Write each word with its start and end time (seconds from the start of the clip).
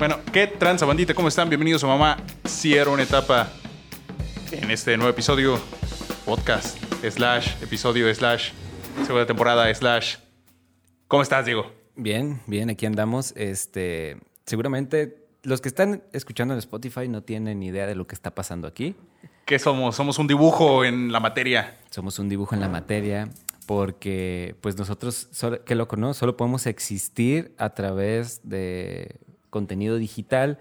Bueno, 0.00 0.16
¿qué 0.32 0.46
tranza, 0.46 0.86
bandita? 0.86 1.12
¿Cómo 1.12 1.28
están? 1.28 1.50
Bienvenidos 1.50 1.84
a 1.84 1.86
Mamá. 1.86 2.16
Cierro 2.48 2.94
una 2.94 3.02
etapa 3.02 3.52
en 4.50 4.70
este 4.70 4.96
nuevo 4.96 5.10
episodio, 5.10 5.60
podcast, 6.24 6.82
slash, 7.02 7.62
episodio, 7.62 8.12
slash, 8.14 8.52
segunda 9.04 9.26
temporada, 9.26 9.72
slash. 9.74 10.16
¿Cómo 11.06 11.22
estás, 11.22 11.44
Diego? 11.44 11.70
Bien, 11.96 12.40
bien, 12.46 12.70
aquí 12.70 12.86
andamos. 12.86 13.34
Este, 13.36 14.16
seguramente 14.46 15.26
los 15.42 15.60
que 15.60 15.68
están 15.68 16.02
escuchando 16.14 16.54
en 16.54 16.60
Spotify 16.60 17.06
no 17.06 17.22
tienen 17.22 17.62
idea 17.62 17.86
de 17.86 17.94
lo 17.94 18.06
que 18.06 18.14
está 18.14 18.34
pasando 18.34 18.66
aquí. 18.66 18.96
¿Qué 19.44 19.58
somos? 19.58 19.96
Somos 19.96 20.18
un 20.18 20.26
dibujo 20.26 20.82
en 20.82 21.12
la 21.12 21.20
materia. 21.20 21.76
Somos 21.90 22.18
un 22.18 22.30
dibujo 22.30 22.54
en 22.54 22.62
la 22.62 22.70
materia 22.70 23.28
porque 23.66 24.56
pues 24.62 24.78
nosotros, 24.78 25.28
solo, 25.30 25.62
qué 25.62 25.74
loco, 25.74 25.96
¿no? 25.96 26.14
Solo 26.14 26.38
podemos 26.38 26.66
existir 26.66 27.54
a 27.58 27.74
través 27.74 28.48
de 28.48 29.20
contenido 29.50 29.96
digital. 29.96 30.58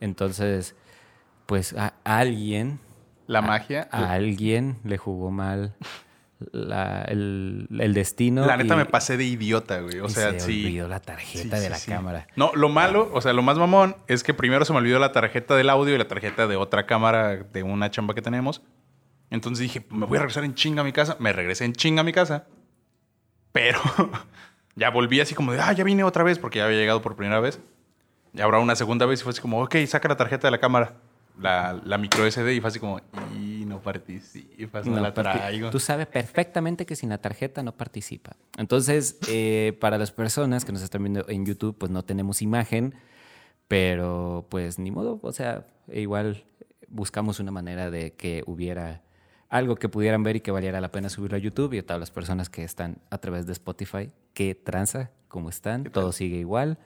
Entonces, 0.00 0.74
pues 1.46 1.74
a 1.74 1.94
alguien... 2.04 2.80
La 3.26 3.42
magia. 3.42 3.88
A, 3.92 4.12
alguien 4.12 4.78
le 4.82 4.98
jugó 4.98 5.30
mal 5.30 5.74
la- 6.52 7.02
el, 7.02 7.68
el 7.78 7.94
destino. 7.94 8.44
La 8.44 8.56
neta 8.56 8.74
y- 8.74 8.76
me 8.78 8.86
pasé 8.86 9.16
de 9.16 9.24
idiota, 9.24 9.80
güey. 9.80 10.00
O 10.00 10.06
y 10.06 10.10
sea, 10.10 10.32
se 10.32 10.40
sí. 10.40 10.64
olvidó 10.64 10.88
la 10.88 10.98
tarjeta 11.00 11.42
Sí, 11.42 11.48
de 11.48 11.60
sí, 11.66 11.68
la 11.68 11.76
sí. 11.76 11.90
cámara. 11.92 12.26
No, 12.34 12.50
lo 12.54 12.68
malo, 12.70 13.08
o 13.12 13.20
sea, 13.20 13.32
lo 13.32 13.42
más 13.42 13.56
mamón 13.56 13.94
es 14.08 14.24
que 14.24 14.34
primero 14.34 14.64
se 14.64 14.72
me 14.72 14.78
olvidó 14.80 14.98
la 14.98 15.12
tarjeta 15.12 15.54
del 15.54 15.70
audio 15.70 15.94
y 15.94 15.98
la 15.98 16.08
tarjeta 16.08 16.48
de 16.48 16.56
otra 16.56 16.86
cámara 16.86 17.36
de 17.36 17.62
una 17.62 17.88
chamba 17.90 18.14
que 18.14 18.22
tenemos. 18.22 18.62
Entonces 19.30 19.62
dije, 19.62 19.86
me 19.90 20.06
voy 20.06 20.16
a 20.16 20.22
regresar 20.22 20.42
en 20.42 20.54
chinga 20.54 20.80
a 20.80 20.84
mi 20.84 20.92
casa. 20.92 21.16
Me 21.20 21.32
regresé 21.32 21.66
en 21.66 21.72
chinga 21.74 22.00
a 22.00 22.04
mi 22.04 22.12
casa. 22.12 22.46
Pero 23.52 23.78
ya 24.74 24.90
volví 24.90 25.20
así 25.20 25.36
como 25.36 25.52
de, 25.52 25.60
ah, 25.60 25.72
ya 25.72 25.84
vine 25.84 26.02
otra 26.02 26.24
vez 26.24 26.40
porque 26.40 26.58
ya 26.58 26.64
había 26.64 26.78
llegado 26.78 27.00
por 27.00 27.14
primera 27.14 27.38
vez. 27.38 27.60
Y 28.32 28.40
ahora 28.40 28.58
una 28.58 28.76
segunda 28.76 29.06
vez 29.06 29.20
y 29.20 29.24
fue 29.24 29.30
así 29.30 29.40
como, 29.40 29.62
ok, 29.62 29.76
saca 29.86 30.08
la 30.08 30.16
tarjeta 30.16 30.46
de 30.46 30.52
la 30.52 30.58
cámara. 30.58 30.94
La, 31.38 31.80
la 31.84 31.96
micro 31.96 32.30
SD 32.30 32.54
y 32.54 32.60
fue 32.60 32.68
así 32.68 32.78
como, 32.78 33.00
y 33.34 33.64
no 33.64 33.80
participas, 33.80 34.86
no, 34.86 35.00
la 35.00 35.14
porque 35.14 35.30
traigo. 35.30 35.70
Tú 35.70 35.80
sabes 35.80 36.06
perfectamente 36.06 36.84
que 36.84 36.96
sin 36.96 37.08
la 37.08 37.18
tarjeta 37.18 37.62
no 37.62 37.72
participa. 37.72 38.36
Entonces, 38.58 39.18
eh, 39.28 39.76
para 39.80 39.96
las 39.96 40.12
personas 40.12 40.66
que 40.66 40.72
nos 40.72 40.82
están 40.82 41.02
viendo 41.02 41.26
en 41.28 41.46
YouTube, 41.46 41.76
pues 41.78 41.90
no 41.90 42.04
tenemos 42.04 42.42
imagen, 42.42 42.94
pero 43.68 44.46
pues 44.50 44.78
ni 44.78 44.90
modo, 44.90 45.18
o 45.22 45.32
sea, 45.32 45.66
igual 45.90 46.44
buscamos 46.88 47.40
una 47.40 47.52
manera 47.52 47.90
de 47.90 48.12
que 48.12 48.42
hubiera 48.46 49.02
algo 49.48 49.76
que 49.76 49.88
pudieran 49.88 50.22
ver 50.22 50.36
y 50.36 50.40
que 50.40 50.50
valiera 50.50 50.80
la 50.80 50.90
pena 50.90 51.08
subirlo 51.08 51.36
a 51.36 51.40
YouTube 51.40 51.72
y 51.72 51.78
a 51.78 51.86
todas 51.86 52.00
las 52.00 52.10
personas 52.10 52.50
que 52.50 52.64
están 52.64 52.98
a 53.10 53.18
través 53.18 53.46
de 53.46 53.52
Spotify, 53.52 54.10
que 54.34 54.54
tranza, 54.54 55.10
cómo 55.28 55.48
están, 55.48 55.84
todo 55.84 56.12
sigue 56.12 56.36
igual, 56.36 56.78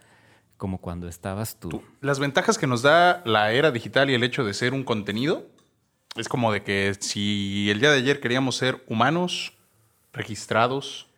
como 0.56 0.78
cuando 0.78 1.08
estabas 1.08 1.58
tú. 1.58 1.68
Tú- 1.68 1.82
Las 2.00 2.18
ventajas 2.18 2.58
que 2.58 2.66
nos 2.66 2.82
da 2.82 3.22
la 3.24 3.52
era 3.52 3.70
digital 3.70 4.10
y 4.10 4.14
el 4.14 4.22
hecho 4.22 4.44
de 4.44 4.54
ser 4.54 4.72
un 4.72 4.84
contenido 4.84 5.46
es 6.16 6.28
como 6.28 6.52
de 6.52 6.62
que 6.62 6.94
si 7.00 7.68
el 7.70 7.80
día 7.80 7.90
de 7.90 7.98
ayer 7.98 8.20
queríamos 8.20 8.56
ser 8.56 8.82
humanos 8.88 9.52
registrados 10.12 11.08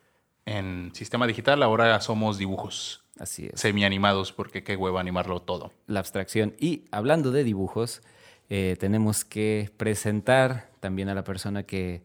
en 0.45 0.91
sistema 0.93 1.27
digital, 1.27 1.61
ahora 1.63 1.99
somos 2.01 2.37
dibujos 2.37 3.03
Así 3.19 3.47
es. 3.51 3.59
semi 3.59 3.83
animados 3.85 4.31
porque 4.31 4.63
qué 4.63 4.75
huevo 4.75 4.97
animarlo 4.99 5.41
todo. 5.41 5.71
la 5.87 5.99
abstracción. 5.99 6.55
Y 6.59 6.85
hablando 6.91 7.31
de 7.31 7.43
dibujos, 7.43 8.01
eh, 8.49 8.75
tenemos 8.79 9.23
que 9.25 9.71
presentar 9.77 10.69
también 10.79 11.09
a 11.09 11.13
la 11.15 11.23
persona 11.23 11.63
que 11.63 12.01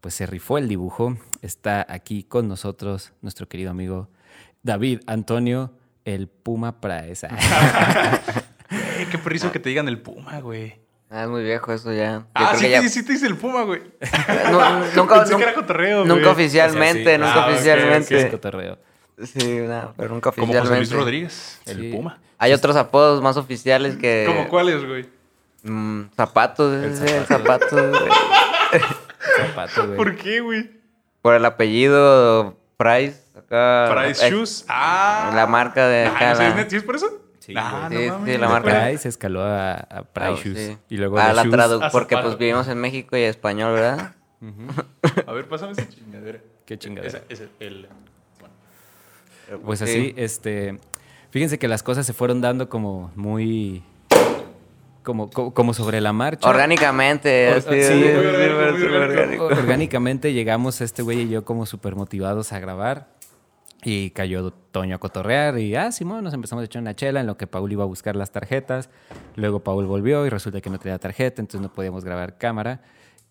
pues 0.00 0.14
se 0.14 0.26
rifó 0.26 0.58
el 0.58 0.68
dibujo. 0.68 1.16
Está 1.42 1.84
aquí 1.88 2.22
con 2.22 2.48
nosotros 2.48 3.12
nuestro 3.22 3.48
querido 3.48 3.70
amigo 3.70 4.08
David 4.62 5.00
Antonio, 5.06 5.72
el 6.06 6.28
Puma 6.28 6.80
Praesa. 6.80 7.28
Eh, 8.68 9.06
qué 9.12 9.18
perrizo 9.18 9.52
que 9.52 9.60
te 9.60 9.68
digan 9.68 9.86
el 9.86 9.98
puma, 10.00 10.40
güey. 10.40 10.74
Ah, 11.08 11.22
es 11.22 11.28
muy 11.28 11.44
viejo 11.44 11.72
eso 11.72 11.92
ya. 11.92 12.18
Yo 12.18 12.24
Ah, 12.34 12.46
creo 12.48 12.58
sí, 12.58 12.64
que 12.66 12.70
ya- 12.72 12.82
sí, 12.82 12.88
sí 12.88 13.02
te 13.04 13.12
dice 13.12 13.26
el 13.28 13.36
puma, 13.36 13.62
güey. 13.62 13.80
No, 14.50 14.80
nunca, 14.96 15.14
Pensé 15.18 15.26
que 15.28 15.32
nunca- 15.34 15.44
era 15.44 15.54
cotorreo, 15.54 15.98
güey. 16.04 16.08
nunca 16.08 16.30
oficialmente, 16.30 17.02
O 17.02 17.04
sea, 17.04 17.14
sí. 17.14 17.18
nunca 17.20 17.32
Ah, 17.34 17.38
ok, 17.38 17.46
ok, 17.46 17.54
oficialmente. 17.54 18.18
Es 18.18 18.30
cotorreo. 18.32 18.78
Sí, 19.22 19.58
no, 19.60 19.94
pero 19.96 20.08
nunca 20.14 20.32
Como 20.32 20.46
José 20.48 20.58
oficialmente. 20.58 20.76
Luis 20.78 20.92
Rodríguez, 20.92 21.60
el 21.66 21.76
Sí. 21.80 21.90
puma. 21.92 22.18
Hay 22.38 22.52
otros 22.52 22.74
apodos 22.74 23.22
más 23.22 23.36
oficiales 23.36 23.96
que... 23.96 24.24
¿Cómo 24.26 24.48
cuáles, 24.48 24.84
güey? 24.84 25.06
Mm, 25.62 26.10
zapatos, 26.16 26.74
El 26.84 26.90
el 26.90 27.24
zapatos. 27.26 27.70
güey. 27.70 28.10
Zapato, 29.36 29.84
güey. 29.86 29.96
¿Por 29.96 30.16
qué, 30.16 30.40
güey? 30.40 30.70
Por 31.22 31.34
el 31.34 31.44
apellido 31.44 32.56
Price. 32.76 33.20
Acá, 33.46 33.94
Price 34.04 34.26
eh, 34.26 34.30
Shoes. 34.30 34.64
Ah. 34.68 35.32
La 35.34 35.46
marca 35.46 35.86
de 35.88 36.06
Ah, 36.06 36.10
acá. 36.16 36.30
¿no 36.30 36.36
sabes, 36.36 36.54
la- 36.56 36.62
net- 36.64 36.68
¿Sí 36.70 36.76
es 36.76 36.82
por 36.82 36.96
eso? 36.96 37.22
Sí, 37.38 37.54
Ah, 37.56 37.86
güey. 37.90 38.02
Sí, 38.04 38.08
no 38.08 38.14
sí, 38.14 38.20
mames. 38.20 38.40
la 38.40 38.48
marca. 38.48 38.84
Price 38.86 39.08
escaló 39.08 39.42
a, 39.42 39.72
a 39.74 40.02
Price 40.02 40.30
Ah, 40.30 40.36
Shoes. 40.42 40.58
sí. 40.58 40.78
Y 40.88 40.96
luego 40.96 41.18
Ah, 41.18 41.28
de 41.28 41.34
la 41.34 41.42
Shoes 41.44 41.54
tradu- 41.54 41.84
a 41.86 41.90
porque 41.90 42.16
pues 42.18 42.36
vivimos 42.38 42.66
en 42.68 42.78
México 42.78 43.16
y 43.16 43.20
español, 43.22 43.72
¿verdad? 43.74 44.14
A 45.26 45.32
ver, 45.32 45.48
pásame 45.48 45.72
esa 45.72 45.88
chingadera. 45.88 46.40
Qué 46.64 46.76
chingadera. 46.78 47.20
Esa- 47.28 47.42
esa- 47.44 47.50
el- 47.60 47.88
bueno. 48.40 48.54
Pues 49.64 49.78
Sí. 49.78 49.84
así, 49.84 50.14
este, 50.16 50.80
fíjense 51.30 51.58
que 51.60 51.68
las 51.68 51.84
cosas 51.84 52.04
se 52.04 52.12
fueron 52.12 52.40
dando 52.40 52.68
como 52.68 53.12
muy, 53.14 53.84
como, 55.04 55.30
como, 55.30 55.72
sobre 55.72 56.00
la 56.00 56.12
marcha. 56.12 56.48
Orgánicamente. 56.48 57.54
Orgánicamente 59.38 60.32
llegamos 60.32 60.80
este 60.80 61.02
güey 61.02 61.20
y 61.22 61.28
yo 61.28 61.44
como 61.44 61.64
súper 61.64 61.94
motivados 61.94 62.52
a 62.52 62.58
grabar. 62.58 63.14
Y 63.88 64.10
cayó 64.10 64.50
Toño 64.50 64.96
a 64.96 64.98
cotorrear 64.98 65.60
y, 65.60 65.76
ah, 65.76 65.92
Simón, 65.92 66.24
nos 66.24 66.34
empezamos 66.34 66.62
a 66.62 66.64
echar 66.64 66.82
una 66.82 66.96
chela 66.96 67.20
en 67.20 67.26
lo 67.28 67.36
que 67.36 67.46
Paul 67.46 67.70
iba 67.70 67.84
a 67.84 67.86
buscar 67.86 68.16
las 68.16 68.32
tarjetas. 68.32 68.90
Luego 69.36 69.60
Paul 69.60 69.86
volvió 69.86 70.26
y 70.26 70.28
resulta 70.28 70.60
que 70.60 70.70
no 70.70 70.80
tenía 70.80 70.98
tarjeta, 70.98 71.40
entonces 71.40 71.60
no 71.60 71.72
podíamos 71.72 72.04
grabar 72.04 72.36
cámara. 72.36 72.82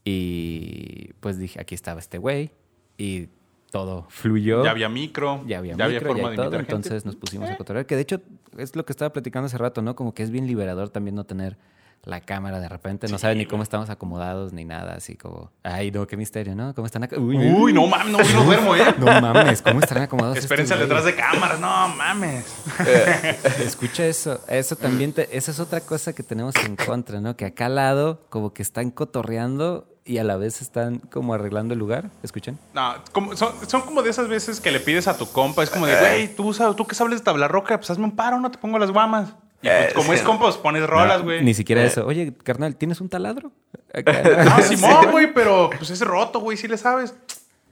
Y 0.06 1.12
pues 1.20 1.38
dije, 1.38 1.60
aquí 1.60 1.76
estaba 1.76 2.00
este 2.00 2.20
güey 2.20 2.52
y 2.98 3.28
todo 3.70 4.06
fluyó. 4.08 4.64
Ya 4.64 4.72
había 4.72 4.88
micro. 4.88 5.44
Ya 5.46 5.58
había, 5.58 5.76
ya 5.76 5.84
había 5.84 6.00
micro, 6.00 6.14
forma 6.14 6.34
ya 6.34 6.44
de 6.44 6.50
todo, 6.50 6.58
entonces 6.58 7.06
nos 7.06 7.18
pusimos 7.18 7.50
a 7.50 7.58
cotorrear. 7.58 7.86
Que 7.86 7.98
de 7.98 8.04
hecho 8.04 8.22
es 8.58 8.78
lo 8.78 8.86
que 8.86 8.94
estaba 8.94 9.12
platicando 9.12 9.48
hace 9.48 9.58
rato, 9.58 9.82
¿no? 9.82 9.94
Como 9.98 10.14
que 10.14 10.24
es 10.24 10.32
bien 10.32 10.48
liberador 10.48 10.90
también 10.90 11.16
no 11.16 11.26
tener 11.26 11.58
la 12.06 12.22
cámara 12.22 12.60
de 12.60 12.70
repente. 12.70 13.08
No 13.08 13.18
Sí, 13.18 13.22
sabes 13.24 13.36
ni 13.38 13.46
cómo 13.46 13.64
estamos 13.64 13.90
acomodados 13.90 14.54
ni 14.54 14.64
nada. 14.64 14.94
Así 14.96 15.16
como, 15.16 15.52
ay, 15.64 15.92
no, 15.92 16.06
qué 16.08 16.16
misterio, 16.18 16.56
¿no? 16.56 16.74
¿Cómo 16.76 16.86
están 16.86 17.04
acá? 17.04 17.18
Uy, 17.20 17.74
no 17.74 17.88
mames, 17.88 18.12
no, 18.12 18.20
no 18.20 18.44
duermo, 18.46 18.76
¿eh? 18.76 18.84
No 19.00 19.06
mames, 19.22 19.62
¿cómo 19.62 19.80
estarán 19.80 20.04
acomodados? 20.04 20.38
Espérense 20.38 20.76
detrás 20.78 21.04
de 21.06 21.16
cámaras, 21.16 21.60
no 21.60 21.88
mames. 21.90 22.46
Escucha 23.60 24.06
eso. 24.06 24.40
Eso 24.48 24.76
también, 24.76 25.14
te- 25.14 25.36
esa 25.36 25.52
es 25.52 25.60
otra 25.60 25.82
cosa 25.82 26.14
que 26.14 26.24
tenemos 26.24 26.56
en 26.66 26.76
contra, 26.76 27.20
¿no? 27.22 27.36
Que 27.36 27.46
acá 27.46 27.66
al 27.68 27.76
lado 27.76 28.22
como 28.30 28.54
que 28.54 28.62
están 28.62 28.92
cotorreando 28.92 29.88
y 30.08 30.20
a 30.20 30.24
la 30.24 30.38
vez 30.38 30.62
están 30.62 31.00
como 31.00 31.34
arreglando 31.34 31.74
el 31.74 31.80
lugar. 31.80 32.12
¿Escuchan? 32.22 32.60
No, 32.74 32.94
como- 33.12 33.36
son, 33.36 33.54
son 33.68 33.82
como 33.82 34.04
de 34.04 34.12
esas 34.12 34.28
veces 34.28 34.60
que 34.60 34.72
le 34.72 34.80
pides 34.80 35.08
a 35.08 35.18
tu 35.18 35.26
compa, 35.32 35.64
es 35.64 35.70
como 35.72 35.88
de, 35.88 35.98
güey, 36.00 36.36
tú, 36.36 36.54
sabes- 36.54 36.76
tú 36.76 36.86
que 36.86 36.94
sabes 36.96 37.18
de 37.18 37.24
tabla 37.24 37.48
roca, 37.48 37.78
pues 37.78 37.90
hazme 37.90 38.04
un 38.06 38.16
paro, 38.16 38.40
no 38.40 38.52
te 38.52 38.58
pongo 38.60 38.78
las 38.78 38.92
guamas. 38.92 39.34
Y 39.62 39.68
pues, 39.68 39.90
Eh, 39.90 39.94
como 39.96 40.14
es 40.14 40.22
pues 40.22 40.58
pones 40.58 40.86
rolas, 40.88 41.20
No, 41.20 41.24
güey. 41.26 41.44
Ni 41.44 41.54
siquiera 41.54 41.84
eso. 41.84 42.06
Oye, 42.06 42.34
carnal, 42.44 42.76
¿tienes 42.76 43.02
un 43.02 43.10
taladro? 43.10 43.52
Acá. 43.94 44.22
No, 44.44 44.62
Simón, 44.62 45.12
güey, 45.12 45.34
pero 45.34 45.70
pues 45.78 45.90
es 45.90 46.02
roto, 46.02 46.40
güey, 46.40 46.58
sí 46.58 46.68
le 46.68 46.78
sabes. 46.78 47.16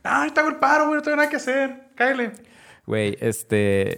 Ah, 0.04 0.26
yo 0.28 0.34
te 0.34 0.40
hago 0.40 0.50
el 0.50 0.56
paro, 0.58 0.86
güey, 0.88 0.96
no 0.98 1.02
tengo 1.02 1.18
nada 1.18 1.30
que 1.30 1.36
hacer. 1.38 1.90
Cáele. 1.96 2.32
Güey, 2.86 3.18
este. 3.22 3.98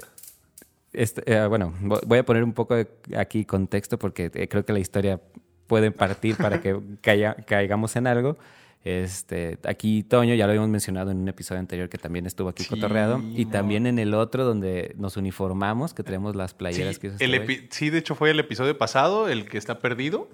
este, 0.94 1.24
eh, 1.34 1.48
bueno, 1.48 1.74
vo- 1.82 2.02
voy 2.06 2.20
a 2.20 2.26
poner 2.26 2.44
un 2.44 2.54
poco 2.54 2.76
de 2.76 2.88
aquí 3.18 3.46
contexto 3.46 3.98
porque 3.98 4.30
eh, 4.34 4.48
creo 4.48 4.64
que 4.66 4.74
la 4.74 4.80
historia 4.80 5.20
puede 5.68 5.92
partir 5.92 6.38
para 6.38 6.62
que 6.62 6.76
caiga- 7.02 7.36
caigamos 7.46 7.96
en 7.96 8.08
algo. 8.08 8.38
Este, 8.86 9.58
aquí 9.68 10.04
Toño, 10.04 10.36
ya 10.36 10.46
lo 10.46 10.52
habíamos 10.52 10.70
mencionado 10.70 11.10
en 11.10 11.18
un 11.18 11.28
episodio 11.28 11.60
anterior 11.60 11.90
que 11.90 11.98
también 11.98 12.28
estuvo 12.28 12.50
aquí 12.50 12.64
Sí, 12.64 12.70
cotorreado. 12.70 13.20
Y 13.34 13.46
también 13.48 13.88
en 13.88 13.98
el 13.98 14.14
otro 14.14 14.46
donde 14.46 14.94
nos 15.00 15.18
uniformamos, 15.18 15.96
que 15.96 16.04
tenemos 16.04 16.36
las 16.36 16.54
playeras 16.54 16.96
Sí, 16.96 17.02
que 17.02 17.08
el 17.20 17.68
sí, 17.72 17.90
de 17.90 17.98
hecho 17.98 18.14
fue 18.14 18.30
el 18.30 18.40
episodio 18.40 18.78
pasado, 18.78 19.28
el 19.28 19.50
que 19.50 19.58
está 19.58 19.80
perdido. 19.80 20.30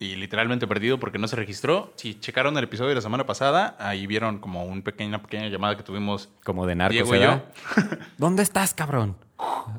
Y 0.00 0.16
literalmente 0.16 0.66
perdido 0.66 0.98
porque 0.98 1.18
no 1.18 1.28
se 1.28 1.36
registró. 1.36 1.92
Si 1.94 2.18
checaron 2.18 2.58
el 2.58 2.64
episodio 2.64 2.88
de 2.90 2.96
la 2.96 3.00
semana 3.00 3.24
pasada, 3.24 3.76
ahí 3.78 4.06
vieron 4.06 4.40
como 4.40 4.64
un 4.64 4.82
pequeña, 4.82 5.10
una 5.10 5.22
pequeña 5.22 5.48
llamada 5.48 5.76
que 5.76 5.84
tuvimos 5.84 6.28
Como 6.44 6.66
de 6.66 6.74
narcos, 6.74 6.92
Diego 6.92 7.14
y 7.14 7.18
¿verdad? 7.20 7.44
¿Dónde 8.18 8.42
estás, 8.42 8.74
cabrón? 8.74 9.16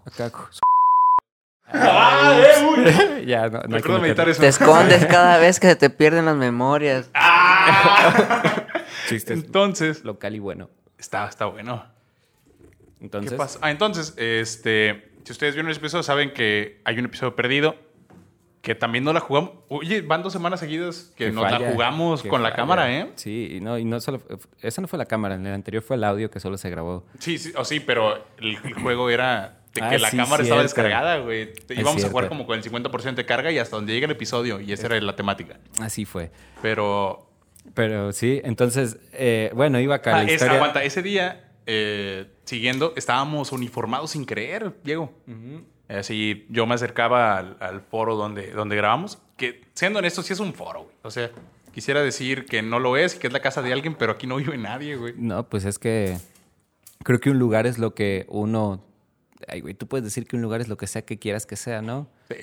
Acá. 0.06 0.32
¡Ah, 1.70 2.40
eh, 2.40 2.66
uy! 3.20 3.26
ya, 3.26 3.50
no, 3.50 3.50
no 3.50 3.58
hay 3.58 3.68
que 3.68 3.76
Recuerdo 3.76 4.02
meditar 4.02 4.30
eso. 4.30 4.42
Te 4.42 4.48
escondes 4.48 5.06
cada 5.06 5.38
vez 5.38 5.60
que 5.60 5.68
se 5.68 5.76
te 5.76 5.90
pierden 5.90 6.26
las 6.26 6.36
memorias. 6.36 7.10
chistes 9.10 9.44
Entonces, 9.44 10.04
local 10.04 10.36
y 10.36 10.40
bueno. 10.40 10.70
está, 10.98 11.28
está 11.28 11.46
bueno. 11.46 11.86
Entonces, 13.02 13.32
¿Qué 13.32 13.38
pasa? 13.38 13.60
Ah, 13.62 13.72
entonces, 13.72 14.14
este, 14.18 15.12
si 15.24 15.32
ustedes 15.32 15.54
vieron 15.56 15.70
el 15.70 15.78
episodio, 15.78 16.04
saben 16.04 16.34
que 16.34 16.82
hay 16.84 16.98
un 16.98 17.06
episodio 17.06 17.36
perdido 17.36 17.76
que 18.62 18.76
también 18.76 19.04
no 19.04 19.14
la 19.14 19.20
jugamos. 19.20 19.52
Oye, 19.70 20.02
van 20.02 20.24
dos 20.24 20.34
semanas 20.34 20.60
seguidas 20.60 21.14
que, 21.16 21.26
que 21.26 21.32
nos 21.32 21.44
la 21.44 21.52
falla, 21.52 21.72
jugamos 21.72 22.24
que 22.24 22.30
con 22.30 22.44
la 22.44 22.54
cámara, 22.54 22.92
¿eh? 22.92 23.12
Sí, 23.16 23.50
y 23.58 23.60
no, 23.62 23.78
y 23.78 23.86
no 23.86 24.00
solo. 24.02 24.22
Esa 24.62 24.82
no 24.82 24.88
fue 24.88 24.98
la 24.98 25.06
cámara, 25.06 25.36
en 25.36 25.46
el 25.46 25.54
anterior 25.54 25.84
fue 25.84 25.96
el 25.96 26.04
audio 26.04 26.30
que 26.32 26.40
solo 26.40 26.58
se 26.58 26.70
grabó. 26.70 27.06
Sí, 27.20 27.38
sí, 27.38 27.54
o 27.56 27.64
sí, 27.64 27.80
pero 27.80 28.26
el, 28.38 28.58
el 28.64 28.74
juego 28.74 29.10
era 29.10 29.60
de 29.80 29.86
Ah, 29.88 29.90
que 29.90 30.00
la 30.00 30.10
sí, 30.12 30.18
cámara 30.18 30.44
estaba 30.44 30.62
descargada, 30.62 31.18
güey. 31.20 31.54
Íbamos 31.70 32.04
a 32.04 32.10
jugar 32.10 32.28
como 32.30 32.46
con 32.46 32.58
el 32.58 32.64
50% 32.64 33.16
de 33.16 33.26
carga 33.26 33.52
y 33.52 33.60
hasta 33.60 33.76
donde 33.76 33.94
llegue 33.94 34.06
el 34.06 34.12
episodio. 34.12 34.60
Y 34.60 34.72
esa 34.74 34.88
era 34.88 35.00
la 35.02 35.16
temática. 35.16 35.60
Así 35.80 36.06
fue. 36.06 36.32
Pero. 36.62 37.24
Pero 37.74 38.14
sí, 38.14 38.40
entonces, 38.44 38.98
eh, 39.14 39.52
bueno, 39.54 39.80
iba 39.80 39.96
acá 39.96 40.16
Ah, 40.18 40.24
la 40.24 40.32
es- 40.32 40.42
aguanta, 40.42 40.84
ese 40.84 41.02
día, 41.02 41.52
eh, 41.66 42.26
siguiendo, 42.46 42.94
estábamos 42.96 43.52
uniformados 43.52 44.12
sin 44.12 44.24
creer, 44.26 44.74
Diego. 44.84 45.12
Así, 45.90 46.46
yo 46.50 46.66
me 46.66 46.76
acercaba 46.76 47.38
al, 47.38 47.58
al 47.60 47.82
foro 47.82 48.16
donde, 48.16 48.52
donde 48.52 48.76
grabamos, 48.76 49.20
que 49.38 49.62
siendo 49.74 50.00
honesto, 50.00 50.22
sí 50.22 50.34
es 50.34 50.40
un 50.40 50.54
foro, 50.54 50.84
güey. 50.84 50.96
O 51.04 51.12
sea, 51.12 51.30
quisiera 51.74 52.02
decir 52.02 52.46
que 52.46 52.62
no 52.62 52.80
lo 52.80 52.98
es, 52.98 53.16
que 53.16 53.28
es 53.28 53.34
la 53.34 53.40
casa 53.42 53.62
de 53.62 53.72
alguien, 53.72 53.96
pero 53.96 54.14
aquí 54.14 54.28
no 54.28 54.36
vive 54.38 54.58
nadie, 54.58 54.96
güey. 54.96 55.14
No, 55.18 55.48
pues 55.48 55.64
es 55.66 55.78
que 55.80 56.18
creo 57.04 57.20
que 57.20 57.30
un 57.30 57.40
lugar 57.40 57.68
es 57.68 57.78
lo 57.78 57.94
que 57.94 58.26
uno... 58.30 58.82
Ay, 59.48 59.62
güey, 59.62 59.74
tú 59.74 59.88
puedes 59.88 60.04
decir 60.04 60.26
que 60.28 60.36
un 60.36 60.42
lugar 60.42 60.62
es 60.62 60.68
lo 60.68 60.78
que 60.78 60.88
sea 60.88 61.04
que 61.04 61.20
quieras 61.20 61.46
que 61.46 61.56
sea, 61.56 61.82
¿no? 61.82 62.08
Sí. 62.30 62.36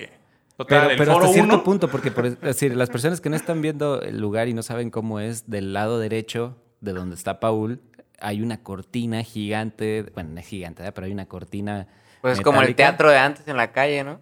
Total, 0.57 0.79
Pero, 0.81 0.91
el 0.91 0.97
pero 0.97 1.11
foro 1.13 1.25
hasta 1.25 1.33
cierto 1.33 1.53
uno- 1.55 1.63
punto, 1.63 1.89
porque 1.89 2.11
por 2.11 2.25
es 2.27 2.39
decir, 2.39 2.75
las 2.77 2.89
personas 2.89 3.19
que 3.19 3.29
no 3.29 3.35
están 3.35 3.61
viendo 3.61 4.01
el 4.01 4.19
lugar 4.19 4.47
y 4.47 4.53
no 4.53 4.63
saben 4.63 4.89
cómo 4.89 5.19
es, 5.19 5.49
del 5.49 5.73
lado 5.73 5.99
derecho 5.99 6.55
de 6.79 6.93
donde 6.93 7.15
está 7.15 7.41
Paul, 7.41 7.81
hay 8.21 8.41
una 8.41 8.63
cortina 8.63 9.21
gigante, 9.23 10.05
bueno, 10.13 10.29
no 10.33 10.39
es 10.39 10.47
gigante, 10.47 10.81
¿verdad? 10.81 10.93
pero 10.95 11.07
hay 11.07 11.11
una 11.13 11.25
cortina. 11.25 11.87
Pues 12.21 12.39
como 12.39 12.61
el 12.61 12.73
teatro 12.73 13.09
de 13.09 13.17
antes 13.17 13.45
en 13.49 13.57
la 13.57 13.73
calle, 13.73 14.03
¿no? 14.05 14.21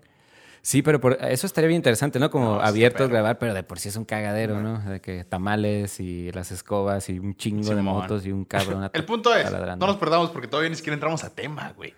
Sí, 0.63 0.81
pero 0.81 0.99
por, 0.99 1.17
eso 1.21 1.45
estaría 1.45 1.67
bien 1.67 1.77
interesante, 1.79 2.17
¿no? 2.19 2.31
Como 2.31 2.55
No, 2.55 2.61
sí, 2.61 2.67
abierto 2.67 2.97
pero- 2.99 3.09
grabar, 3.09 3.37
pero 3.37 3.53
de 3.53 3.61
por 3.63 3.79
sí 3.79 3.89
es 3.89 3.95
un 3.95 4.05
cagadero, 4.05 4.59
¿no? 4.61 4.79
De 4.79 5.01
que 5.01 5.23
tamales 5.25 5.99
y 5.99 6.31
las 6.31 6.51
escobas 6.51 7.09
y 7.09 7.19
un 7.19 7.35
chingo 7.35 7.75
de 7.75 7.81
motos 7.83 8.25
y 8.25 8.31
un 8.31 8.45
cabrón. 8.45 8.89
El 8.93 9.05
punto 9.05 9.35
es, 9.35 9.43
taladrando. 9.43 9.85
no 9.85 9.91
nos 9.91 9.99
perdamos 9.99 10.31
porque 10.31 10.47
todavía 10.47 10.69
ni 10.71 10.77
siquiera 10.77 10.95
entramos 10.95 11.23
a 11.23 11.29
tema, 11.29 11.73
güey. 11.75 11.93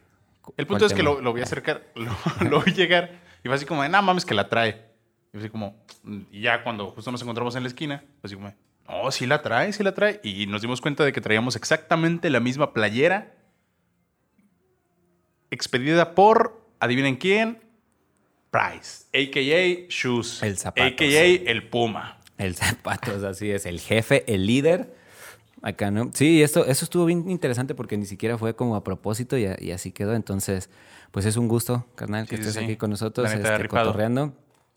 El 0.58 0.66
¿Cuál 0.66 0.80
punto 0.80 0.86
es 0.86 0.94
que 0.94 1.04
lo, 1.04 1.22
lo 1.22 1.34
vi 1.34 1.42
acercar, 1.42 1.84
lo, 1.96 2.12
lo 2.50 2.62
vi 2.62 2.74
llegar 2.74 3.20
y 3.44 3.48
fue 3.48 3.56
así 3.56 3.66
como, 3.66 3.84
de, 3.84 3.90
nah, 3.90 4.02
mames, 4.02 4.26
que 4.26 4.34
la 4.34 4.50
trae. 4.50 4.82
Y 5.34 5.38
así 5.38 5.50
como, 5.50 5.76
y 6.32 6.42
ya 6.42 6.64
cuando 6.64 6.92
justo 6.92 7.12
nos 7.12 7.22
encontramos 7.22 7.56
en 7.56 7.64
la 7.64 7.68
esquina, 7.70 8.04
fue 8.22 8.28
así 8.28 8.36
como, 8.36 8.54
no, 8.88 9.12
sí 9.12 9.26
la 9.26 9.42
trae, 9.42 9.72
sí 9.72 9.84
la 9.84 9.94
trae. 9.94 10.20
Y 10.24 10.48
nos 10.48 10.62
dimos 10.62 10.82
cuenta 10.82 11.06
de 11.06 11.14
que 11.14 11.22
traíamos 11.22 11.56
exactamente 11.56 12.30
la 12.30 12.40
misma 12.40 12.74
playera 12.74 13.36
expedida 15.52 16.16
por, 16.16 16.62
adivinen 16.80 17.16
quién, 17.16 17.62
Price, 18.52 19.06
a.k.a. 19.14 19.90
Shoes, 19.90 20.42
El 20.42 20.58
zapatos. 20.58 20.94
a.k.a. 20.94 21.52
el 21.52 21.68
Puma. 21.68 22.20
El 22.38 22.56
zapatos, 22.56 23.24
así 23.24 23.52
es. 23.52 23.66
El 23.66 23.80
jefe, 23.80 24.24
el 24.34 24.46
líder. 24.48 24.96
Acá, 25.68 25.90
¿no? 25.90 26.12
Sí, 26.14 26.44
esto, 26.44 26.64
eso 26.66 26.86
estuvo 26.86 27.06
bien 27.06 27.28
interesante 27.30 27.74
porque 27.74 27.98
ni 27.98 28.06
siquiera 28.06 28.38
fue 28.38 28.56
como 28.56 28.76
a 28.76 28.84
propósito 28.84 29.36
y, 29.36 29.46
a- 29.48 29.58
y 29.60 29.72
así 29.72 29.92
quedó. 29.92 30.14
Entonces, 30.14 30.70
pues 31.12 31.26
es 31.26 31.38
un 31.38 31.48
gusto, 31.48 31.88
carnal, 31.96 32.28
que 32.28 32.38
Sí, 32.38 32.44
sí, 32.44 32.50
estés 32.50 32.60
sí. 32.62 32.66
aquí 32.66 32.78
con 32.78 32.92
nosotros, 32.92 33.32
este, 33.34 33.68
cotorreando. 33.68 34.34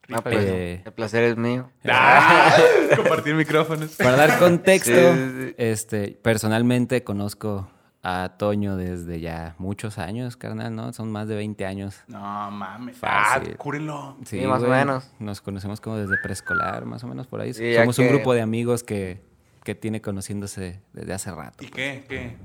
No, 0.08 0.23
pues, 0.23 0.37
Eh, 0.38 0.82
el 0.87 0.93
placer 0.93 1.25
es 1.25 1.37
mío. 1.37 1.69
Ah, 1.87 2.56
compartir 2.96 3.35
micrófonos. 3.35 3.96
Para 3.96 4.17
dar 4.17 4.38
contexto, 4.38 4.90
Sí, 4.93 5.19
sí, 5.19 5.46
sí. 5.49 5.55
este, 5.58 6.19
personalmente 6.23 7.05
conozco 7.05 7.69
a 8.02 8.37
Toño 8.38 8.76
desde 8.79 9.20
ya 9.20 9.55
muchos 9.58 9.99
años, 9.99 10.38
carnal, 10.38 10.75
¿no? 10.75 10.94
Son 10.94 11.12
más 11.12 11.29
de 11.29 11.35
20 11.37 11.67
años. 11.67 11.96
No 12.06 12.50
mames. 12.50 12.96
Fácil. 12.96 13.50
Ah, 13.52 13.56
cúrenlo. 13.58 14.17
Sí, 14.25 14.40
más 14.46 14.62
o 14.62 14.69
menos. 14.69 15.11
Nos 15.19 15.43
conocemos 15.43 15.82
como 15.82 15.96
desde 15.99 16.17
preescolar, 16.23 16.87
más 16.87 17.05
o 17.05 17.08
menos 17.08 17.26
por 17.26 17.43
ahí. 17.43 17.52
Sí, 17.52 17.75
Somos 17.75 17.99
un 17.99 18.06
que- 18.06 18.12
grupo 18.14 18.32
de 18.32 18.40
amigos 18.40 18.82
que, 18.82 19.20
que 19.68 19.74
tiene 19.74 20.00
conociéndose 20.00 20.80
desde 20.94 21.12
hace 21.12 21.30
rato. 21.30 21.62
¿Y 21.62 21.66
qué? 21.68 22.02
¿Qué? 22.08 22.36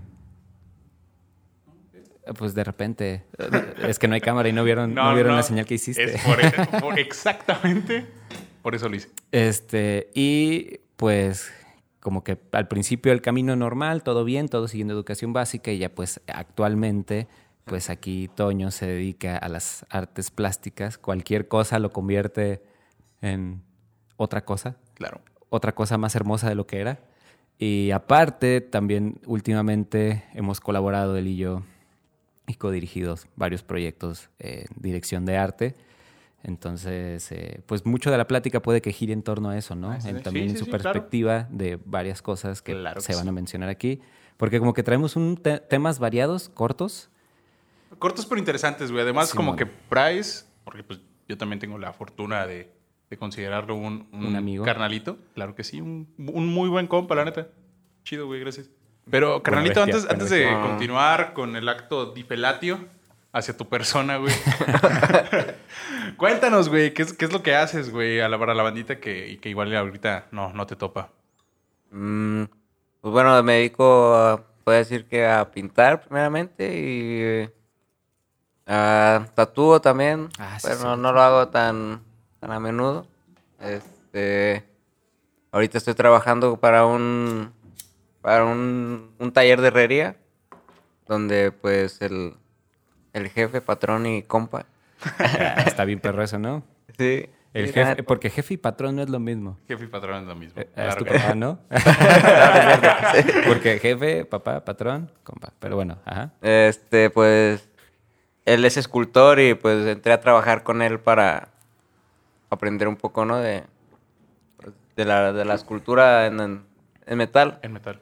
Eh, 1.94 2.34
Pues 2.38 2.54
de 2.54 2.66
repente, 2.66 3.24
eh, 3.38 3.74
es 3.88 3.98
que 3.98 4.10
no 4.10 4.16
hay 4.16 4.20
cámara 4.20 4.50
y 4.50 4.52
no 4.52 4.62
vieron, 4.66 4.94
no, 4.94 5.14
vieron 5.16 5.34
la 5.38 5.44
señal 5.44 5.66
que 5.66 5.76
hiciste. 5.76 6.16
Es 6.16 6.22
por, 6.22 6.38
por- 6.82 7.00
exactamente 7.00 8.06
por 8.62 8.76
eso 8.76 8.90
lo 8.90 8.98
hice. 8.98 9.08
Este, 9.32 10.10
y 10.14 10.80
pues 10.98 11.50
como 12.02 12.26
que 12.26 12.38
al 12.52 12.68
principio 12.68 13.14
el 13.14 13.22
camino 13.22 13.56
normal, 13.56 14.04
todo 14.04 14.26
bien, 14.26 14.50
todo 14.50 14.68
siguiendo 14.68 14.94
educación 14.94 15.32
básica 15.32 15.72
y 15.72 15.78
ya 15.78 15.88
pues 15.96 16.20
actualmente 16.28 17.30
pues 17.64 17.90
aquí 17.90 18.30
Toño 18.36 18.70
se 18.72 18.86
dedica 18.86 19.38
a 19.38 19.48
las 19.48 19.86
artes 19.90 20.30
plásticas, 20.30 20.98
cualquier 20.98 21.48
cosa 21.48 21.80
lo 21.80 21.92
convierte 21.94 22.62
en 23.22 23.62
otra 24.18 24.44
cosa, 24.44 24.76
Claro. 24.96 25.22
otra 25.48 25.74
cosa 25.74 25.98
más 25.98 26.16
hermosa 26.18 26.50
de 26.50 26.56
lo 26.56 26.68
que 26.68 26.82
era. 26.82 27.00
Y 27.60 27.92
aparte 27.92 28.62
también 28.62 29.20
últimamente 29.26 30.24
hemos 30.34 30.60
colaborado 30.60 31.16
él 31.18 31.28
y 31.28 31.38
yo 31.38 31.64
y 32.48 32.56
codirigidos 32.56 33.28
varios 33.36 33.64
proyectos 33.64 34.30
en 34.40 34.66
dirección 34.76 35.26
de 35.26 35.38
arte. 35.38 35.76
Entonces, 36.44 37.32
eh, 37.32 37.62
pues 37.68 37.86
mucho 37.86 38.12
de 38.12 38.18
la 38.18 38.28
plática 38.28 38.62
puede 38.62 38.82
que 38.82 38.92
gire 38.92 39.14
en 39.14 39.24
torno 39.24 39.50
a 39.50 39.58
eso, 39.58 39.76
¿no? 39.76 39.92
Ah, 39.92 40.02
sí, 40.02 40.10
En- 40.10 40.22
también 40.22 40.48
sí, 40.48 40.52
en 40.52 40.58
su 40.58 40.66
sí, 40.66 40.72
claro. 40.72 40.84
perspectiva 40.84 41.48
de 41.52 41.80
varias 41.86 42.22
cosas 42.22 42.62
que 42.62 42.74
Claro 42.74 42.96
que 43.00 43.02
se 43.08 43.16
van 43.16 43.24
sí. 43.24 43.30
a 43.30 43.32
mencionar 43.32 43.70
aquí. 43.70 44.02
Porque 44.36 44.60
como 44.60 44.74
que 44.74 44.84
traemos 44.84 45.16
un 45.16 45.38
te- 45.38 45.60
temas 45.60 46.00
variados, 46.00 46.50
cortos. 46.50 47.10
Cortos 47.98 48.26
pero 48.26 48.40
interesantes, 48.40 48.92
güey. 48.92 49.04
Además, 49.04 49.34
como 49.34 49.52
mon. 49.52 49.58
que 49.58 49.66
Price, 49.66 50.44
porque 50.66 50.84
pues 50.84 51.00
yo 51.30 51.38
también 51.38 51.60
tengo 51.60 51.78
la 51.78 51.94
fortuna 51.94 52.46
de, 52.46 52.70
de 53.14 53.18
considerarlo 53.20 53.76
un, 53.76 54.08
Un 54.12 54.36
amigo. 54.36 54.66
carnalito. 54.66 55.18
Claro 55.36 55.56
que 55.56 55.64
sí, 55.64 55.82
un, 55.82 56.08
un 56.18 56.48
muy 56.48 56.70
buen 56.70 56.88
compa, 56.88 57.16
la 57.16 57.26
neta. 57.26 57.48
Chido, 58.04 58.26
güey, 58.28 58.40
gracias. 58.40 58.70
Pero, 59.10 59.44
carnalito, 59.44 59.82
bestia, 59.82 59.96
antes, 59.96 60.12
antes 60.12 60.30
de 60.30 60.40
bestia. 60.46 60.62
continuar 60.62 61.34
con 61.34 61.56
el 61.56 61.68
acto 61.70 62.14
difelatio 62.14 62.80
hacia 63.34 63.56
tu 63.58 63.68
persona, 63.68 64.18
güey. 64.18 64.34
Cuéntanos, 66.18 66.70
güey, 66.70 66.94
¿qué 66.94 67.02
es, 67.04 67.14
qué 67.14 67.26
es 67.26 67.34
lo 67.34 67.44
que 67.44 67.56
haces, 67.56 67.92
güey, 67.92 68.22
a 68.22 68.30
la, 68.30 68.38
para 68.40 68.54
la 68.54 68.64
bandita 68.64 69.00
que, 69.00 69.28
y 69.30 69.38
que 69.38 69.50
igual 69.50 69.76
ahorita 69.76 70.28
no, 70.32 70.54
no 70.54 70.66
te 70.68 70.76
topa? 70.76 71.10
Mm, 71.92 72.44
pues 73.02 73.12
bueno, 73.12 73.42
me 73.44 73.54
dedico, 73.54 74.16
a, 74.16 74.44
puedo 74.64 74.78
decir 74.78 75.06
que 75.06 75.26
a 75.28 75.52
pintar 75.52 76.02
primeramente 76.02 76.66
y 76.74 77.22
eh, 77.22 77.54
a 78.68 79.26
tatúo 79.36 79.82
también, 79.82 80.30
Ah, 80.40 80.58
sí, 80.60 80.68
pero 80.68 80.80
sí. 80.80 80.84
no, 80.86 80.96
no 80.98 81.12
lo 81.12 81.22
hago 81.22 81.48
tan, 81.50 82.02
tan 82.44 82.52
a 82.52 82.60
menudo. 82.60 83.08
Este, 83.62 84.64
ahorita 85.52 85.78
estoy 85.78 85.94
trabajando 85.94 86.58
para 86.58 86.86
un, 86.86 87.54
para 88.22 88.44
un, 88.44 89.12
un 89.18 89.32
taller 89.32 89.62
de 89.62 89.68
herrería, 89.70 90.18
donde 91.08 91.52
pues 91.54 92.02
el, 92.02 92.34
el 93.14 93.30
jefe, 93.30 93.62
patrón 93.62 94.06
y 94.06 94.24
compa. 94.24 94.66
Ah, 95.20 95.64
Está 95.66 95.86
bien 95.86 96.00
perro 96.02 96.22
eso, 96.24 96.38
¿no? 96.38 96.64
Sí. 96.98 97.30
El 97.54 97.68
sí, 97.68 97.74
jefe, 97.74 97.96
la- 97.98 98.04
porque 98.04 98.30
jefe 98.32 98.56
y 98.56 98.58
patrón 98.58 98.96
no 98.98 99.04
es 99.04 99.10
lo 99.10 99.20
mismo. 99.20 99.58
Jefe 99.68 99.84
y 99.86 99.88
patrón 99.88 100.24
es 100.24 100.28
lo 100.28 100.36
mismo. 100.36 100.60
Eh, 100.60 100.70
Claro 100.74 100.90
es 100.90 100.98
tu 100.98 101.06
que 101.06 101.14
papá, 101.14 101.36
¿no? 101.36 101.60
Porque 103.48 103.80
jefe, 103.80 104.26
papá, 104.26 104.66
patrón, 104.66 105.12
compa. 105.24 105.54
Pero 105.60 105.76
bueno, 105.76 106.00
ajá. 106.04 106.32
Este, 106.42 107.10
pues, 107.12 107.70
él 108.46 108.66
es 108.66 108.76
escultor 108.76 109.40
y 109.40 109.54
pues 109.54 109.86
entré 109.86 110.12
a 110.14 110.20
trabajar 110.20 110.64
con 110.64 110.82
él 110.82 111.00
para 111.00 111.53
aprender 112.54 112.88
un 112.88 112.96
poco, 112.96 113.26
¿no? 113.26 113.38
De, 113.38 113.64
de, 114.96 115.06
la, 115.06 115.34
de 115.34 115.46
la 115.46 115.54
escultura 115.56 116.26
en, 116.28 116.40
en- 116.40 116.64
en 117.06 117.18
metal. 117.18 117.60
En 117.62 117.74
metal. 117.74 118.00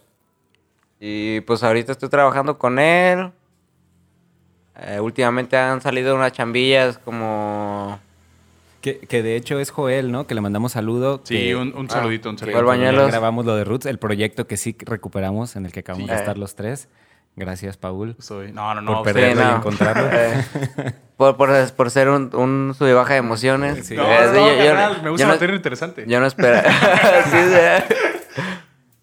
Y 0.99 1.41
pues 1.41 1.63
ahorita 1.63 1.91
estoy 1.93 2.09
trabajando 2.09 2.57
con 2.57 2.77
él. 2.79 3.31
Eh, 4.79 4.99
últimamente 4.99 5.57
han 5.57 5.81
salido 5.81 6.15
unas 6.15 6.31
chambillas 6.31 6.97
como... 6.97 7.99
Que, 8.81 8.97
que 8.99 9.21
de 9.21 9.35
hecho 9.35 9.59
es 9.59 9.69
Joel, 9.69 10.11
¿no? 10.11 10.25
Que 10.25 10.33
le 10.33 10.41
mandamos 10.41 10.71
saludo. 10.71 11.21
Sí, 11.23 11.35
que- 11.37 11.55
un, 11.55 11.75
un 11.75 11.85
ah, 11.89 11.93
saludito, 11.93 12.29
un 12.29 12.35
que 12.35 12.51
saludito. 12.51 12.75
Ya 12.75 12.91
grabamos 13.07 13.45
lo 13.45 13.55
de 13.55 13.63
Roots, 13.63 13.85
el 13.85 13.99
proyecto 13.99 14.47
que 14.47 14.57
sí 14.57 14.75
recuperamos, 14.79 15.55
en 15.55 15.65
el 15.67 15.71
que 15.71 15.81
acabamos 15.81 16.07
Sí. 16.07 16.13
de 16.13 16.19
estar 16.19 16.37
los 16.37 16.55
tres. 16.55 16.87
Gracias, 17.35 17.77
Paul. 17.77 18.15
Soy- 18.19 18.51
No, 18.51 18.73
no, 18.75 18.81
no. 18.81 18.93
por 18.95 19.13
perderlo 19.13 19.43
no. 19.43 19.55
encontrarlo. 19.57 20.09
eh, 20.11 20.43
por, 21.17 21.37
por, 21.37 21.71
por 21.73 21.89
ser 21.91 22.09
un, 22.09 22.29
un 22.35 22.73
sub 22.77 22.87
y 22.87 22.93
baja 22.93 23.13
de 23.13 23.19
emociones. 23.19 23.87
Sí. 23.87 23.95
No, 23.95 24.03
Eh, 24.03 24.27
no, 24.27 24.33
yo- 24.33 24.55
yo- 24.55 24.65
carnal, 24.65 25.01
me 25.03 25.09
gusta 25.11 25.27
mantener 25.27 25.55
interesante. 25.55 26.03
Yo 26.07 26.19
no 26.19 26.25
esperaba. 26.25 26.63
sí, 27.23 27.37
sí. 27.37 27.95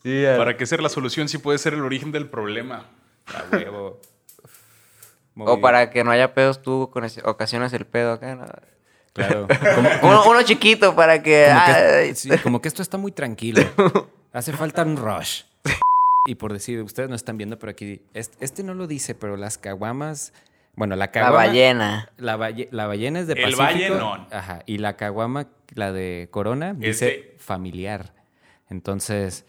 Sí, 0.03 0.25
eh. 0.25 0.35
Para 0.37 0.57
que 0.57 0.67
ser 0.67 0.81
la 0.83 0.89
solución 0.89 1.29
sí 1.29 1.39
puede 1.39 1.59
ser 1.59 1.75
el 1.75 1.83
origen 1.83 2.13
del 2.13 2.29
problema. 2.29 2.87
A 3.27 3.45
huevo. 3.57 4.01
O 5.41 5.61
para 5.61 5.91
que 5.91 6.03
no 6.05 6.11
haya 6.11 6.35
pedos, 6.35 6.63
tú 6.63 6.91
con 6.93 7.05
ese- 7.05 7.23
ocasiones 7.25 7.73
el 7.73 7.87
pedo 7.87 8.13
acá. 8.13 8.35
¿no? 8.35 8.47
Claro. 9.13 9.47
Uno, 10.03 10.25
uno 10.29 10.43
chiquito 10.43 10.95
para 10.95 11.23
que... 11.23 11.47
Como 11.49 11.65
que, 11.67 11.73
ay, 11.73 12.15
sí, 12.15 12.31
como 12.43 12.61
que 12.61 12.69
esto 12.69 12.83
está 12.83 12.99
muy 12.99 13.11
tranquilo. 13.13 13.63
Hace 14.33 14.53
falta 14.53 14.83
un 14.83 14.97
rush. 14.97 15.43
Y 16.27 16.35
por 16.35 16.53
decir, 16.53 16.83
ustedes 16.83 17.09
no 17.09 17.15
están 17.17 17.37
viendo, 17.39 17.59
pero 17.59 17.71
aquí, 17.71 18.03
este, 18.15 18.45
este 18.45 18.63
no 18.63 18.75
lo 18.75 18.87
dice, 18.87 19.15
pero 19.15 19.37
las 19.37 19.57
caguamas, 19.59 20.33
bueno, 20.75 20.95
la 20.95 21.07
la 21.07 21.11
caguama. 21.11 21.37
ballena. 21.47 22.13
La, 22.19 22.37
balle- 22.37 22.69
la 22.71 22.87
ballena 22.87 23.21
es 23.21 23.27
de 23.27 23.35
El 23.35 23.55
Pacífico. 23.57 23.95
ballenón. 23.95 24.27
Ajá. 24.31 24.61
Y 24.67 24.79
la 24.79 24.97
caguama, 24.97 25.49
la 25.75 25.93
de 25.93 26.29
Corona, 26.31 26.71
Es 26.73 26.79
dice 26.79 27.05
de- 27.07 27.37
familiar. 27.39 28.13
Entonces, 28.69 29.47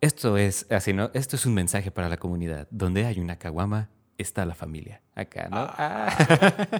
esto 0.00 0.36
es 0.36 0.66
así, 0.70 0.92
¿no? 0.92 1.10
Esto 1.14 1.36
es 1.36 1.46
un 1.46 1.54
mensaje 1.54 1.90
para 1.90 2.08
la 2.08 2.16
comunidad. 2.16 2.66
Donde 2.70 3.06
hay 3.06 3.20
una 3.20 3.36
caguama, 3.38 3.88
está 4.18 4.44
la 4.44 4.54
familia. 4.54 5.00
Acá, 5.14 5.48
¿no? 5.50 5.58
Ah. 5.78 6.08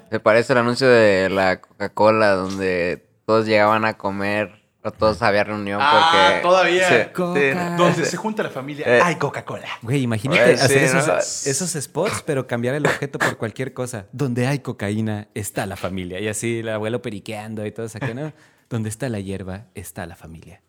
Me 0.11 0.19
parece 0.21 0.53
el 0.55 0.59
anuncio 0.59 0.89
de 0.89 1.29
la 1.31 1.61
Coca-Cola 1.61 2.31
donde 2.33 3.07
todos 3.27 3.47
llegaban 3.47 3.85
a 3.85 3.95
comer 3.97 4.62
todos 4.91 5.23
había 5.23 5.45
reunión 5.45 5.79
Ah, 5.81 6.33
porque... 6.33 6.43
todavía. 6.43 6.89
Sí, 6.89 7.11
Coca. 7.13 7.41
sí. 7.41 7.77
Donde 7.79 8.05
se 8.05 8.17
junta 8.17 8.43
la 8.43 8.51
familia. 8.51 8.85
Eh. 8.87 9.01
Ay, 9.03 9.15
Coca-Cola. 9.17 9.69
Güey, 9.83 10.03
imagínate 10.03 10.43
Pues, 10.43 10.63
hacer 10.63 10.79
sí, 10.81 10.85
esos, 10.85 11.07
¿no? 11.07 11.19
esos 11.19 11.71
spots, 11.85 12.23
pero 12.27 12.47
cambiar 12.49 12.75
el 12.75 12.85
objeto 12.87 13.19
por 13.21 13.37
cualquier 13.37 13.73
cosa. 13.73 14.07
Donde 14.13 14.47
hay 14.49 14.59
cocaína, 14.59 15.29
está 15.35 15.67
la 15.67 15.77
familia. 15.77 16.19
Y 16.19 16.27
así 16.29 16.59
el 16.59 16.69
abuelo 16.69 17.01
periqueando 17.01 17.65
y 17.65 17.71
todo 17.71 17.87
eso. 17.87 17.99
¿no? 18.15 18.33
Donde 18.69 18.89
está 18.89 19.09
la 19.09 19.21
hierba, 19.21 19.67
está 19.75 20.05
la 20.07 20.17
familia. 20.17 20.61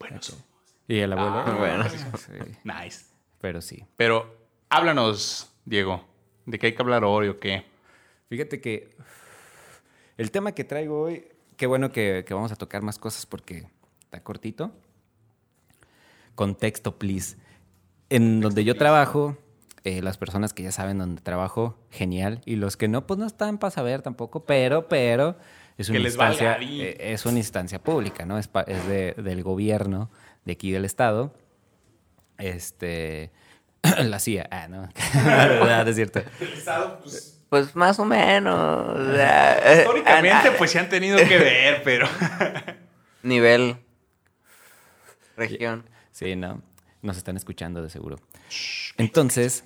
Bueno. 0.00 0.18
Y 0.88 0.98
el 0.98 1.12
abuelo. 1.12 1.44
Ah, 1.46 1.54
bueno. 1.58 1.88
Sí, 1.88 2.32
Nice. 2.64 3.04
pero 3.40 3.60
sí. 3.62 3.84
Pero 3.96 4.34
háblanos, 4.68 5.48
Diego. 5.64 6.04
¿De 6.44 6.58
qué 6.58 6.66
hay 6.66 6.74
que 6.74 6.82
hablar 6.82 7.04
hoy 7.04 7.28
o 7.28 7.38
qué? 7.38 7.64
Fíjate 8.28 8.60
que 8.60 8.96
el 10.16 10.30
tema 10.32 10.52
que 10.52 10.64
traigo 10.64 11.02
hoy, 11.02 11.28
qué 11.62 11.68
bueno 11.68 11.92
que, 11.92 12.24
que 12.26 12.34
vamos 12.34 12.50
a 12.50 12.56
tocar 12.56 12.82
más 12.82 12.98
cosas 12.98 13.24
porque 13.24 13.68
está 14.02 14.20
cortito. 14.24 14.72
Contexto, 16.34 16.98
please. 16.98 17.36
En 18.10 18.40
donde 18.40 18.64
yo 18.64 18.74
trabajo, 18.76 19.38
eh, 19.84 20.02
las 20.02 20.18
personas 20.18 20.52
que 20.54 20.64
ya 20.64 20.72
saben 20.72 20.98
dónde 20.98 21.22
trabajo, 21.22 21.78
genial. 21.88 22.40
Y 22.46 22.56
los 22.56 22.76
que 22.76 22.88
no, 22.88 23.06
pues 23.06 23.20
no 23.20 23.26
están 23.26 23.58
para 23.58 23.70
saber 23.70 24.02
tampoco, 24.02 24.44
pero, 24.44 24.88
pero 24.88 25.36
es 25.78 25.88
una 25.88 25.98
instancia, 26.08 26.56
eh, 26.82 27.12
es 27.12 27.26
una 27.26 27.38
instancia 27.38 27.80
pública, 27.80 28.26
¿no? 28.26 28.38
Es, 28.38 28.48
pa- 28.48 28.62
es 28.62 28.84
de- 28.88 29.14
del 29.18 29.44
gobierno 29.44 30.10
de 30.44 30.54
aquí 30.54 30.72
del 30.72 30.84
estado. 30.84 31.32
Este, 32.38 33.30
la 34.02 34.18
CIA, 34.18 34.48
ah, 34.50 34.66
no, 34.66 34.82
no, 35.14 35.84
no 35.84 35.88
es 35.90 35.94
cierto. 35.94 36.22
Pues 37.02 37.40
más 37.74 37.98
o 37.98 38.04
menos. 38.04 38.98
o 38.98 39.14
sea, 39.14 39.78
Históricamente, 39.78 40.48
ah, 40.48 40.54
pues 40.56 40.70
sí 40.70 40.78
han 40.78 40.88
tenido 40.88 41.18
que 41.18 41.38
ver, 41.38 41.82
pero. 41.84 42.08
Nivel. 43.22 43.76
Región. 45.36 45.84
Sí, 46.12 46.34
no. 46.36 46.62
Nos 47.02 47.16
están 47.16 47.36
escuchando 47.36 47.82
de 47.82 47.90
seguro. 47.90 48.18
Entonces, 48.96 49.64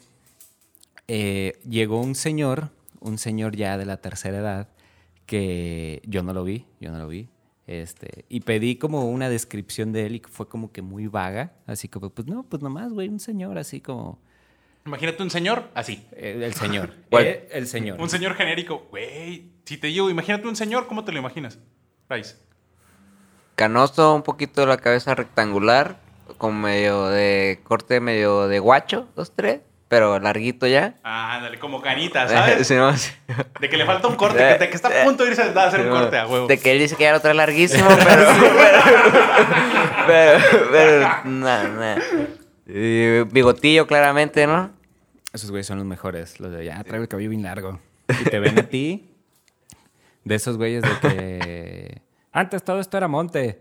eh, 1.08 1.58
llegó 1.68 2.00
un 2.00 2.14
señor, 2.14 2.70
un 3.00 3.18
señor 3.18 3.54
ya 3.56 3.78
de 3.78 3.86
la 3.86 3.98
tercera 3.98 4.38
edad, 4.38 4.68
que 5.26 6.02
yo 6.04 6.22
no 6.22 6.32
lo 6.32 6.44
vi, 6.44 6.66
yo 6.80 6.90
no 6.90 6.98
lo 6.98 7.08
vi. 7.08 7.28
Este, 7.66 8.24
y 8.28 8.40
pedí 8.40 8.76
como 8.76 9.10
una 9.10 9.28
descripción 9.28 9.92
de 9.92 10.06
él 10.06 10.16
y 10.16 10.22
fue 10.28 10.48
como 10.48 10.72
que 10.72 10.82
muy 10.82 11.08
vaga. 11.08 11.52
Así 11.66 11.88
como, 11.88 12.10
pues 12.10 12.26
no, 12.26 12.42
pues 12.44 12.62
nomás, 12.62 12.92
güey, 12.92 13.08
un 13.08 13.20
señor 13.20 13.58
así 13.58 13.80
como. 13.80 14.20
Imagínate 14.86 15.22
un 15.22 15.30
señor 15.30 15.64
así. 15.74 16.06
eh, 16.12 16.40
el 16.44 16.54
señor. 16.54 16.90
¿Cuál? 17.10 17.24
Eh, 17.24 17.48
el 17.52 17.66
señor. 17.66 18.00
Un 18.00 18.08
señor 18.08 18.34
genérico. 18.34 18.86
Güey, 18.90 19.50
si 19.64 19.76
te 19.76 19.88
digo, 19.88 20.08
imagínate 20.10 20.46
un 20.46 20.56
señor, 20.56 20.86
¿cómo 20.86 21.04
te 21.04 21.12
lo 21.12 21.18
imaginas? 21.18 21.58
Rice. 22.08 22.36
Canoso, 23.56 24.14
un 24.14 24.22
poquito 24.22 24.60
de 24.60 24.66
la 24.68 24.76
cabeza 24.76 25.14
rectangular, 25.14 25.96
con 26.38 26.60
medio 26.60 27.06
de 27.08 27.60
corte, 27.64 28.00
medio 28.00 28.48
de 28.48 28.58
guacho, 28.58 29.08
dos, 29.16 29.32
tres, 29.34 29.60
pero 29.88 30.18
larguito 30.18 30.66
ya. 30.66 30.96
Ah, 31.02 31.36
ándale, 31.36 31.58
como 31.58 31.80
canita, 31.80 32.28
¿sabes? 32.28 32.66
Sí, 32.68 32.74
no, 32.74 32.94
sí. 32.96 33.12
De 33.60 33.68
que 33.70 33.76
le 33.78 33.86
falta 33.86 34.08
un 34.08 34.16
corte, 34.16 34.38
que, 34.38 34.58
de 34.58 34.68
que 34.68 34.76
está 34.76 34.88
a 34.88 35.04
punto 35.04 35.24
de 35.24 35.30
irse 35.30 35.42
a 35.42 35.64
hacer 35.66 35.80
un 35.80 35.90
corte 35.90 36.18
a 36.18 36.26
huevo. 36.26 36.46
De 36.46 36.58
que 36.58 36.72
él 36.72 36.78
dice 36.78 36.96
que 36.96 37.04
ya 37.04 37.12
lo 37.12 37.20
trae 37.20 37.34
larguísimo, 37.34 37.88
pero. 38.04 38.26
pero. 38.46 38.80
pero. 40.06 40.38
pero 40.70 41.08
no, 41.24 41.62
no. 41.68 41.96
Y 42.68 43.22
bigotillo, 43.32 43.86
claramente, 43.86 44.46
¿no? 44.46 44.75
Esos 45.36 45.50
güeyes 45.50 45.66
son 45.66 45.78
los 45.78 45.86
mejores. 45.86 46.40
Los 46.40 46.50
de 46.52 46.64
ya 46.64 46.82
traigo 46.84 47.02
el 47.02 47.08
cabello 47.08 47.30
bien 47.30 47.42
largo. 47.42 47.78
Y 48.20 48.24
te 48.24 48.38
ven 48.38 48.58
a 48.58 48.68
ti. 48.68 49.10
De 50.24 50.34
esos 50.34 50.56
güeyes 50.56 50.82
de 50.82 50.88
que. 51.00 52.02
Antes 52.32 52.62
todo 52.64 52.80
esto 52.80 52.96
era 52.96 53.08
monte. 53.08 53.60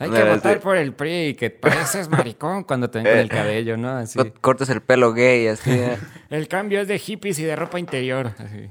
Hay 0.00 0.10
que 0.10 0.18
No, 0.24 0.26
votar 0.34 0.60
por 0.60 0.76
el 0.76 0.92
PRI, 0.92 1.34
que 1.34 1.50
pareces 1.50 2.08
maricón 2.10 2.62
cuando 2.64 2.88
te 2.88 2.98
ven 2.98 3.06
con 3.06 3.18
el 3.18 3.28
cabello, 3.28 3.76
¿no? 3.76 3.90
Así. 3.90 4.16
Co- 4.18 4.32
Cortes 4.40 4.68
el 4.70 4.80
pelo 4.80 5.12
gay, 5.12 5.48
así. 5.48 5.70
¿eh? 5.72 5.98
El 6.30 6.46
cambio 6.48 6.80
es 6.80 6.86
de 6.88 6.98
hippies 6.98 7.38
y 7.40 7.44
de 7.44 7.56
ropa 7.56 7.80
interior. 7.80 8.32
Así. 8.38 8.68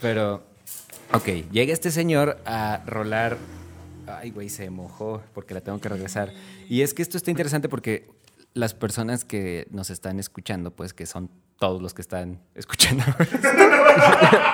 Pero, 0.00 0.44
ok, 1.12 1.26
llega 1.52 1.72
este 1.72 1.90
señor 1.90 2.38
a 2.44 2.82
rolar. 2.86 3.38
Ay, 4.06 4.30
güey, 4.30 4.48
se 4.50 4.68
mojó 4.70 5.22
porque 5.34 5.54
la 5.54 5.60
tengo 5.62 5.80
que 5.80 5.88
regresar. 5.88 6.32
Y 6.68 6.82
es 6.82 6.92
que 6.94 7.02
esto 7.02 7.16
está 7.16 7.30
interesante 7.30 7.68
porque 7.68 8.08
las 8.52 8.74
personas 8.74 9.24
que 9.24 9.66
nos 9.70 9.88
están 9.90 10.18
escuchando, 10.20 10.70
pues 10.70 10.92
que 10.92 11.06
son 11.06 11.30
todos 11.58 11.80
los 11.82 11.94
que 11.94 12.02
están 12.02 12.40
escuchando. 12.54 13.04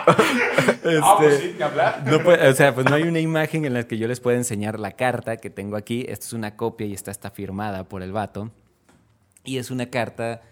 Ah, 0.05 1.17
pues 1.19 1.39
sí, 1.39 1.55
ni 1.57 1.63
hablar. 1.63 2.03
No 2.07 2.21
puede- 2.23 2.49
o 2.49 2.55
sea, 2.55 2.75
pues 2.75 2.89
no 2.89 2.95
hay 2.97 3.03
una 3.05 3.21
imagen 3.21 3.65
en 3.65 3.75
la 3.75 3.87
que 3.87 3.99
yo 3.99 4.09
les 4.09 4.21
pueda 4.21 4.37
enseñar 4.37 4.79
la 4.79 4.93
carta 4.93 5.37
que 5.37 5.51
tengo 5.51 5.77
aquí. 5.77 6.05
Esta 6.09 6.27
es 6.27 6.33
una 6.33 6.57
copia 6.57 6.87
y 6.87 6.93
esta 6.93 7.11
está 7.11 7.31
firmada 7.31 7.85
por 7.85 8.03
el 8.03 8.13
vato. 8.13 8.51
Y 9.45 9.59
es 9.59 9.71
una 9.71 9.87
carta 9.87 10.43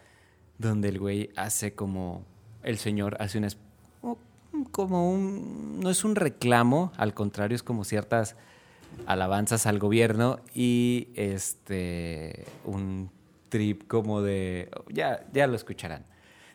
donde 0.59 0.88
el 0.88 0.99
güey 0.99 1.30
hace 1.37 1.75
como. 1.75 2.25
El 2.62 2.78
señor 2.78 3.16
hace 3.21 3.38
una. 3.38 3.49
Como 4.73 5.11
un. 5.12 5.80
No 5.80 5.90
es 5.90 6.04
un 6.04 6.16
reclamo, 6.16 6.92
al 6.97 7.14
contrario, 7.14 7.54
es 7.57 7.62
como 7.62 7.85
ciertas 7.85 8.37
alabanzas 9.07 9.66
al 9.66 9.78
gobierno 9.78 10.40
y 10.54 11.09
este. 11.14 12.45
Un 12.64 13.11
trip 13.49 13.87
como 13.88 14.23
de. 14.23 14.71
Ya, 14.88 15.25
ya 15.33 15.47
lo 15.47 15.57
escucharán. 15.57 16.04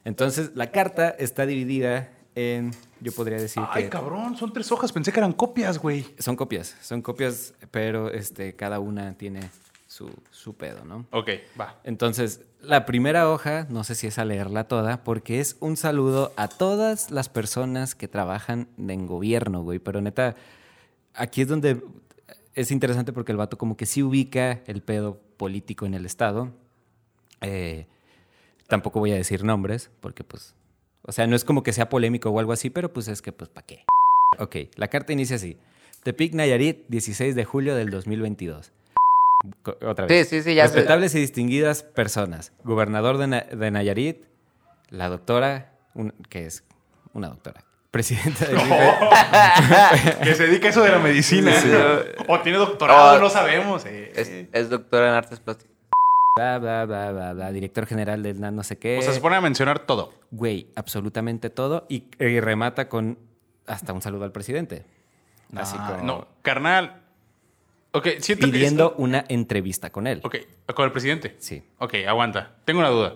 Entonces, 0.06 0.52
la 0.56 0.72
carta 0.72 1.10
está 1.10 1.46
dividida 1.46 2.10
en. 2.36 2.72
Yo 3.02 3.12
podría 3.12 3.38
decir 3.38 3.64
Ay, 3.70 3.84
que. 3.84 3.90
cabrón, 3.90 4.38
son 4.38 4.54
tres 4.54 4.72
hojas. 4.72 4.92
Pensé 4.94 5.12
que 5.12 5.20
eran 5.20 5.34
copias, 5.34 5.80
güey. 5.80 6.06
Son 6.20 6.36
copias, 6.36 6.76
son 6.82 7.02
copias, 7.02 7.54
pero 7.72 8.10
este, 8.12 8.56
cada 8.56 8.80
una 8.80 9.18
tiene 9.18 9.50
su, 9.88 10.10
su 10.32 10.56
pedo, 10.56 10.86
¿no? 10.86 11.06
Ok, 11.12 11.30
va. 11.60 11.80
Entonces, 11.84 12.42
la 12.62 12.86
primera 12.86 13.30
hoja, 13.30 13.68
no 13.70 13.84
sé 13.84 13.96
si 13.96 14.08
es 14.08 14.18
a 14.18 14.26
leerla 14.26 14.68
toda, 14.68 15.04
porque 15.04 15.40
es 15.40 15.58
un 15.60 15.78
saludo 15.78 16.34
a 16.38 16.48
todas 16.48 17.12
las 17.12 17.30
personas 17.30 17.96
que 17.96 18.08
trabajan 18.08 18.68
en 18.78 19.08
gobierno, 19.08 19.64
güey. 19.64 19.80
Pero 19.80 20.02
neta, 20.02 20.36
aquí 21.14 21.42
es 21.42 21.48
donde 21.48 21.82
es 22.54 22.72
interesante 22.72 23.12
porque 23.12 23.32
el 23.32 23.38
vato 23.38 23.58
como 23.58 23.76
que 23.76 23.86
sí 23.86 24.02
ubica 24.02 24.62
el 24.68 24.82
pedo 24.82 25.20
político 25.38 25.86
en 25.86 25.94
el 25.94 26.06
Estado. 26.06 26.52
Eh, 27.42 27.88
tampoco 28.68 29.00
voy 29.00 29.12
a 29.12 29.16
decir 29.16 29.44
nombres, 29.44 29.90
porque 30.02 30.24
pues, 30.24 30.56
o 31.04 31.12
sea, 31.12 31.28
no 31.28 31.36
es 31.36 31.44
como 31.46 31.64
que 31.64 31.74
sea 31.74 31.90
polémico 31.90 32.30
o 32.30 32.40
algo 32.40 32.52
así, 32.52 32.70
pero 32.70 32.92
pues 32.94 33.08
es 33.08 33.22
que, 33.22 33.32
pues, 33.32 33.50
¿para 33.50 33.66
qué? 33.66 33.86
Ok, 34.40 34.56
la 34.76 34.88
carta 34.88 35.14
inicia 35.14 35.36
así. 35.38 35.58
Tepic 36.04 36.34
Nayarit, 36.34 36.86
16 36.88 37.36
de 37.36 37.46
julio 37.46 37.76
del 37.76 37.90
2022. 37.90 38.72
Co- 39.64 39.78
Otra 39.86 40.06
vez. 40.06 40.28
Sí, 40.30 40.38
sí, 40.38 40.44
sí, 40.50 40.56
ya. 40.56 40.64
Respetables 40.64 41.14
y 41.16 41.20
distinguidas 41.20 41.84
personas. 41.84 42.52
Gobernador 42.64 43.18
de, 43.18 43.28
Na- 43.28 43.42
de 43.42 43.72
Nayarit, 43.72 44.24
la 44.90 45.10
doctora, 45.10 45.74
un- 45.94 46.14
que 46.30 46.46
es 46.46 46.64
una 47.14 47.30
doctora. 47.30 47.64
Presidenta 47.92 48.46
del 48.46 48.58
IFE. 48.60 50.18
que 50.24 50.36
se 50.36 50.48
dedica 50.48 50.68
a 50.68 50.70
eso 50.72 50.82
de 50.84 50.90
la 50.92 51.00
medicina. 51.00 51.54
Sí, 51.60 51.70
sí. 51.70 51.76
O 52.28 52.40
tiene 52.42 52.58
doctorado, 52.58 53.18
Oh. 53.18 53.20
no 53.22 53.30
sabemos. 53.30 53.86
eh. 53.86 54.12
Es, 54.16 54.32
es 54.52 54.70
doctora 54.70 55.08
en 55.10 55.14
artes 55.14 55.40
plásticas. 55.40 55.75
Bla, 56.36 56.60
bla, 56.60 56.86
bla, 56.86 57.12
bla, 57.14 57.34
bla, 57.34 57.52
director 57.54 57.86
general 57.86 58.22
del 58.22 58.42
no 58.42 58.62
sé 58.64 58.78
qué. 58.78 58.98
O 58.98 59.02
sea, 59.02 59.14
se 59.14 59.22
pone 59.22 59.38
a 59.38 59.42
mencionar 59.42 59.80
todo. 59.80 60.14
Güey, 60.32 60.68
absolutamente 60.76 61.50
todo. 61.50 61.86
Y, 61.88 62.08
y 62.20 62.42
remata 62.42 62.90
con 62.90 63.18
hasta 63.66 63.94
un 63.94 64.02
saludo 64.02 64.26
al 64.26 64.34
presidente. 64.34 64.84
Así 65.56 65.78
Ah, 65.80 65.92
como 65.92 66.04
No, 66.04 66.28
carnal. 66.42 67.04
Ok, 67.94 68.08
siento 68.20 68.52
pidiendo 68.52 68.96
una 68.98 69.24
entrevista 69.30 69.92
con 69.94 70.08
él. 70.08 70.20
Ok, 70.26 70.36
con 70.76 70.84
el 70.84 70.92
presidente. 70.92 71.38
Sí. 71.40 71.64
Ok, 71.78 71.94
aguanta. 72.06 72.52
Tengo 72.66 72.82
una 72.82 72.90
duda. 72.90 73.14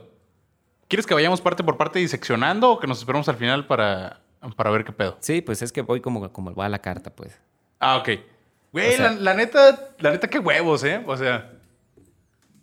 ¿Quieres 0.88 1.06
que 1.06 1.14
vayamos 1.14 1.42
parte 1.42 1.62
por 1.62 1.76
parte 1.76 2.00
diseccionando 2.00 2.72
o 2.72 2.80
que 2.80 2.88
nos 2.88 3.00
esperemos 3.00 3.28
al 3.28 3.36
final 3.36 3.68
para, 3.68 4.22
para 4.56 4.70
ver 4.72 4.86
qué 4.86 4.94
pedo? 4.94 5.18
Sí, 5.20 5.42
pues 5.42 5.62
es 5.62 5.74
que 5.74 5.82
voy 5.82 6.00
como, 6.00 6.32
como 6.32 6.56
va 6.56 6.70
la 6.70 6.80
carta, 6.80 7.10
pues. 7.14 7.38
Ah, 7.82 7.98
ok. 7.98 8.10
Güey, 8.72 8.94
O 8.94 8.98
sea- 8.98 9.12
la, 9.12 9.20
la 9.20 9.34
neta, 9.34 9.90
la 10.00 10.12
neta, 10.12 10.30
qué 10.30 10.40
huevos, 10.40 10.86
¿eh? 10.86 11.04
O 11.06 11.18
sea, 11.18 11.52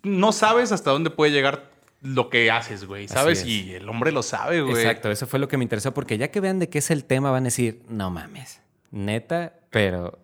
no 0.03 0.31
sabes 0.31 0.71
hasta 0.71 0.91
dónde 0.91 1.09
puede 1.09 1.31
llegar 1.31 1.71
lo 2.01 2.29
que 2.29 2.51
haces, 2.51 2.85
güey. 2.85 3.07
¿Sabes? 3.07 3.41
es. 3.41 3.47
Y 3.47 3.73
el 3.75 3.87
hombre 3.89 4.11
lo 4.11 4.23
sabe, 4.23 4.61
güey. 4.61 4.75
Exacto, 4.75 5.11
eso 5.11 5.27
fue 5.27 5.39
lo 5.39 5.47
que 5.47 5.57
me 5.57 5.63
interesó, 5.63 5.93
porque 5.93 6.17
ya 6.17 6.29
que 6.29 6.39
vean 6.39 6.59
de 6.59 6.69
qué 6.69 6.79
es 6.79 6.91
el 6.91 7.05
tema, 7.05 7.31
van 7.31 7.43
a 7.43 7.45
decir, 7.45 7.83
no 7.89 8.09
mames, 8.09 8.61
neta, 8.91 9.53
pero 9.69 10.19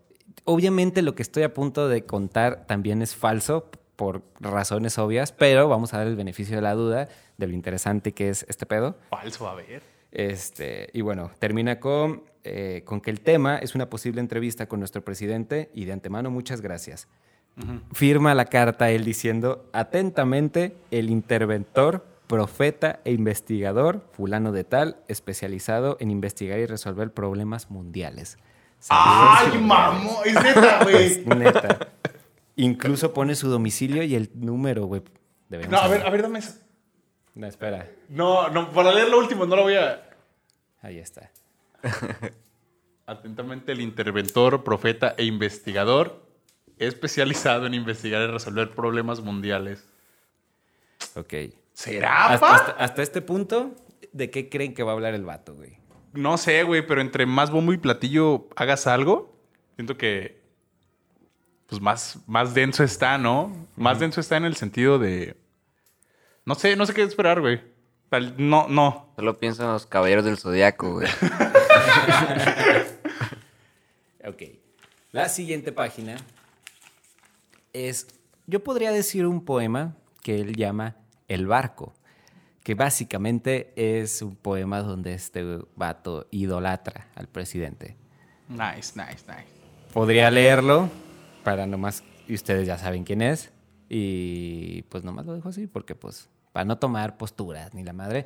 obviamente 0.45 1.01
lo 1.01 1.15
que 1.15 1.23
estoy 1.23 1.43
a 1.43 1.53
punto 1.53 1.87
de 1.87 2.05
contar 2.05 2.65
también 2.67 3.01
es 3.01 3.15
falso 3.15 3.69
por 3.95 4.23
razones 4.39 4.97
obvias, 4.97 5.31
pero 5.31 5.67
vamos 5.67 5.93
a 5.93 5.99
dar 5.99 6.07
el 6.07 6.15
beneficio 6.15 6.55
de 6.55 6.61
la 6.61 6.73
duda 6.73 7.09
de 7.37 7.47
lo 7.47 7.53
interesante 7.53 8.11
que 8.11 8.29
es 8.29 8.45
este 8.49 8.65
pedo. 8.65 8.97
Falso, 9.09 9.47
a 9.47 9.55
ver. 9.55 9.81
Este, 10.11 10.89
y 10.93 11.01
bueno, 11.01 11.31
termina 11.39 11.79
con, 11.79 12.23
eh, 12.43 12.83
con 12.85 13.01
que 13.01 13.09
el 13.11 13.21
tema 13.21 13.57
es 13.57 13.75
una 13.75 13.89
posible 13.89 14.21
entrevista 14.21 14.67
con 14.67 14.79
nuestro 14.79 15.03
presidente 15.03 15.69
y 15.73 15.85
de 15.85 15.93
antemano 15.93 16.29
muchas 16.29 16.61
gracias. 16.61 17.07
Firma 17.91 18.33
la 18.33 18.45
carta 18.45 18.89
él 18.89 19.05
diciendo 19.05 19.69
atentamente 19.73 20.75
el 20.89 21.09
interventor 21.11 22.03
profeta 22.27 22.99
e 23.05 23.11
investigador, 23.11 24.07
fulano 24.11 24.51
de 24.51 24.63
tal, 24.63 24.97
especializado 25.07 25.97
en 25.99 26.09
investigar 26.09 26.57
y 26.57 26.65
resolver 26.65 27.13
problemas 27.13 27.69
mundiales. 27.69 28.39
¡Ay, 28.89 29.59
mamón! 29.59 30.15
Es 30.25 30.33
neta, 30.33 30.79
güey. 30.83 30.95
Es 30.95 31.25
neta. 31.27 31.91
Incluso 32.55 33.13
pone 33.13 33.35
su 33.35 33.49
domicilio 33.49 34.01
y 34.01 34.15
el 34.15 34.31
número, 34.33 34.85
güey. 34.85 35.03
No, 35.49 35.57
a 35.57 35.59
ver, 35.59 35.69
saber. 35.69 36.07
a 36.07 36.09
ver, 36.09 36.21
dame 36.23 36.39
eso. 36.39 36.53
No, 37.35 37.45
espera. 37.45 37.87
No, 38.09 38.49
no, 38.49 38.71
para 38.71 38.91
leer 38.91 39.09
lo 39.09 39.19
último, 39.19 39.45
no 39.45 39.55
lo 39.55 39.63
voy 39.63 39.75
a. 39.75 40.03
Ahí 40.81 40.97
está. 40.97 41.29
Atentamente, 43.05 43.73
el 43.73 43.81
interventor, 43.81 44.63
profeta 44.63 45.13
e 45.17 45.25
investigador 45.25 46.22
especializado 46.79 47.65
en 47.67 47.73
investigar 47.73 48.21
y 48.21 48.31
resolver 48.31 48.71
problemas 48.71 49.19
mundiales. 49.21 49.85
Ok. 51.15 51.33
¿Será, 51.73 52.27
Hasta, 52.27 52.39
pa? 52.39 52.55
hasta- 52.55 52.71
hasta 52.83 53.01
este 53.01 53.21
punto, 53.21 53.75
¿de 54.11 54.29
qué 54.29 54.49
creen 54.49 54.73
que 54.73 54.83
va 54.83 54.91
a 54.91 54.95
hablar 54.95 55.13
el 55.13 55.25
vato, 55.25 55.55
güey? 55.55 55.77
No 56.13 56.37
sé, 56.37 56.63
güey, 56.63 56.85
pero 56.85 57.01
entre 57.01 57.25
más 57.25 57.49
bombo 57.49 57.73
y 57.73 57.77
platillo 57.77 58.47
hagas 58.55 58.85
algo, 58.87 59.35
siento 59.75 59.97
que 59.97 60.41
pues 61.67 61.81
más, 61.81 62.19
más 62.27 62.53
denso 62.53 62.83
está, 62.83 63.17
¿no? 63.17 63.67
Más 63.75 63.99
denso 63.99 64.21
está 64.21 64.37
en 64.37 64.45
el 64.45 64.55
sentido 64.55 64.99
de. 64.99 65.35
No 66.45 66.53
sé, 66.53 66.75
no 66.75 66.85
sé 66.85 66.93
qué 66.93 67.01
esperar, 67.01 67.41
güey. 67.41 67.61
No, 68.37 68.67
no. 68.67 69.11
Solo 69.15 69.39
pienso 69.39 69.63
en 69.63 69.69
los 69.71 69.87
caballeros 69.87 70.23
del 70.25 70.37
zodiaco, 70.37 70.91
güey. 70.93 71.07
Ok. 74.25 74.41
La 75.11 75.29
siguiente 75.29 75.71
página 75.71 76.15
es, 77.73 78.07
yo 78.47 78.63
podría 78.63 78.91
decir 78.91 79.25
un 79.25 79.43
poema 79.43 79.95
que 80.21 80.39
él 80.39 80.55
llama 80.55 80.95
El 81.27 81.47
barco, 81.47 81.93
que 82.63 82.75
básicamente 82.75 83.73
es 83.75 84.21
un 84.21 84.35
poema 84.35 84.79
donde 84.81 85.13
este 85.13 85.43
vato 85.75 86.27
idolatra 86.31 87.07
al 87.15 87.27
presidente. 87.27 87.97
Nice, 88.47 88.93
nice, 88.95 89.23
nice. 89.27 89.47
Podría 89.93 90.31
leerlo 90.31 90.89
para 91.43 91.65
nomás, 91.67 92.03
y 92.27 92.35
ustedes 92.35 92.65
ya 92.67 92.77
saben 92.77 93.03
quién 93.03 93.21
es, 93.21 93.51
y 93.89 94.83
pues 94.83 95.03
nomás 95.03 95.25
lo 95.25 95.33
dejo 95.33 95.49
así 95.49 95.67
porque 95.67 95.93
pues 95.93 96.29
para 96.51 96.65
no 96.65 96.77
tomar 96.77 97.17
posturas 97.17 97.73
ni 97.73 97.83
la 97.83 97.93
madre. 97.93 98.25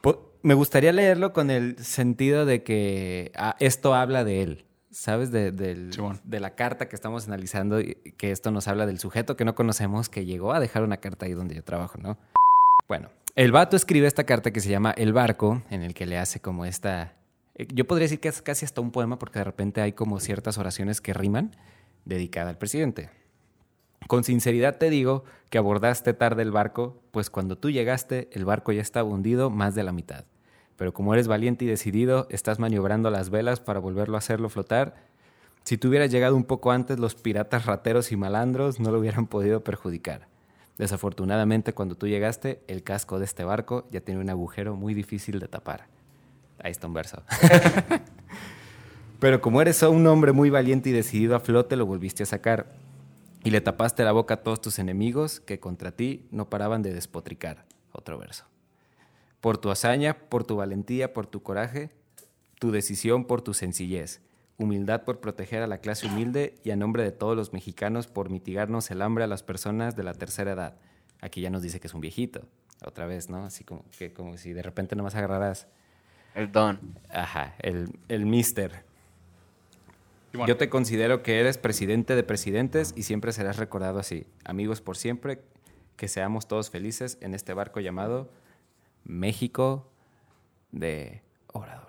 Po- 0.00 0.32
me 0.42 0.54
gustaría 0.54 0.92
leerlo 0.92 1.32
con 1.34 1.50
el 1.50 1.76
sentido 1.84 2.46
de 2.46 2.62
que 2.62 3.30
ah, 3.36 3.56
esto 3.60 3.94
habla 3.94 4.24
de 4.24 4.42
él, 4.42 4.64
¿sabes? 4.90 5.30
De, 5.30 5.52
del- 5.52 5.92
Simón. 5.92 6.20
de 6.24 6.40
la 6.40 6.54
carta 6.54 6.88
que 6.88 6.96
estamos 6.96 7.26
analizando, 7.26 7.78
que 8.16 8.30
esto 8.30 8.50
nos 8.50 8.68
habla 8.68 8.86
del 8.86 8.98
sujeto 8.98 9.36
que 9.36 9.44
no 9.44 9.54
conocemos 9.54 10.08
que 10.08 10.24
llegó 10.24 10.52
a 10.52 10.60
dejar 10.60 10.82
una 10.82 10.98
carta 10.98 11.26
ahí 11.26 11.32
donde 11.32 11.54
yo 11.54 11.62
trabajo, 11.64 11.98
¿no? 11.98 12.18
Bueno, 12.88 13.08
el 13.36 13.52
vato 13.52 13.76
escribe 13.76 14.06
esta 14.06 14.24
carta 14.24 14.50
que 14.50 14.60
se 14.60 14.68
llama 14.70 14.90
El 14.92 15.12
barco, 15.12 15.62
en 15.70 15.82
el 15.82 15.94
que 15.94 16.06
le 16.06 16.18
hace 16.18 16.40
como 16.40 16.64
esta... 16.64 17.14
eh, 17.54 17.66
Yo 17.72 17.86
podría 17.86 18.04
decir 18.06 18.20
que 18.20 18.28
es 18.28 18.42
casi 18.42 18.64
hasta 18.64 18.80
un 18.80 18.90
poema 18.90 19.18
porque 19.18 19.38
de 19.38 19.44
repente 19.44 19.80
hay 19.80 19.92
como 19.92 20.18
ciertas 20.18 20.58
oraciones 20.58 21.00
que 21.00 21.14
riman 21.14 21.54
dedicada 22.04 22.50
al 22.50 22.58
presidente. 22.58 23.10
Con 24.08 24.24
sinceridad 24.24 24.78
te 24.78 24.90
digo 24.90 25.24
que 25.50 25.58
abordaste 25.58 26.14
tarde 26.14 26.42
el 26.42 26.50
barco, 26.50 27.00
pues 27.12 27.30
cuando 27.30 27.56
tú 27.58 27.70
llegaste 27.70 28.28
el 28.32 28.44
barco 28.44 28.72
ya 28.72 28.80
estaba 28.82 29.08
hundido 29.08 29.50
más 29.50 29.74
de 29.74 29.84
la 29.84 29.92
mitad. 29.92 30.24
Pero 30.80 30.94
como 30.94 31.12
eres 31.12 31.28
valiente 31.28 31.66
y 31.66 31.68
decidido, 31.68 32.26
estás 32.30 32.58
maniobrando 32.58 33.10
las 33.10 33.28
velas 33.28 33.60
para 33.60 33.80
volverlo 33.80 34.16
a 34.16 34.20
hacerlo 34.20 34.48
flotar. 34.48 34.94
Si 35.62 35.76
tú 35.76 35.88
hubieras 35.88 36.10
llegado 36.10 36.34
un 36.34 36.44
poco 36.44 36.70
antes, 36.70 36.98
los 36.98 37.14
piratas 37.14 37.66
rateros 37.66 38.12
y 38.12 38.16
malandros 38.16 38.80
no 38.80 38.90
lo 38.90 38.98
hubieran 38.98 39.26
podido 39.26 39.62
perjudicar. 39.62 40.26
Desafortunadamente, 40.78 41.74
cuando 41.74 41.96
tú 41.96 42.06
llegaste, 42.06 42.62
el 42.66 42.82
casco 42.82 43.18
de 43.18 43.26
este 43.26 43.44
barco 43.44 43.86
ya 43.90 44.00
tiene 44.00 44.22
un 44.22 44.30
agujero 44.30 44.74
muy 44.74 44.94
difícil 44.94 45.38
de 45.38 45.48
tapar. 45.48 45.84
Ahí 46.62 46.70
está 46.70 46.86
un 46.86 46.94
verso. 46.94 47.22
Pero 49.20 49.42
como 49.42 49.60
eres 49.60 49.82
un 49.82 50.06
hombre 50.06 50.32
muy 50.32 50.48
valiente 50.48 50.88
y 50.88 50.92
decidido 50.92 51.36
a 51.36 51.40
flote, 51.40 51.76
lo 51.76 51.84
volviste 51.84 52.22
a 52.22 52.26
sacar. 52.26 52.72
Y 53.44 53.50
le 53.50 53.60
tapaste 53.60 54.02
la 54.02 54.12
boca 54.12 54.32
a 54.32 54.42
todos 54.42 54.62
tus 54.62 54.78
enemigos 54.78 55.40
que 55.40 55.60
contra 55.60 55.92
ti 55.92 56.26
no 56.30 56.48
paraban 56.48 56.80
de 56.80 56.94
despotricar. 56.94 57.66
Otro 57.92 58.16
verso. 58.16 58.49
Por 59.40 59.58
tu 59.58 59.70
hazaña, 59.70 60.18
por 60.28 60.44
tu 60.44 60.56
valentía, 60.56 61.12
por 61.12 61.26
tu 61.26 61.42
coraje, 61.42 61.90
tu 62.58 62.70
decisión 62.70 63.24
por 63.24 63.40
tu 63.42 63.54
sencillez, 63.54 64.20
humildad 64.58 65.04
por 65.04 65.20
proteger 65.20 65.62
a 65.62 65.66
la 65.66 65.78
clase 65.78 66.06
humilde 66.06 66.54
y 66.62 66.70
a 66.70 66.76
nombre 66.76 67.02
de 67.02 67.12
todos 67.12 67.36
los 67.36 67.52
mexicanos 67.52 68.06
por 68.06 68.28
mitigarnos 68.30 68.90
el 68.90 69.00
hambre 69.00 69.24
a 69.24 69.26
las 69.26 69.42
personas 69.42 69.96
de 69.96 70.02
la 70.02 70.12
tercera 70.14 70.52
edad. 70.52 70.76
Aquí 71.20 71.40
ya 71.40 71.50
nos 71.50 71.62
dice 71.62 71.80
que 71.80 71.86
es 71.86 71.94
un 71.94 72.00
viejito. 72.00 72.42
Otra 72.84 73.06
vez, 73.06 73.28
¿no? 73.28 73.44
Así 73.44 73.64
como, 73.64 73.84
que, 73.98 74.12
como 74.12 74.36
si 74.38 74.52
de 74.52 74.62
repente 74.62 74.96
nomás 74.96 75.14
agarraras, 75.14 75.68
El 76.34 76.50
don. 76.52 76.78
ajá, 77.10 77.54
el, 77.60 77.98
el 78.08 78.24
mister. 78.26 78.84
Yo 80.46 80.56
te 80.56 80.68
considero 80.68 81.22
que 81.22 81.40
eres 81.40 81.58
presidente 81.58 82.14
de 82.14 82.22
presidentes 82.22 82.94
y 82.96 83.02
siempre 83.02 83.32
serás 83.32 83.56
recordado 83.56 83.98
así. 83.98 84.26
Amigos 84.44 84.80
por 84.80 84.96
siempre, 84.96 85.42
que 85.96 86.08
seamos 86.08 86.46
todos 86.46 86.70
felices 86.70 87.18
en 87.20 87.34
este 87.34 87.52
barco 87.52 87.80
llamado 87.80 88.30
México 89.04 89.90
de 90.72 91.22
Obrador. 91.52 91.88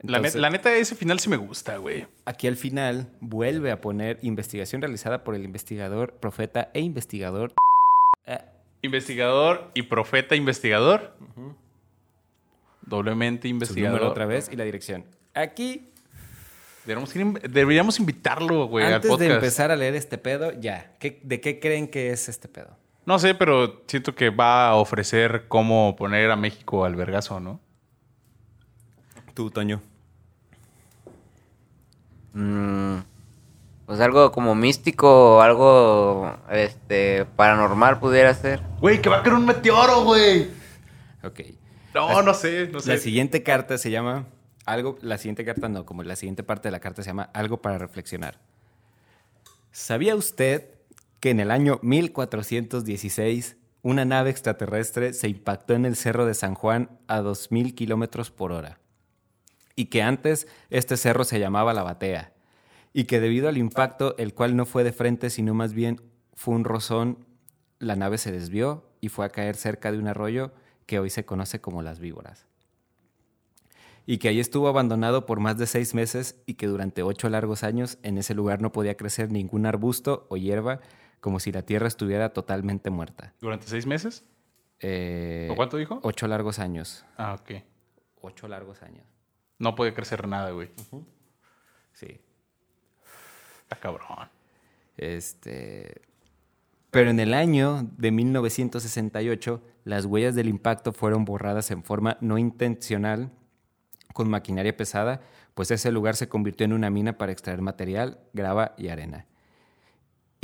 La, 0.00 0.16
Entonces, 0.18 0.40
la 0.40 0.50
neta, 0.50 0.74
ese 0.74 0.94
final 0.96 1.20
sí 1.20 1.28
me 1.28 1.36
gusta, 1.36 1.76
güey. 1.76 2.06
aquí 2.24 2.48
al 2.48 2.56
final 2.56 3.08
vuelve 3.20 3.70
a 3.70 3.80
poner 3.80 4.18
investigación 4.22 4.82
realizada 4.82 5.22
por 5.22 5.34
el 5.36 5.44
investigador, 5.44 6.14
profeta 6.14 6.70
e 6.74 6.80
investigador. 6.80 7.52
Eh, 8.26 8.38
Investigador 8.82 9.70
y 9.74 9.82
profeta 9.82 10.34
investigador. 10.34 11.16
Doblemente 12.80 13.46
investigador. 13.48 14.02
otra 14.02 14.26
vez 14.26 14.50
y 14.52 14.56
la 14.56 14.64
dirección. 14.64 15.04
Aquí, 15.34 15.88
Deberíamos, 16.84 17.14
ir- 17.14 17.40
deberíamos 17.48 18.00
invitarlo, 18.00 18.66
güey, 18.66 18.84
al 18.84 18.94
antes 18.94 19.08
podcast. 19.08 19.28
de 19.28 19.34
empezar 19.36 19.70
a 19.70 19.76
leer 19.76 19.94
este 19.94 20.18
pedo, 20.18 20.50
ya, 20.58 20.96
¿qué- 20.98 21.20
¿de 21.22 21.40
qué 21.40 21.60
creen 21.60 21.86
que 21.86 22.10
es 22.10 22.28
este 22.28 22.48
pedo? 22.48 22.76
No 23.04 23.18
sé, 23.18 23.34
pero 23.34 23.82
siento 23.86 24.14
que 24.14 24.30
va 24.30 24.68
a 24.68 24.74
ofrecer 24.76 25.46
cómo 25.48 25.96
poner 25.96 26.30
a 26.30 26.36
México 26.36 26.84
al 26.84 26.94
vergazo, 26.94 27.40
¿no? 27.40 27.60
Tú, 29.34 29.50
Toño. 29.50 29.80
Mm, 32.34 32.98
pues 33.86 34.00
algo 34.00 34.30
como 34.30 34.54
místico 34.54 35.36
o 35.36 35.40
algo 35.40 36.36
este 36.50 37.24
paranormal 37.36 37.98
pudiera 37.98 38.32
ser. 38.34 38.62
Güey, 38.80 39.02
que 39.02 39.08
va 39.08 39.18
a 39.18 39.22
caer 39.22 39.34
un 39.34 39.46
meteoro, 39.46 40.04
güey. 40.04 40.48
Ok. 41.24 41.40
No, 41.94 42.22
no 42.22 42.34
sé, 42.34 42.68
no 42.72 42.80
sé. 42.80 42.94
La 42.94 42.98
siguiente 42.98 43.42
carta 43.42 43.76
se 43.78 43.90
llama 43.90 44.26
algo, 44.64 44.96
la 45.02 45.18
siguiente 45.18 45.44
carta 45.44 45.68
no, 45.68 45.84
como 45.84 46.02
la 46.04 46.16
siguiente 46.16 46.42
parte 46.42 46.68
de 46.68 46.72
la 46.72 46.80
carta 46.80 47.02
se 47.02 47.10
llama 47.10 47.30
algo 47.34 47.60
para 47.60 47.78
reflexionar. 47.78 48.38
¿Sabía 49.72 50.14
usted 50.14 50.68
que 51.22 51.30
en 51.30 51.38
el 51.38 51.52
año 51.52 51.78
1416 51.82 53.56
una 53.82 54.04
nave 54.04 54.30
extraterrestre 54.30 55.12
se 55.12 55.28
impactó 55.28 55.74
en 55.74 55.86
el 55.86 55.94
cerro 55.94 56.26
de 56.26 56.34
San 56.34 56.56
Juan 56.56 56.98
a 57.06 57.20
2.000 57.20 57.76
kilómetros 57.76 58.32
por 58.32 58.50
hora? 58.50 58.80
Y 59.76 59.84
que 59.84 60.02
antes 60.02 60.48
este 60.68 60.96
cerro 60.96 61.22
se 61.22 61.38
llamaba 61.38 61.74
La 61.74 61.84
Batea. 61.84 62.32
Y 62.92 63.04
que 63.04 63.20
debido 63.20 63.48
al 63.48 63.56
impacto, 63.56 64.16
el 64.18 64.34
cual 64.34 64.56
no 64.56 64.66
fue 64.66 64.82
de 64.82 64.92
frente, 64.92 65.30
sino 65.30 65.54
más 65.54 65.74
bien 65.74 66.00
fue 66.34 66.56
un 66.56 66.64
rozón, 66.64 67.24
la 67.78 67.94
nave 67.94 68.18
se 68.18 68.32
desvió 68.32 68.90
y 69.00 69.08
fue 69.08 69.24
a 69.24 69.30
caer 69.30 69.54
cerca 69.54 69.92
de 69.92 69.98
un 69.98 70.08
arroyo 70.08 70.50
que 70.86 70.98
hoy 70.98 71.08
se 71.08 71.24
conoce 71.24 71.60
como 71.60 71.82
las 71.82 72.00
víboras. 72.00 72.46
Y 74.06 74.18
que 74.18 74.26
ahí 74.26 74.40
estuvo 74.40 74.66
abandonado 74.66 75.24
por 75.24 75.38
más 75.38 75.56
de 75.56 75.68
seis 75.68 75.94
meses 75.94 76.42
y 76.46 76.54
que 76.54 76.66
durante 76.66 77.04
ocho 77.04 77.28
largos 77.28 77.62
años 77.62 77.98
en 78.02 78.18
ese 78.18 78.34
lugar 78.34 78.60
no 78.60 78.72
podía 78.72 78.96
crecer 78.96 79.30
ningún 79.30 79.66
arbusto 79.66 80.26
o 80.28 80.36
hierba, 80.36 80.80
como 81.22 81.38
si 81.38 81.52
la 81.52 81.62
tierra 81.62 81.86
estuviera 81.86 82.32
totalmente 82.32 82.90
muerta. 82.90 83.32
¿Durante 83.40 83.68
seis 83.68 83.86
meses? 83.86 84.24
Eh, 84.80 85.48
¿O 85.52 85.54
cuánto 85.54 85.76
dijo? 85.76 86.00
Ocho 86.02 86.26
largos 86.26 86.58
años. 86.58 87.06
Ah, 87.16 87.38
ok. 87.40 87.62
Ocho 88.20 88.48
largos 88.48 88.82
años. 88.82 89.06
No 89.60 89.76
puede 89.76 89.94
crecer 89.94 90.26
nada, 90.26 90.50
güey. 90.50 90.70
Sí. 91.92 92.20
Está 93.62 93.76
cabrón. 93.78 94.28
Este, 94.96 96.02
pero 96.90 97.10
en 97.10 97.20
el 97.20 97.34
año 97.34 97.88
de 97.96 98.10
1968, 98.10 99.62
las 99.84 100.06
huellas 100.06 100.34
del 100.34 100.48
impacto 100.48 100.92
fueron 100.92 101.24
borradas 101.24 101.70
en 101.70 101.84
forma 101.84 102.18
no 102.20 102.36
intencional 102.36 103.30
con 104.12 104.28
maquinaria 104.28 104.76
pesada, 104.76 105.20
pues 105.54 105.70
ese 105.70 105.92
lugar 105.92 106.16
se 106.16 106.28
convirtió 106.28 106.64
en 106.64 106.72
una 106.72 106.90
mina 106.90 107.16
para 107.16 107.30
extraer 107.30 107.62
material, 107.62 108.18
grava 108.32 108.74
y 108.76 108.88
arena. 108.88 109.26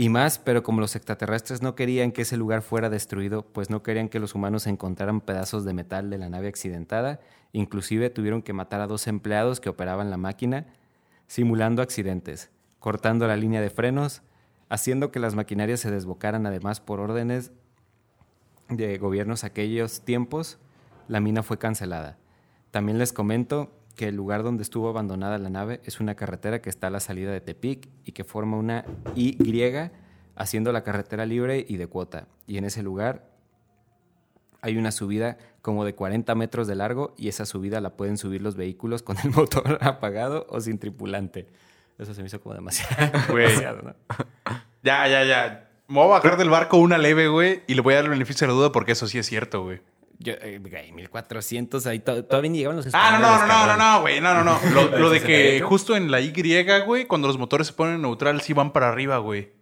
Y 0.00 0.10
más, 0.10 0.38
pero 0.38 0.62
como 0.62 0.80
los 0.80 0.94
extraterrestres 0.94 1.60
no 1.60 1.74
querían 1.74 2.12
que 2.12 2.22
ese 2.22 2.36
lugar 2.36 2.62
fuera 2.62 2.88
destruido, 2.88 3.42
pues 3.42 3.68
no 3.68 3.82
querían 3.82 4.08
que 4.08 4.20
los 4.20 4.36
humanos 4.36 4.68
encontraran 4.68 5.20
pedazos 5.20 5.64
de 5.64 5.74
metal 5.74 6.08
de 6.08 6.18
la 6.18 6.28
nave 6.28 6.46
accidentada, 6.46 7.18
inclusive 7.52 8.08
tuvieron 8.08 8.42
que 8.42 8.52
matar 8.52 8.80
a 8.80 8.86
dos 8.86 9.08
empleados 9.08 9.58
que 9.58 9.68
operaban 9.68 10.08
la 10.08 10.16
máquina, 10.16 10.66
simulando 11.26 11.82
accidentes, 11.82 12.52
cortando 12.78 13.26
la 13.26 13.36
línea 13.36 13.60
de 13.60 13.70
frenos, 13.70 14.22
haciendo 14.68 15.10
que 15.10 15.18
las 15.18 15.34
maquinarias 15.34 15.80
se 15.80 15.90
desbocaran 15.90 16.46
además 16.46 16.78
por 16.78 17.00
órdenes 17.00 17.50
de 18.68 18.98
gobiernos 18.98 19.42
aquellos 19.42 20.02
tiempos, 20.02 20.58
la 21.08 21.18
mina 21.18 21.42
fue 21.42 21.58
cancelada. 21.58 22.18
También 22.70 22.98
les 22.98 23.12
comento 23.12 23.72
que 23.98 24.06
el 24.06 24.14
lugar 24.14 24.44
donde 24.44 24.62
estuvo 24.62 24.88
abandonada 24.88 25.38
la 25.38 25.50
nave 25.50 25.80
es 25.84 25.98
una 25.98 26.14
carretera 26.14 26.62
que 26.62 26.70
está 26.70 26.86
a 26.86 26.90
la 26.90 27.00
salida 27.00 27.32
de 27.32 27.40
Tepic 27.40 27.88
y 28.04 28.12
que 28.12 28.22
forma 28.22 28.56
una 28.56 28.84
Y 29.16 29.36
haciendo 30.36 30.70
la 30.70 30.84
carretera 30.84 31.26
libre 31.26 31.66
y 31.68 31.78
de 31.78 31.88
cuota. 31.88 32.28
Y 32.46 32.58
en 32.58 32.64
ese 32.64 32.84
lugar 32.84 33.28
hay 34.60 34.76
una 34.76 34.92
subida 34.92 35.36
como 35.62 35.84
de 35.84 35.96
40 35.96 36.32
metros 36.36 36.68
de 36.68 36.76
largo 36.76 37.12
y 37.18 37.26
esa 37.26 37.44
subida 37.44 37.80
la 37.80 37.96
pueden 37.96 38.18
subir 38.18 38.40
los 38.40 38.54
vehículos 38.54 39.02
con 39.02 39.16
el 39.18 39.30
motor 39.34 39.78
apagado 39.80 40.46
o 40.48 40.60
sin 40.60 40.78
tripulante. 40.78 41.48
Eso 41.98 42.14
se 42.14 42.22
me 42.22 42.28
hizo 42.28 42.40
como 42.40 42.54
demasiado. 42.54 43.10
demasiado 43.34 43.82
¿no? 43.82 43.94
Ya, 44.84 45.08
ya, 45.08 45.24
ya. 45.24 45.70
Me 45.88 45.96
voy 45.96 46.04
a 46.04 46.18
bajar 46.18 46.36
del 46.36 46.50
barco 46.50 46.76
una 46.76 46.98
leve, 46.98 47.26
güey, 47.26 47.62
y 47.66 47.74
le 47.74 47.80
voy 47.80 47.94
a 47.94 47.96
dar 47.96 48.04
el 48.04 48.10
beneficio 48.10 48.46
de 48.46 48.52
la 48.52 48.56
duda 48.56 48.70
porque 48.70 48.92
eso 48.92 49.08
sí 49.08 49.18
es 49.18 49.26
cierto, 49.26 49.64
güey. 49.64 49.80
Yo, 50.20 50.32
eh, 50.40 50.58
güey, 50.60 50.90
1400, 50.92 51.86
ahí 51.86 52.00
to- 52.00 52.24
todavía 52.24 52.50
ni 52.50 52.58
llegaban 52.58 52.76
los 52.76 52.88
Ah, 52.92 53.18
no, 53.20 53.20
no, 53.20 53.46
no, 53.46 53.66
no, 53.66 53.76
no, 53.76 54.00
güey. 54.00 54.20
No, 54.20 54.34
no, 54.34 54.42
no. 54.42 54.58
Lo, 54.74 54.98
lo 54.98 55.10
de 55.10 55.20
¿Se 55.20 55.26
que 55.26 55.60
justo 55.60 55.94
en 55.96 56.10
la 56.10 56.20
Y, 56.20 56.32
güey, 56.84 57.06
cuando 57.06 57.28
los 57.28 57.38
motores 57.38 57.68
se 57.68 57.72
ponen 57.72 57.94
en 57.96 58.02
neutral, 58.02 58.40
sí 58.40 58.52
van 58.52 58.72
para 58.72 58.88
arriba, 58.88 59.18
güey. 59.18 59.52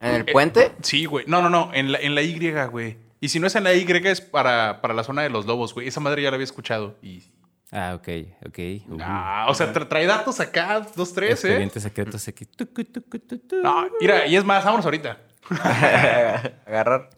¿En 0.00 0.14
el 0.14 0.24
puente? 0.24 0.72
Sí, 0.82 1.04
güey. 1.04 1.24
No, 1.28 1.40
no, 1.42 1.50
no. 1.50 1.70
En 1.74 1.92
la, 1.92 1.98
en 1.98 2.14
la 2.14 2.22
Y, 2.22 2.52
güey. 2.66 2.98
Y 3.20 3.28
si 3.28 3.38
no 3.38 3.46
es 3.46 3.54
en 3.54 3.64
la 3.64 3.74
Y, 3.74 3.84
es 3.88 4.20
para, 4.20 4.80
para 4.80 4.94
la 4.94 5.04
zona 5.04 5.22
de 5.22 5.30
los 5.30 5.46
lobos, 5.46 5.72
güey. 5.74 5.86
Esa 5.86 6.00
madre 6.00 6.22
ya 6.22 6.30
la 6.30 6.34
había 6.36 6.44
escuchado. 6.44 6.96
Y... 7.02 7.22
Ah, 7.72 7.92
ok, 7.94 8.08
ok. 8.48 8.58
Uh, 8.88 8.98
Ah, 9.00 9.46
o 9.48 9.54
sea, 9.54 9.72
tra- 9.72 9.86
trae 9.88 10.04
datos 10.06 10.40
acá, 10.40 10.84
dos, 10.96 11.12
tres, 11.12 11.44
¿eh? 11.44 11.70
Secretos 11.76 12.26
aquí. 12.26 12.44
No, 13.62 13.86
mira, 14.00 14.26
y 14.26 14.34
es 14.34 14.42
más, 14.44 14.64
vámonos 14.64 14.84
ahorita. 14.84 15.18
Agarrar 16.66 17.10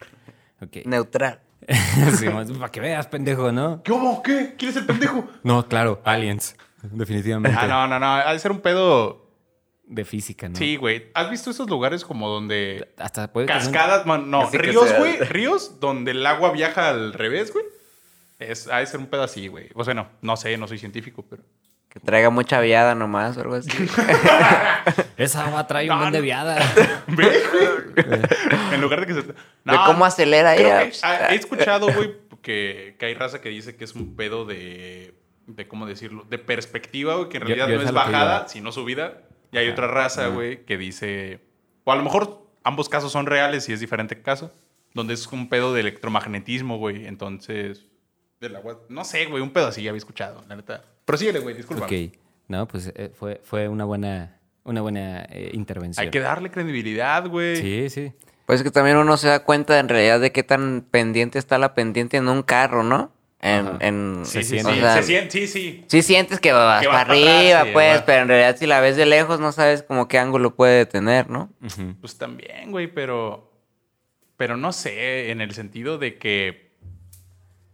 Ok. 0.60 0.84
neutral. 0.84 1.40
Sí, 2.18 2.26
para 2.58 2.70
que 2.70 2.80
veas, 2.80 3.06
pendejo, 3.06 3.52
¿no? 3.52 3.82
¿Qué 3.82 3.92
hubo? 3.92 4.22
¿Qué? 4.22 4.54
¿Quién 4.58 4.70
es 4.70 4.76
el 4.76 4.86
pendejo? 4.86 5.28
No, 5.42 5.66
claro, 5.68 6.00
aliens. 6.04 6.56
Definitivamente. 6.82 7.56
Ah, 7.60 7.66
no, 7.68 7.86
no, 7.86 7.98
no. 8.00 8.06
Ha 8.06 8.32
de 8.32 8.38
ser 8.38 8.50
un 8.50 8.60
pedo. 8.60 9.20
De 9.84 10.04
física, 10.06 10.48
¿no? 10.48 10.56
Sí, 10.56 10.76
güey. 10.76 11.10
¿Has 11.12 11.28
visto 11.28 11.50
esos 11.50 11.68
lugares 11.68 12.02
como 12.04 12.28
donde 12.28 12.92
Hasta 12.96 13.30
puede 13.30 13.46
un- 13.46 13.52
Cascadas, 13.52 14.06
man, 14.06 14.30
no, 14.30 14.42
Así 14.42 14.56
ríos, 14.56 14.90
güey, 14.96 15.18
ríos 15.18 15.80
donde 15.80 16.12
el 16.12 16.24
agua 16.24 16.50
viaja 16.50 16.88
al 16.88 17.12
revés, 17.12 17.52
güey. 17.52 17.64
Es, 18.38 18.68
ha 18.68 18.78
de 18.78 18.86
ser 18.86 19.00
un 19.00 19.06
pedo 19.06 19.22
así, 19.24 19.48
güey. 19.48 19.68
O 19.74 19.84
sea, 19.84 19.92
no, 19.92 20.08
no 20.22 20.36
sé, 20.36 20.56
no 20.56 20.66
soy 20.66 20.78
científico, 20.78 21.24
pero. 21.28 21.42
Que 21.90 22.00
traiga 22.00 22.30
mucha 22.30 22.58
viada 22.60 22.94
nomás 22.94 23.36
o 23.36 23.40
algo 23.42 23.54
así. 23.56 23.68
Esa 25.18 25.46
agua 25.46 25.66
trae 25.66 25.84
un 25.84 25.90
No, 25.96 25.98
buen 26.00 26.12
de 26.12 26.18
no. 26.18 26.24
viada. 26.24 26.56
¿Ves, 27.08 27.42
güey? 27.52 28.22
En 28.82 28.90
lugar 28.90 29.00
de 29.00 29.06
que 29.06 29.14
se. 29.14 29.22
de 29.22 29.76
cómo 29.86 30.04
acelera 30.04 30.54
ella. 30.56 30.90
ah, 31.02 31.28
he 31.30 31.36
escuchado, 31.36 31.86
güey, 31.94 32.14
que, 32.42 32.96
que 32.98 33.06
hay 33.06 33.14
raza 33.14 33.40
que 33.40 33.48
dice 33.48 33.76
que 33.76 33.84
es 33.84 33.94
un 33.94 34.16
pedo 34.16 34.44
de. 34.44 35.14
de 35.46 35.68
¿Cómo 35.68 35.86
decirlo? 35.86 36.24
De 36.28 36.38
perspectiva, 36.38 37.16
güey, 37.16 37.28
que 37.28 37.36
en 37.38 37.42
Yo- 37.42 37.46
realidad 37.54 37.68
yo 37.68 37.76
no 37.76 37.82
es 37.82 37.92
bajada, 37.92 38.48
sino 38.48 38.72
subida. 38.72 39.22
Y 39.52 39.58
hay 39.58 39.68
otra 39.68 39.86
raza, 39.86 40.28
güey, 40.28 40.64
que 40.64 40.76
dice. 40.78 41.40
O 41.84 41.92
a 41.92 41.96
lo 41.96 42.02
mejor 42.02 42.46
ambos 42.64 42.88
casos 42.88 43.12
son 43.12 43.26
reales 43.26 43.68
y 43.68 43.72
es 43.72 43.80
diferente 43.80 44.20
caso. 44.22 44.52
Donde 44.94 45.14
es 45.14 45.26
un 45.28 45.48
pedo 45.48 45.72
de 45.72 45.80
electromagnetismo, 45.80 46.78
güey. 46.78 47.06
Entonces. 47.06 47.86
Del 48.40 48.56
agua. 48.56 48.80
No 48.88 49.04
sé, 49.04 49.26
güey, 49.26 49.42
un 49.42 49.50
pedo 49.50 49.68
así 49.68 49.86
había 49.88 49.98
escuchado, 49.98 50.44
la 50.48 50.56
neta. 50.56 50.82
Pero 51.04 51.16
síguele, 51.18 51.38
güey, 51.40 51.54
disculpa. 51.56 51.86
ok. 51.86 51.92
No, 52.48 52.66
pues 52.68 52.92
eh, 52.94 53.10
fue, 53.14 53.40
fue 53.44 53.68
una 53.68 53.84
buena, 53.84 54.38
una 54.64 54.80
buena 54.82 55.22
eh, 55.30 55.50
intervención. 55.54 56.04
Hay 56.04 56.10
que 56.10 56.20
darle 56.20 56.50
credibilidad, 56.50 57.26
güey. 57.28 57.56
Sí, 57.56 57.88
sí. 57.88 58.12
Pues 58.46 58.60
es 58.60 58.64
que 58.64 58.70
también 58.70 58.96
uno 58.96 59.16
se 59.16 59.28
da 59.28 59.44
cuenta 59.44 59.78
en 59.78 59.88
realidad 59.88 60.20
de 60.20 60.32
qué 60.32 60.42
tan 60.42 60.84
pendiente 60.90 61.38
está 61.38 61.58
la 61.58 61.74
pendiente 61.74 62.16
en 62.16 62.28
un 62.28 62.42
carro, 62.42 62.82
¿no? 62.82 63.12
En, 63.40 63.76
en, 63.80 64.20
Sí, 64.24 64.44
sí, 64.44 64.60
sí. 64.60 64.64
o 64.66 64.74
sea, 64.74 64.94
se 64.96 65.02
siente, 65.02 65.30
sí, 65.32 65.46
sí. 65.48 65.84
sí 65.88 66.02
sientes 66.02 66.38
que 66.38 66.52
vas 66.52 66.80
Que 66.80 66.86
para 66.86 66.98
vas 66.98 67.06
para 67.08 67.20
atrás, 67.20 67.36
arriba, 67.38 67.72
pues, 67.72 68.02
pero 68.02 68.22
en 68.22 68.28
realidad 68.28 68.56
si 68.56 68.66
la 68.66 68.80
ves 68.80 68.96
de 68.96 69.04
lejos 69.06 69.40
no 69.40 69.50
sabes 69.50 69.82
como 69.82 70.06
qué 70.06 70.18
ángulo 70.18 70.54
puede 70.54 70.86
tener, 70.86 71.28
¿no? 71.28 71.50
Pues 72.00 72.18
también, 72.18 72.70
güey, 72.70 72.86
pero. 72.86 73.50
Pero 74.36 74.56
no 74.56 74.72
sé, 74.72 75.30
en 75.30 75.40
el 75.40 75.54
sentido 75.54 75.98
de 75.98 76.18
que. 76.18 76.72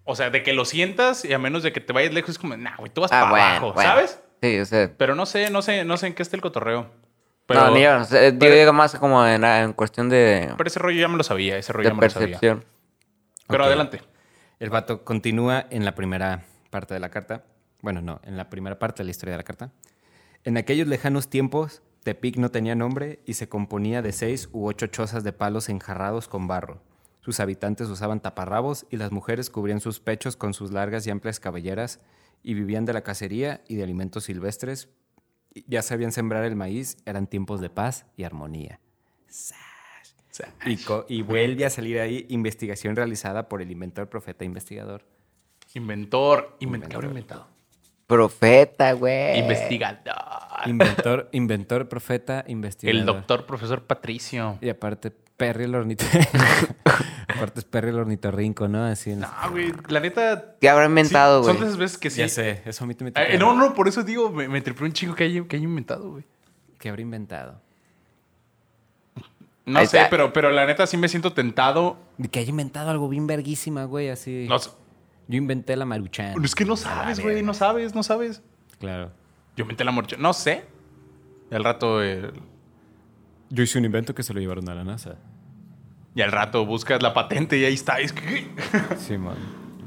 O 0.04 0.16
sea, 0.16 0.30
de 0.30 0.42
que 0.42 0.54
lo 0.54 0.64
sientas 0.64 1.24
y 1.26 1.34
a 1.34 1.38
menos 1.38 1.62
de 1.62 1.70
que 1.72 1.80
te 1.80 1.92
vayas 1.92 2.14
lejos, 2.14 2.30
es 2.30 2.38
como, 2.38 2.56
nah, 2.56 2.76
güey, 2.78 2.90
tú 2.90 3.02
vas 3.02 3.12
Ah, 3.12 3.20
para 3.20 3.30
bueno, 3.30 3.44
abajo, 3.46 3.72
bueno. 3.74 3.90
¿sabes? 3.90 4.20
Sí, 4.42 4.58
o 4.60 4.64
sea, 4.64 4.90
Pero 4.96 5.14
no 5.14 5.26
sé, 5.26 5.50
no 5.50 5.60
sé, 5.60 5.84
no 5.84 5.98
sé 5.98 6.06
en 6.06 6.14
qué 6.14 6.22
está 6.22 6.34
el 6.36 6.40
cotorreo. 6.42 6.90
Pero, 7.48 7.60
no, 7.68 7.74
ni 7.74 7.82
yo, 7.82 7.98
yo 8.02 8.38
pero- 8.38 8.54
digo 8.54 8.72
más 8.74 8.94
como 8.96 9.26
en, 9.26 9.42
en 9.42 9.72
cuestión 9.72 10.08
de, 10.08 10.52
pero 10.56 10.68
ese 10.68 10.78
rollo 10.78 11.00
ya 11.00 11.08
me 11.08 11.16
lo 11.16 11.24
sabía, 11.24 11.56
ese 11.56 11.72
rollo 11.72 11.88
de 11.88 11.94
ya 11.94 12.00
me 12.00 12.06
lo 12.06 12.10
sabía. 12.10 12.26
percepción. 12.38 12.64
Pero 13.48 13.64
Ok. 13.64 13.66
adelante. 13.68 14.02
El 14.60 14.70
vato 14.70 15.02
continúa 15.04 15.66
en 15.70 15.84
la 15.84 15.94
primera 15.94 16.44
parte 16.70 16.92
de 16.94 17.00
la 17.00 17.08
carta. 17.10 17.44
Bueno, 17.80 18.02
no, 18.02 18.20
en 18.24 18.36
la 18.36 18.50
primera 18.50 18.78
parte 18.78 18.98
de 19.02 19.06
la 19.06 19.10
historia 19.12 19.32
de 19.32 19.38
la 19.38 19.44
carta. 19.44 19.72
En 20.44 20.56
aquellos 20.58 20.86
lejanos 20.88 21.30
tiempos, 21.30 21.80
Tepic 22.04 22.36
no 22.36 22.50
tenía 22.50 22.74
nombre 22.74 23.20
y 23.24 23.34
se 23.34 23.48
componía 23.48 24.02
de 24.02 24.12
seis 24.12 24.48
u 24.52 24.66
ocho 24.68 24.86
chozas 24.88 25.24
de 25.24 25.32
palos 25.32 25.68
enjarrados 25.68 26.28
con 26.28 26.46
barro. 26.48 26.82
Sus 27.20 27.40
habitantes 27.40 27.88
usaban 27.88 28.20
taparrabos 28.20 28.84
y 28.90 28.96
las 28.98 29.10
mujeres 29.12 29.48
cubrían 29.48 29.80
sus 29.80 30.00
pechos 30.00 30.36
con 30.36 30.52
sus 30.54 30.70
largas 30.72 31.06
y 31.06 31.10
amplias 31.10 31.40
cabelleras 31.40 32.00
y 32.42 32.54
vivían 32.54 32.84
de 32.84 32.92
la 32.92 33.02
cacería 33.02 33.62
y 33.68 33.76
de 33.76 33.84
alimentos 33.84 34.24
silvestres. 34.24 34.88
Ya 35.66 35.82
sabían 35.82 36.12
sembrar 36.12 36.44
el 36.44 36.56
maíz, 36.56 36.98
eran 37.04 37.26
tiempos 37.26 37.60
de 37.60 37.70
paz 37.70 38.06
y 38.16 38.24
armonía. 38.24 38.80
Y, 40.66 40.78
y 41.08 41.22
vuelve 41.22 41.64
a 41.64 41.70
salir 41.70 41.98
ahí 41.98 42.26
investigación 42.28 42.94
realizada 42.94 43.48
por 43.48 43.60
el 43.60 43.70
inventor, 43.70 44.08
profeta, 44.08 44.44
investigador. 44.44 45.04
Inventor, 45.74 46.56
inventor, 46.60 47.04
inventado. 47.04 47.48
Profeta, 48.06 48.92
güey. 48.92 49.38
Investigador. 49.40 50.14
Inventor, 50.66 51.28
inventor, 51.32 51.88
profeta, 51.88 52.44
investigador. 52.48 53.00
El 53.00 53.06
doctor 53.06 53.46
profesor 53.46 53.82
Patricio. 53.86 54.58
Y 54.62 54.70
aparte, 54.70 55.12
Perry 55.38 55.64
el 55.64 55.74
ornito. 55.74 56.04
aparte 57.28 57.60
es 57.60 57.64
Perry 57.64 57.88
el 57.90 57.98
ornitorrinco, 57.98 58.68
¿no? 58.68 58.84
Así 58.84 59.12
en- 59.12 59.20
No, 59.20 59.28
güey, 59.50 59.72
la 59.88 60.00
neta. 60.00 60.56
¿Qué 60.60 60.68
habrá 60.68 60.84
inventado, 60.84 61.38
sí, 61.40 61.44
güey? 61.44 61.54
Son 61.54 61.62
de 61.62 61.68
esas 61.68 61.78
veces 61.78 61.96
que 61.98 62.10
sí. 62.10 62.18
Ya 62.18 62.28
sé, 62.28 62.60
eso 62.66 62.84
a 62.84 62.86
mí 62.86 62.94
me 63.00 63.12
Eh, 63.14 63.38
no, 63.38 63.54
no, 63.54 63.72
por 63.72 63.88
eso 63.88 64.02
digo, 64.02 64.30
me, 64.30 64.48
me 64.48 64.62
un 64.82 64.92
chico 64.92 65.14
que 65.14 65.24
haya, 65.24 65.42
que 65.48 65.56
haya 65.56 65.64
inventado, 65.64 66.10
güey. 66.10 66.24
¿Qué 66.78 66.90
habrá 66.90 67.00
inventado? 67.00 67.60
No 69.64 69.78
Ahí 69.78 69.86
sé, 69.86 69.98
está. 69.98 70.10
pero, 70.10 70.32
pero 70.32 70.50
la 70.50 70.66
neta 70.66 70.86
sí 70.86 70.96
me 70.96 71.08
siento 71.08 71.32
tentado. 71.32 71.98
Que 72.30 72.40
haya 72.40 72.50
inventado 72.50 72.90
algo 72.90 73.08
bien 73.08 73.26
verguísima, 73.26 73.84
güey, 73.84 74.08
así. 74.08 74.46
No, 74.48 74.58
sé. 74.58 74.70
Yo 75.28 75.36
inventé 75.36 75.76
la 75.76 75.84
maruchan. 75.84 76.42
es 76.42 76.54
que 76.54 76.64
no 76.64 76.76
sabes, 76.76 77.20
güey, 77.20 77.42
no 77.42 77.52
sabes, 77.54 77.94
no 77.94 78.02
sabes. 78.02 78.42
Claro. 78.80 79.12
Yo 79.56 79.62
inventé 79.62 79.84
la 79.84 79.90
morcha. 79.92 80.16
No 80.18 80.32
sé. 80.32 80.64
Y 81.50 81.54
al 81.54 81.64
rato, 81.64 82.02
eh, 82.02 82.32
Yo 83.50 83.62
hice 83.62 83.78
un 83.78 83.84
invento 83.84 84.14
que 84.14 84.22
se 84.22 84.34
lo 84.34 84.40
llevaron 84.40 84.68
a 84.68 84.74
la 84.74 84.84
NASA. 84.84 85.16
y 86.14 86.20
al 86.22 86.32
rato 86.32 86.66
buscas 86.66 87.02
la 87.02 87.14
patente 87.14 87.56
y 87.58 87.64
ahí 87.64 87.74
está. 87.74 88.00
Es 88.00 88.12
que, 88.12 88.48
Sí, 88.98 89.16
man. 89.18 89.36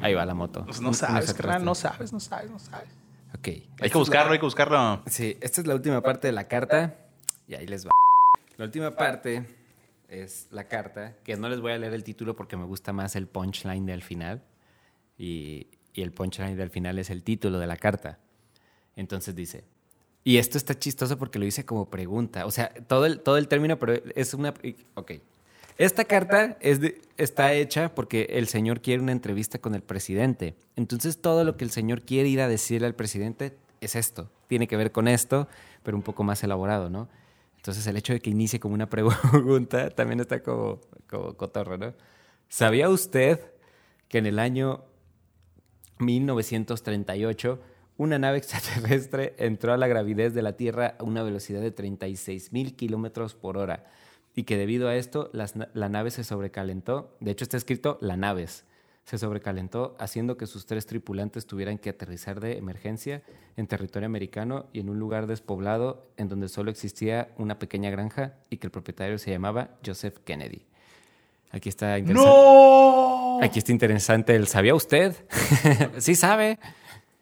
Ahí 0.01 0.13
va 0.13 0.25
la 0.25 0.33
moto. 0.33 0.65
pues 0.65 0.81
no 0.81 0.93
sabes, 0.93 1.33
carnal, 1.33 1.63
no 1.63 1.75
sabes, 1.75 2.11
no 2.11 2.19
sabes, 2.19 2.49
no 2.49 2.57
sabes. 2.59 2.89
Ok. 3.37 3.47
Hay 3.79 3.89
que 3.89 3.97
buscarlo, 3.97 4.31
hay 4.33 4.39
que 4.39 4.45
buscarlo. 4.45 5.03
Sí, 5.05 5.37
esta 5.41 5.61
es 5.61 5.67
la 5.67 5.75
última 5.75 6.01
parte 6.01 6.27
de 6.27 6.33
la 6.33 6.47
carta 6.47 6.95
y 7.47 7.53
ahí 7.55 7.67
les 7.67 7.85
va. 7.85 7.91
La 8.57 8.65
última 8.65 8.91
parte 8.91 9.45
es 10.09 10.47
la 10.51 10.63
carta, 10.67 11.15
que 11.23 11.35
no 11.37 11.47
les 11.49 11.59
voy 11.61 11.71
a 11.71 11.77
leer 11.77 11.93
el 11.93 12.03
título 12.03 12.35
porque 12.35 12.57
me 12.57 12.65
gusta 12.65 12.93
más 12.93 13.15
el 13.15 13.27
punchline 13.27 13.85
del 13.85 14.01
final. 14.01 14.41
Y, 15.17 15.67
y 15.93 16.01
el 16.01 16.11
punchline 16.11 16.57
del 16.57 16.69
final 16.71 16.97
es 16.97 17.09
el 17.11 17.23
título 17.23 17.59
de 17.59 17.67
la 17.67 17.77
carta. 17.77 18.17
Entonces 18.95 19.35
dice, 19.35 19.63
y 20.23 20.37
esto 20.37 20.57
está 20.57 20.77
chistoso 20.77 21.17
porque 21.17 21.39
lo 21.39 21.45
hice 21.45 21.65
como 21.65 21.89
pregunta, 21.89 22.45
o 22.45 22.51
sea, 22.51 22.69
todo 22.87 23.05
el, 23.05 23.21
todo 23.21 23.37
el 23.37 23.47
término, 23.47 23.79
pero 23.79 23.93
es 24.15 24.33
una... 24.33 24.53
Ok. 24.95 25.13
Esta 25.77 26.05
carta 26.05 26.57
está 27.17 27.53
hecha 27.53 27.95
porque 27.95 28.27
el 28.31 28.47
señor 28.47 28.81
quiere 28.81 29.01
una 29.01 29.13
entrevista 29.13 29.57
con 29.57 29.73
el 29.73 29.81
presidente. 29.81 30.55
Entonces 30.75 31.19
todo 31.21 31.43
lo 31.43 31.57
que 31.57 31.63
el 31.63 31.71
señor 31.71 32.03
quiere 32.03 32.29
ir 32.29 32.39
a 32.41 32.47
decirle 32.47 32.85
al 32.85 32.93
presidente 32.93 33.57
es 33.79 33.95
esto. 33.95 34.29
Tiene 34.47 34.67
que 34.67 34.77
ver 34.77 34.91
con 34.91 35.07
esto, 35.07 35.47
pero 35.81 35.97
un 35.97 36.03
poco 36.03 36.23
más 36.23 36.43
elaborado, 36.43 36.91
¿no? 36.91 37.09
Entonces 37.55 37.87
el 37.87 37.97
hecho 37.97 38.13
de 38.13 38.19
que 38.19 38.29
inicie 38.29 38.59
como 38.59 38.75
una 38.75 38.89
pregunta 38.89 39.89
también 39.89 40.19
está 40.19 40.43
como, 40.43 40.81
como 41.09 41.33
cotorro, 41.35 41.77
¿no? 41.77 41.95
¿Sabía 42.47 42.89
usted 42.89 43.39
que 44.07 44.19
en 44.19 44.27
el 44.27 44.37
año 44.37 44.83
1938 45.97 47.59
una 48.01 48.17
nave 48.17 48.37
extraterrestre 48.39 49.35
entró 49.37 49.73
a 49.73 49.77
la 49.77 49.87
gravidez 49.87 50.33
de 50.33 50.41
la 50.41 50.53
Tierra 50.53 50.95
a 50.97 51.03
una 51.03 51.21
velocidad 51.21 51.61
de 51.61 51.69
36 51.69 52.51
mil 52.51 52.75
kilómetros 52.75 53.35
por 53.35 53.57
hora 53.57 53.85
y 54.35 54.43
que 54.43 54.57
debido 54.57 54.87
a 54.87 54.95
esto 54.95 55.29
las 55.33 55.53
la 55.55 55.89
nave 55.89 56.09
se 56.09 56.23
sobrecalentó. 56.23 57.15
De 57.19 57.29
hecho 57.29 57.43
está 57.43 57.57
escrito 57.57 57.99
la 58.01 58.17
naves. 58.17 58.65
Se 59.03 59.19
sobrecalentó 59.19 59.95
haciendo 59.99 60.35
que 60.35 60.47
sus 60.47 60.65
tres 60.65 60.87
tripulantes 60.87 61.45
tuvieran 61.45 61.77
que 61.77 61.89
aterrizar 61.91 62.39
de 62.39 62.57
emergencia 62.57 63.21
en 63.55 63.67
territorio 63.67 64.07
americano 64.07 64.65
y 64.73 64.79
en 64.79 64.89
un 64.89 64.97
lugar 64.97 65.27
despoblado 65.27 66.07
en 66.17 66.27
donde 66.27 66.49
solo 66.49 66.71
existía 66.71 67.29
una 67.37 67.59
pequeña 67.59 67.91
granja 67.91 68.35
y 68.49 68.57
que 68.57 68.67
el 68.67 68.71
propietario 68.71 69.19
se 69.19 69.29
llamaba 69.29 69.77
Joseph 69.85 70.17
Kennedy. 70.23 70.65
Aquí 71.51 71.69
está 71.69 71.99
interesante. 71.99 72.31
¡No! 72.31 73.39
Aquí 73.43 73.59
está 73.59 73.71
interesante 73.71 74.35
el 74.35 74.47
¿sabía 74.47 74.73
usted? 74.73 75.15
sí 75.97 76.15
sabe. 76.15 76.57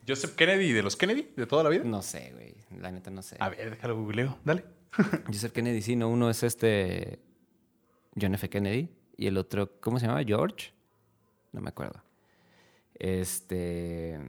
Joseph 0.09 0.35
Kennedy, 0.35 0.71
de 0.71 0.81
los 0.81 0.95
Kennedy, 0.95 1.31
de 1.35 1.45
toda 1.45 1.63
la 1.63 1.69
vida. 1.69 1.83
No 1.83 2.01
sé, 2.01 2.31
güey. 2.33 2.55
La 2.81 2.91
neta 2.91 3.11
no 3.11 3.21
sé. 3.21 3.37
A 3.39 3.49
ver, 3.49 3.69
déjalo 3.69 3.95
googleo. 3.95 4.39
Dale. 4.43 4.63
Joseph 5.27 5.53
Kennedy, 5.53 5.81
sí, 5.81 5.95
no. 5.95 6.09
Uno 6.09 6.29
es 6.29 6.41
este 6.43 7.19
John 8.19 8.33
F. 8.33 8.49
Kennedy 8.49 8.89
y 9.17 9.27
el 9.27 9.37
otro, 9.37 9.79
¿cómo 9.79 9.99
se 9.99 10.07
llama? 10.07 10.23
George. 10.23 10.71
No 11.51 11.61
me 11.61 11.69
acuerdo. 11.69 12.01
Este. 12.95 14.19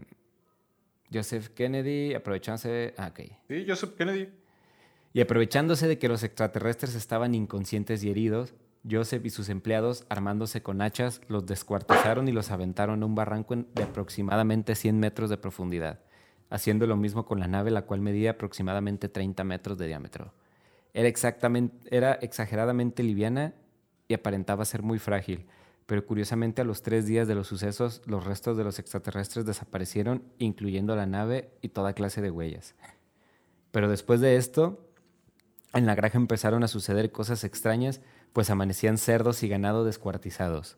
Joseph 1.12 1.48
Kennedy, 1.48 2.14
aprovechándose. 2.14 2.94
Ah, 2.96 3.08
ok. 3.08 3.20
Sí, 3.48 3.64
Joseph 3.66 3.94
Kennedy. 3.96 4.28
Y 5.12 5.20
aprovechándose 5.20 5.88
de 5.88 5.98
que 5.98 6.08
los 6.08 6.22
extraterrestres 6.22 6.94
estaban 6.94 7.34
inconscientes 7.34 8.04
y 8.04 8.10
heridos, 8.10 8.54
Joseph 8.88 9.24
y 9.26 9.30
sus 9.30 9.48
empleados, 9.48 10.06
armándose 10.08 10.62
con 10.62 10.80
hachas, 10.80 11.20
los 11.28 11.46
descuartizaron 11.46 12.28
y 12.28 12.32
los 12.32 12.50
aventaron 12.50 13.02
a 13.02 13.06
un 13.06 13.14
barranco 13.14 13.56
de 13.56 13.82
aproximadamente 13.82 14.74
100 14.74 14.98
metros 14.98 15.30
de 15.30 15.36
profundidad, 15.36 16.00
haciendo 16.48 16.86
lo 16.86 16.96
mismo 16.96 17.26
con 17.26 17.40
la 17.40 17.48
nave, 17.48 17.70
la 17.70 17.82
cual 17.82 18.00
medía 18.00 18.32
aproximadamente 18.32 19.08
30 19.08 19.44
metros 19.44 19.76
de 19.76 19.86
diámetro. 19.86 20.32
Era, 20.94 21.08
exactamente, 21.08 21.76
era 21.94 22.14
exageradamente 22.14 23.02
liviana 23.02 23.54
y 24.08 24.14
aparentaba 24.14 24.64
ser 24.64 24.82
muy 24.82 24.98
frágil, 24.98 25.46
pero 25.86 26.06
curiosamente 26.06 26.62
a 26.62 26.64
los 26.64 26.82
tres 26.82 27.06
días 27.06 27.28
de 27.28 27.34
los 27.34 27.48
sucesos, 27.48 28.02
los 28.06 28.24
restos 28.24 28.56
de 28.56 28.64
los 28.64 28.78
extraterrestres 28.78 29.44
desaparecieron, 29.44 30.24
incluyendo 30.38 30.96
la 30.96 31.06
nave 31.06 31.50
y 31.60 31.68
toda 31.68 31.92
clase 31.92 32.22
de 32.22 32.30
huellas. 32.30 32.74
Pero 33.72 33.88
después 33.88 34.20
de 34.20 34.36
esto, 34.36 34.88
en 35.74 35.86
la 35.86 35.94
granja 35.94 36.18
empezaron 36.18 36.64
a 36.64 36.68
suceder 36.68 37.12
cosas 37.12 37.44
extrañas, 37.44 38.00
pues 38.32 38.50
amanecían 38.50 38.98
cerdos 38.98 39.42
y 39.42 39.48
ganado 39.48 39.84
descuartizados. 39.84 40.76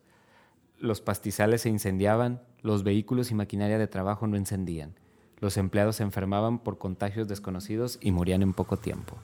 Los 0.77 1.01
pastizales 1.01 1.61
se 1.61 1.69
incendiaban, 1.69 2.41
los 2.61 2.83
vehículos 2.83 3.31
y 3.31 3.35
maquinaria 3.35 3.77
de 3.77 3.87
trabajo 3.87 4.27
no 4.27 4.37
encendían. 4.37 4.95
Los 5.39 5.57
empleados 5.57 5.97
se 5.97 6.03
enfermaban 6.03 6.59
por 6.59 6.77
contagios 6.77 7.27
desconocidos 7.27 7.99
y 8.01 8.11
morían 8.11 8.41
en 8.41 8.53
poco 8.53 8.77
tiempo. 8.77 9.17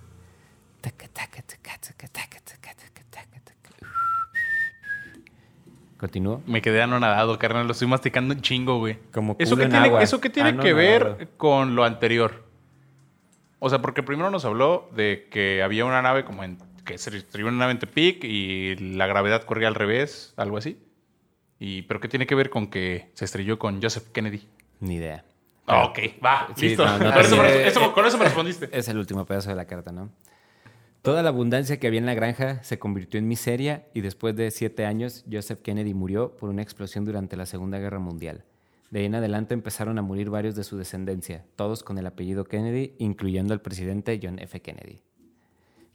Continúo. 5.98 6.42
Me 6.46 6.62
quedé 6.62 6.82
anonadado, 6.82 7.38
carnal. 7.38 7.66
Lo 7.66 7.74
estoy 7.74 7.88
masticando 7.90 8.34
un 8.34 8.42
chingo, 8.42 8.80
güey. 8.80 8.98
Como 9.12 9.36
¿Eso 9.38 9.58
que, 9.58 9.68
tiene, 9.68 10.02
¿Eso 10.02 10.22
que 10.22 10.30
tiene 10.30 10.58
que 10.58 10.74
ver 10.74 11.30
con 11.36 11.76
lo 11.76 11.84
anterior? 11.84 12.46
O 13.60 13.70
sea, 13.70 13.82
porque 13.82 14.02
primero 14.02 14.32
nos 14.32 14.46
habló 14.46 14.90
de 14.96 15.28
que 15.30 15.62
había 15.62 15.84
una 15.84 16.02
nave 16.02 16.24
como 16.24 16.46
en 16.46 16.58
que 16.92 16.98
se 16.98 17.16
estrelló 17.16 17.48
una 17.48 17.58
nave 17.58 17.76
Tepic 17.76 18.24
y 18.24 18.76
la 18.76 19.08
gravedad 19.08 19.44
corría 19.44 19.68
al 19.68 19.76
revés, 19.76 20.34
algo 20.38 20.58
así. 20.58 20.78
Y, 21.60 21.82
¿Pero 21.84 22.00
qué 22.00 22.08
tiene 22.08 22.26
que 22.26 22.36
ver 22.36 22.50
con 22.50 22.68
que 22.70 23.10
se 23.14 23.26
estrelló 23.26 23.60
con 23.60 23.82
Joseph 23.82 24.08
Kennedy? 24.12 24.42
Ni 24.80 24.96
idea. 24.96 25.26
Ah, 25.68 25.86
ok, 25.86 26.00
va, 26.24 26.48
Sí, 26.56 26.70
listo. 26.70 26.86
no, 26.86 26.98
no 26.98 27.14
eso 27.20 27.38
me 27.38 27.68
eso- 27.68 27.94
con 27.94 28.06
eso 28.06 28.18
me 28.18 28.24
respondiste. 28.26 28.70
Es 28.72 28.88
el 28.88 28.98
último 28.98 29.26
pedazo 29.26 29.50
de 29.50 29.56
la 29.56 29.66
carta, 29.66 29.92
¿no? 29.92 30.10
Toda 31.02 31.22
la 31.24 31.30
abundancia 31.30 31.80
que 31.80 31.88
había 31.88 32.00
en 32.00 32.06
la 32.06 32.14
granja 32.14 32.62
se 32.64 32.78
convirtió 32.80 33.20
en 33.20 33.28
miseria 33.28 33.86
y 33.94 34.02
después 34.02 34.36
de 34.36 34.52
siete 34.52 34.86
años 34.86 35.24
Joseph 35.32 35.62
Kennedy 35.62 35.94
murió 35.94 36.36
por 36.36 36.50
una 36.50 36.62
explosión 36.62 37.06
durante 37.06 37.38
la 37.38 37.46
Segunda 37.46 37.78
Guerra 37.80 38.00
Mundial. 38.00 38.44
De 38.90 39.00
ahí 39.02 39.06
en 39.06 39.16
adelante 39.16 39.54
empezaron 39.54 39.98
a 39.98 40.02
morir 40.02 40.30
varios 40.30 40.56
de 40.56 40.64
su 40.64 40.78
descendencia, 40.78 41.46
todos 41.56 41.84
con 41.84 41.98
el 42.00 42.08
apellido 42.08 42.44
Kennedy, 42.46 42.96
incluyendo 42.98 43.54
al 43.54 43.62
presidente 43.62 44.20
John 44.22 44.40
F. 44.40 44.60
Kennedy, 44.62 45.02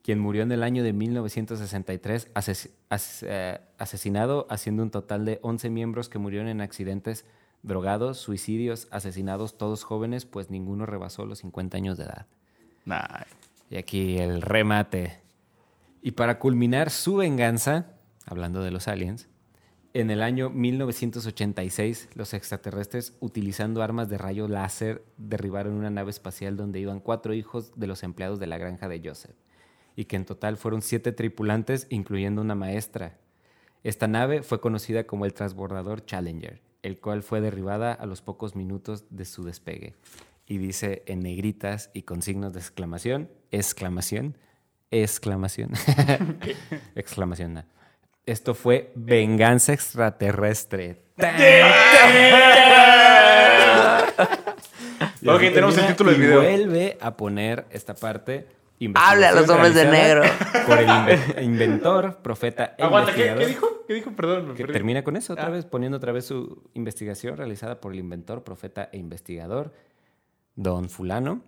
quien 0.05 0.19
murió 0.21 0.43
en 0.43 0.53
el 0.53 0.62
año 0.62 0.85
de 0.85 0.93
1963 0.93 2.29
ases- 2.35 2.71
as- 2.90 3.25
eh, 3.27 3.59
asesinado, 3.79 4.47
haciendo 4.51 4.83
un 4.83 4.90
total 4.90 5.25
de 5.25 5.38
11 5.43 5.71
miembros 5.71 6.09
que 6.11 6.19
murieron 6.19 6.47
en 6.49 6.61
accidentes, 6.61 7.25
drogados, 7.62 8.19
suicidios, 8.19 8.87
asesinados, 8.90 9.57
todos 9.57 9.83
jóvenes, 9.83 10.27
pues 10.27 10.51
ninguno 10.51 10.85
rebasó 10.85 11.25
los 11.25 11.38
50 11.38 11.79
años 11.79 11.97
de 11.97 12.05
edad. 12.05 12.27
Nah, 12.85 13.23
Y 13.71 13.77
aquí 13.79 14.19
el 14.19 14.43
remate. 14.43 15.21
Y 16.03 16.11
para 16.12 16.38
culminar 16.38 16.90
su 16.90 17.17
venganza, 17.17 17.87
hablando 18.27 18.62
de 18.62 18.71
los 18.71 18.87
aliens, 18.88 19.27
en 19.95 20.11
el 20.11 20.23
año 20.23 20.51
1986 20.51 22.09
los 22.14 22.35
extraterrestres, 22.35 23.14
utilizando 23.21 23.83
armas 23.83 24.09
de 24.11 24.19
rayo 24.19 24.49
láser, 24.49 25.03
derribaron 25.17 25.75
una 25.75 25.88
nave 25.90 26.11
espacial 26.11 26.57
donde 26.57 26.81
iban 26.81 27.01
cuatro 27.01 27.33
hijos 27.33 27.73
de 27.77 27.87
los 27.87 28.03
empleados 28.03 28.38
de 28.38 28.47
la 28.49 28.59
granja 28.59 28.87
de 28.88 29.01
Joseph, 29.03 29.35
y 29.97 30.07
que 30.07 30.17
en 30.17 30.25
total 30.25 30.57
fueron 30.57 30.83
siete 30.83 31.13
tripulantes, 31.13 31.87
incluyendo 31.91 32.43
una 32.43 32.55
maestra. 32.55 33.19
Esta 33.83 34.09
nave 34.09 34.43
fue 34.43 34.61
conocida 34.61 35.05
como 35.05 35.25
el 35.25 35.35
transbordador 35.35 36.05
Challenger, 36.05 36.63
el 36.83 36.99
cual 36.99 37.23
fue 37.23 37.41
derribada 37.41 37.93
a 37.93 38.07
los 38.07 38.23
pocos 38.23 38.57
minutos 38.57 39.05
de 39.11 39.25
su 39.25 39.45
despegue. 39.45 39.95
Y 40.47 40.59
dice 40.59 41.03
en 41.07 41.21
negritas 41.21 41.91
y 41.95 42.03
con 42.03 42.23
signos 42.23 42.53
de 42.53 42.61
exclamación, 42.61 43.31
exclamación, 43.51 44.37
exclamación, 44.91 45.73
exclamación. 46.95 47.55
no. 47.55 47.65
Esto 48.27 48.55
fue 48.55 48.91
venganza 48.95 49.75
extraterrestre. 49.75 51.03
Ok, 55.27 55.41
tenemos 55.41 55.77
el 55.77 55.87
título 55.87 56.11
del 56.11 56.21
video. 56.21 56.41
Vuelve 56.41 56.97
a 57.01 57.17
poner 57.17 57.67
esta 57.71 57.95
parte. 57.95 58.47
Hable 58.97 59.27
a 59.27 59.33
los 59.33 59.49
hombres 59.49 59.75
de 59.75 59.85
realizada 59.87 60.23
Por 60.67 60.79
el 60.79 60.89
inve- 60.89 61.43
inventor, 61.43 62.19
profeta 62.23 62.75
e 62.77 62.83
Aguanta, 62.83 63.15
¿qué, 63.15 63.29
investigador. 63.29 63.39
qué 63.39 63.47
dijo? 63.47 63.85
¿Qué 63.87 63.95
dijo? 63.95 64.11
Perdón, 64.13 64.49
me 64.49 64.55
Que 64.55 64.63
perdí. 64.65 64.73
termina 64.73 65.05
con 65.05 65.17
eso 65.17 65.33
otra 65.35 65.47
Ah. 65.47 65.51
vez, 65.51 65.65
poniendo 65.65 65.97
otra 65.99 66.13
vez 66.13 66.27
su 66.27 66.63
investigación 66.75 67.37
realizada 67.37 67.81
por 67.81 67.93
el 67.93 67.99
inventor, 68.01 68.43
profeta 68.45 68.89
e 68.93 68.99
investigador, 68.99 69.73
don 70.57 70.89
fulano, 70.91 71.43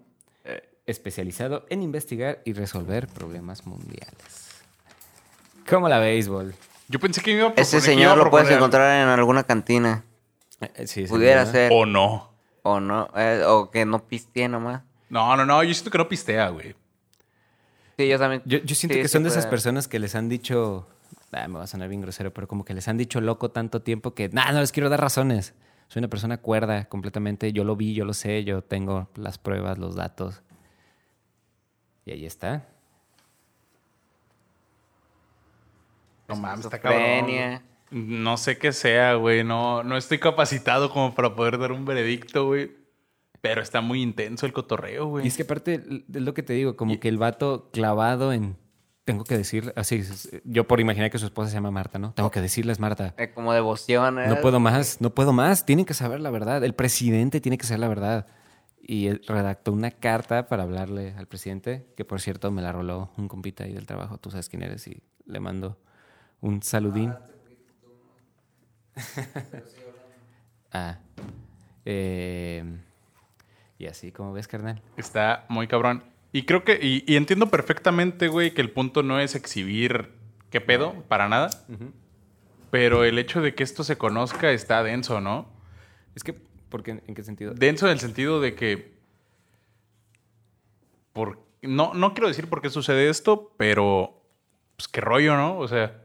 especializado 0.87 1.67
en 1.69 1.83
investigar 1.83 2.41
y 2.45 2.53
resolver 2.53 3.09
problemas 3.09 3.67
mundiales. 3.67 4.63
¿Cómo 5.69 5.89
la 5.89 5.99
béisbol? 5.99 6.55
Yo 6.89 7.01
pensé 7.01 7.21
que 7.23 7.33
iba 7.33 7.49
a 7.49 7.53
Ese 7.57 7.79
a 7.79 7.81
señor 7.81 8.17
lo 8.19 8.31
puedes 8.31 8.49
encontrar 8.51 9.03
en 9.03 9.09
alguna 9.09 9.43
cantina. 9.43 10.05
Eh, 10.61 10.87
sí, 10.87 11.05
Pudiera 11.07 11.45
señora. 11.45 11.69
ser. 11.69 11.73
O 11.75 11.85
no. 11.87 12.33
O 12.63 12.79
no. 12.81 13.09
eh, 13.17 13.43
o 13.47 13.71
que 13.71 13.85
no 13.85 14.07
pistee 14.07 14.49
nomás. 14.49 14.83
No, 15.11 15.37
no, 15.37 15.45
no. 15.45 15.63
Yo 15.65 15.75
siento 15.75 15.91
que 15.91 15.99
no 15.99 16.09
pistea, 16.09 16.49
güey. 16.51 16.77
Sí, 17.97 18.09
yo 18.09 18.19
también. 18.19 18.43
Yo, 18.45 18.59
yo 18.59 18.75
siento 18.75 18.95
sí, 18.95 19.03
que 19.03 19.09
sí 19.09 19.13
son 19.13 19.23
de 19.23 19.31
esas 19.31 19.47
personas 19.47 19.89
que 19.89 19.99
les 19.99 20.15
han 20.15 20.29
dicho, 20.29 20.87
ah, 21.33 21.49
me 21.49 21.59
va 21.59 21.65
a 21.65 21.67
sonar 21.67 21.89
bien 21.89 22.03
grosero, 22.03 22.33
pero 22.33 22.47
como 22.47 22.65
que 22.65 22.75
les 22.75 22.89
han 22.89 22.99
dicho 22.99 23.21
loco 23.21 23.51
tanto 23.51 23.83
tiempo 23.83 24.15
que, 24.15 24.29
nada, 24.29 24.53
no 24.53 24.61
les 24.61 24.73
quiero 24.73 24.89
dar 24.91 25.01
razones. 25.01 25.55
Soy 25.89 26.01
una 26.01 26.09
persona 26.09 26.39
cuerda 26.39 26.87
completamente. 26.87 27.53
Yo 27.53 27.65
lo 27.65 27.77
vi, 27.77 27.95
yo 27.95 28.05
lo 28.05 28.13
sé, 28.13 28.45
yo 28.45 28.63
tengo 28.63 29.09
las 29.15 29.39
pruebas, 29.39 29.79
los 29.79 29.95
datos. 29.95 30.43
Y 32.05 32.11
ahí 32.11 32.27
está. 32.27 32.67
No 36.29 36.37
mames, 36.37 36.65
está 36.65 36.81
cabrón. 36.81 37.63
No 37.91 38.37
sé 38.37 38.59
qué 38.59 38.73
sea, 38.73 39.15
güey. 39.15 39.45
No, 39.45 39.85
no 39.85 39.97
estoy 39.97 40.19
capacitado 40.19 40.91
como 40.91 41.15
para 41.15 41.35
poder 41.35 41.59
dar 41.59 41.73
un 41.73 41.85
veredicto, 41.85 42.47
güey. 42.47 42.86
Pero 43.47 43.63
está 43.63 43.81
muy 43.81 44.03
intenso 44.03 44.45
el 44.45 44.53
cotorreo, 44.53 45.07
güey. 45.07 45.25
Y 45.25 45.29
es 45.29 45.37
que 45.37 45.45
aparte, 45.45 45.75
es 45.75 46.21
lo 46.21 46.35
que 46.35 46.43
te 46.43 46.53
digo, 46.53 46.77
como 46.77 46.99
que 46.99 47.09
el 47.09 47.17
vato 47.17 47.71
clavado 47.73 48.33
en... 48.33 48.57
Tengo 49.05 49.23
que 49.23 49.37
decir, 49.37 49.73
así, 49.77 50.03
yo 50.43 50.67
por 50.67 50.81
imaginar 50.81 51.13
que 51.13 51.19
su 51.19 51.27
esposa 51.27 51.49
se 51.49 51.55
llama 51.55 51.71
Marta, 51.71 52.01
¿no? 52.01 52.13
Tengo 52.15 52.33
que 52.33 52.41
decirles 52.41 52.81
Marta. 52.81 53.15
Eh, 53.19 53.31
como 53.33 53.53
devoción. 53.53 54.19
¿eh? 54.19 54.27
No 54.27 54.41
puedo 54.41 54.59
más, 54.59 55.01
no 55.01 55.11
puedo 55.15 55.33
más. 55.33 55.65
Tienen 55.65 55.85
que 55.85 55.95
saber 55.95 56.19
la 56.19 56.31
verdad. 56.31 56.65
El 56.65 56.75
presidente 56.75 57.41
tiene 57.41 57.57
que 57.57 57.65
saber 57.67 57.79
la 57.79 57.89
verdad. 57.89 58.27
Y 58.81 59.07
él 59.07 59.23
redactó 59.29 59.73
una 59.73 59.93
carta 59.93 60.49
para 60.49 60.65
hablarle 60.65 61.15
al 61.17 61.29
presidente, 61.29 61.87
que 61.97 62.05
por 62.05 62.21
cierto 62.21 62.51
me 62.51 62.63
la 62.63 62.73
roló 62.73 63.13
un 63.17 63.29
compita 63.29 63.63
ahí 63.63 63.75
del 63.75 63.87
trabajo. 63.87 64.19
Tú 64.19 64.33
sabes 64.33 64.49
quién 64.49 64.65
eres 64.65 64.89
y 64.89 65.01
le 65.25 65.39
mando 65.39 65.79
un 66.41 66.63
saludín. 66.65 67.15
ah. 70.73 70.99
Eh, 71.89 72.65
y 73.79 73.87
así, 73.87 74.13
como 74.13 74.33
ves, 74.33 74.49
carnal. 74.49 74.83
Está 74.97 75.45
muy 75.49 75.67
cabrón. 75.69 76.05
Y 76.33 76.43
creo 76.45 76.65
que, 76.65 76.79
y, 76.81 77.05
y 77.07 77.17
entiendo 77.17 77.47
perfectamente, 77.47 78.29
güey, 78.29 78.53
que 78.53 78.61
el 78.61 78.71
punto 78.71 79.03
no 79.03 79.21
es 79.21 79.35
exhibir 79.35 80.13
qué 80.51 80.61
pedo, 80.61 80.93
para 81.09 81.29
nada. 81.29 81.51
Pero 82.71 83.05
el 83.05 83.19
hecho 83.19 83.41
de 83.41 83.55
que 83.55 83.63
esto 83.63 83.85
se 83.85 83.97
conozca 83.97 84.51
está 84.51 84.83
denso, 84.83 85.21
¿no? 85.21 85.49
Es 86.15 86.25
que, 86.25 86.33
¿por 86.33 86.83
qué? 86.83 87.03
¿En 87.07 87.15
qué 87.15 87.23
sentido? 87.23 87.55
Denso 87.55 87.87
en 87.87 87.93
el 87.93 88.01
sentido 88.01 88.41
de 88.41 88.55
que. 88.55 88.97
Por, 91.13 91.41
no, 91.63 91.95
no 91.95 92.13
quiero 92.15 92.29
decir 92.29 92.49
por 92.49 92.63
qué 92.63 92.71
sucede 92.71 93.09
esto, 93.09 93.53
pero. 93.57 94.23
Pues 94.77 94.89
qué 94.89 95.01
rollo, 95.01 95.37
¿no? 95.37 95.59
O 95.59 95.69
sea, 95.69 96.05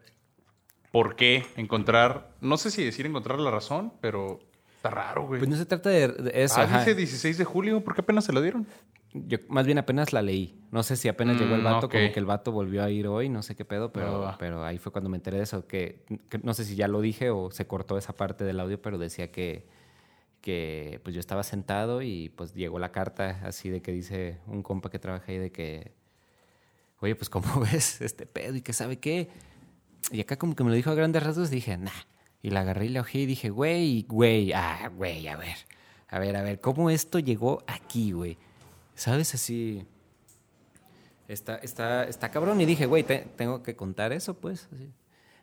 ¿por 0.92 1.16
qué 1.16 1.46
encontrar. 1.58 2.32
No 2.42 2.58
sé 2.58 2.72
si 2.72 2.84
decir 2.84 3.06
encontrar 3.06 3.40
la 3.40 3.52
razón, 3.52 3.94
pero. 4.02 4.40
Está 4.82 4.89
raro, 4.89 5.28
güey. 5.28 5.39
Pues 5.39 5.50
no 5.50 5.56
se 5.58 5.65
trata 5.67 5.89
de, 5.91 6.08
de 6.08 6.44
eso. 6.44 6.60
ah, 6.60 6.63
ajá. 6.63 6.80
dice 6.80 6.96
16 6.96 7.38
de 7.38 7.46
julio. 7.46 7.84
¿Por 7.84 7.94
qué 7.94 8.02
apenas 8.02 8.26
se 8.26 8.34
lo 8.34 8.41
dieron? 8.41 8.65
Yo 9.13 9.38
más 9.50 9.65
bien 9.65 9.78
apenas 9.78 10.12
la 10.12 10.22
leí. 10.24 10.60
No 10.72 10.82
sé 10.82 10.96
si 10.96 11.08
apenas 11.08 11.39
llegó 11.39 11.54
el 11.54 11.62
Mm, 11.62 11.65
vato, 11.65 11.86
ok. 11.86 11.91
como 11.94 12.12
que 12.12 12.20
el 12.20 12.26
vato 12.26 12.52
volvió 12.52 12.84
a 12.84 12.89
ir 12.89 13.06
hoy, 13.08 13.30
no 13.30 13.44
sé 13.44 13.56
qué 13.56 13.63
pedo, 13.65 13.91
pero, 13.91 14.28
Ah. 14.28 14.38
pero 14.39 14.63
ahí 14.65 14.78
fue 14.80 14.91
cuando 14.91 15.10
me 15.10 15.17
enteré 15.17 15.38
de 15.38 15.44
eso, 15.44 15.67
que, 15.67 16.04
que 16.30 16.39
no 16.39 16.54
sé 16.56 16.65
si 16.65 16.76
ya 16.76 16.88
lo 16.88 17.00
dije 17.02 17.30
o 17.30 17.52
se 17.52 17.67
cortó 17.67 17.98
esa 17.98 18.13
parte 18.13 18.44
del 18.44 18.60
audio, 18.60 18.82
pero 18.82 18.98
decía 18.98 19.32
que, 19.32 19.67
que 20.41 21.00
pues 21.04 21.13
yo 21.13 21.20
estaba 21.20 21.44
sentado 21.44 22.02
y 22.02 22.30
pues 22.30 22.54
llegó 22.56 22.80
la 22.80 22.91
carta 22.91 23.41
así 23.44 23.70
de 23.70 23.82
que 23.84 23.91
dice 23.91 24.39
un 24.48 24.63
compa 24.63 24.89
que 24.89 24.98
trabaja 24.98 25.26
ahí 25.32 25.38
de 25.38 25.52
que, 25.52 25.91
oye, 27.02 27.15
pues 27.15 27.30
¿cómo 27.30 27.46
ves 27.72 28.02
este 28.02 28.26
pedo 28.26 28.56
y 28.56 28.62
que 28.62 28.74
sabe 28.74 28.98
qué? 28.98 29.30
Y 30.12 30.22
acá 30.22 30.38
como 30.38 30.56
que 30.56 30.63
me 30.63 30.70
lo 30.72 30.76
dijo 30.76 30.89
a 30.89 30.96
grandes 30.96 31.22
rasgos, 31.22 31.50
dije, 31.52 31.78
nah. 31.78 31.91
Y 32.42 32.50
la 32.50 32.62
agarré 32.62 32.86
y 32.86 32.90
la 32.90 33.02
ojé 33.02 33.20
y 33.20 33.26
dije, 33.26 33.50
güey, 33.50 34.04
güey, 34.08 34.52
ah, 34.54 34.90
güey, 34.96 35.28
a 35.28 35.36
ver. 35.38 35.56
A 36.10 36.20
ver, 36.20 36.36
a 36.36 36.42
ver, 36.42 36.60
¿cómo 36.60 36.90
esto 36.90 37.20
llegó 37.20 37.64
aquí, 37.68 38.12
güey? 38.12 38.38
¿Sabes? 38.96 39.34
Así. 39.36 39.86
Está, 41.28 41.56
está, 41.58 42.04
está 42.06 42.30
cabrón. 42.30 42.60
Y 42.62 42.66
dije, 42.66 42.86
güey, 42.86 43.04
te- 43.04 43.26
tengo 43.38 43.64
que 43.64 43.76
contar 43.76 44.12
eso, 44.12 44.34
pues. 44.34 44.68
Así. 44.74 44.90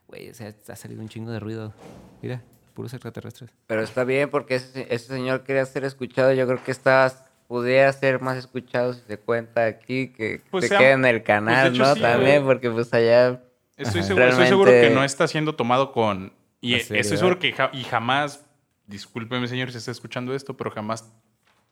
Güey, 0.09 0.31
o 0.31 0.35
sea, 0.35 0.55
ha 0.69 0.77
salido 0.77 1.01
un 1.01 1.09
chingo 1.09 1.31
de 1.31 1.41
ruido. 1.41 1.73
Mira, 2.21 2.43
puros 2.75 2.93
extraterrestres. 2.93 3.51
Pero 3.67 3.83
está 3.83 4.05
bien 4.05 4.29
porque 4.31 4.57
ese, 4.57 4.87
ese 4.93 5.07
señor 5.07 5.45
quería 5.45 5.65
ser 5.67 5.85
escuchado. 5.85 6.33
Yo 6.33 6.47
creo 6.47 6.63
que 6.63 6.71
está, 6.73 7.27
pudiera 7.47 7.91
ser 7.93 8.21
más 8.21 8.37
escuchado 8.37 8.93
si 8.93 9.01
se 9.07 9.19
cuenta 9.19 9.65
aquí 9.65 10.09
que 10.09 10.43
Pues 10.51 10.65
se 10.65 10.69
sea- 10.69 10.79
quede 10.79 10.93
en 10.93 11.05
el 11.07 11.23
canal, 11.23 11.69
pues 11.69 11.75
hecho 11.81 11.89
¿no? 11.89 11.95
sí, 11.95 12.01
También, 12.03 12.43
güey. 12.45 12.55
porque 12.57 12.71
pues 12.71 12.93
allá... 12.93 13.43
Estoy, 13.77 14.01
Ajá. 14.01 14.09
seguro, 14.09 14.29
estoy 14.29 14.47
seguro 14.49 14.71
que 14.73 14.91
no 14.91 15.05
está 15.05 15.29
siendo 15.29 15.55
tomado 15.55 15.93
con... 15.93 16.33
Y 16.61 16.71
La 16.73 16.77
e- 16.77 16.81
estoy 16.81 16.97
seriedad. 16.99 17.19
seguro 17.19 17.39
que 17.39 17.53
ja- 17.53 17.71
y 17.73 17.85
jamás, 17.85 18.45
discúlpeme 18.87 19.47
señor 19.49 19.71
si 19.71 19.79
está 19.79 19.91
escuchando 19.91 20.35
esto, 20.35 20.57
pero 20.57 20.71
jamás 20.71 21.11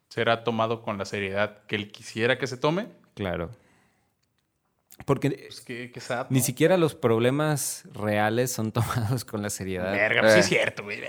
será 0.08 0.44
tomado 0.44 0.82
con 0.82 0.98
la 0.98 1.04
seriedad 1.04 1.64
que 1.66 1.76
él 1.76 1.90
quisiera 1.90 2.38
que 2.38 2.46
se 2.46 2.56
tome. 2.56 2.88
Claro. 3.14 3.50
Porque 5.04 5.48
Pues 5.92 6.04
sad, 6.04 6.26
ni 6.30 6.38
¿no? 6.38 6.44
siquiera 6.44 6.76
los 6.78 6.94
problemas 6.94 7.84
reales 7.92 8.50
son 8.52 8.72
tomados 9.18 9.24
con 9.24 9.42
la 9.42 9.50
seriedad. 9.50 9.92
Verga, 9.92 10.22
pues 10.22 10.32
sí 10.32 10.38
Eh. 10.38 10.40
es 10.40 10.46
cierto, 10.48 10.84
güey. 10.84 11.00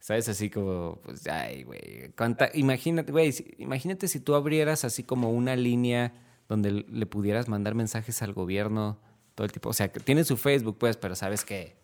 ¿Sabes? 0.00 0.28
Así 0.28 0.50
como, 0.50 1.00
pues, 1.04 1.26
ay, 1.26 1.64
güey. 1.64 2.12
Imagínate, 2.54 3.10
güey, 3.12 3.34
imagínate 3.58 4.06
si 4.08 4.20
tú 4.20 4.34
abrieras 4.36 4.84
así 4.84 5.02
como 5.02 5.30
una 5.30 5.56
línea 5.56 6.12
donde 6.48 6.70
le 6.88 7.06
pudieras 7.06 7.48
mandar 7.48 7.74
mensajes 7.74 8.22
al 8.22 8.32
gobierno 8.32 9.00
todo 9.34 9.44
el 9.44 9.52
tipo. 9.52 9.68
O 9.68 9.72
sea, 9.72 9.90
que 9.90 9.98
tiene 10.00 10.22
su 10.24 10.36
Facebook, 10.36 10.78
pues, 10.78 10.96
pero 10.96 11.16
sabes 11.16 11.44
que 11.44 11.76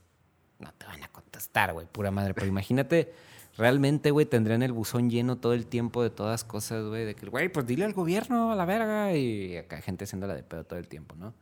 no 0.63 0.73
te 0.75 0.87
van 0.87 1.03
a 1.03 1.09
contestar, 1.09 1.73
güey, 1.73 1.87
pura 1.87 2.11
madre. 2.11 2.33
Pero 2.35 2.47
imagínate, 2.47 3.13
realmente, 3.57 4.11
güey, 4.11 4.27
tendrían 4.27 4.63
el 4.63 4.73
buzón 4.73 5.11
lleno 5.11 5.37
todo 5.39 5.53
el 5.53 5.67
tiempo 5.67 6.03
de 6.03 6.11
todas 6.11 6.45
cosas, 6.45 6.85
güey, 6.87 7.05
de 7.05 7.15
que, 7.15 7.27
güey, 7.27 7.49
pues 7.49 7.67
dile 7.67 7.85
al 7.85 7.93
gobierno, 7.93 8.53
a 8.53 8.57
la 8.57 8.65
verga. 8.65 9.15
Y 9.15 9.57
acá 9.57 9.81
gente 9.81 10.05
haciéndola 10.05 10.35
de 10.35 10.43
pedo 10.43 10.65
todo 10.65 10.79
el 10.79 10.89
tiempo, 10.89 11.15
¿no? 11.17 11.35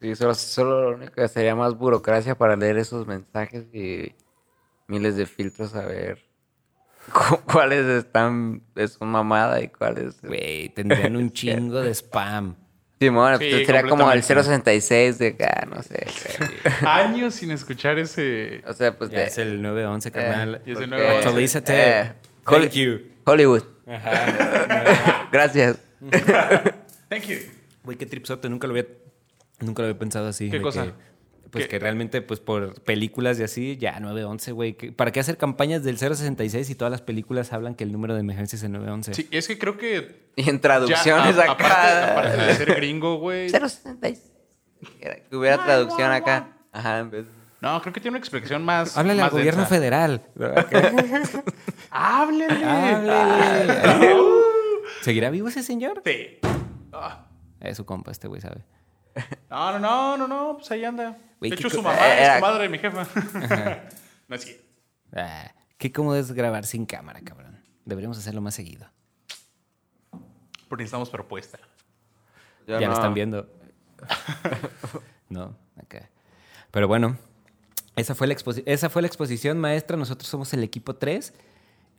Sí, 0.00 0.14
solo, 0.16 0.34
solo 0.34 0.90
lo 0.90 0.96
único 0.96 1.12
que 1.12 1.28
sería 1.28 1.54
más 1.54 1.76
burocracia 1.76 2.36
para 2.36 2.56
leer 2.56 2.78
esos 2.78 3.06
mensajes 3.06 3.66
y 3.74 4.14
miles 4.86 5.14
de 5.16 5.26
filtros 5.26 5.74
a 5.74 5.84
ver 5.84 6.24
cu- 7.12 7.40
cuáles 7.50 7.84
están 7.86 8.62
es 8.76 8.96
una 9.00 9.10
mamada 9.10 9.60
y 9.60 9.68
cuáles... 9.68 10.22
Güey, 10.22 10.70
tendrían 10.70 11.16
un 11.16 11.30
chingo 11.32 11.80
de 11.82 11.90
spam. 11.94 12.56
Simón, 13.00 13.38
Sí, 13.38 13.48
pues, 13.50 13.66
sería 13.66 13.82
como 13.82 14.12
el 14.12 14.20
completamente. 14.20 14.44
066 14.44 15.18
de 15.18 15.28
acá, 15.28 15.66
no 15.74 15.82
sé. 15.82 16.06
Años 16.86 17.34
sin 17.34 17.50
escuchar 17.50 17.98
ese... 17.98 18.62
O 18.66 18.74
sea, 18.74 18.96
pues 18.96 19.10
Ya 19.10 19.20
de... 19.20 19.24
es 19.26 19.38
el 19.38 19.62
911, 19.62 20.10
carnal. 20.12 20.62
Y 20.66 20.72
ese 20.72 20.80
porque- 20.82 20.86
nuevo- 20.86 21.16
Actualízate. 21.16 21.72
Eh, 22.00 22.12
Thank 22.44 22.56
Holly- 22.56 22.68
you. 22.70 23.00
Hollywood. 23.24 23.62
Gracias. 25.32 25.78
Thank 27.08 27.24
you. 27.26 27.36
Güey, 27.84 27.96
qué 27.96 28.04
tripsote, 28.06 28.48
nunca 28.50 28.66
lo 28.66 28.72
había, 28.74 28.86
nunca 29.60 29.82
lo 29.82 29.88
había 29.88 29.98
pensado 29.98 30.28
así. 30.28 30.50
¿Qué 30.50 30.60
cosa? 30.60 30.84
que, 30.84 30.92
pues 31.50 31.64
¿Qué? 31.64 31.70
que 31.70 31.78
realmente, 31.78 32.22
pues 32.22 32.40
por 32.40 32.80
películas 32.82 33.38
y 33.40 33.42
así, 33.42 33.76
ya 33.76 33.98
911, 34.00 34.52
güey. 34.52 34.72
¿Para 34.72 35.10
qué 35.12 35.20
hacer 35.20 35.36
campañas 35.36 35.82
del 35.84 35.98
066 35.98 36.66
si 36.66 36.74
todas 36.74 36.90
las 36.92 37.02
películas 37.02 37.52
hablan 37.52 37.74
que 37.74 37.84
el 37.84 37.92
número 37.92 38.14
de 38.14 38.20
emergencia 38.20 38.56
es 38.56 38.62
el 38.62 38.72
911? 38.72 39.14
Sí, 39.14 39.28
es 39.30 39.48
que 39.48 39.58
creo 39.58 39.76
que... 39.76 40.30
Y 40.36 40.48
en 40.48 40.56
ya, 40.56 40.60
traducciones 40.60 41.36
a- 41.38 41.52
acá. 41.52 41.52
Aparte, 41.52 42.10
aparte 42.12 42.36
de 42.46 42.54
ser 42.54 42.74
gringo, 42.76 43.16
güey. 43.18 43.48
066. 43.50 44.32
Que 45.00 45.36
hubiera 45.36 45.62
traducción 45.64 46.10
acá. 46.12 46.56
Ajá, 46.72 47.00
en 47.00 47.10
vez 47.10 47.26
No, 47.60 47.80
creo 47.82 47.92
que 47.92 48.00
tiene 48.00 48.16
una 48.16 48.18
explicación 48.20 48.64
más... 48.64 48.96
Háblale 48.96 49.20
al 49.20 49.26
más 49.26 49.32
gobierno 49.32 49.62
densa. 49.62 49.74
federal. 49.74 50.22
¡Háblele! 51.90 52.64
Háblale. 52.64 54.14
¿Seguirá 55.02 55.30
vivo 55.30 55.48
ese 55.48 55.62
señor? 55.62 56.02
Sí. 56.04 56.38
Ah. 56.92 57.26
Es 57.60 57.76
su 57.76 57.84
compa, 57.84 58.10
este 58.10 58.28
güey 58.28 58.40
sabe. 58.40 58.64
No, 59.50 59.72
no, 59.72 59.78
no, 59.80 60.16
no, 60.16 60.28
no, 60.28 60.56
pues 60.58 60.70
ahí 60.70 60.84
anda. 60.84 61.16
De 61.40 61.48
hecho, 61.48 61.68
su 61.70 61.82
mamá 61.82 61.96
Eh, 62.08 62.14
es 62.14 62.20
era- 62.28 62.34
comadre 62.40 62.62
de 62.64 62.68
mi 62.68 62.78
jefa. 62.78 63.06
no 64.28 64.36
es 64.36 64.44
cierto. 64.44 64.64
Ah, 65.14 65.52
qué 65.78 65.90
cómodo 65.92 66.16
es 66.16 66.30
grabar 66.32 66.64
sin 66.66 66.86
cámara, 66.86 67.20
cabrón. 67.22 67.60
Deberíamos 67.84 68.18
hacerlo 68.18 68.40
más 68.40 68.54
seguido. 68.54 68.86
Porque 70.68 70.82
necesitamos 70.84 71.10
propuesta. 71.10 71.58
Yo 72.66 72.78
ya 72.78 72.86
no. 72.86 72.92
lo 72.92 72.92
están 72.94 73.14
viendo. 73.14 73.48
no, 75.28 75.56
acá. 75.76 76.08
Pero 76.70 76.86
bueno, 76.86 77.16
esa 77.96 78.14
fue, 78.14 78.26
la 78.28 78.34
exposi- 78.34 78.62
esa 78.66 78.88
fue 78.88 79.02
la 79.02 79.08
exposición 79.08 79.58
maestra. 79.58 79.96
Nosotros 79.96 80.28
somos 80.28 80.52
el 80.54 80.62
equipo 80.62 80.94
3 80.94 81.34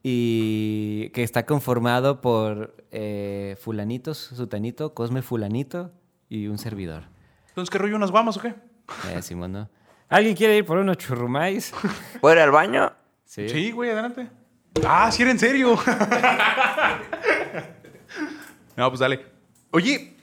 y 0.04 1.10
que 1.10 1.24
está 1.24 1.46
conformado 1.46 2.22
por 2.22 2.76
eh, 2.92 3.58
fulanitos, 3.60 4.18
sutanito, 4.18 4.94
Cosme 4.94 5.22
Fulanito 5.22 5.92
y 6.32 6.48
un 6.48 6.58
servidor. 6.58 7.04
Entonces, 7.50 7.70
¿qué 7.70 7.78
rollo 7.78 8.00
nos 8.00 8.12
vamos 8.12 8.38
o 8.38 8.42
qué? 8.42 8.56
Eh, 9.10 9.22
Simón, 9.22 9.52
¿no? 9.52 9.70
¿Alguien 10.08 10.34
quiere 10.36 10.56
ir 10.58 10.66
por 10.66 10.78
unos 10.78 10.98
churrumais? 10.98 11.74
¿Puedo 12.22 12.34
ir 12.36 12.42
al 12.42 12.52
baño? 12.52 12.94
Sí. 13.26 13.50
Sí, 13.50 13.72
güey, 13.72 13.90
adelante. 13.92 14.30
Ah, 14.88 15.12
sí 15.12 15.24
era 15.24 15.32
en 15.32 15.40
serio. 15.40 15.76
no, 18.78 18.90
pues 18.90 19.00
dale. 19.00 19.26
Oye, 19.72 20.16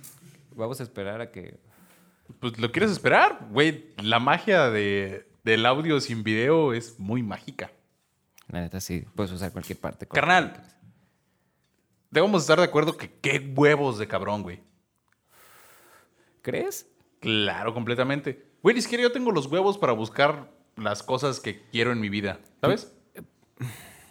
Vamos 0.59 0.81
a 0.81 0.83
esperar 0.83 1.21
a 1.21 1.31
que... 1.31 1.61
pues 2.41 2.59
lo 2.59 2.73
quieres 2.73 2.91
esperar, 2.91 3.47
güey. 3.53 3.95
La 4.03 4.19
magia 4.19 4.71
de, 4.71 5.31
del 5.45 5.65
audio 5.65 6.01
sin 6.01 6.25
video 6.25 6.73
es 6.73 6.99
muy 6.99 7.23
mágica. 7.23 7.71
La 8.49 8.63
neta, 8.63 8.81
sí. 8.81 9.05
Puedes 9.15 9.31
usar 9.31 9.53
cualquier 9.53 9.79
parte. 9.79 10.09
Carnal, 10.09 10.61
debemos 12.11 12.43
estar 12.43 12.59
de 12.59 12.65
acuerdo 12.65 12.97
que 12.97 13.09
qué 13.21 13.53
huevos 13.55 13.99
de 13.99 14.09
cabrón, 14.09 14.43
güey. 14.43 14.61
¿Crees? 16.49 16.87
Claro, 17.21 17.75
completamente. 17.75 18.43
Güey, 18.63 18.75
ni 18.75 18.81
siquiera 18.81 19.03
yo 19.03 19.13
tengo 19.13 19.33
los 19.33 19.45
huevos 19.49 19.77
para 19.77 19.93
buscar 19.93 20.51
las 20.77 21.03
cosas 21.03 21.41
que 21.41 21.61
quiero 21.71 21.93
en 21.93 22.01
mi 22.01 22.09
vida, 22.09 22.41
¿sabes? 22.63 22.91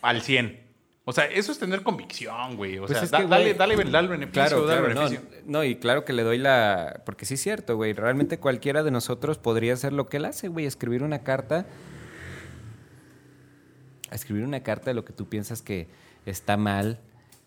Al 0.04 0.21
100. 0.21 0.63
O 1.06 1.13
sea, 1.13 1.26
eso 1.26 1.52
es 1.52 1.58
tener 1.58 1.82
convicción, 1.82 2.56
güey. 2.56 2.78
O 2.78 2.86
Pues 2.86 2.91
sea, 2.91 3.02
es 3.06 3.10
que, 3.12 3.26
dale, 3.26 3.54
güey, 3.54 3.58
dale, 3.58 3.76
dale 3.86 4.00
el 4.00 4.08
beneficio, 4.08 4.43
Claro, 4.43 4.67
dale 4.67 4.93
claro, 4.93 5.21
no, 5.45 5.63
y 5.63 5.78
claro 5.78 6.06
que 6.06 6.13
le 6.13 6.21
doy 6.21 6.38
la... 6.38 7.02
Porque 7.08 7.26
sí 7.26 7.34
es 7.34 7.41
cierto, 7.41 7.76
güey. 7.76 7.93
Realmente 7.93 8.38
cualquiera 8.38 8.84
de 8.84 8.91
nosotros 8.91 9.39
podría 9.39 9.73
hacer 9.73 9.91
lo 9.91 10.08
que 10.08 10.17
él 10.17 10.26
hace, 10.26 10.47
güey. 10.47 10.67
Escribir 10.67 11.02
una 11.02 11.23
carta... 11.23 11.65
Escribir 14.12 14.43
una 14.43 14.62
carta 14.62 14.91
de 14.91 14.93
lo 14.93 15.06
que 15.06 15.13
tú 15.13 15.28
piensas 15.28 15.63
que 15.63 15.88
está 16.28 16.56
mal 16.56 17.00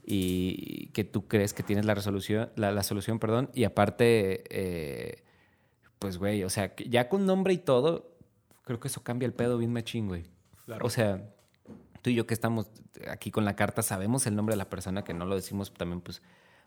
y 0.05 0.87
que 0.89 1.05
tú 1.05 1.29
crees 1.29 1.55
que 1.55 1.63
tienes 1.63 1.85
la 1.85 1.95
resolución, 1.95 2.51
la, 2.57 2.73
la 2.73 2.83
solución, 2.83 3.19
perdón. 3.19 3.51
Y 3.55 3.65
aparte, 3.65 4.45
eh, 4.51 5.23
pues, 5.99 6.19
güey, 6.19 6.45
o 6.45 6.51
sea, 6.51 6.75
ya 6.77 7.09
con 7.09 7.27
nombre 7.27 7.53
y 7.53 7.59
todo, 7.59 8.17
creo 8.65 8.81
que 8.81 8.89
eso 8.89 9.03
cambia 9.03 9.27
el 9.27 9.35
pedo 9.35 9.59
bien 9.59 9.73
machín, 9.73 10.09
güey. 10.09 10.25
Claro. 10.67 10.87
O 10.87 10.91
sea, 10.91 11.31
tú 12.03 12.11
y 12.11 12.15
yo 12.15 12.27
que 12.27 12.35
estamos 12.35 12.71
aquí 13.09 13.31
con 13.31 13.45
la 13.45 13.57
carta 13.57 13.83
sabemos 13.83 14.27
el 14.27 14.37
nombre 14.37 14.55
de 14.55 14.59
la 14.59 14.71
persona, 14.71 15.05
que 15.05 15.15
no 15.15 15.27
lo 15.27 15.35
decimos 15.37 15.73
también, 15.75 16.01
pues, 16.01 16.23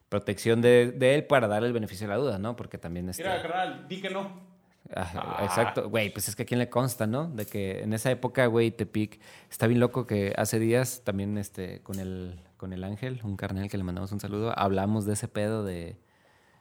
protección 0.10 0.62
de, 0.62 0.92
de 0.92 1.16
él 1.16 1.26
para 1.26 1.48
darle 1.48 1.68
el 1.68 1.74
beneficio 1.74 2.08
de 2.08 2.14
la 2.14 2.20
duda, 2.20 2.38
¿no? 2.38 2.56
Porque 2.56 2.78
también 2.78 3.10
este... 3.10 3.24
Mira, 3.24 3.42
carnal, 3.42 3.88
di 3.88 4.00
que 4.00 4.10
no. 4.10 4.53
Ajá, 4.96 5.22
Ah. 5.40 5.44
Exacto, 5.46 5.90
güey, 5.90 6.12
pues 6.12 6.28
es 6.28 6.36
que 6.36 6.44
a 6.44 6.46
quién 6.46 6.60
le 6.60 6.70
consta, 6.70 7.08
¿no? 7.08 7.28
De 7.28 7.46
que 7.46 7.82
en 7.84 7.94
esa 7.94 8.12
época, 8.12 8.46
güey, 8.48 8.72
Tepic, 8.72 9.20
está 9.50 9.68
bien 9.68 9.80
loco 9.80 10.06
que 10.06 10.34
hace 10.38 10.60
días 10.60 11.02
también 11.04 11.38
este, 11.38 11.82
con, 11.82 12.00
el, 12.00 12.40
con 12.58 12.74
el 12.74 12.84
Ángel, 12.84 13.20
un 13.24 13.36
carnal 13.38 13.70
que 13.70 13.78
le 13.78 13.84
mandamos 13.84 14.12
un 14.12 14.20
saludo, 14.20 14.58
hablamos 14.58 15.06
de 15.06 15.14
ese 15.14 15.28
pedo 15.28 15.64
de... 15.64 15.98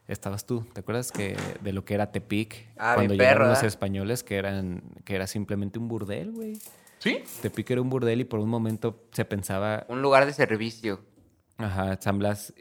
Estabas 0.09 0.47
tú, 0.47 0.67
¿te 0.73 0.81
acuerdas 0.81 1.13
que 1.13 1.37
de 1.61 1.73
lo 1.73 1.85
que 1.85 1.95
era 1.95 2.11
Tepic 2.11 2.69
Ah, 2.77 2.95
cuando 2.97 3.13
mi 3.15 3.19
llegaron 3.19 3.43
perro, 3.43 3.49
los 3.51 3.63
¿eh? 3.63 3.67
españoles 3.69 4.25
que 4.25 4.37
eran 4.37 4.83
que 5.05 5.15
era 5.15 5.29
simplemente 5.29 5.79
un 5.79 5.87
burdel, 5.87 6.33
güey? 6.33 6.59
¿Sí? 6.99 7.23
Tepic 7.41 7.71
era 7.71 7.81
un 7.81 7.89
burdel 7.89 8.21
y 8.21 8.25
por 8.25 8.41
un 8.41 8.49
momento 8.49 9.05
se 9.13 9.25
pensaba 9.25 9.87
Un 9.89 10.03
lugar 10.03 10.27
de 10.27 10.33
servicio. 10.33 11.01
Ajá, 11.57 11.97
San 12.01 12.19
Blas, 12.19 12.53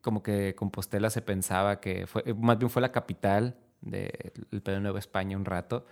como 0.00 0.22
que 0.22 0.54
Compostela 0.54 1.10
se 1.10 1.20
pensaba 1.20 1.80
que 1.80 2.06
fue, 2.06 2.24
más 2.34 2.58
bien 2.58 2.70
fue 2.70 2.80
la 2.80 2.92
capital 2.92 3.56
del 3.84 4.62
pedo 4.62 4.76
de 4.76 4.80
Nueva 4.80 4.98
España 4.98 5.36
un 5.36 5.44
rato, 5.44 5.86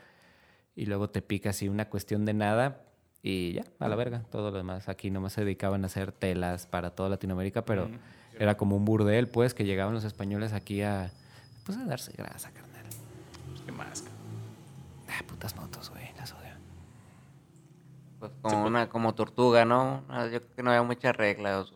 y 0.75 0.87
luego 0.87 1.11
te 1.11 1.23
pica 1.23 1.51
así 1.51 1.69
una 1.69 1.89
cuestión 1.89 2.25
de 2.25 2.35
nada, 2.35 2.83
Y 3.25 3.53
ya, 3.53 3.65
a 3.79 3.87
la 3.89 3.95
verga, 3.95 4.25
todo 4.33 4.51
lo 4.51 4.57
demás. 4.57 4.89
Aquí 4.89 5.09
nomás 5.11 5.35
se 5.35 5.45
dedicaban 5.45 5.85
a 5.85 5.87
hacer 5.87 6.11
telas 6.11 6.67
para 6.67 6.91
toda 6.91 7.09
Latinoamérica, 7.09 7.65
pero 7.65 7.89
era 8.37 8.57
como 8.57 8.75
un 8.77 8.85
burdel, 8.85 9.29
pues, 9.29 9.55
que 9.55 9.65
llegaban 9.65 9.95
los 9.95 10.03
españoles 10.03 10.53
aquí 10.53 10.83
a, 10.83 11.13
pues, 11.65 11.79
a 11.79 11.85
darse 11.85 12.11
grasa, 12.17 12.51
carnal. 12.51 12.85
Pues, 13.51 13.61
¿Qué 13.63 13.71
más? 13.71 14.05
Ah, 15.09 15.23
putas 15.29 15.55
motos, 15.55 15.91
güey, 15.91 16.11
las 16.17 16.33
odio. 16.33 16.51
Pues 18.19 18.33
como 18.41 18.67
una 18.67 18.89
como 18.89 19.15
tortuga, 19.15 19.65
¿no? 19.65 20.03
Ah, 20.09 20.25
Yo 20.25 20.41
creo 20.41 20.55
que 20.57 20.63
no 20.65 20.71
había 20.71 20.83
muchas 20.83 21.15
reglas. 21.17 21.73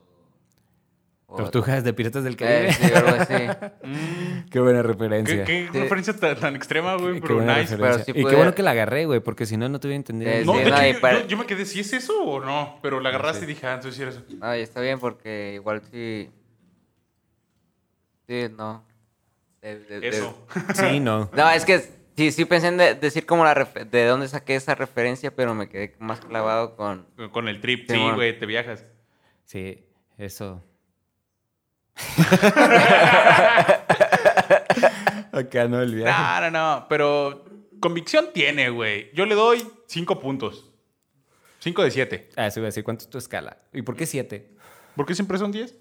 Tortugas 1.27 1.83
de 1.83 1.93
Piratas 1.93 2.23
del 2.23 2.35
Eh, 2.35 2.37
Caribe. 2.37 2.73
sí, 2.73 2.93
algo 2.95 3.09
así. 3.09 3.35
Qué 4.51 4.61
buena 4.61 4.81
¿Qué, 4.83 4.87
referencia. 4.89 5.45
qué 5.45 5.69
Sí. 5.73 5.79
referencia 5.81 6.17
tan, 6.17 6.37
tan 6.39 6.55
extrema, 6.57 6.95
güey? 6.97 7.15
Qué 7.21 7.27
Pero 7.27 7.43
nice. 7.43 7.77
pero 7.77 7.99
sí 7.99 8.13
y 8.15 8.25
qué 8.25 8.37
bueno 8.37 8.55
que 8.55 8.63
la 8.63 8.71
agarré, 8.71 9.07
güey, 9.07 9.19
porque 9.21 9.45
si 9.45 9.57
no, 9.57 9.69
no 9.69 9.81
te 9.81 9.89
hubiera 9.89 9.97
entendido. 9.97 10.31
Eh, 10.31 10.45
No, 10.45 10.53
Sí, 10.53 10.59
de 10.61 10.69
hecho, 10.69 10.93
yo, 10.95 11.01
para- 11.01 11.21
yo- 11.23 11.27
yo 11.27 11.37
me 11.37 11.47
quedé 11.47 11.67
si 11.67 11.81
es 11.81 11.93
eso 11.93 12.23
o 12.23 12.41
no, 12.45 12.79
pero 12.81 13.01
la 13.01 13.09
agarraste 13.09 13.45
y 13.45 13.49
dije, 13.49 13.67
ah, 13.67 13.75
entonces 13.75 13.97
sí 13.97 14.03
era 14.03 14.11
eso. 14.13 14.23
No, 14.39 14.57
y 14.57 14.61
está 14.61 14.81
bien 14.81 15.01
porque 15.01 15.53
igual 15.57 15.83
sí. 15.91 16.31
Sí, 18.29 18.47
no. 18.57 18.85
De- 19.63 19.79
de- 19.81 20.01
de- 20.01 20.09
Eso. 20.09 20.47
Sí, 20.75 21.01
no. 21.01 21.29
No, 21.35 21.51
es 21.51 21.65
que 21.65 21.81
sí, 22.17 22.31
sí 22.31 22.45
pensé 22.45 22.69
en 22.69 22.77
de- 22.77 22.95
decir 22.95 23.27
como 23.27 23.45
la 23.45 23.55
de 23.91 24.05
dónde 24.07 24.29
saqué 24.29 24.55
esa 24.55 24.75
referencia, 24.77 25.35
pero 25.35 25.55
me 25.55 25.69
quedé 25.69 25.97
más 25.99 26.21
clavado 26.21 26.77
con. 26.77 27.07
Con 27.33 27.49
el 27.49 27.61
trip, 27.61 27.81
Sí, 27.89 27.95
sí, 27.95 27.99
bueno. 28.01 28.15
güey, 28.17 28.39
te 28.39 28.47
viajas. 28.47 28.85
Sí, 29.45 29.85
eso. 30.19 30.63
Acá 35.33 35.69
no 35.69 35.83
el 35.83 35.95
viaje. 35.95 36.41
No, 36.41 36.51
no, 36.51 36.53
no, 36.81 36.87
pero 36.89 37.45
convicción 37.81 38.29
tiene, 38.33 38.71
güey. 38.71 39.11
Yo 39.15 39.27
le 39.27 39.35
doy 39.35 39.63
cinco 39.87 40.21
puntos. 40.21 40.73
Cinco 41.61 41.83
de 41.83 41.91
siete. 41.91 42.29
Ah, 42.37 42.47
eso 42.47 42.61
iba 42.61 42.67
a 42.67 42.71
decir, 42.71 42.85
¿cuánto 42.85 43.05
es 43.05 43.11
tu 43.11 43.19
escala? 43.19 43.59
¿Y 43.73 43.83
por 43.83 43.97
qué 43.97 44.07
siete? 44.07 44.55
¿Por 44.95 45.05
qué 45.07 45.15
siempre 45.15 45.39
son 45.39 45.53
diez? 45.53 45.77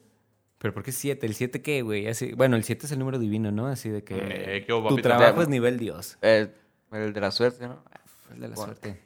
¿Pero 0.57 0.73
por 0.73 0.83
qué 0.83 0.91
siete? 0.91 1.25
¿El 1.27 1.35
siete 1.35 1.61
qué, 1.61 1.81
güey? 1.83 2.07
Así, 2.07 2.33
bueno, 2.33 2.55
el 2.55 2.63
siete 2.63 2.85
es 2.85 2.91
el 2.91 2.99
número 2.99 3.19
divino, 3.19 3.51
¿no? 3.51 3.67
Así 3.67 3.89
de 3.89 4.03
que 4.03 4.15
Eh, 4.17 4.63
qué 4.65 4.73
hubo, 4.73 4.89
tu 4.89 4.97
trabajo 4.97 5.41
es 5.41 5.47
nivel 5.47 5.77
Dios. 5.77 6.17
eh, 6.21 6.47
el 6.91 7.13
de 7.13 7.21
la 7.21 7.31
suerte, 7.31 7.67
¿no? 7.67 7.83
El 8.33 8.39
de 8.39 8.47
la 8.47 8.55
Bueno. 8.55 8.73
suerte. 8.73 9.01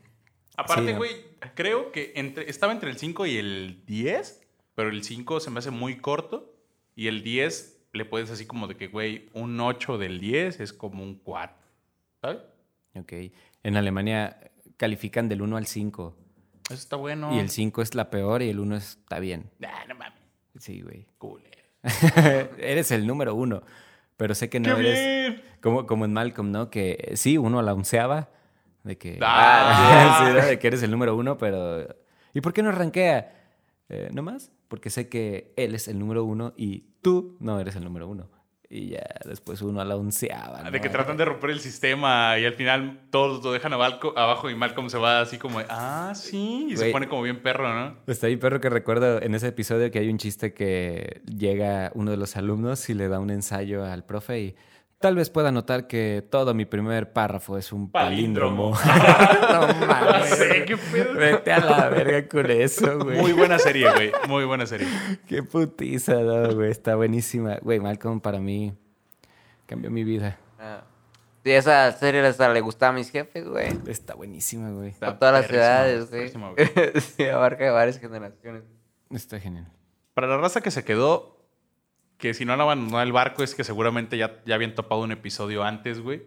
Aparte, 0.55 0.85
Sí, 0.87 0.91
no. 0.91 0.97
güey, 0.97 1.11
creo 1.55 1.91
que 1.91 2.13
entre, 2.15 2.49
estaba 2.49 2.71
entre 2.73 2.89
el 2.89 2.97
5 2.97 3.25
y 3.25 3.37
el 3.37 3.83
10, 3.85 4.41
pero 4.75 4.89
el 4.89 5.03
5 5.03 5.39
se 5.39 5.49
me 5.49 5.59
hace 5.59 5.71
muy 5.71 5.97
corto 5.97 6.53
y 6.99 7.07
el 7.07 7.23
10 7.23 7.85
le 7.93 8.03
puedes 8.05 8.29
así 8.29 8.45
como 8.45 8.67
de 8.67 8.75
que, 8.75 8.87
güey, 8.87 9.29
un 9.33 9.57
8 9.59 9.97
del 9.97 10.19
10 10.19 10.59
es 10.59 10.73
como 10.73 11.01
un 11.01 11.15
4, 11.15 11.55
¿sabes? 12.21 12.39
Ok. 12.95 13.13
En 13.63 13.77
Alemania 13.77 14.51
califican 14.75 15.29
del 15.29 15.41
1 15.41 15.55
al 15.55 15.65
5. 15.65 16.17
Eso 16.65 16.73
está 16.73 16.97
bueno. 16.97 17.33
Y 17.33 17.39
el 17.39 17.49
5 17.49 17.81
es 17.81 17.95
la 17.95 18.09
peor 18.09 18.41
y 18.41 18.49
el 18.49 18.59
1 18.59 18.75
está 18.75 19.19
bien. 19.19 19.49
Nah, 19.59 19.85
no 19.87 19.95
mames, 19.95 20.19
Sí, 20.57 20.81
güey. 20.81 21.07
culero. 21.17 21.49
eres 22.57 22.91
el 22.91 23.07
número 23.07 23.33
uno. 23.33 23.63
Pero 24.17 24.35
sé 24.35 24.49
que 24.49 24.59
no 24.59 24.75
¡Qué 24.75 24.81
eres. 24.81 24.99
bien! 24.99 25.43
Como, 25.61 25.85
como 25.87 26.03
en 26.03 26.11
Malcolm, 26.11 26.51
¿no? 26.51 26.69
Que 26.69 27.13
sí, 27.15 27.37
uno 27.37 27.59
a 27.59 27.63
la 27.63 27.73
onceava. 27.73 28.29
De 28.83 28.97
que. 28.97 29.17
Ah, 29.21 30.17
sí, 30.27 30.33
¿no? 30.33 30.45
De 30.45 30.59
que 30.59 30.67
eres 30.67 30.83
el 30.83 30.91
número 30.91 31.15
uno, 31.15 31.37
pero. 31.37 31.87
¿Y 32.33 32.41
por 32.41 32.51
qué 32.51 32.61
no 32.61 32.73
rankea? 32.73 33.33
Eh, 33.87 34.09
¿No 34.11 34.21
más? 34.21 34.51
Porque 34.69 34.89
sé 34.89 35.09
que 35.09 35.53
él 35.57 35.75
es 35.75 35.89
el 35.89 35.99
número 35.99 36.23
uno 36.23 36.53
y 36.55 36.85
tú 37.01 37.35
no 37.41 37.59
eres 37.59 37.75
el 37.75 37.83
número 37.83 38.07
uno. 38.07 38.29
Y 38.71 38.89
ya 38.89 39.03
después 39.25 39.63
uno 39.63 39.81
a 39.81 39.85
la 39.85 39.97
onceava. 39.97 40.61
De 40.61 40.71
¿no? 40.71 40.81
que 40.81 40.89
tratan 40.89 41.17
de 41.17 41.25
romper 41.25 41.49
el 41.49 41.59
sistema 41.59 42.37
y 42.37 42.45
al 42.45 42.53
final 42.53 43.01
todos 43.09 43.43
lo 43.43 43.51
dejan 43.51 43.73
abajo, 43.73 44.13
abajo 44.15 44.47
y 44.47 44.55
Malcolm 44.55 44.91
se 44.91 44.99
va 44.99 45.21
así 45.21 45.39
como, 45.39 45.57
de, 45.57 45.65
ah, 45.69 46.13
sí, 46.15 46.67
y 46.69 46.77
se 46.77 46.91
pone 46.91 47.07
como 47.07 47.23
bien 47.23 47.41
perro, 47.41 47.73
¿no? 47.73 47.97
Está 48.05 48.27
ahí, 48.27 48.37
perro, 48.37 48.61
que 48.61 48.69
recuerdo 48.69 49.19
en 49.23 49.33
ese 49.33 49.47
episodio 49.47 49.89
que 49.89 49.97
hay 49.97 50.09
un 50.09 50.19
chiste 50.19 50.53
que 50.53 51.23
llega 51.25 51.91
uno 51.95 52.11
de 52.11 52.17
los 52.17 52.37
alumnos 52.37 52.87
y 52.91 52.93
le 52.93 53.07
da 53.07 53.19
un 53.19 53.31
ensayo 53.31 53.83
al 53.83 54.05
profe 54.05 54.39
y 54.39 54.55
tal 54.99 55.15
vez 55.15 55.29
pueda 55.29 55.51
notar 55.51 55.87
que 55.87 56.25
todo 56.29 56.53
mi 56.53 56.65
primer 56.65 57.11
párrafo 57.13 57.57
es 57.57 57.71
un 57.71 57.89
palíndromo. 57.89 58.71
no 59.51 59.67
mames. 59.87 60.29
Sí, 60.39 60.65
qué 60.65 60.77
pedo. 60.77 61.13
Vete 61.15 61.51
a 61.51 61.59
la 61.59 61.89
verga 61.89 62.27
con 62.27 62.49
eso, 62.51 62.99
güey. 62.99 63.19
Muy 63.19 63.33
buena 63.33 63.57
serie, 63.57 63.91
güey, 63.91 64.11
muy 64.27 64.45
buena 64.45 64.65
serie. 64.65 64.87
Qué 65.27 65.41
putiza, 65.43 66.15
no, 66.15 66.53
güey. 66.53 66.69
Está 66.69 66.95
buenísima. 66.95 67.57
Güey, 67.61 67.79
Malcolm 67.79 68.19
para 68.19 68.39
mí 68.39 68.73
cambió 69.65 69.89
mi 69.89 70.03
vida. 70.03 70.37
Ah. 70.59 70.83
Sí, 71.43 71.51
esa 71.51 71.91
serie 71.93 72.25
hasta 72.25 72.51
le 72.51 72.59
gustaba 72.59 72.91
a 72.91 72.95
mis 72.95 73.09
jefes, 73.09 73.47
güey. 73.47 73.69
Está 73.87 74.13
buenísima, 74.13 74.71
güey. 74.71 74.89
Está 74.89 75.17
todas 75.17 75.33
las 75.33 75.47
perrísima, 75.47 76.51
güey. 76.51 76.67
sí, 77.01 77.25
abarca 77.25 77.71
varias 77.71 77.97
generaciones. 77.97 78.63
Está 79.09 79.39
genial. 79.39 79.71
Para 80.13 80.27
la 80.27 80.37
raza 80.37 80.61
que 80.61 80.69
se 80.69 80.83
quedó, 80.83 81.38
que 82.19 82.35
si 82.35 82.45
no 82.45 82.53
han 82.53 82.61
abandonado 82.61 83.01
el 83.01 83.11
barco 83.11 83.41
es 83.41 83.55
que 83.55 83.63
seguramente 83.63 84.15
ya, 84.17 84.39
ya 84.45 84.53
habían 84.53 84.75
topado 84.75 85.01
un 85.01 85.11
episodio 85.11 85.63
antes, 85.63 85.99
güey. 86.01 86.21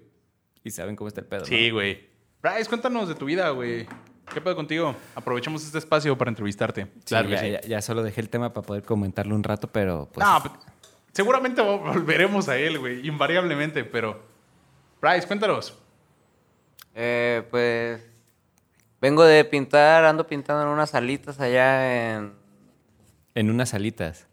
Y 0.64 0.70
saben 0.72 0.96
cómo 0.96 1.06
está 1.08 1.20
el 1.20 1.26
pedo, 1.28 1.44
Sí, 1.44 1.68
¿no? 1.68 1.74
güey. 1.74 2.08
Bryce, 2.42 2.68
cuéntanos 2.68 3.08
de 3.08 3.14
tu 3.14 3.26
vida, 3.26 3.50
güey. 3.50 3.86
¿Qué 4.32 4.40
pedo 4.40 4.56
contigo? 4.56 4.96
Aprovechemos 5.14 5.64
este 5.64 5.78
espacio 5.78 6.16
para 6.18 6.30
entrevistarte. 6.30 6.86
Sí, 6.86 6.90
Claro 7.06 7.28
ya, 7.28 7.38
sí. 7.38 7.50
ya- 7.52 7.60
ya 7.60 7.82
solo 7.82 8.02
dejé 8.02 8.20
el 8.22 8.28
tema 8.30 8.52
para 8.52 8.66
poder 8.66 8.82
comentarlo 8.82 9.34
un 9.36 9.44
rato, 9.44 9.68
pero 9.68 10.08
pues... 10.12 10.26
No, 10.26 10.40
pues, 10.42 10.54
seguramente 11.12 11.60
vol- 11.62 11.80
volveremos 11.82 12.48
a 12.48 12.56
él, 12.56 12.78
güey. 12.78 13.06
Invariablemente, 13.06 13.84
pero... 13.84 14.22
Bryce, 15.00 15.26
cuéntanos. 15.26 15.78
Eh, 16.94 17.42
pues 17.50 18.02
vengo 19.00 19.24
de 19.24 19.44
pintar, 19.44 20.04
ando 20.04 20.26
pintando 20.26 20.62
en 20.62 20.68
unas 20.68 20.94
alitas 20.94 21.40
allá 21.40 22.14
en, 22.16 22.32
En 23.34 23.50
unas 23.50 23.74
alitas. 23.74 24.26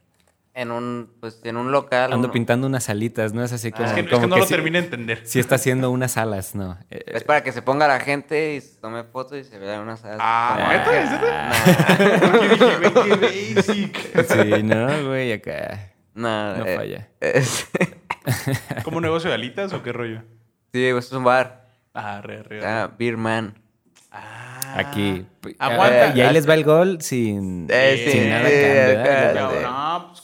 En 0.60 0.72
un 0.72 1.12
pues 1.20 1.40
en 1.44 1.58
un 1.58 1.72
local. 1.72 2.12
Ando 2.14 2.26
uno- 2.28 2.34
pintando 2.34 2.68
unas 2.68 2.90
alitas, 2.90 3.34
¿no? 3.34 3.44
Es 3.44 3.54
así 3.54 3.72
como... 3.72 3.86
es 3.86 3.94
que, 3.94 4.02
es 4.02 4.08
como 4.10 4.22
que 4.22 4.28
no 4.28 4.38
lo 4.38 4.44
sí- 4.46 4.54
terminé 4.54 4.80
de 4.80 4.86
entender. 4.86 5.22
Sí 5.24 5.40
está 5.40 5.56
haciendo 5.56 5.90
unas 5.92 6.18
alas, 6.18 6.56
¿no? 6.56 6.78
Eh, 6.90 7.04
Es 7.08 7.24
para 7.24 7.44
que 7.44 7.52
se 7.52 7.62
ponga 7.62 7.88
la 7.88 8.00
gente 8.00 8.56
y 8.56 8.62
se 8.62 8.80
tome 8.80 9.04
fotos 9.04 9.38
y 9.38 9.44
se 9.44 9.58
vean 9.58 9.82
unas 9.82 10.04
alas. 10.04 10.18
Ah, 10.20 10.82
como- 10.86 10.94
¿neta? 11.02 12.30
¿Es 13.08 13.56
basic. 13.56 14.26
sí, 14.28 14.64
no, 14.64 15.08
güey, 15.08 15.32
acá... 15.34 15.92
No, 16.14 16.58
No 16.58 16.66
eh, 16.66 16.76
falla. 16.76 17.08
es- 17.20 17.68
¿Como 18.84 18.98
un 18.98 19.04
negocio 19.04 19.30
de 19.30 19.36
alitas 19.36 19.72
o 19.74 19.82
qué 19.84 19.92
rollo? 19.94 20.22
sí, 20.74 20.86
es 20.86 21.12
un 21.12 21.24
bar. 21.24 21.68
Ah, 21.94 22.22
re, 22.22 22.44
re. 22.44 22.60
re. 22.62 22.66
Ah, 22.68 22.92
Beer 22.98 23.18
Man. 23.18 23.56
Ah. 24.12 24.74
Aquí. 24.78 25.26
Aguanta. 25.58 26.10
Ah, 26.10 26.14
y 26.16 26.22
ahí 26.22 26.34
les 26.34 26.48
va 26.48 26.54
el 26.54 26.64
gol 26.64 27.02
sin, 27.02 27.68
Eh, 27.70 28.04
sí, 28.06 28.12
sin 28.12 28.30
nada 28.30 28.48
sí, 28.50 28.56
cambio, 28.56 29.00
acá, 29.02 29.32
¿eh? 29.32 29.34
Sí. 29.34 29.64
No, 29.64 30.08
pues, 30.10 30.19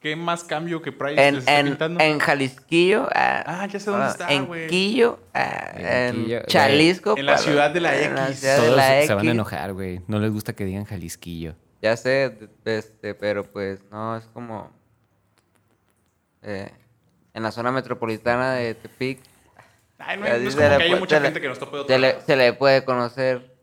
¿qué 0.00 0.14
más 0.16 0.44
cambio 0.44 0.80
que 0.82 0.92
Price 0.92 1.20
En, 1.26 1.34
les 1.36 1.42
está 1.44 1.58
en, 1.60 1.66
pintando? 1.66 2.00
en 2.00 2.18
Jalisquillo. 2.18 3.08
ah, 3.14 3.42
Ah, 3.46 3.66
ya 3.66 3.80
sé 3.80 3.90
dónde 3.90 4.06
ah, 4.06 4.10
está, 4.10 4.28
En 4.32 4.46
güey. 4.46 4.66
Quillo. 4.68 5.18
ah, 5.34 5.70
En 5.74 5.86
en 5.86 6.24
Quillo. 6.24 7.16
En 7.16 7.26
la 7.26 7.32
para- 7.32 7.38
ciudad 7.38 7.70
de 7.70 7.80
la 7.80 7.96
en 8.00 8.14
la 8.14 8.28
X. 8.28 8.40
ciudad 8.40 8.62
de 8.62 8.70
la 8.70 9.02
se 9.02 9.14
van 9.14 9.18
a 9.18 9.22
X. 9.22 9.30
enojar, 9.32 9.72
güey. 9.72 10.00
No 10.06 10.18
les 10.20 10.30
gusta 10.32 10.52
que 10.54 10.64
digan 10.64 10.84
Jalisquillo. 10.84 11.54
Ya 11.82 11.96
sé, 11.96 12.36
este, 12.64 13.14
pero 13.14 13.44
pues 13.44 13.80
no, 13.90 14.16
es 14.16 14.24
como 14.34 14.70
eh, 16.42 16.70
en 17.34 17.42
la 17.42 17.50
zona 17.52 17.70
metropolitana 17.70 18.52
de 18.54 18.74
Tepic. 18.74 19.20
Ay, 19.98 20.16
no, 20.16 20.26
no 20.26 20.32
es 20.34 20.54
se 20.54 20.58
como 20.58 20.68
le 20.70 20.78
que 20.78 20.88
puede- 20.90 21.00
mucha 21.00 21.18
le- 21.20 21.26
gente 21.26 21.40
que 21.40 21.48
nos 21.48 21.58
tope 21.58 21.76
de 21.76 21.82
otro 21.82 21.94
Se 21.94 22.00
le, 22.00 22.08
lado. 22.12 22.22
se 22.26 22.36
le 22.36 22.52
puede 22.52 22.84
conocer. 22.84 23.54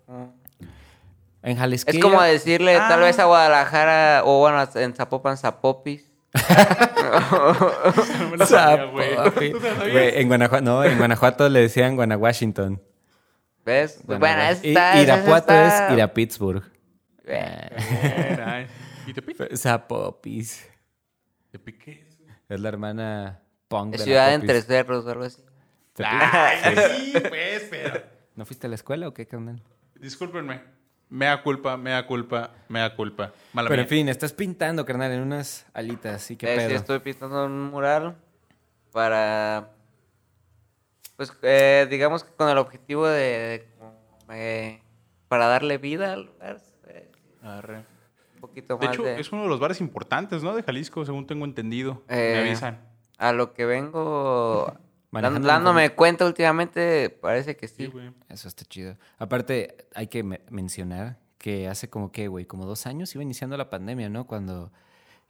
En 1.43 1.57
Jalisquillo. 1.57 1.97
Es 1.99 2.03
como 2.03 2.21
decirle 2.21 2.75
tal 2.77 3.01
vez 3.01 3.19
a 3.19 3.25
Guadalajara 3.25 4.23
o 4.25 4.39
bueno, 4.39 4.67
en 4.75 4.93
Zapopan 4.95 5.37
Zapopis. 5.37 6.09
No 8.37 8.45
en 9.97 10.27
Guanajuato, 10.27 10.63
no, 10.63 10.83
en 10.83 10.97
Guanajuato 10.97 11.49
le 11.49 11.61
decían 11.61 11.95
Guanawashington. 11.95 12.81
¿Ves? 13.65 13.99
Bueno, 14.03 14.19
Guanajuato. 14.19 14.67
Y- 14.67 14.71
esa 14.71 15.01
Irapuato 15.01 15.53
está- 15.53 15.87
es 15.87 15.93
Irapittsburg. 15.93 16.63
Ay, 17.27 18.67
¿Y 19.07 19.13
te 19.13 19.21
pica? 19.21 19.45
Zapopis. 19.55 20.67
¿Te 21.51 21.59
piqué? 21.59 22.05
Es 22.47 22.59
la 22.59 22.69
hermana 22.69 23.39
punk 23.67 23.93
de 23.95 24.03
Ciudad 24.03 24.33
entre 24.33 24.61
cerros 24.61 25.05
o 25.05 25.09
algo 25.09 25.23
así. 25.23 25.41
¿Te 25.93 26.03
pi- 26.03 26.09
Ay, 26.11 26.75
sí, 26.75 27.13
pues, 27.29 27.67
pero... 27.69 28.01
¿No 28.35 28.45
fuiste 28.45 28.67
a 28.67 28.69
la 28.69 28.75
escuela 28.75 29.07
o 29.07 29.13
qué, 29.13 29.25
carnal? 29.25 29.61
Discúlpenme. 29.95 30.61
Mea 31.15 31.41
culpa, 31.41 31.77
mea 31.77 32.05
culpa, 32.05 32.51
mea 32.67 32.93
culpa. 32.93 33.31
Mala 33.53 33.69
Pero 33.69 33.77
mía. 33.79 33.83
en 33.83 33.87
fin, 33.89 34.09
estás 34.09 34.33
pintando, 34.33 34.83
carnal, 34.85 35.13
en 35.13 35.21
unas 35.21 35.65
alitas. 35.73 36.29
¿Y 36.29 36.35
qué 36.35 36.45
Eh, 36.53 36.59
sí, 36.59 36.65
pedo? 36.67 36.75
estoy 36.75 36.99
pintando 36.99 37.45
un 37.45 37.69
mural 37.71 38.17
para, 38.91 39.69
pues, 41.15 41.31
eh, 41.41 41.87
digamos 41.89 42.25
que 42.25 42.33
con 42.33 42.49
el 42.49 42.57
objetivo 42.57 43.07
de, 43.07 43.65
eh, 44.29 44.81
para 45.29 45.47
darle 45.47 45.77
vida 45.77 46.11
al 46.11 46.25
lugar, 46.25 46.57
eh, 46.87 47.09
Arre. 47.41 47.77
un 48.35 48.41
poquito 48.41 48.75
De 48.77 48.85
más 48.85 48.93
hecho, 48.95 49.03
de, 49.03 49.17
es 49.17 49.31
uno 49.31 49.43
de 49.43 49.47
los 49.47 49.59
bares 49.61 49.79
importantes, 49.79 50.43
¿no? 50.43 50.53
De 50.53 50.63
Jalisco, 50.63 51.05
según 51.05 51.25
tengo 51.27 51.45
entendido. 51.45 52.03
Eh, 52.09 52.31
Me 52.35 52.39
avisan. 52.49 52.81
a 53.17 53.31
lo 53.31 53.53
que 53.53 53.65
vengo 53.65 54.75
Manejando 55.21 55.47
dándome 55.47 55.89
cuenta 55.95 56.25
últimamente, 56.25 57.09
parece 57.09 57.55
que 57.55 57.67
sí. 57.67 57.85
Sí, 57.85 57.87
güey. 57.87 58.11
Eso 58.29 58.47
está 58.47 58.63
chido. 58.65 58.97
Aparte, 59.17 59.87
hay 59.95 60.07
que 60.07 60.23
me- 60.23 60.41
mencionar 60.49 61.17
que 61.37 61.67
hace 61.67 61.89
como 61.89 62.11
que, 62.11 62.27
güey, 62.27 62.45
como 62.45 62.65
dos 62.65 62.85
años 62.87 63.13
iba 63.15 63.23
iniciando 63.23 63.55
la 63.57 63.69
pandemia, 63.69 64.09
¿no? 64.09 64.25
Cuando 64.27 64.71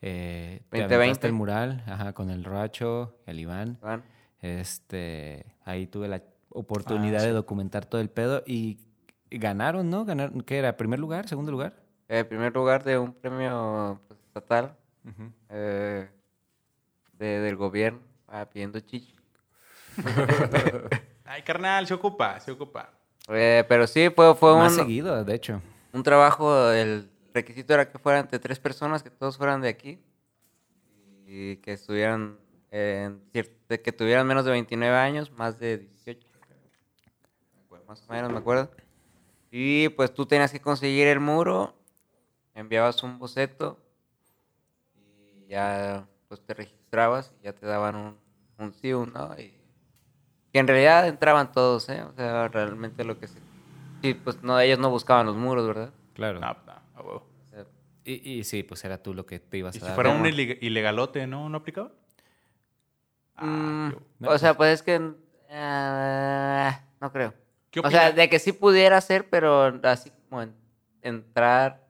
eh, 0.02 0.62
te 0.70 0.78
2020. 0.80 0.96
aventaste 0.96 1.28
el 1.28 1.34
mural, 1.34 1.84
ajá, 1.88 2.14
con 2.14 2.30
el 2.30 2.44
Racho, 2.44 3.18
el 3.26 3.40
Iván. 3.40 3.78
Iván. 3.82 4.04
Este, 4.42 5.46
ahí 5.66 5.88
tuve 5.88 6.08
la 6.08 6.22
oportunidad 6.50 7.18
Ah, 7.18 7.22
sí. 7.22 7.28
de 7.28 7.34
documentar 7.34 7.86
todo 7.86 8.00
el 8.02 8.10
pedo 8.10 8.44
y 8.46 8.78
ganaron, 9.32 9.90
¿no? 9.90 10.06
Ganaron, 10.06 10.42
¿qué 10.42 10.58
era? 10.58 10.78
¿Primer 10.78 11.00
lugar? 11.00 11.28
¿Segundo 11.28 11.52
lugar? 11.52 11.76
Eh, 12.08 12.24
primer 12.24 12.54
lugar 12.54 12.84
de 12.84 12.98
un 13.00 13.12
premio 13.14 14.00
pues, 14.08 14.20
estatal 14.28 14.76
eh, 15.50 16.08
de- 17.14 17.40
del 17.40 17.56
gobierno 17.56 18.00
ah, 18.28 18.46
pidiendo 18.46 18.80
chichi. 18.80 19.15
Ay, 21.26 21.42
carnal, 21.44 21.88
se 21.88 21.94
ocupa, 21.94 22.40
se 22.40 22.52
ocupa. 22.52 22.92
Eh, 23.30 23.64
pero 23.68 23.88
sí, 23.88 24.10
fue, 24.10 24.36
fue 24.36 24.54
Más 24.56 24.74
un, 24.74 24.80
seguido, 24.80 25.24
de 25.24 25.36
hecho. 25.36 25.62
un 25.94 26.04
trabajo, 26.04 26.72
el 26.72 27.10
requisito 27.34 27.74
era 27.74 27.90
que 27.90 27.98
fueran 27.98 28.22
entre 28.22 28.40
tres 28.40 28.60
personas, 28.60 29.02
que 29.04 29.10
todos 29.10 29.38
fueran 29.38 29.62
de 29.62 29.70
aquí 29.70 30.00
y 31.26 31.58
que 31.58 31.74
estuvieran, 31.74 32.38
de 32.72 33.82
que 33.84 33.92
tuvieran 33.92 34.28
menos 34.28 34.46
de 34.46 34.52
29 34.52 34.96
años, 34.96 35.32
más 35.32 35.60
de 35.60 35.80
18, 35.80 36.28
más 37.88 38.04
o 38.08 38.14
menos 38.14 38.32
me 38.32 38.38
acuerdo. 38.38 38.70
Y 39.52 39.90
pues 39.90 40.14
tú 40.14 40.26
tenías 40.26 40.52
que 40.52 40.60
conseguir 40.60 41.08
el 41.08 41.20
muro, 41.20 41.74
enviabas 42.54 43.02
un 43.04 43.18
boceto 43.18 43.80
y 44.96 45.48
ya 45.48 46.08
pues 46.28 46.42
te 46.42 46.54
registrabas 46.54 47.34
y 47.40 47.46
ya 47.46 47.54
te 47.54 47.66
daban 47.66 47.96
un, 47.96 48.18
un 48.60 48.74
sí, 48.74 48.94
un 48.94 49.14
no. 49.14 49.34
Y 49.40 49.54
que 50.56 50.60
en 50.60 50.68
realidad 50.70 51.06
entraban 51.10 51.52
todos, 51.52 51.90
¿eh? 51.90 52.02
O 52.04 52.14
sea, 52.14 52.48
realmente 52.48 53.04
lo 53.04 53.20
que 53.20 53.28
se... 53.28 53.42
Sí, 54.02 54.14
pues 54.14 54.42
no, 54.42 54.58
ellos 54.58 54.80
no 54.80 54.90
buscaban 54.90 55.26
los 55.26 55.36
muros, 55.36 55.68
¿verdad? 55.68 55.92
Claro. 56.14 56.40
No, 56.40 56.56
no, 56.66 56.72
a 56.96 57.02
huevo. 57.02 57.28
O 57.52 57.54
sea, 57.54 57.66
Y, 58.06 58.32
y 58.40 58.44
sí, 58.46 58.64
pues 58.64 58.86
era 58.86 58.98
tú 59.04 59.14
lo 59.14 59.26
que 59.26 59.40
te 59.42 59.58
ibas 59.58 59.76
Y 59.76 59.80
a 59.80 59.82
si 59.82 59.86
dar. 59.88 59.96
fuera 59.96 60.14
¿no? 60.14 60.20
un 60.22 60.26
ileg- 60.28 60.58
ilegalote, 60.62 61.28
¿no? 61.28 61.50
¿No 61.50 61.58
aplicaba? 61.58 61.92
Ah, 63.36 63.90
Mm, 63.92 63.96
No, 64.20 64.30
o 64.32 64.38
sea, 64.38 64.54
pues 64.56 64.76
es 64.76 64.82
que... 64.82 65.12
ah, 65.52 66.80
no 67.02 67.12
creo. 67.12 67.34
¿Qué 67.70 67.82
O 67.82 67.90
sea, 67.92 68.14
de 68.14 68.30
que 68.30 68.40
sí 68.40 68.54
pudiera 68.54 69.02
ser, 69.02 69.30
pero 69.30 69.78
así 69.84 70.10
como 70.30 70.42
en- 70.42 70.56
entrar... 71.02 71.86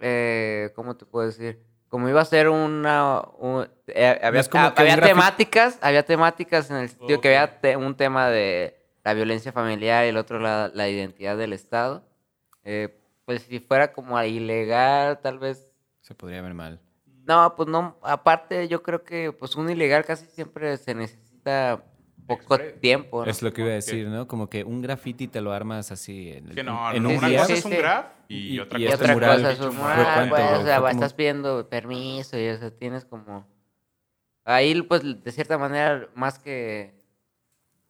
Eh, 0.00 0.70
¿Cómo 0.76 0.98
te 0.98 1.06
puedo 1.06 1.26
decir? 1.28 1.64
Como 1.94 2.08
iba 2.08 2.20
a 2.20 2.24
ser 2.24 2.48
una... 2.48 3.20
un- 3.38 3.68
eh, 3.86 4.18
había 4.20 4.40
ah, 4.40 4.72
un 4.74 4.80
había 4.80 5.00
temáticas, 5.00 5.78
había 5.80 6.04
temáticas 6.04 6.68
en 6.68 6.78
el 6.78 6.88
sentido 6.88 7.20
que 7.20 7.28
había 7.28 7.60
te- 7.60 7.76
un 7.76 7.94
tema 7.96 8.28
de 8.30 8.76
la 9.04 9.14
violencia 9.14 9.52
familiar 9.52 10.04
y 10.04 10.08
el 10.08 10.16
otro 10.16 10.40
la, 10.40 10.72
la 10.74 10.88
identidad 10.88 11.36
del 11.36 11.52
Estado. 11.52 12.02
Eh, 12.64 12.98
pues 13.24 13.42
si 13.42 13.60
fuera 13.60 13.92
como 13.92 14.20
ilegal, 14.20 15.20
tal 15.20 15.38
vez 15.38 15.70
Se 16.00 16.16
podría 16.16 16.42
ver 16.42 16.52
mal. 16.54 16.80
no, 17.28 17.54
pues 17.54 17.68
no, 17.68 17.96
aparte 18.02 18.66
yo 18.66 18.82
creo 18.82 19.04
que 19.04 19.30
pues 19.30 19.54
un 19.54 19.70
ilegal 19.70 20.04
casi 20.04 20.26
siempre 20.26 20.76
se 20.78 20.96
necesita 20.96 21.80
poco 22.26 22.54
Express. 22.56 22.80
tiempo. 22.80 23.24
¿no? 23.24 23.30
Es 23.30 23.42
lo 23.42 23.52
que 23.52 23.60
iba 23.62 23.70
a 23.70 23.74
decir, 23.74 24.08
¿no? 24.08 24.26
Como 24.26 24.48
que 24.48 24.64
un 24.64 24.80
graffiti 24.82 25.28
te 25.28 25.40
lo 25.40 25.52
armas 25.52 25.90
así 25.92 26.30
en, 26.32 26.48
Que 26.50 26.62
no, 26.62 26.92
en 26.92 27.02
no, 27.02 27.10
un 27.10 27.16
una 27.18 27.28
día. 27.28 27.40
cosa 27.40 27.52
es 27.54 27.64
un 27.64 27.72
graph 27.72 28.06
y, 28.28 28.54
Y- 28.54 28.58
otra 28.60 28.78
y 28.78 28.82
Y 28.82 28.86
cosa 28.86 28.94
este 28.94 29.04
otra 29.04 29.12
es 29.12 29.14
mural, 29.14 29.36
cosa 29.42 29.52
es 29.52 29.60
un 29.60 29.76
mural, 29.76 30.04
¿cuánto? 30.28 30.34
pues, 30.34 30.58
o 30.60 30.64
sea, 30.64 30.76
como- 30.78 30.88
estás 30.88 31.14
pidiendo 31.14 31.68
permiso 31.68 32.38
y 32.38 32.42
eso, 32.42 32.72
tienes 32.72 33.04
como... 33.04 33.46
Ahí, 34.44 34.80
pues, 34.82 35.02
de 35.24 35.32
cierta 35.32 35.56
manera, 35.58 36.08
más 36.14 36.38
que 36.38 36.94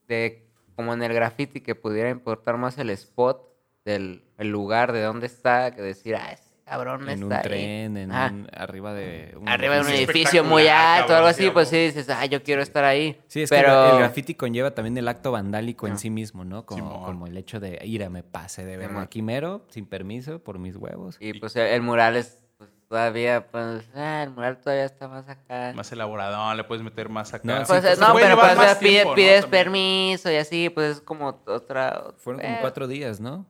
de 0.07 0.47
como 0.77 0.93
en 0.95 1.03
el 1.03 1.13
graffiti 1.13 1.61
que 1.61 1.75
pudiera 1.75 2.11
importar 2.11 2.57
más 2.59 2.77
el 2.79 2.91
spot 2.91 3.49
del 3.85 4.23
el 4.39 4.49
lugar 4.49 4.93
de 4.93 5.03
dónde 5.03 5.27
está 5.27 5.73
que 5.75 5.83
decir, 5.83 6.17
ah, 6.17 6.33
ese 6.33 6.51
cabrón 6.65 7.09
En 7.09 7.23
un 7.25 7.33
está 7.33 7.37
ahí". 7.37 7.43
tren, 7.43 7.97
en 7.97 8.11
un- 8.11 8.49
arriba 8.53 8.93
de 8.95 9.35
un 9.39 9.49
Arriba 9.49 9.75
de 9.77 9.81
un 9.83 9.89
edificio 9.89 10.43
muy 10.45 10.67
alto 10.67 11.13
o 11.13 11.17
algo 11.17 11.29
así, 11.29 11.45
sí, 11.45 11.51
pues 11.51 11.69
sí 11.69 11.77
dices, 11.77 12.09
ah, 12.11 12.25
yo 12.27 12.43
quiero 12.43 12.63
estar 12.63 12.85
ahí. 12.85 13.21
Sí, 13.29 13.43
es 13.43 13.51
pero... 13.51 13.69
que 13.69 13.91
el 13.93 13.99
graffiti 13.99 14.35
conlleva 14.35 14.71
también 14.73 14.97
el 14.97 15.07
acto 15.09 15.33
vandálico 15.33 15.87
en 15.87 15.99
sí 15.99 16.11
mismo, 16.11 16.45
¿no? 16.45 16.65
Como, 16.67 17.05
como 17.05 17.27
el 17.27 17.37
hecho 17.37 17.61
de 17.61 17.81
ir 17.85 18.03
a 18.05 18.11
me 18.11 18.23
pase 18.23 18.65
de 18.65 18.77
ver 18.77 18.89
Simón. 18.89 19.03
aquí 19.03 19.23
mero, 19.23 19.63
sin 19.69 19.87
permiso, 19.87 20.39
por 20.39 20.59
mis 20.59 20.77
huevos. 20.77 21.17
Y 21.21 21.39
pues 21.39 21.55
el, 21.57 21.83
mural 21.83 22.17
es 22.17 22.39
pues, 22.57 22.71
todavía, 22.89 23.47
pues, 23.51 23.85
ah, 23.95 24.23
el 24.25 24.31
mural 24.31 24.59
todavía 24.59 24.85
está 24.85 25.09
más 25.09 25.29
acá. 25.29 25.73
más 25.75 25.91
elaborado, 25.93 26.55
le 26.55 26.65
puedes 26.65 26.83
meter 26.83 27.09
más 27.09 27.35
acá. 27.35 27.61
No, 27.61 27.67
pues, 27.67 27.83
sí, 27.83 27.87
pues, 27.89 27.99
no, 27.99 28.15
pero 28.15 28.39
pues, 28.39 28.77
pides 29.15 29.47
permiso 29.47 30.31
y 30.31 30.37
así, 30.37 30.71
pues 30.71 30.97
es 30.97 31.01
como 31.01 31.41
otra... 31.47 32.05
Fueron 32.19 32.41
como 32.41 32.61
cuatro 32.61 32.87
días, 32.89 33.21
¿no? 33.21 33.45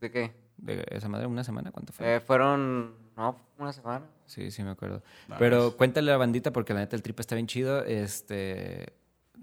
¿De 0.00 0.10
qué? 0.10 0.47
De 0.58 0.84
esa 0.90 1.08
madre, 1.08 1.26
una 1.26 1.44
semana, 1.44 1.70
¿cuánto 1.70 1.92
fue? 1.92 2.16
Eh, 2.16 2.20
fueron, 2.20 2.94
no, 3.16 3.36
una 3.58 3.72
semana. 3.72 4.04
Sí, 4.26 4.50
sí 4.50 4.62
me 4.62 4.70
acuerdo. 4.70 5.02
Pero 5.38 5.62
pues. 5.68 5.74
cuéntale 5.76 6.10
a 6.10 6.14
la 6.14 6.18
bandita 6.18 6.52
porque 6.52 6.74
la 6.74 6.80
neta 6.80 6.94
el 6.96 7.02
trip 7.02 7.18
está 7.20 7.34
bien 7.34 7.46
chido. 7.46 7.84
Este. 7.84 8.34
De, 8.34 8.92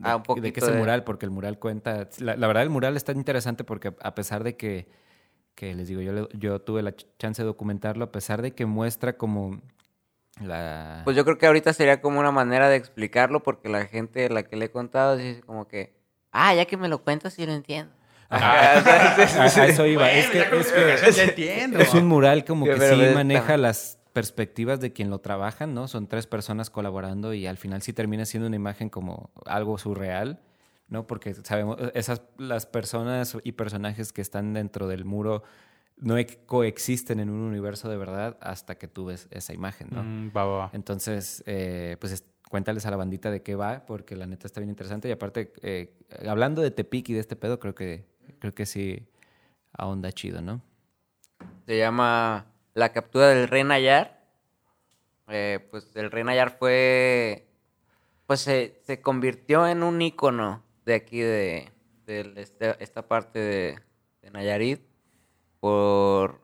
Ah, 0.04 0.18
un 0.18 0.22
de 0.24 0.28
qué 0.28 0.28
poquito 0.28 0.60
es 0.60 0.68
el 0.68 0.74
de- 0.74 0.80
mural, 0.80 1.04
porque 1.06 1.26
el 1.26 1.32
mural 1.32 1.58
cuenta. 1.58 2.08
La, 2.20 2.36
la 2.36 2.48
verdad, 2.48 2.64
el 2.64 2.70
mural 2.70 2.98
está 2.98 3.14
interesante 3.14 3.64
porque 3.64 3.94
a 4.02 4.14
pesar 4.14 4.44
de 4.44 4.58
que, 4.58 4.88
que 5.56 5.74
les 5.74 5.88
digo, 5.88 6.02
yo, 6.02 6.12
le- 6.12 6.28
yo 6.34 6.60
tuve 6.62 6.84
la 6.84 6.92
ch- 6.92 7.06
chance 7.18 7.42
de 7.42 7.46
documentarlo, 7.48 8.04
a 8.04 8.12
pesar 8.12 8.42
de 8.42 8.52
que 8.52 8.66
muestra 8.66 9.14
como 9.18 9.62
la. 10.42 11.02
Pues 11.06 11.16
yo 11.16 11.24
creo 11.24 11.38
que 11.38 11.48
ahorita 11.48 11.72
sería 11.74 12.02
como 12.02 12.20
una 12.20 12.32
manera 12.32 12.68
de 12.70 12.76
explicarlo 12.76 13.42
porque 13.42 13.70
la 13.70 13.86
gente 13.86 14.26
a 14.26 14.30
la 14.30 14.44
que 14.44 14.58
le 14.58 14.66
he 14.66 14.72
contado 14.72 15.16
dice 15.16 15.42
como 15.42 15.68
que, 15.68 15.96
ah, 16.32 16.54
ya 16.54 16.66
que 16.66 16.76
me 16.78 16.90
lo 16.90 17.02
cuentas 17.04 17.34
sí 17.34 17.46
lo 17.46 17.54
entiendo. 17.54 17.94
A, 18.30 18.80
a 18.80 19.66
eso 19.68 19.86
iba. 19.86 20.12
es 20.12 20.28
que, 20.30 20.40
Bueno, 20.40 20.58
es 20.62 21.02
que 21.02 21.12
ya 21.12 21.24
entiendo. 21.24 21.80
es 21.80 21.94
un 21.94 22.08
mural 22.08 22.46
como 22.46 22.66
que 22.66 22.78
sí 22.80 23.14
maneja 23.14 23.58
las 23.58 24.00
perspectivas 24.14 24.80
de 24.80 24.94
quien 24.94 25.10
lo 25.10 25.20
trabajan, 25.20 25.74
¿no? 25.74 25.88
Son 25.88 26.08
tres 26.08 26.26
personas 26.26 26.70
colaborando 26.70 27.34
y 27.34 27.48
al 27.48 27.58
final 27.58 27.82
sí 27.82 27.92
termina 27.94 28.26
siendo 28.26 28.48
una 28.48 28.56
imagen 28.56 28.90
como 28.90 29.30
algo 29.46 29.78
surreal, 29.78 30.40
¿no? 30.88 31.06
Porque 31.06 31.34
sabemos, 31.34 31.78
esas, 31.94 32.22
las 32.38 32.66
personas 32.66 33.38
y 33.44 33.52
personajes 33.54 34.14
que 34.14 34.22
están 34.22 34.54
dentro 34.54 34.88
del 34.88 35.04
muro 35.04 35.44
no 35.98 36.16
coexisten 36.46 37.20
en 37.20 37.30
un 37.30 37.42
universo 37.42 37.90
de 37.90 37.98
verdad 37.98 38.38
hasta 38.42 38.76
que 38.78 38.88
tú 38.88 39.06
ves 39.06 39.28
esa 39.32 39.54
imagen, 39.54 39.88
¿no? 39.92 40.04
Mm, 40.04 40.32
va, 40.36 40.46
va. 40.46 40.70
Entonces, 40.74 41.44
eh, 41.46 41.98
pues 42.00 42.14
es- 42.14 42.24
cuéntales 42.50 42.86
a 42.86 42.92
la 42.92 42.98
bandita 42.98 43.32
de 43.32 43.42
qué 43.42 43.56
va, 43.56 43.86
porque 43.86 44.16
la 44.16 44.28
neta 44.28 44.46
está 44.48 44.60
bien 44.62 44.70
interesante. 44.70 45.10
Y 45.10 45.12
aparte, 45.12 45.52
eh, 45.62 45.94
hablando 46.28 46.62
de 46.62 46.72
Tepic 46.72 47.10
y 47.10 47.14
de 47.14 47.20
este 47.20 47.36
pedo, 47.36 47.60
creo 47.60 47.76
que, 47.76 48.06
creo 48.40 48.54
que 48.54 48.66
sí 48.66 49.06
ahonda 49.74 50.12
chido, 50.12 50.42
¿no? 50.42 50.62
Se 51.66 51.78
llama 51.78 52.46
La 52.74 52.92
captura 52.92 53.28
del 53.30 53.48
rey 53.48 53.64
Nayar. 53.64 54.24
Eh, 55.28 55.68
pues 55.72 55.90
el 55.96 56.12
rey 56.12 56.24
Nayar 56.24 56.58
fue, 56.58 57.48
pues 58.28 58.42
se, 58.42 58.80
se 58.84 59.02
convirtió 59.02 59.66
en 59.68 59.82
un 59.84 60.02
ícono 60.02 60.64
de 60.86 60.94
aquí, 60.94 61.20
de, 61.20 61.72
de 62.06 62.34
este- 62.38 62.82
esta 62.84 63.08
parte 63.08 63.40
de, 63.40 63.80
Nayarit, 64.32 64.82
por, 65.60 66.42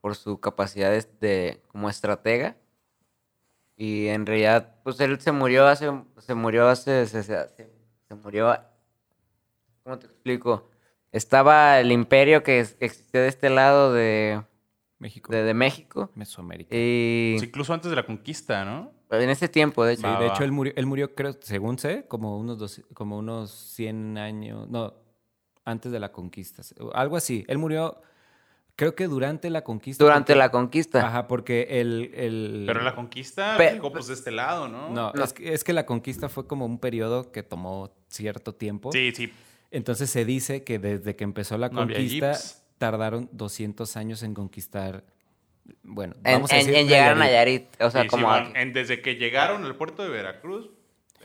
por 0.00 0.14
su 0.16 0.40
capacidad 0.40 0.90
de, 1.20 1.62
como 1.68 1.88
estratega. 1.88 2.56
Y 3.76 4.06
en 4.08 4.24
realidad, 4.26 4.74
pues 4.82 4.98
él 5.00 5.20
se 5.20 5.32
murió 5.32 5.66
hace, 5.66 5.90
se 6.18 6.34
murió 6.34 6.66
hace, 6.68 7.06
se- 7.06 7.22
se- 7.22 7.48
se 8.08 8.14
murió, 8.14 8.56
¿cómo 9.82 9.98
te 9.98 10.06
explico? 10.06 10.70
Estaba 11.16 11.80
el 11.80 11.90
imperio 11.92 12.42
que 12.42 12.60
existía 12.60 13.22
de 13.22 13.28
este 13.28 13.48
lado 13.50 13.92
de, 13.92 14.42
México, 14.98 15.32
de, 15.32 15.42
de 15.42 15.54
México. 15.54 16.10
Mesoamérica. 16.14 16.74
Y 16.76 17.34
Pues 17.34 17.48
incluso 17.48 17.72
antes 17.74 17.90
de 17.90 17.96
la 17.96 18.04
conquista, 18.06 18.64
¿no? 18.64 18.92
en 19.10 19.30
ese 19.30 19.48
tiempo, 19.48 19.84
de 19.84 19.92
hecho. 19.94 20.02
Sí, 20.02 20.06
Va, 20.08 20.18
de 20.20 20.26
va. 20.26 20.34
hecho, 20.34 20.42
él 20.44 20.50
murió, 20.52 20.72
él 20.76 20.84
murió, 20.86 21.14
creo, 21.14 21.36
según 21.40 21.78
sé, 21.78 22.06
como 22.08 22.38
unos, 22.38 22.58
dos- 22.58 22.82
como 22.92 23.16
unos 23.18 23.50
100 23.52 24.18
años, 24.18 24.68
no, 24.68 24.94
antes 25.64 25.92
de 25.92 26.00
la 26.00 26.10
conquista, 26.10 26.62
algo 26.92 27.16
así. 27.16 27.44
Él 27.46 27.58
murió, 27.58 28.00
creo 28.74 28.94
que 28.96 29.06
durante 29.06 29.48
la 29.48 29.62
conquista. 29.62 30.02
durante 30.02 30.32
porque- 30.32 30.38
la 30.38 30.50
conquista. 30.50 31.06
Ajá, 31.06 31.28
porque 31.28 31.68
el... 31.70 32.10
el 32.14 32.64
Pero 32.66 32.82
la 32.82 32.94
conquista 32.96 33.56
Pe- 33.56 33.72
llegó 33.74 33.92
pues 33.92 34.08
de 34.08 34.14
este 34.14 34.32
lado, 34.32 34.66
¿no? 34.68 34.90
no, 34.90 35.12
No. 35.14 35.24
Es, 35.24 35.32
que, 35.32 35.52
es 35.54 35.62
que 35.64 35.72
la 35.72 35.86
conquista 35.86 36.28
fue 36.28 36.46
como 36.48 36.66
un 36.66 36.78
periodo 36.80 37.30
que 37.30 37.42
tomó 37.44 37.92
cierto 38.08 38.54
tiempo. 38.56 38.90
Sí, 38.92 39.12
sí. 39.14 39.32
Entonces 39.70 40.10
se 40.10 40.24
dice 40.24 40.64
que 40.64 40.78
desde 40.78 41.16
que 41.16 41.24
empezó 41.24 41.58
la 41.58 41.70
conquista 41.70 42.36
tardaron 42.78 43.28
200 43.32 43.96
años 43.96 44.22
en 44.22 44.34
conquistar, 44.34 45.04
bueno, 45.82 46.14
en, 46.24 46.34
vamos 46.34 46.52
a 46.52 46.56
en- 46.58 46.66
decir 46.66 46.74
en 46.80 46.88
llegar 46.88 47.12
a 47.12 47.14
Nayarit. 47.16 47.64
O 47.80 47.90
sea, 47.90 48.02
Sí, 48.02 48.08
como 48.08 48.34
en- 48.36 48.72
desde 48.72 49.00
que 49.02 49.16
llegaron 49.16 49.64
al 49.64 49.74
puerto 49.76 50.02
de 50.02 50.10
Veracruz, 50.10 50.70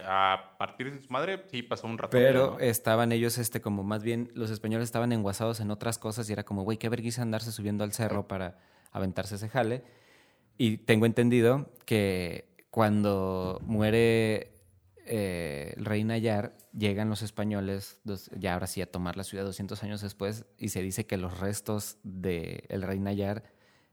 a 0.03 0.55
partir 0.57 0.91
de 0.91 1.01
su 1.01 1.11
madre, 1.11 1.43
sí 1.51 1.61
pasó 1.61 1.85
un 1.85 1.97
rato. 1.97 2.11
Pero 2.11 2.51
¿no? 2.53 2.59
estaban 2.59 3.11
ellos, 3.11 3.37
este, 3.37 3.61
como 3.61 3.83
más 3.83 4.01
bien, 4.01 4.31
los 4.33 4.49
españoles 4.49 4.85
estaban 4.85 5.11
enguasados 5.11 5.59
en 5.59 5.69
otras 5.69 5.99
cosas 5.99 6.27
y 6.29 6.33
era 6.33 6.43
como, 6.43 6.63
güey, 6.63 6.77
qué 6.77 6.89
vergüenza 6.89 7.21
andarse 7.21 7.51
subiendo 7.51 7.83
al 7.83 7.91
cerro 7.93 8.27
para 8.27 8.57
aventarse 8.91 9.35
ese 9.35 9.49
jale. 9.49 9.83
Y 10.57 10.77
tengo 10.77 11.05
entendido 11.05 11.69
que 11.85 12.45
cuando 12.71 13.59
muere 13.63 14.53
eh, 15.05 15.73
el 15.77 15.85
rey 15.85 16.03
Nayar, 16.03 16.53
llegan 16.77 17.09
los 17.09 17.21
españoles, 17.21 17.99
dos- 18.03 18.29
ya 18.37 18.53
ahora 18.53 18.67
sí 18.67 18.81
a 18.81 18.89
tomar 18.91 19.17
la 19.17 19.23
ciudad 19.23 19.43
200 19.43 19.83
años 19.83 20.01
después, 20.01 20.45
y 20.57 20.69
se 20.69 20.81
dice 20.81 21.05
que 21.05 21.17
los 21.17 21.39
restos 21.39 21.97
del 22.03 22.81
rey 22.81 22.99
Nayar 22.99 23.43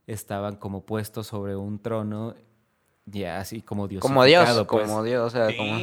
estaban 0.07 0.55
como 0.55 0.85
puestos 0.85 1.27
sobre 1.27 1.55
un 1.55 1.79
trono, 1.81 2.35
ya 3.05 3.39
así 3.39 3.61
como 3.61 3.87
Dios. 3.87 4.01
Como 4.01 4.23
Dios, 4.23 4.47
como 4.65 5.03
Dios, 5.03 5.27
o 5.27 5.29
sea, 5.29 5.55
como... 5.55 5.77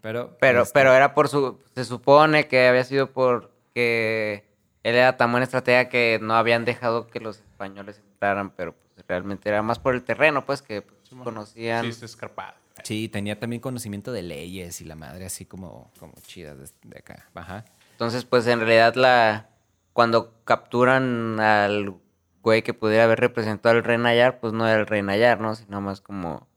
Pero, 0.00 0.36
Pero, 0.40 0.62
este, 0.62 0.72
pero 0.74 0.92
era 0.94 1.14
por 1.14 1.28
su... 1.28 1.58
Se 1.74 1.84
supone 1.84 2.48
que 2.48 2.66
había 2.68 2.84
sido 2.84 3.12
porque 3.12 4.44
él 4.82 4.94
era 4.94 5.16
tan 5.16 5.30
buena 5.30 5.44
estratega 5.44 5.88
que 5.88 6.18
no 6.20 6.34
habían 6.34 6.64
dejado 6.64 7.06
que 7.06 7.20
los 7.20 7.38
españoles 7.38 8.00
entraran, 8.12 8.50
pero 8.50 8.74
pues, 8.74 9.06
realmente 9.06 9.48
era 9.48 9.62
más 9.62 9.78
por 9.78 9.94
el 9.94 10.02
terreno, 10.02 10.44
pues, 10.44 10.62
que 10.62 10.82
pues, 10.82 10.98
conocían... 11.22 11.84
Sí, 11.84 11.90
está 11.90 12.06
escarpado. 12.06 12.54
Sí, 12.82 13.08
tenía 13.08 13.38
también 13.38 13.60
conocimiento 13.60 14.12
de 14.12 14.22
leyes 14.22 14.80
y 14.80 14.84
la 14.84 14.94
madre 14.94 15.24
así 15.26 15.44
como, 15.46 15.90
como 15.98 16.14
chida 16.26 16.54
de, 16.54 16.68
de 16.84 16.98
acá. 16.98 17.28
Ajá. 17.34 17.64
Entonces, 17.92 18.24
pues, 18.24 18.46
en 18.46 18.60
realidad, 18.60 18.94
la... 18.96 19.48
Cuando 19.92 20.42
capturan 20.44 21.38
al 21.38 21.94
güey 22.42 22.62
que 22.62 22.72
pudiera 22.74 23.04
haber 23.04 23.20
representado 23.20 23.76
al 23.76 23.84
rey 23.84 23.98
Nayar, 23.98 24.40
pues 24.40 24.52
no 24.52 24.66
era 24.66 24.80
el 24.80 24.86
rey 24.86 25.02
Nayar, 25.02 25.40
¿no? 25.40 25.54
Sino 25.54 25.80
más 25.80 26.00
como... 26.00 26.48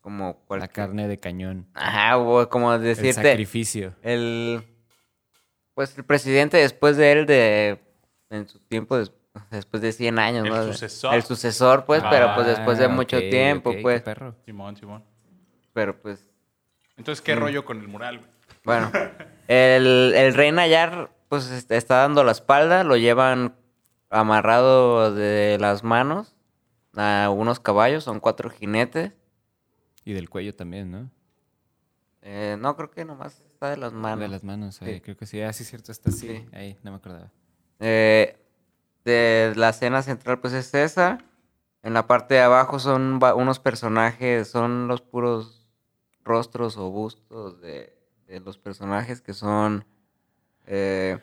Como 0.00 0.26
La 0.26 0.46
cualquier... 0.46 0.70
carne 0.70 1.06
de 1.08 1.18
cañón. 1.18 1.66
Ajá, 1.74 2.18
o 2.18 2.48
como 2.48 2.72
El 2.74 2.82
decirte... 2.82 3.12
sacrificio. 3.14 3.94
El. 4.02 4.62
Pues 5.74 5.96
el 5.98 6.04
presidente 6.04 6.56
después 6.56 6.96
de 6.96 7.12
él, 7.12 7.26
de. 7.26 7.78
En 8.30 8.48
su 8.48 8.58
tiempo, 8.60 8.96
des- 8.96 9.12
después 9.50 9.82
de 9.82 9.92
100 9.92 10.18
años, 10.18 10.46
El 10.46 10.52
¿no? 10.52 10.64
sucesor. 10.64 11.14
El 11.14 11.22
sucesor, 11.24 11.84
pues, 11.84 12.02
pero 12.08 12.34
pues 12.34 12.46
después 12.46 12.78
de 12.78 12.86
Ah, 12.86 12.88
mucho 12.88 13.16
ok, 13.18 13.24
tiempo, 13.28 13.70
ok, 13.70 13.76
qué 13.76 13.82
pues. 13.82 14.02
perro. 14.02 14.34
Simón, 14.46 14.76
Simón. 14.76 15.04
Pero 15.78 15.96
pues. 16.00 16.28
Entonces, 16.96 17.22
¿qué 17.22 17.36
rollo 17.36 17.64
con 17.64 17.78
el 17.78 17.86
mural, 17.86 18.18
güey? 18.18 18.30
Bueno. 18.64 18.90
el, 19.46 20.12
el 20.16 20.34
rey 20.34 20.50
Nayar, 20.50 21.12
pues 21.28 21.48
est- 21.52 21.70
está 21.70 21.98
dando 21.98 22.24
la 22.24 22.32
espalda, 22.32 22.82
lo 22.82 22.96
llevan 22.96 23.54
amarrado 24.10 25.14
de 25.14 25.56
las 25.60 25.84
manos 25.84 26.34
a 26.96 27.30
unos 27.32 27.60
caballos, 27.60 28.02
son 28.02 28.18
cuatro 28.18 28.50
jinetes. 28.50 29.12
Y 30.04 30.14
del 30.14 30.28
cuello 30.28 30.52
también, 30.56 30.90
¿no? 30.90 31.08
Eh, 32.22 32.56
no, 32.58 32.74
creo 32.74 32.90
que 32.90 33.04
nomás 33.04 33.40
está 33.52 33.70
de 33.70 33.76
las 33.76 33.92
manos. 33.92 34.18
De 34.18 34.26
las 34.26 34.42
manos, 34.42 34.82
ahí, 34.82 34.94
Sí. 34.94 35.00
creo 35.00 35.16
que 35.16 35.26
sí. 35.26 35.40
Ah, 35.40 35.52
sí, 35.52 35.62
cierto, 35.62 35.92
está 35.92 36.10
así. 36.10 36.26
Sí. 36.26 36.46
Ahí, 36.52 36.76
no 36.82 36.90
me 36.90 36.96
acordaba. 36.96 37.30
Eh, 37.78 38.36
de 39.04 39.52
la 39.54 39.68
escena 39.68 40.02
central, 40.02 40.40
pues 40.40 40.54
es 40.54 40.74
esa. 40.74 41.18
En 41.84 41.94
la 41.94 42.08
parte 42.08 42.34
de 42.34 42.40
abajo 42.40 42.80
son 42.80 43.20
unos 43.36 43.60
personajes, 43.60 44.48
son 44.48 44.88
los 44.88 45.00
puros 45.02 45.57
rostros 46.28 46.76
o 46.76 46.90
bustos 46.90 47.60
de, 47.60 47.96
de 48.26 48.40
los 48.40 48.58
personajes 48.58 49.20
que 49.20 49.32
son 49.34 49.84
eh, 50.66 51.18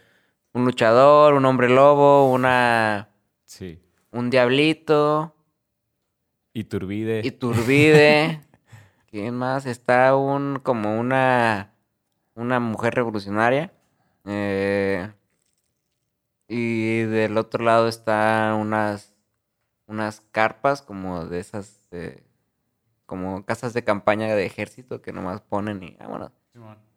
un 0.53 0.65
luchador, 0.65 1.33
un 1.35 1.45
hombre 1.45 1.69
lobo, 1.69 2.31
una 2.31 3.09
Sí. 3.45 3.79
un 4.11 4.29
diablito, 4.29 5.31
Iturbide. 6.53 7.21
Iturbide. 7.23 8.41
¿Quién 9.11 9.35
más? 9.35 9.65
Está 9.65 10.15
un 10.15 10.59
como 10.63 10.99
una 10.99 11.73
una 12.33 12.59
mujer 12.59 12.95
revolucionaria. 12.95 13.71
eh, 14.25 15.11
y 16.47 17.01
del 17.03 17.37
otro 17.37 17.63
lado 17.63 17.87
está 17.87 18.55
unas 18.59 19.13
unas 19.87 20.21
carpas 20.31 20.81
como 20.81 21.25
de 21.25 21.39
esas 21.39 21.87
eh, 21.91 22.23
como 23.05 23.45
casas 23.45 23.73
de 23.73 23.83
campaña 23.83 24.33
de 24.33 24.45
ejército 24.45 25.01
que 25.01 25.13
nomás 25.13 25.41
ponen 25.41 25.83
y 25.83 25.95
vámonos. 25.99 26.31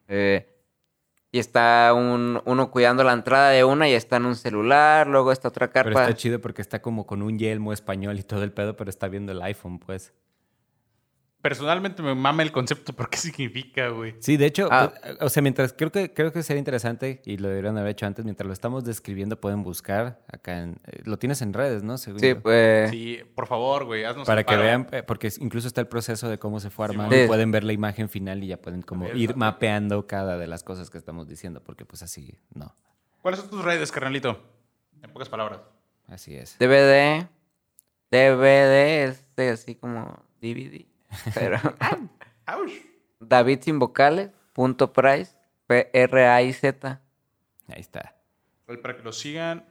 Eh, 0.08 0.46
y 1.30 1.38
está 1.38 1.92
un, 1.94 2.40
uno 2.46 2.70
cuidando 2.70 3.04
la 3.04 3.12
entrada 3.12 3.50
de 3.50 3.64
una 3.64 3.88
y 3.88 3.92
está 3.92 4.16
en 4.16 4.26
un 4.26 4.36
celular, 4.36 5.06
luego 5.06 5.30
está 5.30 5.48
otra 5.48 5.70
Pero 5.70 5.84
carpa. 5.84 6.02
está 6.04 6.14
chido 6.14 6.40
porque 6.40 6.62
está 6.62 6.80
como 6.80 7.06
con 7.06 7.22
un 7.22 7.38
yelmo 7.38 7.72
español 7.72 8.18
y 8.18 8.22
todo 8.22 8.42
el 8.44 8.52
pedo, 8.52 8.76
pero 8.76 8.88
está 8.88 9.08
viendo 9.08 9.32
el 9.32 9.42
iPhone, 9.42 9.78
pues. 9.78 10.14
Personalmente 11.40 12.02
me 12.02 12.16
mama 12.16 12.42
el 12.42 12.50
concepto, 12.50 12.92
pero 12.94 13.08
¿qué 13.10 13.16
significa, 13.18 13.88
güey? 13.90 14.14
Sí, 14.18 14.36
de 14.36 14.46
hecho, 14.46 14.68
Ah. 14.72 14.92
pues, 15.00 15.16
o 15.20 15.28
sea, 15.28 15.40
mientras 15.40 15.72
creo 15.72 15.92
que 15.92 16.12
creo 16.12 16.32
que 16.32 16.42
sería 16.42 16.58
interesante 16.58 17.22
y 17.24 17.36
lo 17.36 17.48
deberían 17.48 17.78
haber 17.78 17.92
hecho 17.92 18.06
antes, 18.06 18.24
mientras 18.24 18.46
lo 18.48 18.52
estamos 18.52 18.84
describiendo 18.84 19.40
pueden 19.40 19.62
buscar 19.62 20.20
acá 20.26 20.62
en 20.62 20.80
eh, 20.86 21.00
lo 21.04 21.16
tienes 21.18 21.40
en 21.42 21.52
redes, 21.52 21.84
¿no? 21.84 21.96
Según 21.96 22.18
Sí, 22.18 22.34
pues. 22.34 22.90
Sí, 22.90 23.20
por 23.36 23.46
favor, 23.46 23.84
güey, 23.84 24.02
haznos 24.04 24.26
Para 24.26 24.42
que 24.42 24.46
paro. 24.54 24.62
vean, 24.62 24.88
eh, 24.90 25.04
porque 25.04 25.30
incluso 25.38 25.68
está 25.68 25.80
el 25.80 25.86
proceso 25.86 26.28
de 26.28 26.38
cómo 26.40 26.58
se 26.58 26.70
fue 26.70 26.86
armando 26.86 27.14
Sí. 27.14 27.22
pueden 27.28 27.52
ver 27.52 27.62
la 27.62 27.72
imagen 27.72 28.08
final 28.08 28.42
y 28.42 28.48
ya 28.48 28.56
pueden 28.56 28.82
como 28.82 29.04
ver, 29.06 29.16
ir 29.16 29.36
mapeando 29.36 30.08
cada 30.08 30.38
de 30.38 30.48
las 30.48 30.64
cosas 30.64 30.90
que 30.90 30.98
estamos 30.98 31.28
diciendo, 31.28 31.62
porque 31.62 31.84
pues 31.84 32.02
así, 32.02 32.34
no, 32.52 32.74
¿Cuáles 33.22 33.38
son 33.40 33.48
tus 33.50 33.64
redes, 33.64 33.92
carnalito? 33.92 34.40
En 35.02 35.10
pocas 35.12 35.28
palabras. 35.28 35.60
así 36.08 36.34
es. 36.34 36.56
DVD. 36.58 37.28
DVD 38.10 39.04
es 39.04 39.24
de 39.36 39.50
así 39.50 39.74
como 39.76 40.18
DVD. 40.40 40.86
Pero. 41.34 41.58
David 43.20 43.60
sin 43.62 43.78
vocales. 43.78 44.30
Punto 44.52 44.92
price. 44.92 45.36
P-R-A-I-Z. 45.66 47.00
Ahí 47.68 47.80
está. 47.80 48.14
Pues 48.66 48.78
Para 48.78 48.96
que 48.96 49.02
lo 49.02 49.12
sigan, 49.12 49.64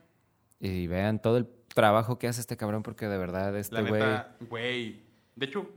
Y 0.60 0.88
vean 0.88 1.20
todo 1.20 1.38
el 1.38 1.48
trabajo 1.74 2.18
que 2.20 2.28
hace 2.28 2.42
este 2.42 2.58
cabrón, 2.58 2.84
porque 2.84 3.08
de 3.08 3.18
verdad 3.18 3.52
la 3.54 3.60
este 3.60 3.82
güey... 3.82 4.04
güey. 4.50 5.04
De 5.36 5.46
hecho, 5.46 5.70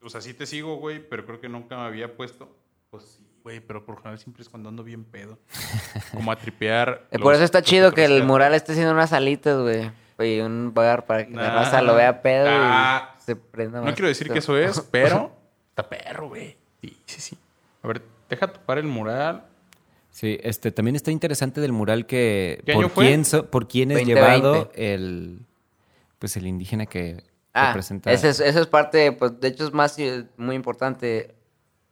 o 0.00 0.08
sea, 0.08 0.20
sí 0.20 0.34
te 0.34 0.46
sigo, 0.46 0.76
güey, 0.76 1.00
pero 1.08 1.24
creo 1.26 1.40
que 1.40 1.48
nunca 1.48 1.76
me 1.76 1.82
había 1.82 2.16
puesto. 2.16 2.56
Pues 2.90 3.04
sí, 3.04 3.26
güey, 3.42 3.60
pero 3.60 3.84
por 3.84 3.96
lo 3.96 4.00
general 4.02 4.18
siempre 4.18 4.42
es 4.42 4.48
cuando 4.48 4.68
ando 4.68 4.84
bien 4.84 5.04
pedo. 5.04 5.38
Como 6.12 6.30
a 6.30 6.36
tripear. 6.36 7.06
Eh, 7.10 7.18
Por 7.18 7.34
eso 7.34 7.42
está 7.44 7.62
chido 7.62 7.92
que 7.92 8.04
el 8.04 8.22
mural 8.24 8.54
esté 8.54 8.72
haciendo 8.72 8.92
unas 8.92 9.12
alitas, 9.12 9.58
güey. 9.60 9.90
Y 10.20 10.40
un 10.40 10.72
bar 10.74 11.04
para 11.06 11.26
que 11.26 11.32
la 11.34 11.48
Nah. 11.48 11.54
raza 11.54 11.82
lo 11.82 11.94
vea 11.96 12.22
pedo 12.22 12.46
Ah. 12.48 13.11
Y 13.22 13.26
se 13.26 13.36
prenda 13.36 13.80
No 13.80 13.92
quiero 13.94 14.08
decir 14.08 14.30
que 14.30 14.38
eso 14.38 14.56
es, 14.58 14.80
pero 14.90 15.32
está 15.70 15.88
perro, 15.88 16.28
güey. 16.28 16.56
Sí, 16.80 16.96
sí, 17.06 17.20
sí. 17.20 17.38
A 17.82 17.88
ver, 17.88 18.02
deja 18.28 18.48
topar 18.52 18.78
el 18.78 18.86
mural. 18.86 19.46
Sí, 20.10 20.38
este 20.42 20.70
también 20.72 20.94
está 20.96 21.10
interesante 21.10 21.60
del 21.60 21.72
mural 21.72 22.04
que 22.06 22.62
¿Qué 22.66 22.74
por 22.74 22.90
quién 22.92 23.24
so- 23.24 23.50
por 23.50 23.66
quién 23.68 23.90
es 23.92 23.98
2020. 24.00 24.20
llevado 24.20 24.70
el 24.74 25.38
pues 26.18 26.36
el 26.36 26.46
indígena 26.46 26.86
que 26.86 27.22
Ah, 27.54 27.68
representa 27.68 28.10
ese 28.12 28.28
es, 28.30 28.40
eso 28.40 28.60
es 28.60 28.66
parte, 28.66 29.12
pues 29.12 29.38
de 29.40 29.48
hecho 29.48 29.64
es 29.66 29.72
más 29.74 29.98
eh, 29.98 30.24
muy 30.38 30.54
importante 30.56 31.34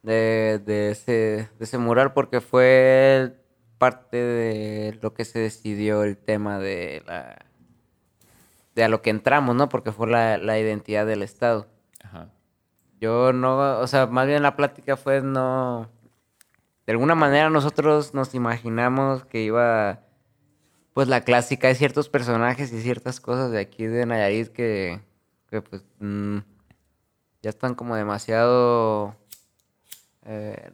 de, 0.01 0.59
de 0.65 0.91
ese, 0.91 1.11
de 1.11 1.49
ese 1.59 1.77
mural 1.77 2.13
porque 2.13 2.41
fue 2.41 3.35
parte 3.77 4.17
de 4.17 4.97
lo 5.01 5.13
que 5.13 5.23
se 5.25 5.37
decidió 5.39 6.03
el 6.03 6.17
tema 6.17 6.57
de 6.59 7.03
la 7.05 7.45
a 8.83 8.89
lo 8.89 9.01
que 9.01 9.09
entramos, 9.09 9.55
¿no? 9.55 9.69
Porque 9.69 9.91
fue 9.91 10.07
la, 10.09 10.37
la 10.37 10.59
identidad 10.59 11.05
del 11.05 11.23
Estado. 11.23 11.67
Ajá. 12.03 12.29
Yo 12.99 13.33
no, 13.33 13.79
o 13.79 13.87
sea, 13.87 14.07
más 14.07 14.27
bien 14.27 14.43
la 14.43 14.55
plática 14.55 14.97
fue 14.97 15.21
no. 15.21 15.89
De 16.85 16.93
alguna 16.93 17.15
manera 17.15 17.49
nosotros 17.49 18.13
nos 18.13 18.33
imaginamos 18.35 19.25
que 19.25 19.41
iba. 19.41 19.99
Pues 20.93 21.07
la 21.07 21.21
clásica 21.21 21.67
de 21.69 21.75
ciertos 21.75 22.09
personajes 22.09 22.73
y 22.73 22.81
ciertas 22.81 23.19
cosas 23.21 23.51
de 23.51 23.59
aquí 23.59 23.85
de 23.85 24.05
Nayarit 24.05 24.49
que. 24.49 25.01
que 25.49 25.61
pues. 25.61 25.83
mm, 25.99 26.39
ya 27.41 27.49
están 27.49 27.75
como 27.75 27.95
demasiado. 27.95 29.15
eh, 30.25 30.71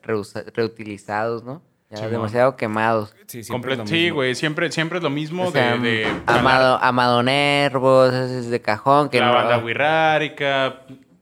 reutilizados, 0.53 1.43
¿no? 1.43 1.61
Ya 1.89 2.07
demasiado 2.09 2.55
quemados. 2.57 3.15
Sí, 3.27 3.43
sí, 3.43 4.09
güey, 4.09 4.35
siempre, 4.35 4.71
siempre 4.71 4.97
es 4.97 5.03
lo 5.03 5.09
mismo 5.09 5.45
O 5.47 5.51
sea, 5.51 5.77
de, 5.77 5.89
de 5.89 6.07
Amado, 6.25 6.77
Amado 6.81 7.23
Nervos, 7.23 8.13
ese 8.13 8.39
es 8.39 8.49
de 8.49 8.61
cajón. 8.61 9.09
Que 9.09 9.19
la 9.21 9.27
no- 9.27 9.33
banda. 9.33 9.55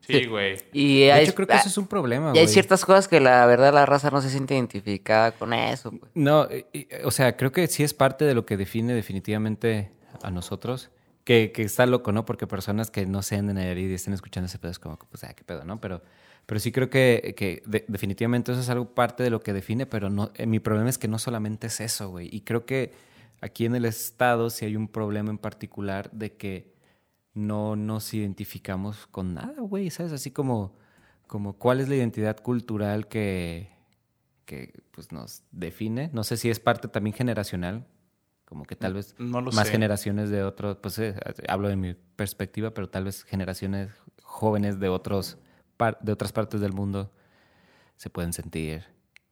Sí, 0.02 0.22
Sí. 0.22 0.26
güey. 0.28 0.58
Y 0.72 1.02
De 1.02 1.12
hay, 1.14 1.24
hecho 1.24 1.34
creo 1.34 1.48
que 1.48 1.56
eso 1.56 1.68
es 1.68 1.78
un 1.80 1.88
problema, 1.88 2.28
y 2.28 2.38
hay 2.38 2.44
güey. 2.46 2.48
ciertas 2.54 2.86
cosas 2.86 3.08
que 3.08 3.20
la 3.20 3.44
verdad 3.48 3.74
la 3.74 3.88
raza 3.88 4.12
no 4.12 4.22
se 4.22 4.30
siente 4.30 4.54
identificada 4.54 5.32
con 5.32 5.52
eso. 5.54 5.92
pues. 5.92 6.12
No, 6.14 6.48
y- 6.74 6.88
o 7.04 7.10
sea, 7.12 7.36
creo 7.38 7.52
que 7.52 7.66
sí 7.68 7.84
es 7.84 7.94
parte 7.96 8.24
de 8.26 8.36
lo 8.36 8.46
que 8.46 8.56
define 8.56 8.94
definitivamente 8.94 9.92
a 10.22 10.30
nosotros. 10.32 10.92
Que, 11.24 11.52
que 11.52 11.64
está 11.64 11.88
loco, 11.88 12.12
¿no? 12.12 12.24
Porque 12.24 12.46
personas 12.46 12.92
que 12.92 13.08
no 13.08 13.24
sean 13.24 13.48
de 13.48 13.56
Nayarit 13.56 13.90
y 13.90 13.94
estén 13.96 14.14
escuchando 14.14 14.46
ese 14.46 14.60
pedo 14.60 14.70
es 14.70 14.78
como, 14.78 15.00
pues, 15.10 15.24
ah, 15.24 15.34
qué 15.34 15.44
pedo, 15.44 15.66
¿no? 15.66 15.82
Pero, 15.82 16.04
pero 16.46 16.60
sí 16.60 16.72
creo 16.72 16.90
que, 16.90 17.34
que 17.38 17.64
de- 17.66 17.86
definitivamente 17.88 18.52
eso 18.52 18.62
es 18.62 18.70
algo 18.70 18.94
parte 18.94 19.24
de 19.24 19.30
lo 19.30 19.40
que 19.42 19.54
define, 19.54 19.86
pero 19.86 20.10
no, 20.10 20.32
eh, 20.36 20.46
mi 20.46 20.60
problema 20.60 20.90
es 20.90 20.98
que 20.98 21.08
no 21.08 21.18
solamente 21.20 21.68
es 21.68 21.80
eso, 21.82 22.10
güey. 22.10 22.30
Y 22.32 22.42
creo 22.42 22.66
que 22.66 22.94
aquí 23.42 23.66
en 23.66 23.76
el 23.76 23.86
Estado 23.86 24.50
sí 24.50 24.66
hay 24.66 24.76
un 24.76 24.88
problema 24.88 25.30
en 25.32 25.38
particular 25.38 26.10
de 26.12 26.34
que 26.36 26.74
no 27.34 27.76
nos 27.76 28.14
identificamos 28.14 29.08
con 29.08 29.34
nada, 29.34 29.62
güey, 29.62 29.90
¿sabes? 29.90 30.12
Así 30.14 30.32
como, 30.32 30.76
como 31.28 31.54
cuál 31.58 31.82
es 31.82 31.90
la 31.90 31.96
identidad 31.96 32.38
cultural 32.40 33.08
que, 33.08 33.70
que 34.46 34.74
pues, 34.92 35.12
nos 35.12 35.44
define. 35.52 36.10
No 36.14 36.24
sé 36.24 36.38
si 36.38 36.50
es 36.50 36.60
parte 36.60 36.88
también 36.88 37.14
generacional, 37.16 37.86
como 38.46 38.64
que 38.66 38.76
tal 38.76 38.94
vez 38.94 39.16
No 39.18 39.42
más 39.42 39.66
sé. 39.68 39.72
generaciones 39.72 40.30
de 40.30 40.44
otros, 40.44 40.78
pues 40.82 40.98
eh, 41.00 41.16
hablo 41.48 41.68
de 41.68 41.76
mi 41.76 41.94
perspectiva, 42.16 42.72
pero 42.74 42.88
tal 42.90 43.04
vez 43.06 43.24
generaciones 43.24 43.90
jóvenes 44.22 44.80
de 44.80 44.88
otros 44.90 45.38
de 46.02 46.12
otras 46.12 46.32
partes 46.32 46.62
del 46.62 46.74
mundo 46.74 47.12
se 47.98 48.10
pueden 48.10 48.34
sentir 48.34 48.86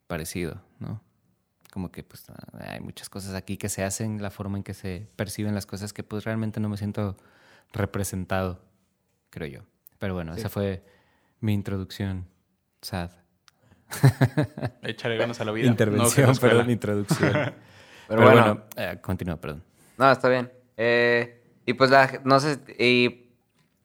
parecido, 0.06 0.62
¿no? 0.78 1.00
Como 1.72 1.90
que 1.90 2.04
pues 2.04 2.24
hay 2.60 2.80
muchas 2.80 3.08
cosas 3.08 3.34
aquí 3.34 3.56
que 3.56 3.68
se 3.68 3.82
hacen, 3.84 4.22
la 4.22 4.30
forma 4.30 4.56
en 4.58 4.62
que 4.64 4.74
se 4.74 5.08
perciben 5.16 5.54
las 5.54 5.66
cosas 5.66 5.92
que 5.92 6.02
pues 6.04 6.24
realmente 6.24 6.60
no 6.60 6.68
me 6.68 6.76
siento 6.76 7.16
representado, 7.72 8.62
creo 9.30 9.48
yo. 9.48 9.60
Pero 9.98 10.14
bueno, 10.14 10.34
esa 10.34 10.48
fue 10.48 10.84
mi 11.40 11.52
introducción 11.52 12.26
sad. 12.80 13.10
Échale 14.82 15.16
ganas 15.16 15.40
a 15.40 15.44
la 15.44 15.52
vida. 15.52 15.66
Intervención, 15.66 16.30
No, 16.32 16.40
perdón, 16.40 16.70
introducción. 16.70 17.32
Pero, 17.32 17.52
Pero 18.08 18.22
bueno, 18.22 18.42
bueno. 18.42 18.64
eh, 18.76 18.98
continúa, 19.00 19.36
perdón. 19.40 19.62
No, 19.96 20.10
está 20.10 20.28
bien. 20.28 20.52
Eh, 20.76 21.42
y 21.66 21.74
pues, 21.74 21.90
la- 21.90 22.20
no 22.24 22.38
sé, 22.40 22.60
y 22.78 23.30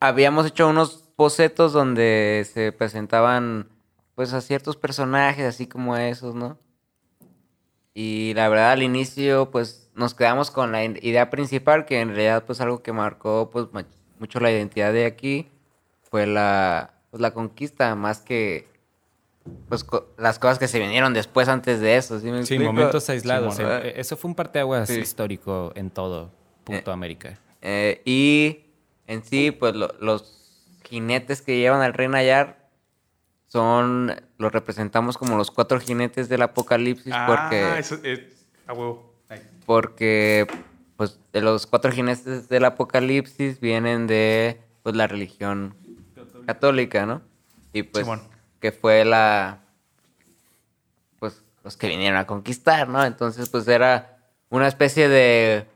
habíamos 0.00 0.46
hecho 0.46 0.68
unos 0.68 0.99
bocetos 1.24 1.74
donde 1.74 2.46
se 2.50 2.72
presentaban, 2.72 3.68
pues, 4.14 4.32
a 4.32 4.40
ciertos 4.40 4.76
personajes, 4.78 5.44
así 5.46 5.66
como 5.66 5.94
esos, 5.98 6.34
¿no? 6.34 6.58
Y 7.92 8.32
la 8.34 8.48
verdad, 8.48 8.72
al 8.72 8.82
inicio, 8.82 9.50
pues, 9.50 9.90
nos 9.94 10.14
quedamos 10.14 10.50
con 10.50 10.72
la 10.72 10.82
idea 10.82 11.28
principal, 11.28 11.84
que 11.84 12.00
en 12.00 12.08
realidad, 12.08 12.44
pues, 12.46 12.62
algo 12.62 12.82
que 12.82 12.92
marcó, 12.94 13.50
pues, 13.50 13.66
mucho 14.18 14.40
la 14.40 14.50
identidad 14.50 14.94
de 14.94 15.04
aquí, 15.04 15.46
fue 16.10 16.26
la, 16.26 16.94
pues, 17.10 17.20
la 17.20 17.32
conquista, 17.34 17.94
más 17.96 18.20
que, 18.20 18.66
pues, 19.68 19.84
co- 19.84 20.06
las 20.16 20.38
cosas 20.38 20.58
que 20.58 20.68
se 20.68 20.78
vinieron 20.78 21.12
después 21.12 21.48
antes 21.48 21.80
de 21.80 21.96
eso, 21.96 22.18
¿sí 22.18 22.26
me 22.30 22.38
Sí, 22.46 22.54
explico? 22.54 22.72
momentos 22.72 23.10
aislados. 23.10 23.58
Eh, 23.60 23.92
eso 23.96 24.16
fue 24.16 24.30
un 24.30 24.34
parteaguas 24.34 24.88
Sí. 24.88 25.00
histórico 25.00 25.72
en 25.74 25.90
todo 25.90 26.30
punto 26.64 26.92
América. 26.92 27.38
Eh, 27.60 28.00
y 28.06 28.60
en 29.06 29.22
sí, 29.22 29.50
pues 29.50 29.74
lo- 29.74 29.92
los 30.00 30.39
jinetes 30.90 31.40
que 31.40 31.56
llevan 31.58 31.80
al 31.80 31.94
rey 31.94 32.08
Nayar 32.08 32.68
son, 33.46 34.14
los 34.38 34.52
representamos 34.52 35.16
como 35.16 35.36
los 35.36 35.50
cuatro 35.50 35.80
jinetes 35.80 36.28
del 36.28 36.42
apocalipsis 36.42 37.12
Ah, 37.16 37.26
porque, 37.26 37.78
eso 37.78 37.98
es. 38.04 38.20
A 38.66 38.72
huevo. 38.74 39.14
Ahí. 39.28 39.40
porque 39.66 40.46
pues 40.96 41.18
de 41.32 41.40
los 41.40 41.66
cuatro 41.66 41.90
jinetes 41.90 42.48
del 42.48 42.64
apocalipsis 42.64 43.58
vienen 43.60 44.06
de 44.06 44.60
pues 44.82 44.94
la 44.96 45.06
religión 45.06 45.74
católica, 46.46 47.06
¿no? 47.06 47.22
Y 47.72 47.84
pues 47.84 48.04
Simón. 48.04 48.22
que 48.60 48.72
fue 48.72 49.04
la 49.04 49.60
pues 51.18 51.42
los 51.64 51.76
que 51.76 51.88
vinieron 51.88 52.18
a 52.18 52.26
conquistar, 52.26 52.88
¿no? 52.88 53.04
Entonces 53.04 53.48
pues 53.48 53.66
era 53.68 54.18
una 54.48 54.66
especie 54.68 55.08
de 55.08 55.66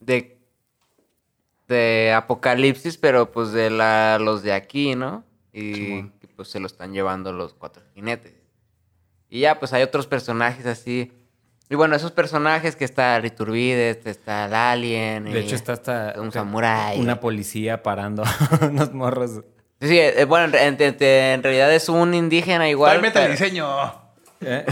de 0.00 0.37
de 1.68 2.12
apocalipsis, 2.16 2.96
pero 2.96 3.30
pues 3.30 3.52
de 3.52 3.70
la, 3.70 4.18
los 4.18 4.42
de 4.42 4.52
aquí, 4.52 4.94
¿no? 4.94 5.24
Y, 5.52 6.02
pues 6.36 6.48
se 6.48 6.60
lo 6.60 6.66
están 6.66 6.92
llevando 6.92 7.32
los 7.32 7.52
cuatro 7.54 7.82
jinetes. 7.94 8.32
Y 9.28 9.40
ya 9.40 9.58
pues 9.58 9.72
hay 9.72 9.82
otros 9.82 10.06
personajes 10.06 10.64
así. 10.66 11.12
Y 11.68 11.74
bueno, 11.74 11.94
esos 11.96 12.12
personajes 12.12 12.76
que 12.76 12.84
está 12.84 13.18
Riturbide, 13.20 13.90
está 14.04 14.46
el 14.46 14.54
alien. 14.54 15.24
De 15.24 15.32
y 15.40 15.44
hecho, 15.44 15.54
está 15.56 15.72
hasta 15.74 16.14
un 16.18 16.32
samurái. 16.32 16.98
una 17.00 17.20
policía 17.20 17.82
parando 17.82 18.22
unos 18.62 18.92
morros. 18.94 19.42
Sí, 19.80 19.88
sí, 19.88 19.98
eh, 19.98 20.24
bueno, 20.24 20.56
en, 20.56 20.76
en- 20.80 20.96
en 21.02 21.42
realidad 21.42 21.72
es 21.74 21.88
un 21.88 22.14
indígena 22.14 22.68
igual. 22.70 22.92
Tráeme 23.00 23.08
el 23.08 23.12
pero- 23.12 23.30
diseño. 23.32 23.68
¿eh? 24.40 24.64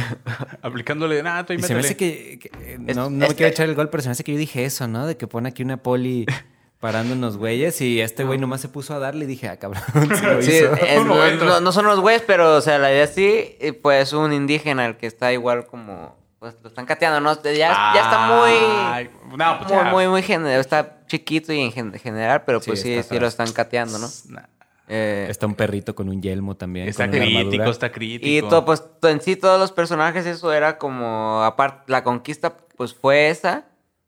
Aplicándole, 0.62 1.22
nada, 1.22 1.44
tú 1.44 1.52
Y 1.52 1.62
se 1.62 1.74
me 1.74 1.80
hace 1.80 1.96
que, 1.96 2.38
que- 2.38 2.50
Es- 2.86 2.96
no, 2.96 3.10
no 3.10 3.24
es 3.24 3.30
me 3.30 3.34
quiero 3.36 3.50
echar 3.50 3.68
el 3.68 3.74
gol, 3.74 3.90
pero 3.90 4.02
se 4.02 4.08
me 4.08 4.12
hace 4.12 4.24
que 4.24 4.32
yo 4.32 4.38
dije 4.38 4.64
eso, 4.64 4.86
¿no? 4.88 5.06
De 5.06 5.16
que 5.16 5.26
pone 5.26 5.48
aquí 5.48 5.62
una 5.62 5.76
poli 5.82 6.24
parando 6.80 7.14
unos 7.14 7.36
güeyes 7.36 7.80
y 7.80 8.00
este 8.00 8.24
güey 8.24 8.38
nomás 8.38 8.60
se 8.60 8.68
puso 8.68 8.94
a 8.94 8.98
darle 8.98 9.24
y 9.24 9.28
dije, 9.28 9.48
ah, 9.48 9.56
cabrón, 9.58 9.82
sí 9.94 10.24
lo 10.24 10.42
Sí, 10.42 10.52
hizo. 10.52 10.74
es- 10.74 10.98
Un 11.00 11.64
no, 11.64 11.72
son 11.72 11.86
los 11.86 12.00
güeyes, 12.00 12.22
pero, 12.26 12.54
o 12.56 12.60
sea, 12.60 12.78
la 12.78 12.92
idea 12.92 13.06
sí, 13.06 13.56
y, 13.60 13.72
pues 13.72 14.12
un 14.12 14.32
indígena 14.32 14.86
el 14.86 14.96
que 14.96 15.06
está 15.06 15.32
igual 15.32 15.66
como, 15.66 16.16
pues 16.38 16.54
lo 16.62 16.68
están 16.68 16.84
cateando, 16.86 17.20
¿no? 17.20 17.34
Ya, 17.42 17.52
ya 17.94 18.00
está 18.02 18.28
muy, 18.28 19.36
No, 19.36 19.58
pues 19.58 19.70
muy, 19.72 19.84
ya. 19.84 19.90
muy, 19.90 20.08
muy 20.08 20.22
general, 20.22 20.60
está 20.60 20.98
chiquito 21.06 21.52
y 21.52 21.60
en 21.60 21.72
gen- 21.72 21.92
general, 21.94 22.42
pero 22.44 22.60
pues 22.60 22.82
sí, 22.82 22.92
está 22.94 23.14
sí 23.14 23.20
lo 23.20 23.26
están 23.26 23.50
cateando, 23.52 23.98
¿no? 23.98 24.08
Nah. 24.28 24.42
Eh, 24.88 25.26
Está 25.28 25.46
un 25.46 25.56
perrito 25.56 25.96
con 25.96 26.08
un 26.08 26.22
yelmo 26.22 26.54
también. 26.56 26.86
Está 26.86 27.10
crítico, 27.10 27.38
armadura. 27.38 27.70
está 27.70 27.90
crítico. 27.90 28.46
y 28.46 28.48
todo, 28.48 28.64
pues 28.64 28.84
en 29.02 29.20
sí 29.20 29.34
todos 29.34 29.58
los 29.58 29.72
personajes 29.72 30.26
eso 30.26 30.52
era 30.52 30.78
como, 30.78 31.42
aparte, 31.42 31.90
la 31.90 32.04
conquista 32.04 32.56
pues 32.76 32.94
fue 32.94 33.28
esa, 33.30 33.64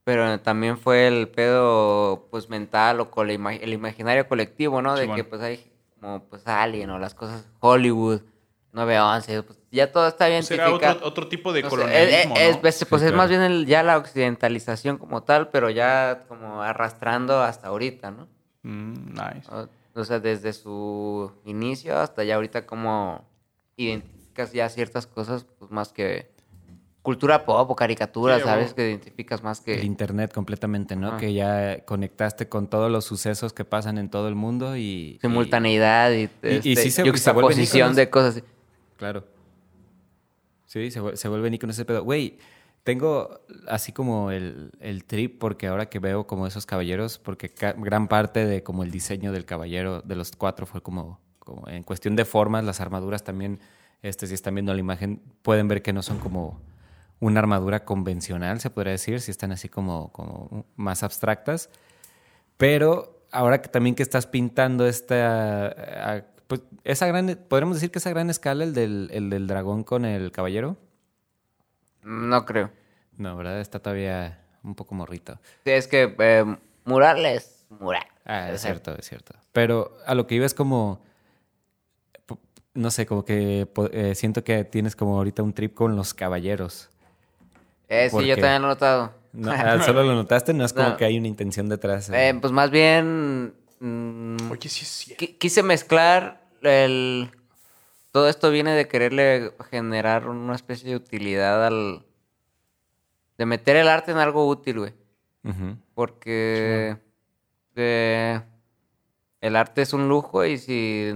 pero 0.09 0.41
también 0.41 0.79
fue 0.79 1.07
el 1.07 1.29
pedo 1.29 2.29
pues 2.31 2.49
mental 2.49 2.99
o 3.01 3.11
con 3.11 3.29
ima- 3.29 3.59
el 3.61 3.75
imaginario 3.75 4.27
colectivo, 4.27 4.81
¿no? 4.81 4.97
De 4.97 5.13
que 5.13 5.23
pues 5.23 5.43
hay 5.43 5.71
como 6.01 6.25
pues 6.25 6.47
Alien 6.47 6.89
o 6.89 6.99
las 6.99 7.13
cosas 7.15 7.45
Hollywood, 7.61 8.23
911, 8.73 9.43
pues 9.43 9.59
ya 9.71 9.93
todo 9.93 10.09
está 10.09 10.29
bien 10.29 10.43
Será 10.45 10.73
otro, 10.73 10.97
otro 11.03 11.29
tipo 11.29 11.53
de 11.53 11.61
No 11.63 11.69
sé, 11.69 11.77
colonialismo, 11.77 12.37
es, 12.39 12.41
es- 12.43 12.55
¿no? 12.57 12.61
pues, 12.63 12.87
pues, 12.89 13.03
Sí, 13.03 13.09
es 13.09 13.13
más 13.15 13.29
bien 13.29 13.43
el- 13.43 13.67
ya 13.67 13.83
la 13.83 13.99
occidentalización 13.99 14.97
como 14.97 15.25
tal, 15.25 15.51
pero 15.51 15.69
ya 15.69 16.25
como 16.27 16.63
arrastrando 16.63 17.43
hasta 17.43 17.69
ahorita, 17.69 18.11
¿no? 18.11 18.29
Mm, 18.63 19.11
nice. 19.13 19.51
O, 19.53 19.69
o 20.01 20.05
sea, 20.05 20.21
desde 20.21 20.55
su 20.55 21.33
inicio 21.45 21.99
hasta 21.99 22.25
ya 22.25 22.37
ahorita 22.37 22.65
como 22.65 23.27
identificas 23.77 24.53
ya 24.55 24.71
ciertas 24.71 25.07
cosas, 25.07 25.45
pues 25.59 25.71
más 25.71 25.93
que 25.93 26.31
cultura 27.09 27.47
pop 27.47 27.71
o 27.71 27.75
caricatura, 27.75 28.37
Sí, 28.37 28.45
¿sabes? 28.45 28.75
Que 28.75 28.87
identificas 28.87 29.43
más 29.43 29.61
El 29.67 29.81
que... 29.81 29.87
internet 29.87 30.31
completamente, 30.35 30.95
¿no? 30.95 31.09
Ajá. 31.09 31.17
Que 31.17 31.33
ya 31.33 31.83
conectaste 31.87 32.51
con 32.51 32.69
todos 32.69 32.91
los 32.91 33.07
sucesos 33.07 33.55
que 33.55 33.65
pasan 33.65 33.97
en 33.97 34.11
todo 34.11 34.29
el 34.29 34.35
mundo 34.35 34.77
y... 34.77 35.19
simultaneidad 35.23 36.11
y, 36.13 36.15
y 36.21 36.23
este, 36.25 36.61
sí 36.61 36.75
se- 36.75 37.09
y 37.09 37.17
se 37.17 37.31
íconos. 37.31 37.97
de 37.97 38.11
cosas 38.11 38.43
Claro. 38.99 39.25
Sí, 40.67 40.91
se, 40.91 41.17
se 41.17 41.29
vuelven 41.29 41.55
íconos 41.55 41.77
ese 41.77 41.87
pedo. 41.87 42.05
Güey, 42.05 42.37
tengo 42.85 43.41
así 43.69 43.93
como 43.93 44.31
el, 44.31 44.71
el 44.81 45.05
trip 45.05 45.39
porque 45.39 45.67
ahora 45.67 45.87
que 45.89 45.99
veo 46.01 46.27
como 46.27 46.47
esos 46.47 46.67
caballeros, 46.67 47.19
porque 47.19 47.49
ca- 47.49 47.73
gran 47.79 48.07
parte 48.09 48.45
de 48.45 48.63
como 48.63 48.83
el 48.83 48.91
diseño 48.91 49.33
del 49.33 49.47
caballero 49.47 50.03
de 50.03 50.15
los 50.15 50.33
cuatro 50.37 50.67
fue 50.67 50.83
como, 50.83 51.21
como 51.39 51.67
en 51.69 51.85
cuestión 51.85 52.17
de 52.17 52.27
formas, 52.27 52.65
las 52.65 52.81
armaduras 52.83 53.25
también, 53.25 53.61
este, 54.03 54.27
si 54.27 54.35
están 54.35 54.55
viendo 54.57 54.75
la 54.75 54.81
imagen, 54.81 55.23
pueden 55.41 55.69
ver 55.69 55.81
que 55.81 55.95
no 55.95 56.03
son 56.03 56.19
como 56.19 56.61
una 57.21 57.41
armadura 57.41 57.85
convencional, 57.85 58.61
se 58.61 58.71
podría 58.71 58.93
decir, 58.93 59.21
si 59.21 59.31
están 59.31 59.53
así 59.53 59.69
como, 59.69 60.13
como 60.13 60.67
más 60.77 61.03
abstractas. 61.03 61.71
Pero 62.57 63.25
ahora 63.31 63.61
que 63.61 63.69
también 63.69 63.95
que 63.95 64.03
estás 64.03 64.27
pintando 64.27 64.87
esta, 64.87 65.69
eh, 66.17 66.25
pues 66.47 66.63
esa 66.85 67.07
gran, 67.07 67.39
podríamos 67.49 67.77
decir 67.77 67.91
que 67.91 67.99
esa 67.99 68.11
gran 68.11 68.31
escala, 68.31 68.65
el 68.65 68.75
del, 68.75 69.11
el 69.13 69.31
del 69.31 69.47
dragón 69.47 69.85
con 69.85 70.05
el 70.05 70.33
caballero. 70.33 70.77
No 72.03 72.45
creo. 72.45 72.71
No, 73.17 73.37
¿verdad? 73.37 73.61
Está 73.61 73.81
todavía 73.81 74.45
un 74.63 74.75
poco 74.75 74.95
morrito. 74.95 75.39
Sí, 75.65 75.71
es 75.71 75.89
que 75.89 76.15
eh, 76.19 76.57
mural 76.85 77.25
es 77.27 77.67
mural. 77.69 78.07
Ah, 78.25 78.51
es 78.51 78.63
cierto, 78.63 78.95
es 78.97 79.09
cierto. 79.09 79.35
Pero 79.53 79.97
a 80.07 80.15
lo 80.15 80.27
que 80.27 80.37
iba 80.37 80.47
es 80.47 80.55
como, 80.55 81.01
no 82.75 82.91
sé, 82.91 83.07
como 83.07 83.25
que 83.25 83.67
eh, 83.93 84.15
siento 84.15 84.45
que 84.45 84.65
tienes 84.65 84.95
como 84.95 85.17
ahorita 85.17 85.43
un 85.43 85.53
trip 85.53 85.75
con 85.75 85.97
los 85.97 86.15
caballeros. 86.15 86.91
Eh, 87.89 88.09
¿Por 88.11 88.23
sí, 88.23 88.29
yo 88.29 88.35
también 88.37 88.63
lo 88.63 88.69
he 88.69 88.71
notado. 88.73 89.15
No, 89.33 89.51
ah, 89.55 89.81
¿Solo 89.83 90.03
lo 90.03 90.15
notaste? 90.15 90.53
No 90.55 90.65
es 90.65 90.73
como 90.73 90.91
No. 90.91 90.97
que 90.97 91.05
hay 91.05 91.19
una 91.19 91.29
intención 91.29 91.69
detrás. 91.69 92.09
eh. 92.11 92.29
Eh, 92.31 92.35
pues 92.41 92.53
más 92.53 92.71
bien... 92.71 93.55
mm, 93.81 94.51
Oye, 94.51 94.69
sí 94.69 94.83
es 94.85 94.89
cierto. 94.89 95.25
Qui- 95.25 95.39
Quise 95.39 95.63
mezclar 95.63 96.43
el... 96.63 97.31
Todo 98.13 98.29
esto 98.29 98.51
viene 98.51 98.73
de 98.73 98.89
quererle 98.89 99.53
generar 99.71 100.29
una 100.29 100.55
especie 100.55 100.89
de 100.91 100.97
utilidad 100.97 101.67
al... 101.67 102.05
De 103.37 103.47
meter 103.47 103.77
el 103.77 103.89
arte 103.89 104.11
en 104.11 104.19
algo 104.19 104.47
útil, 104.49 104.79
güey. 104.81 104.95
Porque... 105.95 106.97
eh, 107.77 108.41
el 109.41 109.55
arte 109.57 109.83
es 109.83 109.93
un 109.93 110.09
lujo 110.09 110.45
y 110.45 110.59
si 110.59 111.13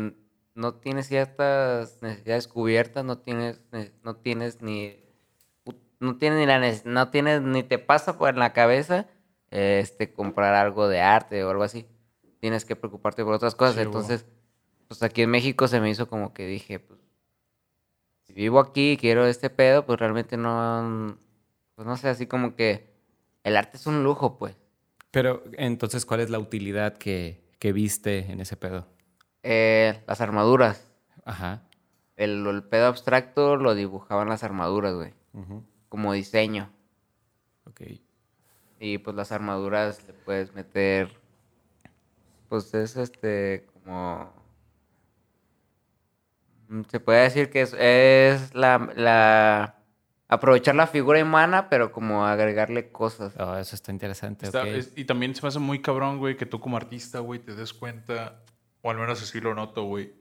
no 0.54 0.74
tienes 0.74 1.08
ciertas 1.08 2.00
necesidades 2.02 2.46
cubiertas, 2.46 3.04
no 3.04 3.18
tienes, 3.18 3.60
ne- 3.72 3.92
no 4.04 4.16
tienes 4.16 4.62
ni... 4.62 5.01
No 6.02 6.16
tienes 6.16 6.40
ni 6.40 6.46
la 6.46 6.60
no 6.84 7.10
tienes 7.10 7.42
ni 7.42 7.62
te 7.62 7.78
pasa 7.78 8.18
por 8.18 8.36
la 8.36 8.52
cabeza 8.52 9.06
este 9.50 10.12
comprar 10.12 10.52
algo 10.54 10.88
de 10.88 11.00
arte 11.00 11.44
o 11.44 11.50
algo 11.50 11.62
así. 11.62 11.86
Tienes 12.40 12.64
que 12.64 12.74
preocuparte 12.74 13.22
por 13.22 13.34
otras 13.34 13.54
cosas. 13.54 13.76
Sí. 13.76 13.82
Entonces, 13.82 14.26
pues 14.88 15.00
aquí 15.04 15.22
en 15.22 15.30
México 15.30 15.68
se 15.68 15.80
me 15.80 15.88
hizo 15.88 16.08
como 16.08 16.34
que 16.34 16.44
dije, 16.44 16.80
pues, 16.80 16.98
si 18.24 18.32
vivo 18.32 18.58
aquí 18.58 18.92
y 18.92 18.96
quiero 18.96 19.26
este 19.26 19.48
pedo, 19.48 19.86
pues 19.86 20.00
realmente 20.00 20.36
no, 20.36 21.16
pues 21.76 21.86
no 21.86 21.96
sé, 21.96 22.08
así 22.08 22.26
como 22.26 22.56
que 22.56 22.92
el 23.44 23.56
arte 23.56 23.76
es 23.76 23.86
un 23.86 24.02
lujo, 24.02 24.38
pues. 24.38 24.56
Pero 25.12 25.44
entonces, 25.52 26.04
¿cuál 26.04 26.18
es 26.18 26.30
la 26.30 26.40
utilidad 26.40 26.98
que, 26.98 27.44
que 27.60 27.72
viste 27.72 28.32
en 28.32 28.40
ese 28.40 28.56
pedo? 28.56 28.88
Eh, 29.44 30.02
las 30.08 30.20
armaduras. 30.20 30.88
Ajá. 31.24 31.62
El, 32.16 32.44
el 32.44 32.64
pedo 32.64 32.86
abstracto 32.86 33.56
lo 33.56 33.76
dibujaban 33.76 34.28
las 34.28 34.42
armaduras, 34.42 34.94
güey. 34.94 35.14
Ujú. 35.32 35.62
Como 35.92 36.14
diseño. 36.14 36.70
Ok. 37.66 37.82
Y 38.80 38.96
pues 38.96 39.14
las 39.14 39.30
armaduras 39.30 40.02
le 40.06 40.14
puedes 40.14 40.54
meter. 40.54 41.10
Pues 42.48 42.72
es 42.72 42.96
este 42.96 43.66
como. 43.74 44.32
Mm, 46.68 46.80
Se 46.90 46.98
puede 46.98 47.24
decir 47.24 47.50
que 47.50 47.60
es, 47.60 47.74
es 47.78 48.54
la, 48.54 48.90
la... 48.96 49.76
Aprovechar 50.28 50.74
la 50.74 50.86
figura 50.86 51.22
humana, 51.22 51.68
pero 51.68 51.92
como 51.92 52.24
agregarle 52.24 52.90
cosas. 52.90 53.34
Oh, 53.38 53.54
eso 53.58 53.76
está 53.76 53.92
interesante. 53.92 54.46
Está- 54.46 54.62
ok. 54.62 54.68
es- 54.68 54.92
y 54.96 55.04
también 55.04 55.34
se 55.34 55.42
me 55.42 55.48
hace 55.48 55.58
muy 55.58 55.82
cabrón, 55.82 56.16
güey, 56.18 56.38
que 56.38 56.46
tú 56.46 56.58
como 56.58 56.78
artista, 56.78 57.18
güey, 57.18 57.38
te 57.38 57.54
des 57.54 57.74
cuenta, 57.74 58.40
o 58.80 58.90
al 58.90 58.96
menos 58.96 59.22
así 59.22 59.42
lo 59.42 59.54
noto, 59.54 59.82
güey, 59.84 60.14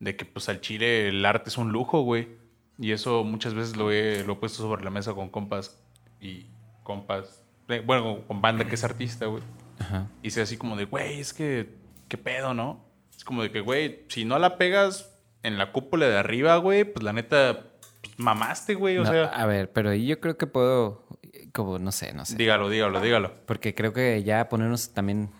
de 0.00 0.16
que 0.16 0.26
pues 0.26 0.50
al 0.50 0.60
chile 0.60 1.08
el 1.08 1.24
arte 1.24 1.48
es 1.48 1.56
un 1.56 1.72
lujo, 1.72 2.02
güey. 2.02 2.43
Y 2.78 2.92
eso 2.92 3.22
muchas 3.24 3.54
veces 3.54 3.76
lo 3.76 3.90
he, 3.92 4.24
lo 4.24 4.34
he 4.34 4.36
puesto 4.36 4.62
sobre 4.62 4.82
la 4.84 4.90
mesa 4.90 5.14
con 5.14 5.28
compas 5.28 5.78
y 6.20 6.46
compas, 6.82 7.42
bueno, 7.86 8.20
con 8.26 8.40
banda 8.40 8.64
que 8.64 8.74
es 8.74 8.84
artista, 8.84 9.26
güey. 9.26 9.42
Ajá. 9.78 10.08
Y 10.22 10.30
sea 10.30 10.42
así 10.44 10.56
como 10.56 10.76
de, 10.76 10.84
güey, 10.84 11.20
es 11.20 11.32
que, 11.32 11.68
qué 12.08 12.18
pedo, 12.18 12.54
¿no? 12.54 12.84
Es 13.16 13.24
como 13.24 13.42
de 13.42 13.50
que, 13.50 13.60
güey, 13.60 14.04
si 14.08 14.24
no 14.24 14.38
la 14.38 14.58
pegas 14.58 15.10
en 15.42 15.58
la 15.58 15.72
cúpula 15.72 16.06
de 16.08 16.18
arriba, 16.18 16.56
güey, 16.56 16.84
pues 16.84 17.02
la 17.04 17.12
neta, 17.12 17.64
pues, 18.02 18.18
mamaste, 18.18 18.74
güey, 18.74 18.98
o 18.98 19.04
No, 19.04 19.10
sea, 19.10 19.24
a 19.26 19.46
ver, 19.46 19.72
pero 19.72 19.90
ahí 19.90 20.06
yo 20.06 20.20
creo 20.20 20.36
que 20.36 20.46
puedo, 20.46 21.06
como, 21.52 21.78
no 21.78 21.92
sé, 21.92 22.12
no 22.12 22.24
sé. 22.24 22.36
dígalo, 22.36 22.68
dígalo, 22.70 23.00
dígalo. 23.00 23.32
Porque 23.46 23.74
creo 23.74 23.92
que 23.92 24.22
ya 24.24 24.48
ponernos 24.48 24.92
también 24.94 25.30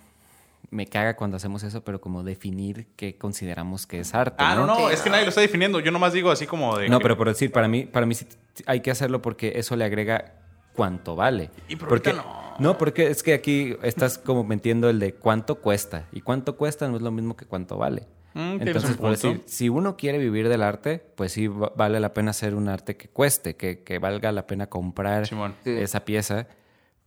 me 0.71 0.87
caga 0.87 1.17
cuando 1.17 1.37
hacemos 1.37 1.63
eso, 1.63 1.85
pero 1.85 2.01
como 2.01 2.23
definir 2.23 2.87
qué 2.97 3.17
consideramos 3.17 3.87
que 3.87 4.01
es 4.01 4.15
arte. 4.15 4.37
Ah, 4.39 4.55
no, 4.55 4.67
no, 4.67 4.77
Sí, 4.77 4.83
es 4.95 5.01
que 5.03 5.09
no. 5.11 5.13
nadie 5.13 5.25
lo 5.27 5.29
está 5.31 5.41
definiendo. 5.41 5.81
Yo 5.81 5.91
nomás 5.93 6.13
digo 6.13 6.31
así 6.31 6.47
como 6.47 6.77
de. 6.79 6.89
No, 6.89 6.99
que- 6.99 7.03
pero 7.03 7.17
por 7.17 7.29
decir, 7.29 7.53
para 7.53 7.69
mí, 7.69 7.85
para 7.85 8.07
mí 8.07 8.15
sí 8.15 8.27
hay 8.67 8.81
que 8.81 8.91
hacerlo 8.91 9.23
porque 9.23 9.53
eso 9.57 9.77
le 9.77 9.85
agrega 9.85 10.35
cuánto 10.75 11.15
vale. 11.17 11.51
Y 11.69 11.77
pero 11.77 11.89
porque, 11.89 12.11
ahorita 12.11 12.57
no. 12.59 12.79
porque 12.79 13.07
es 13.09 13.23
que 13.23 13.35
aquí 13.35 13.77
estás 13.83 14.19
como 14.19 14.43
metiendo 14.45 14.89
el 14.91 14.99
de 14.99 15.15
cuánto 15.15 15.57
cuesta. 15.61 16.09
Y 16.13 16.21
cuánto 16.21 16.57
cuesta 16.57 16.89
no 16.89 16.97
es 16.97 17.03
lo 17.03 17.11
mismo 17.11 17.37
que 17.37 17.47
cuánto 17.47 17.77
vale. 17.77 18.07
Mm, 18.35 18.57
Entonces, 18.63 18.97
por 18.97 19.11
decir, 19.13 19.43
si 19.47 19.69
uno 19.69 19.97
quiere 19.97 20.19
vivir 20.19 20.49
del 20.49 20.65
arte, 20.65 20.99
pues 21.15 21.31
sí 21.31 21.47
va- 21.47 21.73
vale 21.77 22.01
la 22.01 22.13
pena 22.13 22.31
hacer 22.33 22.57
un 22.57 22.69
arte 22.69 22.97
que 22.97 23.07
cueste, 23.09 23.55
que, 23.55 23.85
que 23.85 24.01
valga 24.01 24.33
la 24.33 24.49
pena 24.49 24.67
comprar 24.67 25.29
Simón. 25.29 25.55
Esa 25.65 26.05
pieza. 26.05 26.49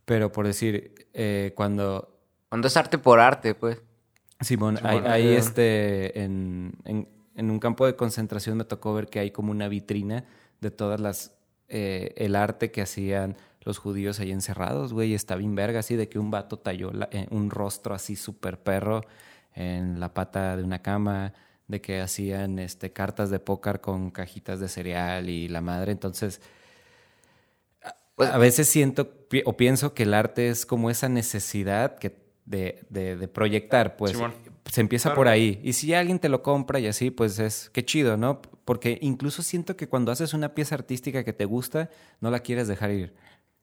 Pero 0.06 0.32
por 0.32 0.46
decir, 0.46 0.94
eh, 1.12 1.52
cuando 1.54 2.17
Cuando 2.48 2.68
es 2.68 2.76
arte 2.76 2.98
por 2.98 3.20
arte, 3.20 3.54
pues. 3.54 3.80
Simón, 4.40 4.76
Simón. 4.76 5.06
hay, 5.06 5.28
este, 5.34 6.22
en, 6.22 6.72
en- 6.84 7.08
en 7.34 7.50
un 7.50 7.58
campo 7.60 7.86
de 7.86 7.94
concentración 7.94 8.56
me 8.56 8.64
tocó 8.64 8.94
ver 8.94 9.06
que 9.08 9.20
hay 9.20 9.30
como 9.30 9.52
una 9.52 9.68
vitrina 9.68 10.24
de 10.60 10.70
todas 10.72 10.98
las, 11.00 11.32
eh, 11.68 12.12
el 12.16 12.34
arte 12.34 12.70
que 12.72 12.82
hacían 12.82 13.36
los 13.62 13.78
judíos 13.78 14.18
ahí 14.18 14.32
encerrados, 14.32 14.92
güey, 14.92 15.14
está 15.14 15.36
bien 15.36 15.54
verga, 15.54 15.80
así 15.80 15.94
de 15.94 16.08
que 16.08 16.18
un 16.18 16.30
vato 16.30 16.58
talló 16.58 16.90
la- 16.92 17.08
eh, 17.12 17.26
un 17.30 17.50
rostro 17.50 17.94
así 17.94 18.16
súper 18.16 18.58
perro 18.58 19.02
en 19.54 20.00
la 20.00 20.14
pata 20.14 20.56
de 20.56 20.62
una 20.64 20.80
cama, 20.82 21.32
de 21.68 21.80
que 21.80 22.00
hacían 22.00 22.58
este, 22.58 22.92
cartas 22.92 23.28
de 23.30 23.38
póker 23.40 23.80
con 23.80 24.10
cajitas 24.10 24.58
de 24.58 24.68
cereal 24.68 25.28
y 25.28 25.48
la 25.48 25.60
madre, 25.60 25.92
entonces... 25.92 26.40
Pues- 28.16 28.30
a 28.30 28.38
veces 28.38 28.68
siento 28.68 29.12
o 29.44 29.56
pienso 29.56 29.94
que 29.94 30.02
el 30.04 30.14
arte 30.14 30.48
es 30.48 30.66
como 30.66 30.90
esa 30.90 31.08
necesidad 31.08 31.98
que 31.98 32.16
de, 32.48 32.84
de- 32.90 33.16
de 33.16 33.28
proyectar, 33.28 33.96
pues 33.96 34.16
se 34.70 34.80
empieza 34.80 35.10
Claro. 35.10 35.16
por 35.16 35.28
ahí. 35.28 35.60
Y 35.62 35.72
si 35.74 35.94
alguien 35.94 36.18
te 36.18 36.28
lo 36.28 36.42
compra 36.42 36.78
y 36.80 36.86
así, 36.86 37.10
pues 37.10 37.38
es 37.38 37.70
qué 37.70 37.84
chido, 37.84 38.16
¿no? 38.16 38.40
Porque 38.64 38.98
incluso 39.02 39.42
siento 39.42 39.76
que 39.76 39.88
cuando 39.88 40.12
haces 40.12 40.34
una 40.34 40.54
pieza 40.54 40.74
artística 40.74 41.24
que 41.24 41.32
te 41.32 41.44
gusta, 41.44 41.90
no 42.20 42.30
la 42.30 42.40
quieres 42.40 42.68
dejar 42.68 42.90
ir. 42.90 43.14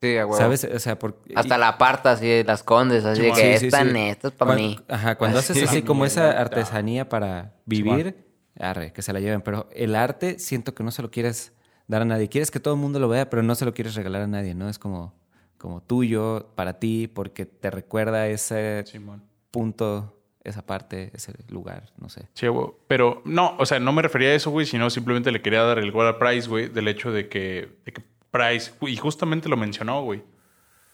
Sí, 0.01 0.17
a 0.17 0.25
huevo. 0.25 0.37
¿Sabes? 0.37 0.63
O 0.65 0.79
sea, 0.79 0.99
por, 0.99 1.21
Hasta 1.35 1.55
y- 1.55 1.59
la 1.59 1.67
aparta 1.69 2.11
así, 2.11 2.43
las 2.43 2.63
condes, 2.63 3.05
así 3.05 3.21
de 3.21 3.31
que 3.31 3.57
Sí, 3.59 3.69
sí. 3.71 3.77
neta 3.91 4.27
es 4.27 4.33
para 4.33 4.51
Cuan- 4.53 4.57
mí. 4.57 4.79
Ajá, 4.87 5.15
cuando 5.17 5.39
haces 5.39 5.61
Así. 5.63 5.81
como 5.83 6.03
Mierda. 6.03 6.29
esa 6.31 6.39
artesanía 6.41 7.07
para 7.09 7.55
vivir, 7.65 8.15
arre, 8.59 8.91
que 8.93 9.01
se 9.01 9.13
la 9.13 9.19
lleven. 9.19 9.41
Pero 9.41 9.67
el 9.73 9.95
arte 9.95 10.37
siento 10.39 10.75
que 10.75 10.83
no 10.83 10.91
se 10.91 11.01
lo 11.01 11.09
quieres 11.11 11.53
dar 11.87 12.01
a 12.01 12.05
nadie. 12.05 12.29
Quieres 12.29 12.51
que 12.51 12.59
todo 12.59 12.73
el 12.73 12.79
mundo 12.79 12.99
lo 12.99 13.07
vea, 13.09 13.29
pero 13.29 13.41
no 13.43 13.55
se 13.55 13.63
lo 13.65 13.73
quieres 13.73 13.95
regalar 13.95 14.23
a 14.23 14.27
nadie, 14.27 14.53
¿no? 14.55 14.69
Es 14.69 14.79
como, 14.79 15.13
como 15.57 15.81
tuyo, 15.81 16.51
para 16.55 16.79
ti, 16.79 17.07
porque 17.07 17.45
te 17.45 17.71
recuerda 17.71 18.27
ese 18.27 18.83
Simón. 18.85 19.23
punto, 19.51 20.15
esa 20.43 20.65
parte, 20.65 21.11
ese 21.13 21.33
lugar, 21.49 21.91
no 21.97 22.09
sé. 22.09 22.27
Sí, 22.33 22.47
güey. 22.47 22.67
Pero 22.87 23.21
no, 23.25 23.55
o 23.57 23.65
sea, 23.65 23.79
no 23.79 23.91
me 23.91 24.01
refería 24.01 24.29
a 24.29 24.33
eso, 24.35 24.51
güey, 24.51 24.65
sino 24.65 24.89
simplemente 24.89 25.31
le 25.31 25.41
quería 25.41 25.63
dar 25.63 25.79
el 25.79 25.91
gol 25.91 26.07
a 26.07 26.19
Price, 26.19 26.47
güey, 26.47 26.69
del 26.69 26.87
hecho 26.87 27.11
de 27.11 27.27
que, 27.29 27.69
de 27.85 27.91
que 27.91 28.03
Price, 28.31 28.73
y 28.81 28.95
justamente 28.97 29.49
lo 29.49 29.57
mencionó, 29.57 30.03
güey, 30.03 30.21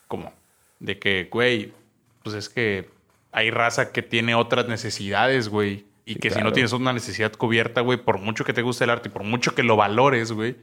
como 0.07 0.31
de 0.79 0.99
que, 0.99 1.27
güey, 1.31 1.73
pues 2.23 2.35
es 2.35 2.49
que 2.49 2.89
hay 3.31 3.51
raza 3.51 3.91
que 3.91 4.01
tiene 4.01 4.35
otras 4.35 4.67
necesidades, 4.67 5.49
güey, 5.49 5.85
y 6.05 6.13
Sí, 6.13 6.19
que 6.19 6.29
si 6.31 6.41
no 6.41 6.51
tienes 6.51 6.73
una 6.73 6.93
necesidad 6.93 7.31
cubierta, 7.33 7.81
güey, 7.81 7.97
por 7.97 8.19
mucho 8.19 8.43
que 8.43 8.53
te 8.53 8.61
guste 8.61 8.83
el 8.83 8.89
arte 8.89 9.09
y 9.09 9.11
por 9.11 9.23
mucho 9.23 9.53
que 9.53 9.63
lo 9.63 9.75
valores, 9.75 10.31
güey, 10.31 10.55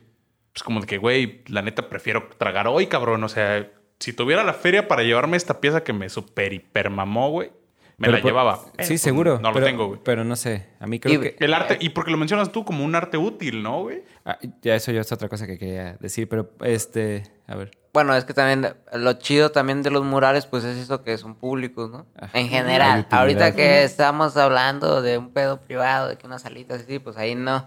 pues 0.53 0.63
como 0.63 0.81
de 0.81 0.87
que, 0.87 0.99
güey, 0.99 1.43
la 1.47 1.63
neta 1.63 1.89
prefiero 1.89 2.29
tragar 2.39 2.67
hoy, 2.69 2.87
cabrón, 2.87 3.23
o 3.23 3.29
sea, 3.29 3.71
si 3.99 4.13
tuviera 4.13 4.45
la 4.45 4.55
feria 4.55 4.89
para 4.89 5.03
llevarme 5.03 5.37
esta 5.37 5.61
pieza 5.61 5.83
que 5.85 5.93
me 5.93 6.09
super 6.09 6.53
hiper 6.53 6.91
mamó, 6.91 7.31
güey, 7.31 7.51
me 7.97 8.07
Pero 8.07 8.13
la 8.13 8.23
por- 8.23 8.31
llevaba. 8.31 8.61
Sí, 8.81 8.97
seguro. 8.97 9.41
No 9.41 9.53
pero, 9.53 9.61
lo 9.61 9.67
tengo, 9.67 9.87
güey. 9.89 10.01
Pero 10.05 10.23
no 10.25 10.37
sé, 10.37 10.69
a 10.79 10.87
mí 10.87 11.01
creo 11.01 11.15
Y- 11.17 11.21
que... 11.21 11.37
El 11.41 11.53
arte, 11.53 11.77
y 11.81 11.89
porque 11.89 12.11
lo 12.13 12.17
mencionas 12.17 12.53
tú 12.53 12.65
como 12.65 12.85
un 12.85 12.95
arte 12.95 13.17
útil, 13.19 13.63
¿no, 13.63 13.83
güey? 13.83 14.05
Ah, 14.25 14.39
ya 14.63 14.77
eso 14.77 14.93
ya 14.93 15.01
es 15.01 15.11
otra 15.11 15.29
cosa 15.29 15.47
que 15.49 15.59
quería 15.59 15.97
decir, 15.99 16.29
pero 16.29 16.51
este, 16.61 17.25
a 17.49 17.57
ver. 17.57 17.73
Bueno, 17.93 18.15
es 18.15 18.25
que 18.25 18.35
también 18.35 18.73
lo 18.93 19.13
chido 19.15 19.51
también 19.51 19.83
de 19.83 19.91
los 19.91 20.05
murales, 20.05 20.47
pues 20.47 20.63
es 20.63 20.77
eso 20.77 21.03
que 21.03 21.19
son 21.19 21.35
públicos, 21.35 21.91
¿no? 21.91 22.07
Ajá. 22.17 22.39
En 22.39 22.49
general. 22.49 23.09
Ahorita 23.11 23.57
que 23.57 23.83
estamos 23.83 24.37
hablando 24.37 25.03
de 25.03 25.19
un 25.19 25.33
pedo 25.33 25.61
privado, 25.61 26.07
de 26.09 26.17
que 26.19 26.27
unas 26.27 26.43
salitas 26.43 26.83
así, 26.83 27.01
pues 27.01 27.17
ahí 27.17 27.35
no. 27.35 27.67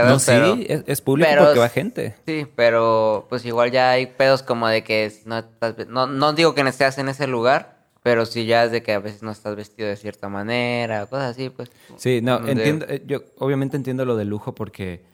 No, 0.00 0.18
pero- 0.24 0.56
sí, 0.56 0.66
es, 0.68 0.84
es 0.86 1.00
público 1.00 1.28
pero- 1.30 1.44
porque 1.44 1.60
va 1.60 1.68
gente. 1.68 2.14
Sí, 2.26 2.46
pero 2.56 3.26
pues 3.28 3.44
igual 3.44 3.70
ya 3.70 3.90
hay 3.90 4.06
pedos 4.06 4.42
como 4.42 4.68
de 4.68 4.82
que 4.84 5.12
no 5.24 5.44
no, 5.88 6.06
no 6.06 6.32
digo 6.32 6.54
que 6.54 6.62
no 6.62 6.68
estés 6.70 6.98
en 6.98 7.08
ese 7.08 7.26
lugar, 7.26 7.76
pero 8.02 8.26
sí 8.26 8.46
ya 8.46 8.64
es 8.64 8.72
de 8.72 8.82
que 8.82 8.92
a 8.92 8.98
veces 8.98 9.22
no 9.22 9.30
estás 9.30 9.54
vestido 9.54 9.88
de 9.88 9.96
cierta 9.96 10.28
manera, 10.28 11.06
cosas 11.06 11.32
así, 11.32 11.50
pues. 11.50 11.70
Sí, 11.96 12.20
no, 12.22 12.46
entiendo, 12.48 12.86
eh, 12.88 13.02
yo 13.06 13.20
obviamente 13.38 13.76
entiendo 13.76 14.04
lo 14.04 14.16
de 14.16 14.24
lujo 14.24 14.54
porque 14.54 15.04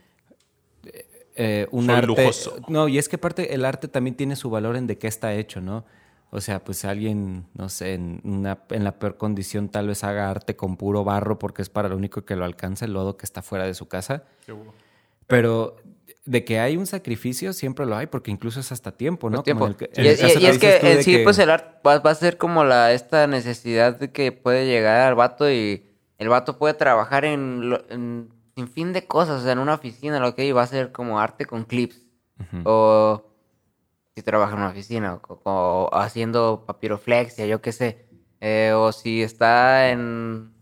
eh, 1.37 1.67
un 1.71 1.87
Soy 1.87 1.95
arte... 1.95 2.07
lujoso. 2.07 2.57
No, 2.69 2.89
y 2.89 2.99
es 2.99 3.09
que 3.09 3.17
aparte 3.17 3.55
el 3.55 3.65
arte 3.65 3.89
también 3.89 4.17
tiene 4.17 4.37
su 4.37 4.51
valor 4.51 4.77
en 4.77 4.87
de 4.87 4.99
qué 4.99 5.07
está 5.07 5.35
hecho, 5.35 5.61
¿no? 5.61 5.85
O 6.31 6.41
sea, 6.43 6.63
pues 6.63 6.85
alguien, 6.85 7.47
no 7.55 7.69
sé, 7.71 7.95
en, 7.95 8.21
una, 8.25 8.59
en 8.71 8.85
la 8.85 8.99
peor 8.99 9.17
condición 9.17 9.69
tal 9.71 9.87
vez 9.89 10.05
haga 10.05 10.29
arte 10.31 10.57
con 10.57 10.77
puro 10.77 11.03
barro 11.05 11.39
porque 11.39 11.63
es 11.63 11.71
para 11.71 11.89
lo 11.89 11.97
único 11.97 12.25
que 12.25 12.37
lo 12.37 12.45
alcanza, 12.45 12.85
el 12.85 12.93
lodo 12.93 13.17
que 13.17 13.25
está 13.25 13.41
fuera 13.41 13.65
de 13.65 13.73
su 13.75 13.89
casa. 13.89 14.25
Seguro. 14.45 14.75
Pero 15.27 15.77
de 16.27 16.45
que 16.45 16.59
hay 16.61 16.77
un 16.77 16.87
sacrificio, 16.87 17.53
siempre 17.55 17.87
lo 17.87 17.97
hay, 17.97 18.07
porque 18.07 18.31
incluso 18.31 18.61
es 18.61 18.71
hasta 18.73 18.93
tiempo, 18.93 19.31
¿no? 19.31 19.37
Pues, 19.39 19.45
tiempo. 19.45 19.61
Como 19.65 19.67
en 19.67 19.73
el 19.73 19.77
que- 19.79 19.91
Y, 20.03 20.07
el 20.07 20.43
y- 20.43 20.47
es 20.47 20.59
que 20.59 20.93
en 20.93 21.03
sí, 21.03 21.17
que- 21.17 21.25
pues 21.25 21.39
el 21.39 21.49
arte 21.51 21.79
va, 21.87 21.99
va 22.01 22.11
a 22.11 22.15
ser 22.15 22.37
como 22.37 22.65
la 22.65 22.93
esta 22.93 23.27
necesidad 23.27 23.99
de 23.99 24.11
que 24.13 24.31
puede 24.33 24.67
llegar 24.67 25.01
al 25.01 25.15
vato 25.15 25.51
y 25.51 25.85
el 26.19 26.29
vato 26.29 26.59
puede 26.59 26.75
trabajar 26.75 27.25
en, 27.25 27.71
lo- 27.71 27.89
en 27.91 28.29
sin 28.55 28.69
fin 28.69 28.93
de 28.93 29.07
cosas, 29.07 29.41
o 29.41 29.45
sea, 29.45 29.53
en 29.53 29.61
una 29.61 29.75
oficina, 29.75 30.19
lo 30.21 30.35
que 30.35 30.45
y 30.45 30.53
va 30.53 30.63
a 30.63 30.67
ser 30.67 30.93
como 30.93 31.21
arte 31.21 31.47
con 31.47 31.65
clips. 31.65 32.03
O 32.65 33.25
si 34.19 34.23
trabaja 34.25 34.53
en 34.55 34.59
una 34.59 34.71
oficina, 34.71 35.21
o, 35.29 35.41
o 35.45 35.97
haciendo 35.97 36.65
papiroflexia, 36.67 37.47
yo 37.47 37.61
qué 37.61 37.73
sé. 37.73 38.07
Eh, 38.41 38.73
o 38.75 38.93
si 38.93 39.23
está 39.23 39.91
en. 39.91 40.53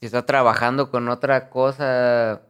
Si 0.00 0.06
está 0.06 0.24
trabajando 0.24 0.90
con 0.90 1.08
otra 1.08 1.50
cosa, 1.50 2.42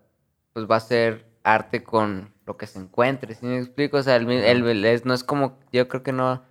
pues 0.52 0.66
va 0.70 0.76
a 0.76 0.80
ser 0.80 1.26
arte 1.42 1.82
con 1.82 2.32
lo 2.46 2.56
que 2.56 2.66
se 2.66 2.78
encuentre. 2.78 3.34
¿Sí 3.34 3.46
me 3.46 3.58
explico? 3.58 3.96
O 3.96 4.02
sea, 4.02 4.16
el, 4.16 4.30
el- 4.30 4.66
el- 4.66 4.84
es- 4.84 5.04
no 5.04 5.14
es 5.14 5.24
como. 5.24 5.58
Yo 5.72 5.88
creo 5.88 6.02
que 6.02 6.12
no. 6.12 6.42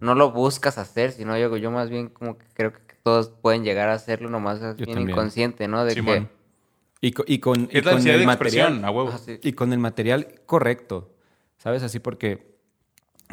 No 0.00 0.14
lo 0.14 0.30
buscas 0.30 0.76
hacer, 0.78 1.10
sino 1.12 1.38
yo, 1.38 1.56
yo 1.56 1.70
más 1.70 1.88
bien 1.88 2.08
como 2.10 2.36
que 2.36 2.44
creo 2.52 2.72
que 2.72 2.80
todos 3.02 3.30
pueden 3.30 3.64
llegar 3.64 3.88
a 3.88 3.94
hacerlo, 3.94 4.28
nomás 4.28 4.60
es 4.60 4.76
bien 4.76 4.90
también. 4.90 5.10
inconsciente, 5.10 5.68
¿no? 5.68 5.84
De 5.84 5.94
Simón. 5.94 6.28
Y, 7.00 7.12
co- 7.12 7.24
y 7.26 7.38
con, 7.40 7.62
y 7.70 7.78
Es 7.78 7.84
la 7.84 7.92
con 7.92 8.00
el 8.06 8.20
de 8.20 8.26
material. 8.26 8.28
expresión, 8.68 8.84
a 8.84 8.90
huevo. 8.90 9.08
que. 9.10 9.14
Así. 9.16 9.40
Y 9.42 9.52
con 9.54 9.72
el 9.72 9.78
material 9.78 10.40
correcto, 10.46 11.14
¿sabes? 11.56 11.82
Así 11.82 11.98
porque 11.98 12.55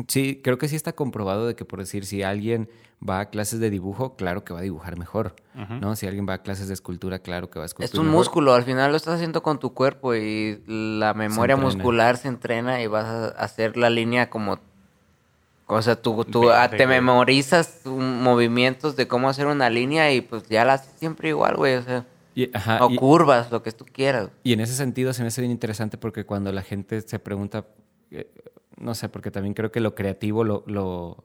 sí, 0.07 0.39
creo 0.43 0.57
que 0.57 0.67
sí 0.67 0.75
está 0.75 0.93
comprobado 0.93 1.47
de 1.47 1.55
que 1.55 1.65
por 1.65 1.79
decir, 1.79 2.05
si 2.05 2.23
alguien 2.23 2.69
va 3.07 3.19
a 3.19 3.29
clases 3.29 3.59
de 3.59 3.69
dibujo, 3.69 4.15
claro 4.15 4.43
que 4.45 4.53
va 4.53 4.59
a 4.59 4.63
dibujar 4.63 4.97
mejor, 4.97 5.35
¿no? 5.81 5.95
Si 5.95 6.07
alguien 6.07 6.25
va 6.27 6.35
a 6.35 6.37
clases 6.41 6.67
de 6.69 6.73
escultura, 6.73 7.19
claro 7.19 7.49
que 7.49 7.59
va 7.59 7.65
a 7.65 7.67
esculpir 7.67 7.89
Es 7.89 7.95
un 7.99 8.05
mejor. 8.05 8.17
músculo, 8.19 8.53
al 8.53 8.63
final 8.63 8.91
lo 8.91 8.97
estás 8.97 9.15
haciendo 9.15 9.43
con 9.43 9.59
tu 9.59 9.73
cuerpo 9.73 10.15
y 10.15 10.61
la 10.67 11.13
memoria 11.13 11.57
muscular 11.57 12.15
se 12.17 12.29
entrena 12.29 12.81
y 12.81 12.87
vas 12.87 13.05
a 13.05 13.27
hacer 13.29 13.75
la 13.77 13.89
línea 13.89 14.29
como... 14.29 14.57
O 15.65 15.81
sea, 15.81 15.95
tú, 15.95 16.23
ah, 16.51 16.69
te 16.69 16.85
memorizas 16.87 17.81
movimientos 17.85 18.95
de 18.95 19.07
cómo 19.07 19.29
hacer 19.29 19.47
una 19.47 19.69
línea 19.69 20.11
y 20.13 20.21
pues 20.21 20.43
ya 20.49 20.65
la 20.65 20.73
haces 20.73 20.93
siempre 20.99 21.29
igual, 21.29 21.55
güey. 21.55 21.75
O 21.75 21.81
sea, 21.83 22.05
Y, 22.35 22.49
ajá, 22.55 22.85
o 22.85 22.89
y- 22.91 22.95
curvas, 22.97 23.49
lo 23.51 23.63
que 23.63 23.71
tú 23.71 23.85
quieras. 23.91 24.29
Y 24.43 24.53
en 24.53 24.59
ese 24.59 24.75
sentido 24.75 25.13
se 25.13 25.21
me 25.23 25.29
hace 25.29 25.41
bien 25.41 25.51
interesante 25.51 25.97
porque 25.97 26.25
cuando 26.25 26.51
la 26.51 26.61
gente 26.63 27.01
se 27.01 27.17
pregunta, 27.17 27.65
eh, 28.11 28.29
no 28.77 28.95
sé, 28.95 29.09
porque 29.09 29.31
también 29.31 29.53
creo 29.53 29.71
que 29.71 29.79
lo 29.79 29.95
creativo 29.95 30.43
lo, 30.43 30.63
lo, 30.67 31.23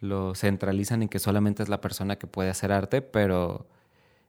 lo 0.00 0.34
centralizan 0.34 1.02
en 1.02 1.08
que 1.08 1.18
solamente 1.18 1.62
es 1.62 1.68
la 1.68 1.80
persona 1.80 2.16
que 2.16 2.26
puede 2.26 2.50
hacer 2.50 2.72
arte, 2.72 3.02
pero 3.02 3.66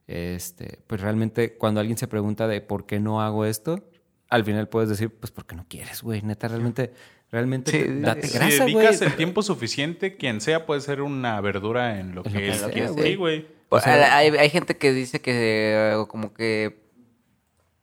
este, 0.06 0.78
pues 0.86 1.00
realmente 1.00 1.56
cuando 1.56 1.80
alguien 1.80 1.98
se 1.98 2.06
pregunta 2.08 2.46
de 2.48 2.60
por 2.60 2.86
qué 2.86 3.00
no 3.00 3.20
hago 3.22 3.44
esto, 3.44 3.82
al 4.28 4.44
final 4.44 4.68
puedes 4.68 4.88
decir, 4.88 5.10
pues 5.10 5.30
porque 5.30 5.54
no 5.56 5.66
quieres, 5.68 6.02
güey. 6.02 6.22
Neta, 6.22 6.48
realmente, 6.48 6.92
realmente 7.30 7.70
Sí, 7.72 7.78
te- 7.84 8.00
date 8.00 8.28
grasa, 8.28 8.50
si 8.50 8.58
güey. 8.72 8.74
dedicas 8.86 9.02
el 9.02 9.14
tiempo 9.16 9.42
suficiente, 9.42 10.16
quien 10.16 10.40
sea 10.40 10.66
puede 10.66 10.80
ser 10.80 11.02
una 11.02 11.40
verdura 11.40 11.98
en 12.00 12.14
lo 12.14 12.24
En 12.24 12.32
que 12.32 12.56
lo 12.60 12.70
quiera. 12.70 12.90
güey. 12.90 13.04
Sí, 13.10 13.14
güey. 13.16 13.46
O 13.68 13.80
sea- 13.80 14.16
hay, 14.16 14.28
hay 14.36 14.50
gente 14.50 14.76
que 14.76 14.92
dice 14.92 15.20
que 15.20 16.04
como 16.08 16.32
que 16.34 16.78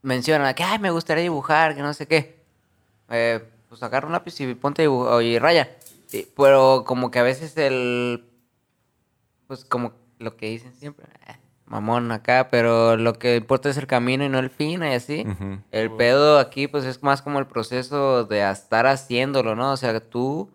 menciona 0.02 0.54
que 0.54 0.64
Ay, 0.64 0.80
me 0.80 0.92
gustaría 0.92 1.24
dibujar, 1.24 1.76
que 1.76 1.82
no 1.82 1.94
sé 1.94 2.08
qué. 2.08 2.38
Eh, 3.10 3.42
pues 3.74 3.82
agarra 3.82 4.06
un 4.06 4.14
lápiz 4.14 4.40
y 4.40 4.54
ponte 4.54 4.86
y 5.24 5.40
raya. 5.40 5.76
Sí, 6.06 6.32
pero 6.38 6.84
como 6.86 7.10
que 7.10 7.18
a 7.18 7.24
veces 7.24 7.58
el 7.58 8.24
pues 9.48 9.66
como 9.66 9.94
lo 10.20 10.38
que 10.38 10.48
dicen 10.50 10.74
siempre, 10.76 11.06
eh, 11.28 11.38
mamón 11.66 12.12
acá, 12.12 12.50
pero 12.52 12.98
lo 12.98 13.14
que 13.14 13.36
importa 13.36 13.70
es 13.70 13.78
el 13.78 13.88
camino 13.88 14.24
y 14.24 14.30
no 14.30 14.38
el 14.40 14.50
fin 14.50 14.84
y 14.84 14.94
así. 14.94 15.26
El 15.72 15.90
pedo 15.98 16.38
aquí 16.40 16.68
pues 16.68 16.86
es 16.86 17.02
más 17.02 17.22
como 17.24 17.40
el 17.40 17.48
proceso 17.48 18.26
de 18.26 18.48
estar 18.50 18.86
haciéndolo, 18.86 19.56
¿no? 19.56 19.72
O 19.72 19.78
sea, 19.78 20.00
tú 20.00 20.52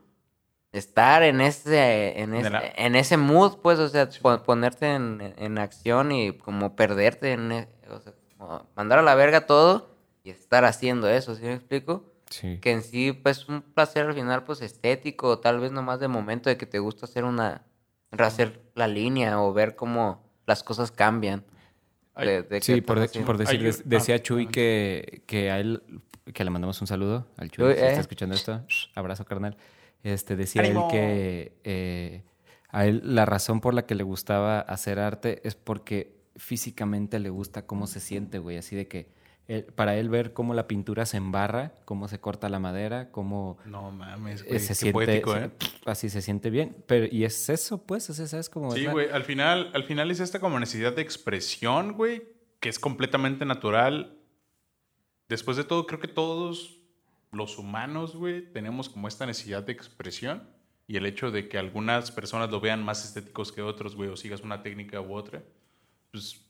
estar 0.71 1.23
en 1.25 1.41
ese 1.41 2.21
en 2.21 2.35
ese, 2.35 2.51
la- 2.51 2.73
en 2.77 2.95
ese 2.95 3.16
mood, 3.16 3.59
pues, 3.62 3.79
o 3.81 3.89
sea, 3.89 4.09
po- 4.23 4.43
ponerte 4.45 4.95
en, 4.95 5.35
en 5.39 5.59
acción 5.59 6.12
y 6.12 6.33
como 6.39 6.77
perderte 6.77 7.33
en 7.33 7.51
e- 7.53 7.69
o 7.91 7.99
sea, 8.01 8.12
como 8.37 8.64
mandar 8.77 9.01
a 9.01 9.03
la 9.03 9.14
verga 9.16 9.47
todo 9.47 9.97
y 10.23 10.31
estar 10.31 10.64
haciendo 10.64 11.09
eso, 11.09 11.35
¿sí 11.35 11.43
me 11.43 11.55
explico? 11.55 12.08
Sí. 12.31 12.59
Que 12.61 12.72
en 12.72 12.83
sí 12.83 13.12
pues 13.12 13.49
un 13.49 13.62
placer 13.62 14.07
al 14.07 14.14
final 14.14 14.45
pues 14.45 14.61
estético, 14.62 15.39
tal 15.39 15.61
vez 15.61 15.72
nomás 15.72 16.01
de 16.01 16.09
momento 16.09 16.51
de 16.51 16.57
que 16.57 16.66
te 16.66 16.79
gusta 16.79 17.07
hacer 17.07 17.24
una 17.24 17.62
hacer 18.11 18.62
la 18.74 18.89
línea 18.89 19.41
o 19.43 19.53
ver 19.53 19.76
cómo 19.76 20.24
las 20.47 20.62
cosas 20.62 20.91
cambian. 20.91 21.45
Ay, 22.14 22.26
de- 22.29 22.43
de 22.43 22.61
Sí, 22.62 22.81
por, 22.81 22.99
de- 22.99 23.07
decir, 23.07 23.85
decía 23.85 24.16
ah, 24.16 24.22
Chuy 24.22 24.47
ah, 24.49 24.53
que, 24.53 25.22
que 25.26 25.51
a 25.51 25.61
él, 25.61 25.83
que 26.35 26.43
le 26.45 26.51
mandamos 26.51 26.81
un 26.81 26.87
saludo 26.87 27.26
al 27.37 27.51
Chuy, 27.51 27.74
si 27.74 27.81
eh. 27.81 27.89
está 27.89 28.01
escuchando 28.01 28.35
esto, 28.35 28.62
abrazo 28.95 29.24
carnal. 29.24 29.57
Este, 30.03 30.37
decía 30.37 30.62
¡Ánimo! 30.62 30.87
él 30.87 30.91
que 30.93 31.53
eh, 31.64 32.22
a 32.70 32.87
él 32.87 33.03
la 33.05 33.24
razón 33.26 33.61
por 33.61 33.74
la 33.74 33.85
que 33.87 33.95
le 33.95 34.05
gustaba 34.05 34.61
hacer 34.61 34.99
arte 34.99 35.41
es 35.47 35.55
porque 35.55 36.16
físicamente 36.37 37.18
le 37.18 37.31
gusta 37.31 37.66
cómo 37.66 37.87
se 37.87 38.01
siente, 38.01 38.39
güey, 38.39 38.57
así 38.59 38.74
de 38.76 38.89
que 38.89 39.11
para 39.75 39.97
él 39.97 40.11
ver 40.11 40.35
cómo 40.35 40.53
la 40.53 40.69
pintura 40.69 41.07
se 41.07 41.17
embarra, 41.17 41.73
cómo 41.87 42.07
se 42.09 42.21
corta 42.21 42.51
la 42.51 42.59
madera, 42.59 43.11
cómo 43.11 43.57
No 43.65 43.91
mames, 43.91 44.43
eh, 44.43 44.45
güey. 44.47 44.61
se 44.61 44.69
Qué 44.69 44.75
siente, 44.75 44.93
poético, 44.93 45.37
¿eh? 45.37 45.51
así 45.87 46.11
se 46.11 46.21
siente 46.21 46.51
bien, 46.51 46.77
pero 46.87 47.07
y 47.11 47.25
es 47.25 47.49
eso, 47.49 47.83
pues, 47.87 48.11
es 48.11 48.33
es 48.35 48.51
como 48.51 48.73
Sí, 48.73 48.85
güey. 48.87 49.09
Al 49.09 49.25
final, 49.25 49.71
al 49.73 49.85
final 49.85 50.11
es 50.11 50.21
esta 50.21 50.39
como 50.39 50.61
necesidad 50.61 50.95
de 50.95 51.01
expresión, 51.01 51.95
güey, 51.95 52.29
que 52.61 52.69
es 52.69 52.79
completamente 52.79 53.47
natural. 53.47 54.19
Después 55.31 55.57
de 55.57 55.65
todo, 55.65 55.87
creo 55.87 56.01
que 56.01 56.09
todos 56.09 56.83
los 57.33 57.57
humanos, 57.57 58.17
güey, 58.17 58.53
tenemos 58.53 58.91
como 58.91 59.09
esta 59.09 59.25
necesidad 59.25 59.63
de 59.63 59.73
expresión. 59.73 60.43
Y 60.87 60.97
el 60.97 61.07
hecho 61.07 61.31
de 61.31 61.49
que 61.49 61.59
algunas 61.59 62.11
personas 62.11 62.51
lo 62.51 62.61
vean 62.61 62.83
más 62.83 63.05
estéticos 63.05 63.53
que 63.53 63.63
otros, 63.63 63.95
güey, 63.95 64.11
o 64.11 64.17
sigas 64.17 64.43
una 64.43 64.63
técnica 64.63 65.01
u 65.01 65.15
otra, 65.15 65.43
pues, 66.11 66.48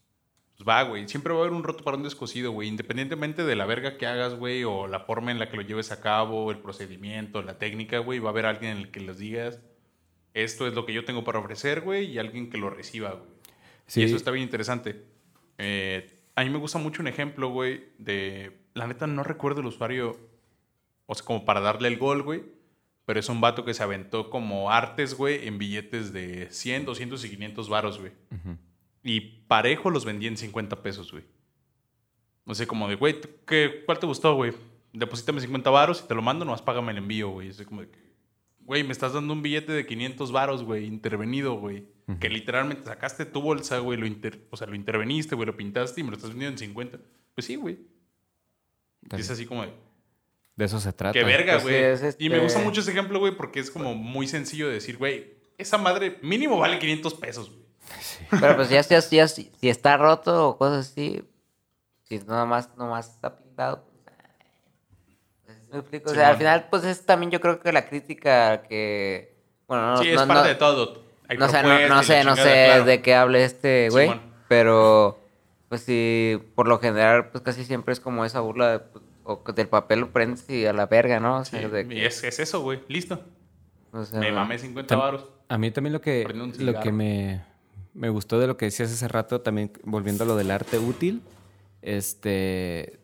pues 0.58 0.68
va, 0.68 0.82
güey. 0.82 1.08
Siempre 1.08 1.32
va 1.32 1.38
a 1.38 1.42
haber 1.42 1.54
un 1.54 1.62
roto 1.62 1.84
para 1.84 1.96
un 1.96 2.02
descosido, 2.02 2.50
güey. 2.50 2.68
Independientemente 2.68 3.44
de 3.44 3.54
la 3.54 3.64
verga 3.64 3.96
que 3.96 4.06
hagas, 4.06 4.34
güey, 4.34 4.64
o 4.64 4.88
la 4.88 5.00
forma 5.00 5.30
en 5.30 5.38
la 5.38 5.48
que 5.48 5.56
lo 5.56 5.62
lleves 5.62 5.92
a 5.92 6.00
cabo, 6.00 6.50
el 6.50 6.58
procedimiento, 6.58 7.42
la 7.42 7.58
técnica, 7.58 7.98
güey, 8.00 8.18
va 8.18 8.30
a 8.30 8.32
haber 8.32 8.46
alguien 8.46 8.72
en 8.72 8.78
el 8.78 8.90
que 8.90 8.98
les 8.98 9.18
digas, 9.18 9.60
esto 10.34 10.66
es 10.66 10.74
lo 10.74 10.84
que 10.84 10.92
yo 10.92 11.04
tengo 11.04 11.22
para 11.22 11.38
ofrecer, 11.38 11.82
güey, 11.82 12.06
y 12.06 12.18
alguien 12.18 12.50
que 12.50 12.58
lo 12.58 12.70
reciba, 12.70 13.12
güey. 13.12 13.30
Sí. 13.86 14.00
Y 14.00 14.04
eso 14.04 14.16
está 14.16 14.32
bien 14.32 14.42
interesante. 14.42 15.04
Eh, 15.58 16.22
a 16.34 16.42
mí 16.42 16.50
me 16.50 16.58
gusta 16.58 16.78
mucho 16.78 17.02
un 17.02 17.08
ejemplo, 17.08 17.50
güey, 17.50 17.84
de... 17.98 18.58
La 18.74 18.88
neta 18.88 19.06
no 19.06 19.22
recuerdo 19.22 19.60
el 19.60 19.66
usuario, 19.66 20.18
o 21.06 21.14
sea, 21.14 21.24
como 21.24 21.44
para 21.44 21.60
darle 21.60 21.86
el 21.86 21.98
gol, 21.98 22.24
güey, 22.24 22.42
pero 23.06 23.20
es 23.20 23.28
un 23.28 23.40
vato 23.40 23.64
que 23.64 23.74
se 23.74 23.84
aventó 23.84 24.28
como 24.28 24.72
artes, 24.72 25.14
güey, 25.14 25.46
en 25.46 25.58
billetes 25.58 26.12
de 26.12 26.48
100, 26.50 26.84
200 26.84 27.24
y 27.24 27.30
500 27.30 27.68
varos, 27.68 28.00
güey. 28.00 28.12
Ujú. 28.32 28.58
Y 29.02 29.20
parejo 29.48 29.90
los 29.90 30.04
vendía 30.04 30.28
en 30.28 30.36
50 30.36 30.82
pesos, 30.82 31.12
güey. 31.12 31.24
No 32.44 32.54
sé, 32.54 32.66
como 32.66 32.88
de, 32.88 32.94
güey, 32.96 33.20
¿tú 33.20 33.28
¿qué, 33.46 33.82
¿cuál 33.86 33.98
te 33.98 34.06
gustó, 34.06 34.34
güey? 34.34 34.52
Deposítame 34.92 35.40
50 35.40 35.68
varos 35.70 36.02
y 36.04 36.08
te 36.08 36.14
lo 36.14 36.22
mando, 36.22 36.44
nomás 36.44 36.62
págame 36.62 36.92
el 36.92 36.98
envío, 36.98 37.28
güey. 37.30 37.48
Es 37.48 37.60
como 37.62 37.82
de 37.82 37.90
que, 37.90 37.98
güey, 38.60 38.82
me 38.84 38.92
estás 38.92 39.12
dando 39.12 39.32
un 39.34 39.42
billete 39.42 39.72
de 39.72 39.86
500 39.86 40.32
varos, 40.32 40.62
güey, 40.64 40.86
intervenido, 40.86 41.54
güey. 41.54 41.84
Que 42.20 42.30
literalmente 42.30 42.84
sacaste 42.84 43.26
tu 43.26 43.42
bolsa, 43.42 43.80
güey, 43.80 43.98
lo 43.98 44.06
inter- 44.06 44.40
o 44.50 44.56
sea, 44.56 44.66
lo 44.66 44.74
interveniste, 44.74 45.34
güey, 45.34 45.44
lo 45.46 45.56
pintaste 45.58 46.00
y 46.00 46.04
me 46.04 46.10
lo 46.10 46.16
estás 46.16 46.30
vendiendo 46.30 46.54
en 46.54 46.58
50. 46.58 46.98
Pues 47.34 47.46
sí, 47.46 47.56
güey. 47.56 47.78
Y 49.14 49.20
es 49.20 49.30
así 49.30 49.44
como 49.44 49.62
de, 49.62 49.72
De 50.56 50.64
eso 50.64 50.80
se 50.80 50.92
trata. 50.94 51.12
qué 51.12 51.22
verga, 51.22 51.52
Pues 51.60 51.64
sí, 51.64 51.68
güey. 51.68 51.82
es 51.82 52.16
Y 52.18 52.28
me 52.30 52.36
este- 52.36 52.44
gusta 52.44 52.58
mucho 52.60 52.80
ese 52.80 52.92
ejemplo, 52.92 53.18
güey, 53.18 53.36
porque 53.36 53.60
es 53.60 53.70
como 53.70 53.94
muy 53.94 54.26
sencillo 54.26 54.68
de 54.68 54.74
decir, 54.74 54.96
güey, 54.96 55.34
esa 55.58 55.76
madre 55.76 56.18
mínimo 56.22 56.56
vale 56.58 56.78
500 56.78 57.12
pesos, 57.14 57.50
güey. 57.50 57.67
Pero 58.30 58.56
pues 58.56 58.68
ya, 58.70 58.80
ya, 58.82 59.00
ya 59.00 59.28
si, 59.28 59.50
si 59.60 59.68
está 59.68 59.96
roto 59.96 60.48
o 60.50 60.58
cosas 60.58 60.90
así, 60.90 61.22
si 62.04 62.18
nada 62.20 62.44
más, 62.44 62.70
nomás 62.76 63.08
está 63.08 63.36
pintado, 63.38 63.84
pues, 63.84 64.16
pues, 65.46 65.58
¿me 65.72 65.78
explico? 65.78 66.10
O 66.10 66.14
sea, 66.14 66.28
al 66.30 66.36
final, 66.36 66.66
pues 66.70 66.84
es 66.84 67.04
también 67.06 67.30
yo 67.30 67.40
creo 67.40 67.60
que 67.60 67.72
la 67.72 67.88
crítica 67.88 68.62
que, 68.62 69.34
bueno, 69.66 69.92
no, 69.92 70.02
sí, 70.02 70.08
es 70.10 70.14
no, 70.20 70.26
parte 70.26 70.42
no- 70.42 70.48
de 70.48 70.54
todo. 70.54 71.02
Hay 71.30 71.36
no 71.36 71.46
sé, 71.48 71.62
no, 71.62 71.68
no 71.88 72.00
y 72.00 72.04
sé, 72.04 72.24
no 72.24 72.36
sé 72.36 72.42
claro. 72.42 72.84
de 72.86 73.02
qué 73.02 73.14
hable 73.14 73.44
este 73.44 73.88
güey, 73.90 74.18
pero 74.48 75.18
pues 75.68 75.82
sí, 75.82 76.40
por 76.54 76.66
lo 76.66 76.78
general, 76.78 77.28
pues 77.30 77.44
casi 77.44 77.64
siempre 77.66 77.92
es 77.92 78.00
como 78.00 78.24
esa 78.24 78.40
burla 78.40 78.70
de, 78.72 78.78
pues, 78.78 79.04
o 79.24 79.42
del 79.54 79.68
papel 79.68 80.00
lo 80.00 80.10
prendes 80.10 80.48
y 80.48 80.64
a 80.64 80.72
la 80.72 80.86
verga, 80.86 81.20
¿no? 81.20 81.40
O 81.40 81.44
Sí, 81.44 81.58
sea, 81.58 81.68
de 81.68 81.82
y 81.82 81.88
que, 81.88 82.06
es, 82.06 82.24
es 82.24 82.38
eso, 82.38 82.62
güey. 82.62 82.80
Listo. 82.88 83.20
o 83.92 84.02
sea, 84.06 84.20
Me 84.20 84.32
mamé 84.32 84.58
50 84.58 84.94
Tam- 84.94 84.98
varos. 85.00 85.26
A 85.50 85.58
mí 85.58 85.70
también 85.70 85.92
lo 85.92 86.00
que, 86.00 86.24
lo 86.58 86.80
que 86.80 86.92
me, 86.92 87.44
me 87.94 88.08
gustó 88.08 88.38
de 88.38 88.46
lo 88.46 88.56
que 88.56 88.66
decías 88.66 88.92
hace 88.92 89.08
rato, 89.08 89.40
también 89.40 89.72
volviendo 89.84 90.24
a 90.24 90.26
lo 90.26 90.36
del 90.36 90.50
arte 90.50 90.78
útil, 90.78 91.22
este... 91.82 92.98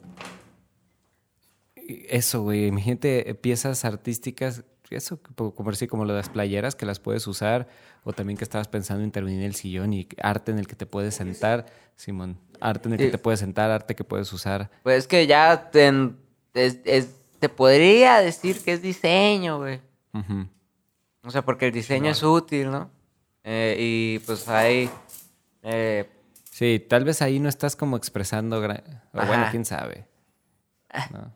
Eso, 2.08 2.42
güey, 2.42 2.66
imagínate 2.66 3.34
piezas 3.34 3.84
artísticas, 3.84 4.64
eso, 4.90 5.20
como, 5.34 5.70
así, 5.70 5.86
como 5.86 6.04
lo 6.04 6.12
de 6.14 6.20
las 6.20 6.28
playeras, 6.30 6.74
que 6.76 6.86
las 6.86 6.98
puedes 6.98 7.26
usar, 7.26 7.68
o 8.04 8.12
también 8.12 8.38
que 8.38 8.44
estabas 8.44 8.68
pensando 8.68 9.00
en 9.02 9.06
intervenir 9.08 9.40
en 9.40 9.46
el 9.46 9.54
sillón 9.54 9.92
y 9.92 10.08
arte 10.22 10.52
en 10.52 10.58
el 10.58 10.66
que 10.66 10.76
te 10.76 10.86
puedes 10.86 11.14
sentar, 11.16 11.66
Simón, 11.96 12.38
arte 12.60 12.88
en 12.88 12.94
el 12.94 12.98
que 12.98 13.10
te 13.10 13.18
puedes 13.18 13.40
sentar, 13.40 13.70
arte 13.70 13.94
que 13.94 14.04
puedes 14.04 14.32
usar. 14.32 14.70
Pues 14.82 14.98
es 15.00 15.06
que 15.08 15.26
ya 15.26 15.70
te, 15.70 15.88
es- 16.54 16.78
es- 16.84 17.16
te 17.40 17.48
podría 17.50 18.18
decir 18.20 18.60
que 18.64 18.72
es 18.72 18.80
diseño, 18.80 19.58
güey. 19.58 19.80
Ujú. 20.14 20.46
O 21.24 21.30
sea, 21.30 21.44
porque 21.44 21.66
el 21.66 21.72
diseño 21.72 22.10
es 22.10 22.22
útil, 22.22 22.70
¿no? 22.70 22.90
Eh, 23.44 23.76
y 23.78 24.18
pues 24.20 24.48
hay... 24.48 24.90
eh, 25.62 26.08
Sí, 26.50 26.84
tal 26.88 27.04
vez 27.04 27.20
ahí 27.20 27.40
no 27.40 27.48
estás 27.48 27.74
como 27.76 27.96
expresando, 27.96 28.62
gra- 28.62 28.82
o 29.12 29.26
bueno, 29.26 29.46
quién 29.50 29.64
sabe. 29.64 30.06
¿no? 31.10 31.32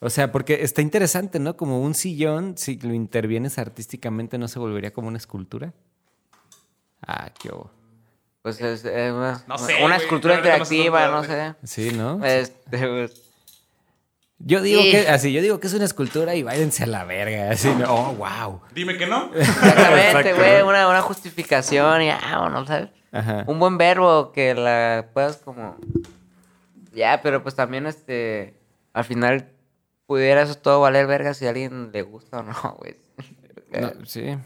O 0.00 0.10
sea, 0.10 0.30
porque 0.30 0.62
está 0.62 0.82
interesante, 0.82 1.38
¿no? 1.38 1.56
Como 1.56 1.80
un 1.80 1.94
sillón, 1.94 2.58
si 2.58 2.76
lo 2.76 2.92
intervienes 2.92 3.58
artísticamente, 3.58 4.36
¿no 4.36 4.48
se 4.48 4.58
volvería 4.58 4.92
como 4.92 5.08
una 5.08 5.16
escultura? 5.16 5.72
Ah, 7.06 7.30
qué 7.40 7.48
hubo. 7.48 7.70
pues 8.42 8.60
es 8.60 8.84
eh, 8.84 9.10
una, 9.12 9.42
No 9.48 9.56
sé, 9.56 9.76
una 9.76 9.94
güey, 9.94 10.02
escultura 10.06 10.36
interactiva, 10.36 11.08
no 11.08 11.24
sé. 11.24 11.54
Sí, 11.64 11.90
¿no? 11.92 12.22
Este, 12.24 12.78
pues, 12.88 13.21
Yo 14.44 14.60
digo 14.60 14.82
sí. 14.82 14.90
que, 14.90 15.08
así, 15.08 15.32
yo 15.32 15.40
digo 15.40 15.60
que 15.60 15.68
es 15.68 15.74
una 15.74 15.84
escultura 15.84 16.34
y 16.34 16.42
váyanse 16.42 16.82
a 16.84 16.86
la 16.86 17.04
verga. 17.04 17.50
Así, 17.50 17.68
¿no? 17.74 17.92
oh, 17.94 18.12
wow. 18.14 18.60
Dime 18.74 18.96
que 18.96 19.06
no. 19.06 19.30
exactamente, 19.34 20.32
güey, 20.34 20.62
una, 20.62 20.88
una 20.88 21.00
justificación 21.00 22.02
y 22.02 22.10
ah, 22.10 22.48
no 22.50 22.66
¿sabes? 22.66 22.90
Ajá. 23.12 23.44
Un 23.46 23.58
buen 23.58 23.78
verbo 23.78 24.32
que 24.32 24.54
la 24.54 25.06
puedas 25.12 25.36
como... 25.36 25.76
Ya, 26.92 27.20
pero 27.22 27.42
pues 27.42 27.54
también 27.54 27.86
este... 27.86 28.54
Al 28.92 29.04
final 29.04 29.48
pudiera 30.06 30.42
eso 30.42 30.56
todo 30.56 30.80
valer 30.80 31.06
verga 31.06 31.34
si 31.34 31.46
a 31.46 31.50
alguien 31.50 31.90
le 31.92 32.02
gusta 32.02 32.38
o 32.38 32.42
no, 32.42 32.52
güey. 32.78 32.96
No, 33.80 33.92
sí. 34.04 34.36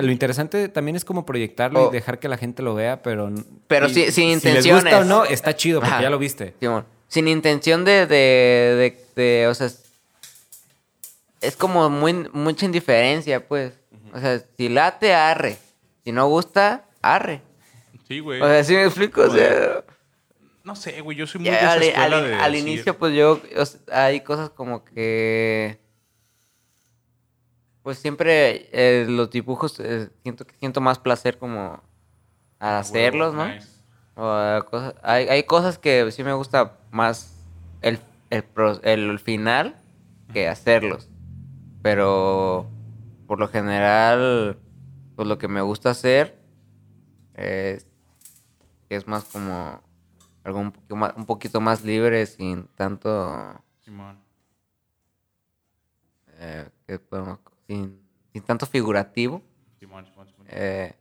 Lo 0.00 0.12
interesante 0.12 0.68
también 0.68 0.96
es 0.96 1.04
como 1.04 1.24
proyectarlo 1.26 1.88
y 1.88 1.92
dejar 1.92 2.18
que 2.18 2.28
la 2.28 2.36
gente 2.36 2.62
lo 2.62 2.74
vea, 2.74 3.02
pero... 3.02 3.30
Pero 3.68 3.86
y 3.86 3.94
sí- 3.94 4.10
sin 4.10 4.40
Si 4.40 4.48
les 4.48 4.66
intenciones. 4.66 4.84
gusta 4.84 5.00
o 5.00 5.04
no, 5.04 5.24
está 5.24 5.54
chido 5.56 5.80
porque 5.80 5.94
Ajá. 5.94 6.02
ya 6.02 6.10
lo 6.10 6.18
viste. 6.18 6.54
Simón, 6.60 6.86
sin 7.08 7.28
intención 7.28 7.84
de, 7.84 8.06
de, 8.06 8.96
de, 9.16 9.22
de, 9.22 9.46
o 9.48 9.54
sea, 9.54 9.68
es- 11.40 11.56
como 11.56 11.88
muy, 11.90 12.28
mucha 12.32 12.66
indiferencia, 12.66 13.46
pues. 13.46 13.72
O 14.12 14.18
sea, 14.20 14.40
si 14.56 14.68
late, 14.68 15.14
arre. 15.14 15.58
Si 16.04 16.12
no 16.12 16.26
gusta, 16.28 16.84
arre. 17.02 17.42
Sí, 18.08 18.20
güey. 18.20 18.40
O 18.40 18.46
sea, 18.46 18.64
¿sí 18.64 18.74
me 18.74 18.84
explico? 18.84 19.22
O 19.22 19.30
sea, 19.30 19.84
No 20.64 20.74
sé, 20.74 21.00
güey. 21.00 21.16
Yo 21.16 21.26
soy 21.26 21.40
muy 21.40 21.50
de 21.50 21.56
ya 21.56 21.76
esa 21.76 22.04
al, 22.04 22.12
al- 22.14 22.24
de 22.24 22.34
al 22.34 22.52
decir- 22.52 22.66
inicio, 22.68 22.96
pues 22.98 23.14
yo, 23.14 23.40
o 23.56 23.66
sea, 23.66 24.04
hay 24.06 24.20
cosas 24.20 24.50
como 24.50 24.84
que... 24.84 25.78
Pues 27.82 27.98
siempre 28.00 28.68
eh, 28.72 29.06
los 29.08 29.30
dibujos 29.30 29.78
eh, 29.78 30.08
siento 30.24 30.44
que 30.44 30.54
siento 30.56 30.80
más 30.80 30.98
placer 30.98 31.38
como 31.38 31.80
al 32.58 32.74
hacerlos, 32.76 33.32
¿no? 33.34 33.46
Nice. 33.46 33.68
O, 34.16 34.64
cosas, 34.68 34.94
hay, 35.02 35.28
hay 35.28 35.42
cosas 35.44 35.78
que 35.78 36.10
sí 36.10 36.24
me 36.24 36.32
gusta 36.32 36.78
más 36.96 37.44
el 37.82 38.00
el, 38.30 38.44
el 38.82 39.18
final 39.20 39.76
que 40.32 40.48
hacerlos. 40.48 41.08
Pero 41.82 42.66
por 43.26 43.38
lo 43.38 43.48
general, 43.48 44.58
pues 45.14 45.28
lo 45.28 45.38
que 45.38 45.46
me 45.48 45.60
gusta 45.60 45.90
hacer 45.90 46.36
es, 47.34 47.86
es 48.88 49.06
más 49.06 49.24
como 49.24 49.80
algo 50.42 50.58
un 50.58 50.72
poquito 50.72 50.96
más, 50.96 51.12
un 51.16 51.26
poquito 51.26 51.60
más 51.60 51.84
libre 51.84 52.26
sin 52.26 52.66
tanto 52.74 53.60
Simón. 53.84 54.18
eh, 56.38 56.68
¿qué 56.86 56.98
podemos- 56.98 57.38
sin, 57.66 58.00
sin 58.32 58.42
tanto 58.42 58.66
figurativo. 58.66 59.42
Simón, 59.78 60.06
Simón, 60.06 60.28
Simón. 60.28 60.46
eh, 60.50 60.94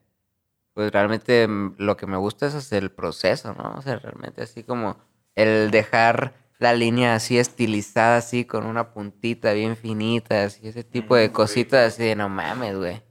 pues 0.73 0.91
realmente 0.91 1.47
lo 1.77 1.95
que 1.97 2.05
me 2.05 2.17
gusta 2.17 2.47
es 2.47 2.55
hacer 2.55 2.83
el 2.83 2.91
proceso, 2.91 3.53
¿no? 3.53 3.75
O 3.77 3.81
sea, 3.81 3.97
realmente 3.97 4.41
así 4.43 4.63
como 4.63 4.97
el 5.35 5.71
dejar 5.71 6.33
la 6.59 6.73
línea 6.73 7.15
así 7.15 7.37
estilizada, 7.37 8.17
así 8.17 8.45
con 8.45 8.65
una 8.65 8.91
puntita 8.93 9.51
bien 9.53 9.75
finita, 9.75 10.43
así 10.45 10.67
ese 10.67 10.83
tipo 10.83 11.15
de 11.15 11.31
cositas 11.31 11.93
así 11.93 12.03
de 12.03 12.15
no 12.15 12.29
mames, 12.29 12.77
güey. 12.77 13.01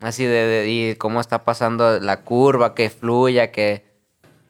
Así 0.00 0.24
de, 0.24 0.46
de- 0.46 0.68
y 0.68 0.94
cómo 0.96 1.20
está 1.20 1.44
pasando 1.44 1.98
la 2.00 2.22
curva, 2.22 2.74
que 2.74 2.90
fluya, 2.90 3.50
que 3.50 3.86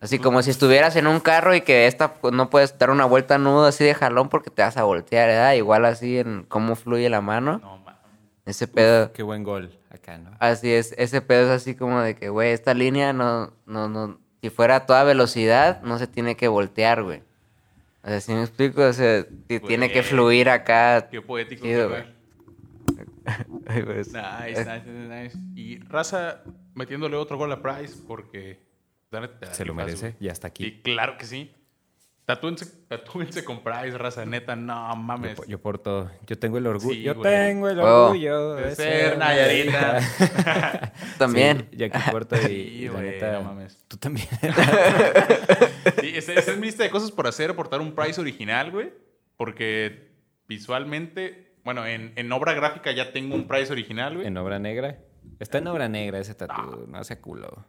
así 0.00 0.18
como 0.18 0.42
si 0.42 0.50
estuvieras 0.50 0.96
en 0.96 1.06
un 1.06 1.20
carro 1.20 1.54
y 1.54 1.60
que 1.60 1.86
esta 1.86 2.14
pues, 2.14 2.34
no 2.34 2.50
puedes 2.50 2.76
dar 2.78 2.90
una 2.90 3.04
vuelta 3.04 3.38
nudo 3.38 3.66
así 3.66 3.84
de 3.84 3.94
jalón 3.94 4.28
porque 4.28 4.50
te 4.50 4.62
vas 4.62 4.76
a 4.76 4.82
voltear, 4.84 5.28
¿verdad? 5.28 5.52
Igual 5.52 5.84
así 5.84 6.18
en 6.18 6.44
cómo 6.48 6.74
fluye 6.74 7.08
la 7.10 7.20
mano. 7.20 7.58
No, 7.62 7.78
mames. 7.78 8.00
Ese 8.46 8.66
pedo. 8.66 9.12
Qué 9.12 9.22
buen 9.22 9.44
gol 9.44 9.78
acá, 9.90 10.18
¿no? 10.18 10.30
Así 10.40 10.72
es, 10.72 10.94
ese 10.98 11.20
pedo 11.20 11.44
es 11.44 11.50
así 11.62 11.74
como 11.76 12.00
de 12.00 12.16
que, 12.16 12.28
güey, 12.28 12.50
esta 12.52 12.74
línea 12.74 13.12
no, 13.12 13.52
no, 13.66 13.88
no, 13.88 14.18
si 14.46 14.50
fuera 14.50 14.76
a 14.76 14.86
toda 14.86 15.02
velocidad, 15.02 15.82
no 15.82 15.98
se 15.98 16.06
tiene 16.06 16.36
que 16.36 16.46
voltear, 16.46 17.02
güey. 17.02 17.20
O 18.04 18.08
sea, 18.08 18.20
si 18.20 18.32
me 18.32 18.42
explico, 18.42 18.82
o 18.82 18.92
sea, 18.92 19.26
si 19.48 19.58
tiene 19.58 19.90
que 19.90 20.04
fluir 20.04 20.48
acá. 20.48 21.08
Qué 21.10 21.20
poético. 21.20 21.64
chido, 21.64 21.88
güey. 21.88 22.04
Ay, 23.66 23.82
Nice, 23.82 24.12
nice, 24.12 24.64
nice, 24.64 24.86
nice. 24.86 25.38
Y 25.56 25.80
Raza 25.80 26.44
metiéndole 26.74 27.16
otro 27.16 27.36
gol 27.36 27.50
a 27.50 27.60
Price 27.60 27.96
porque. 28.06 28.60
Se 29.50 29.64
lo 29.64 29.74
merece, 29.74 30.14
ya 30.20 30.30
está 30.30 30.46
aquí. 30.46 30.80
Claro 30.82 31.18
que 31.18 31.26
sí. 31.26 31.52
Tatúense, 32.26 32.66
tatúense 32.88 33.44
con 33.44 33.62
Price, 33.62 33.96
raza, 33.96 34.24
neta, 34.26 34.56
no 34.56 34.90
Yo, 34.90 34.96
mames. 34.96 35.36
po- 35.36 35.44
yo 35.46 35.60
porto, 35.60 36.10
yo 36.26 36.36
tengo 36.36 36.58
el 36.58 36.66
orgullo, 36.66 36.92
Sí, 36.94 37.02
yo 37.02 37.14
güey. 37.14 37.22
tengo 37.32 37.68
el 37.68 37.78
Oh. 37.78 38.06
orgullo 38.06 38.54
De 38.56 38.74
ser 38.74 39.16
Nayarita. 39.16 40.00
También. 41.18 41.68
Sí, 41.70 41.76
yo 41.76 41.86
aquí 41.86 41.98
porto 42.10 42.34
y, 42.36 42.40
Sí, 42.40 42.52
y 42.52 42.84
la 42.86 42.92
güey, 42.94 43.04
neta, 43.10 43.32
no 43.32 43.42
mames. 43.42 43.84
tú 43.86 43.96
también. 43.96 44.26
Sí, 46.00 46.12
esa 46.16 46.32
es 46.32 46.58
mi 46.58 46.66
lista 46.66 46.82
de 46.82 46.90
cosas 46.90 47.12
por 47.12 47.26
hacer, 47.28 47.54
portar 47.54 47.80
un 47.80 47.94
Price 47.94 48.20
original, 48.20 48.70
güey. 48.72 48.92
Porque 49.36 50.10
visualmente, 50.48 51.54
bueno, 51.64 51.86
en, 51.86 52.12
en 52.16 52.32
obra 52.32 52.54
gráfica 52.54 52.90
ya 52.90 53.12
tengo 53.12 53.34
un 53.36 53.46
Price 53.46 53.70
original, 53.72 54.14
güey. 54.16 54.26
en 54.26 54.36
obra 54.36 54.58
negra. 54.58 54.98
Está 55.38 55.58
en 55.58 55.66
obra 55.68 55.88
negra 55.88 56.18
ese 56.18 56.34
tatu, 56.34 56.86
no 56.88 57.04
sea 57.04 57.20
culo. 57.20 57.66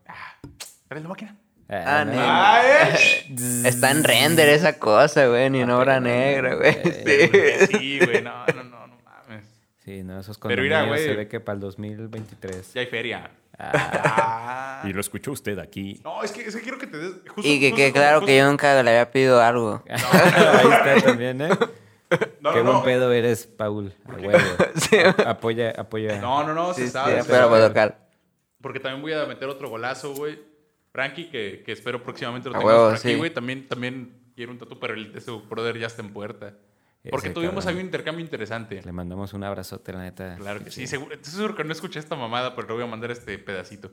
¿Traes 0.88 1.04
la 1.04 1.10
máquina? 1.10 1.38
Ah. 1.70 2.06
¡Ah, 2.08 2.62
eh! 2.66 3.26
Está 3.66 3.92
en 3.92 4.04
render 4.04 4.48
esa 4.50 4.80
cosa, 4.80 5.28
güey, 5.28 5.50
ni 5.50 5.62
en 5.62 5.70
obra 5.70 6.00
negra, 6.00 6.56
güey. 6.56 6.74
Sí. 6.84 7.68
Sí, 7.78 8.00
güey, 8.00 8.22
no, 8.22 8.46
no, 8.56 8.64
no, 8.64 8.88
no 8.88 8.98
mames. 9.04 9.46
Sí, 9.84 10.02
no, 10.04 10.20
esos 10.20 10.38
Pero 10.40 10.62
mira, 10.62 10.80
condominios 10.80 11.02
se 11.02 11.14
güey. 11.14 11.18
ve 11.26 11.28
que 11.28 11.40
para 11.42 11.56
el 11.56 11.60
2023. 11.62 12.74
Ya 12.74 12.82
hay 12.82 12.88
feria. 12.88 13.32
Ah, 13.60 14.82
Ah. 14.84 14.88
y 14.88 14.94
lo 14.94 15.02
escuchó 15.02 15.32
usted 15.32 15.58
aquí. 15.60 16.00
No, 16.04 16.24
es 16.24 16.32
que, 16.32 16.44
es 16.44 16.56
que 16.56 16.62
quiero 16.62 16.78
que 16.78 16.88
te 16.88 16.98
des. 16.98 17.12
Justo, 17.28 17.42
Y 17.50 17.60
que 17.60 17.72
justo 17.72 17.94
claro 17.94 18.18
justo- 18.20 18.28
que 18.28 18.38
yo 18.38 18.48
nunca 18.48 18.84
le 18.84 18.90
había 18.92 19.12
pedido 19.12 19.42
algo. 19.42 19.84
Ahí 19.90 20.68
está 20.72 21.02
también, 21.04 21.42
¿eh? 21.42 21.50
No, 22.40 22.54
Qué 22.54 22.60
no, 22.60 22.64
buen 22.64 22.78
no. 22.78 22.84
pedo 22.84 23.12
eres, 23.12 23.48
Paul. 23.48 23.94
A 24.08 24.14
huevo. 24.14 24.40
Sí. 24.76 24.96
Apoya, 25.26 25.74
apoya. 25.78 26.22
No, 26.22 26.46
no, 26.46 26.54
no, 26.54 26.74
Sí, 26.74 26.82
se 26.82 26.88
sí, 26.88 26.94
sabe. 26.94 27.14
pero 27.16 27.26
sabe. 27.26 27.50
pues 27.50 27.62
local. 27.64 27.96
Porque 28.62 28.80
también 28.80 29.02
voy 29.02 29.14
a 29.14 29.26
meter 29.26 29.50
otro 29.50 29.70
golazo, 29.70 30.14
güey. 30.14 30.40
Frankie, 30.98 31.30
que, 31.30 31.62
que 31.64 31.74
espero 31.74 32.02
próximamente 32.02 32.50
lo 32.50 32.58
tengamos 32.58 32.84
por 32.86 32.94
aquí, 32.96 33.10
sí. 33.10 33.14
güey. 33.14 33.32
También, 33.32 33.68
también 33.68 34.32
quiero 34.36 34.52
un 34.52 34.58
tatu, 34.58 34.80
pero 34.80 34.96
el 34.96 35.14
de 35.14 35.22
su 35.22 35.42
brother 35.42 35.78
ya 35.78 35.86
está 35.86 36.02
en 36.02 36.12
puerta. 36.12 36.56
Porque 37.12 37.30
tuvimos 37.30 37.68
ahí 37.68 37.76
un 37.76 37.82
intercambio 37.82 38.26
interesante. 38.26 38.82
Le 38.82 38.92
mandamos 38.92 39.32
un 39.34 39.44
abrazote, 39.44 39.94
la 39.94 40.00
neta. 40.00 40.36
Claro 40.38 40.64
que 40.64 40.72
sí. 40.72 40.88
Seguro, 40.88 41.14
estoy 41.14 41.32
seguro 41.32 41.54
que 41.54 41.64
no 41.64 41.72
escuché 41.72 42.00
esta 42.00 42.16
mamada, 42.16 42.56
pero 42.56 42.70
le 42.70 42.74
voy 42.74 42.84
a 42.84 42.88
mandar 42.88 43.12
este 43.12 43.38
pedacito. 43.38 43.92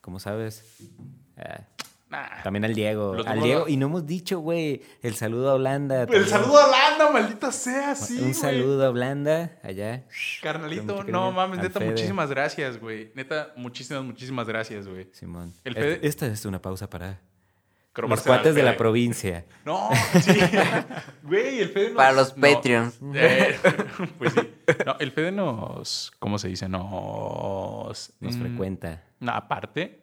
¿Cómo 0.00 0.18
sabes? 0.18 0.64
Ah, 1.36 1.60
Nah. 2.10 2.42
también 2.42 2.64
al 2.64 2.74
Diego. 2.74 3.16
Al 3.26 3.42
Diego. 3.42 3.68
Y 3.68 3.76
no 3.76 3.86
hemos 3.86 4.06
dicho, 4.06 4.38
güey, 4.40 4.80
el 5.02 5.14
saludo 5.14 5.50
a 5.50 5.54
Holanda. 5.54 6.02
El 6.02 6.06
también. 6.06 6.28
saludo 6.28 6.58
a 6.58 6.66
Landa, 6.68 7.10
maldita 7.10 7.52
sea, 7.52 7.94
sí. 7.94 8.14
Un 8.14 8.20
güey. 8.20 8.34
saludo 8.34 8.86
a 8.86 8.90
Holanda, 8.90 9.58
allá. 9.62 10.04
Carnalito, 10.42 11.04
no 11.04 11.30
mames, 11.32 11.58
Al 11.58 11.64
neta, 11.66 11.78
Fede. 11.80 11.90
muchísimas 11.90 12.30
gracias, 12.30 12.80
güey. 12.80 13.12
Neta, 13.14 13.52
muchísimas, 13.56 14.04
muchísimas 14.04 14.48
gracias, 14.48 14.88
güey. 14.88 15.08
Simón. 15.12 15.52
El 15.64 15.76
Este- 15.76 15.82
Fede- 15.82 16.00
Esta 16.06 16.26
es 16.28 16.44
una 16.46 16.62
pausa 16.62 16.88
para 16.88 17.20
los 17.96 18.22
cuates 18.22 18.54
de 18.54 18.62
la 18.62 18.76
provincia. 18.76 19.44
No, 19.64 19.90
sí. 20.22 20.32
Güey, 21.24 21.60
el 21.60 21.68
Fede 21.70 21.88
nos... 21.88 21.96
Para 21.96 22.12
los 22.12 22.36
no, 22.36 22.40
Patreons. 22.40 22.98
eh, 23.14 23.56
pues 24.18 24.32
sí. 24.34 24.40
No, 24.86 24.96
el 25.00 25.10
Fede 25.12 25.32
nos... 25.32 26.12
¿Cómo 26.20 26.38
se 26.38 26.48
dice? 26.48 26.68
Nos... 26.68 28.12
Nos 28.20 28.36
mm, 28.36 28.40
frecuenta. 28.40 29.02
No, 29.20 29.32
aparte, 29.32 30.00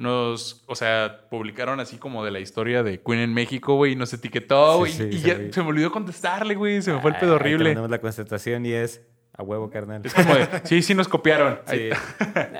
nos... 0.00 0.62
O 0.66 0.74
sea, 0.74 1.26
publicaron 1.30 1.78
así 1.78 1.96
como 1.98 2.24
de 2.24 2.30
la 2.30 2.40
historia 2.40 2.82
de 2.82 3.00
Queen 3.00 3.20
en 3.20 3.34
México, 3.34 3.74
güey, 3.76 3.92
y 3.92 3.96
nos 3.96 4.12
etiquetó, 4.12 4.78
güey. 4.78 4.92
sí, 4.92 5.04
y 5.10 5.18
sí, 5.18 5.28
ya 5.28 5.38
se 5.52 5.62
me 5.62 5.68
olvidó 5.68 5.92
contestarle, 5.92 6.54
güey. 6.54 6.82
Se 6.82 6.92
me 6.92 7.00
fue 7.00 7.10
el 7.12 7.16
pedo 7.18 7.32
Ah, 7.32 7.36
horrible. 7.36 7.70
mandamos 7.70 7.90
la 7.90 8.00
concentración 8.00 8.64
y 8.66 8.72
es 8.72 9.02
a 9.32 9.42
huevo, 9.42 9.70
carnal. 9.70 10.02
Es 10.04 10.12
como 10.14 10.34
de... 10.34 10.48
Sí, 10.64 10.82
sí 10.82 10.94
nos 10.94 11.06
copiaron. 11.08 11.60
Sí. 11.66 11.90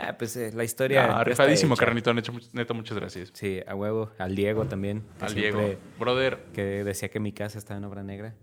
Ah, 0.03 0.17
pues 0.19 0.37
eh, 0.37 0.51
la 0.55 0.65
historia. 0.65 1.07
No, 1.07 1.25
rifadísimo, 1.25 1.77
carnito. 1.77 2.13
Neta, 2.13 2.75
muchas 2.75 2.97
gracias. 2.99 3.31
Sí, 3.35 3.61
a 3.67 3.75
huevo. 3.75 4.11
Al 4.19 4.35
Diego 4.35 4.67
también. 4.67 5.03
Al 5.21 5.35
Diego. 5.35 5.75
Brother, 5.99 6.39
Que 6.55 6.85
decía 6.85 7.09
que 7.11 7.21
mi 7.21 7.33
casa 7.33 7.59
estaba 7.59 7.79
en 7.79 7.85
obra 7.85 8.03
negra. 8.03 8.35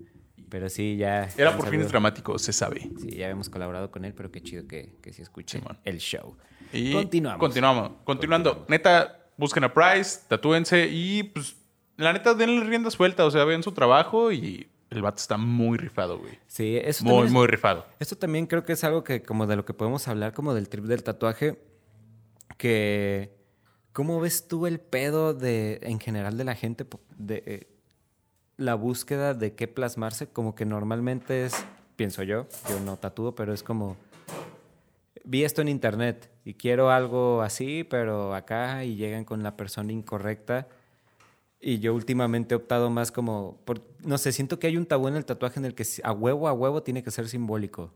Pero 0.50 0.70
sí, 0.70 0.96
ya. 0.96 1.28
era 1.38 1.58
por 1.58 1.70
fines 1.70 1.90
dramáticos, 1.90 2.42
se 2.42 2.54
sabe. 2.54 2.90
Sí, 3.02 3.10
ya 3.18 3.26
habíamos 3.26 3.50
colaborado 3.50 3.92
con 3.92 4.06
él, 4.06 4.14
pero 4.14 4.32
qué 4.32 4.42
chido 4.42 4.66
que, 4.66 4.94
que 5.02 5.12
sí 5.12 5.22
escuche 5.22 5.62
el 5.84 5.98
show. 5.98 6.38
Y 6.74 6.94
Continuamos. 6.94 7.40
Continuamos. 7.40 7.92
Continuando. 8.04 8.66
Neta, 8.68 9.26
busquen 9.38 9.64
a 9.64 9.74
Price, 9.74 10.22
tatúense 10.28 10.88
y 10.88 11.24
pues 11.24 11.56
la 11.98 12.14
neta 12.14 12.34
denle 12.34 12.64
rienda 12.66 12.92
suelta, 12.92 13.26
o 13.26 13.32
sea, 13.32 13.44
vean 13.46 13.64
su 13.64 13.72
trabajo 13.72 14.32
y 14.32 14.68
el 14.90 15.02
vato 15.02 15.18
está 15.18 15.38
muy 15.38 15.78
rifado, 15.78 16.20
güey. 16.20 16.38
Sí, 16.48 16.78
eso 16.82 17.04
Muy, 17.04 17.26
es- 17.28 17.32
muy 17.32 17.48
rifado. 17.48 17.86
Esto 18.00 18.16
también 18.18 18.46
creo 18.48 18.64
que 18.64 18.74
es 18.74 18.84
algo 18.84 19.04
que 19.04 19.22
como 19.24 19.48
de 19.48 19.56
lo 19.56 19.66
que 19.66 19.74
podemos 19.74 20.08
hablar 20.08 20.34
como 20.34 20.54
del 20.54 20.70
trip 20.70 20.86
del 20.86 21.04
tatuaje 21.04 21.58
que 22.58 23.36
¿cómo 23.94 24.20
ves 24.20 24.48
tú 24.48 24.68
el 24.68 24.80
pedo 24.80 25.34
de 25.34 25.80
en 25.84 26.00
general 26.00 26.38
de 26.38 26.44
la 26.44 26.56
gente 26.56 26.86
de 27.18 27.44
eh, 27.46 27.68
la 28.58 28.76
búsqueda 28.76 29.34
de 29.34 29.54
qué 29.54 29.68
plasmarse 29.68 30.28
como 30.28 30.56
que 30.56 30.66
normalmente 30.66 31.46
es 31.46 31.54
pienso 31.96 32.24
yo, 32.24 32.48
yo 32.70 32.80
no 32.80 32.98
tatúo, 32.98 33.36
pero 33.36 33.54
es 33.54 33.64
como 33.64 33.98
vi 35.24 35.44
esto 35.44 35.62
en 35.62 35.68
internet 35.68 36.30
y 36.48 36.54
quiero 36.54 36.92
algo 36.92 37.42
así, 37.42 37.84
pero 37.84 38.34
acá 38.34 38.86
y 38.86 38.96
llegan 38.96 39.26
con 39.26 39.44
la 39.44 39.58
persona 39.58 39.92
incorrecta. 39.92 40.68
Y 41.60 41.80
yo 41.80 41.94
últimamente 41.94 42.54
he 42.54 42.58
optado 42.58 42.90
más 42.90 43.12
como, 43.12 43.58
por, 43.66 43.82
no 44.06 44.18
sé, 44.18 44.32
siento 44.32 44.58
que 44.58 44.68
hay 44.68 44.78
un 44.78 44.86
tabú 44.86 45.10
en 45.10 45.16
el 45.18 45.26
tatuaje 45.26 45.60
en 45.60 45.66
el 45.66 45.76
que 45.76 45.84
a 46.04 46.12
huevo 46.14 46.48
a 46.48 46.54
huevo 46.54 46.84
tiene 46.84 47.04
que 47.04 47.12
ser 47.12 47.28
simbólico. 47.28 47.92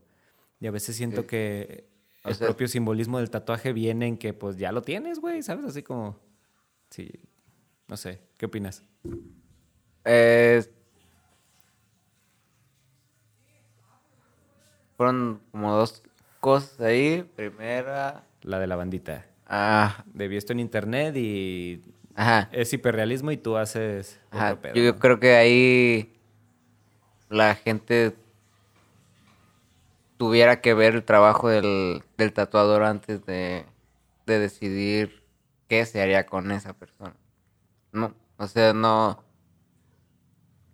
Y 0.60 0.68
a 0.68 0.72
veces 0.72 0.98
siento 0.98 1.22
Sí. 1.22 1.28
que 1.28 1.88
O 2.26 2.30
el 2.30 2.36
sea- 2.36 2.48
propio 2.48 2.68
simbolismo 2.68 3.20
del 3.20 3.30
tatuaje 3.30 3.72
viene 3.72 4.08
en 4.08 4.18
que 4.18 4.34
pues 4.34 4.58
ya 4.58 4.72
lo 4.74 4.82
tienes, 4.82 5.20
güey, 5.20 5.42
¿sabes? 5.44 5.64
Así 5.66 5.82
como, 5.84 6.18
sí, 6.90 7.10
no 7.88 7.96
sé, 7.96 8.20
¿qué 8.38 8.48
opinas? 8.48 8.84
Eh, 10.04 10.62
fueron 14.98 15.42
como 15.52 15.72
dos 15.78 16.04
cosas 16.40 16.80
ahí. 16.82 17.24
Primera. 17.36 18.26
La 18.42 18.60
de 18.60 18.68
la 18.68 18.76
bandita. 18.76 19.26
Ah, 19.48 20.04
De 20.08 20.28
vi 20.28 20.38
esto 20.38 20.54
en 20.54 20.60
internet 20.60 21.16
y 21.18 21.82
ajá. 22.16 22.50
es 22.52 22.72
hiperrealismo 22.74 23.32
y 23.32 23.38
tú 23.38 23.58
haces 23.58 24.20
Ajá, 24.32 24.56
pedo, 24.62 24.76
Yo 24.76 24.98
creo 24.98 25.20
que 25.20 25.36
ahí 25.36 26.14
la 27.30 27.56
gente 27.56 28.16
tuviera 30.18 30.62
que 30.62 30.74
ver 30.74 30.96
el 30.96 31.04
trabajo 31.04 31.50
del, 31.50 32.04
del 32.18 32.34
tatuador 32.34 32.84
antes 32.84 33.26
de, 33.26 33.66
de 34.26 34.40
decidir 34.40 35.24
qué 35.68 35.86
se 35.86 36.02
haría 36.02 36.26
con 36.26 36.52
esa 36.52 36.74
persona. 36.74 37.16
No, 37.92 38.14
o 38.38 38.48
sea, 38.48 38.74
no. 38.74 39.24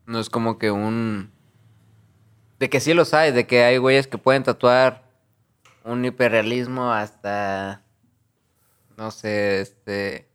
No 0.06 0.20
es 0.20 0.30
como 0.30 0.58
que 0.58 0.72
un. 0.72 1.32
De 2.60 2.70
que 2.70 2.80
sí 2.80 2.94
los 2.94 3.14
hay, 3.14 3.32
de 3.32 3.46
que 3.48 3.64
hay 3.64 3.78
güeyes 3.78 4.08
que 4.08 4.18
pueden 4.18 4.44
tatuar 4.44 5.04
un 5.88 6.06
hiperrealismo 6.06 6.92
hasta. 6.92 7.82
No 8.98 9.12
sé, 9.12 9.62
este. 9.62 10.28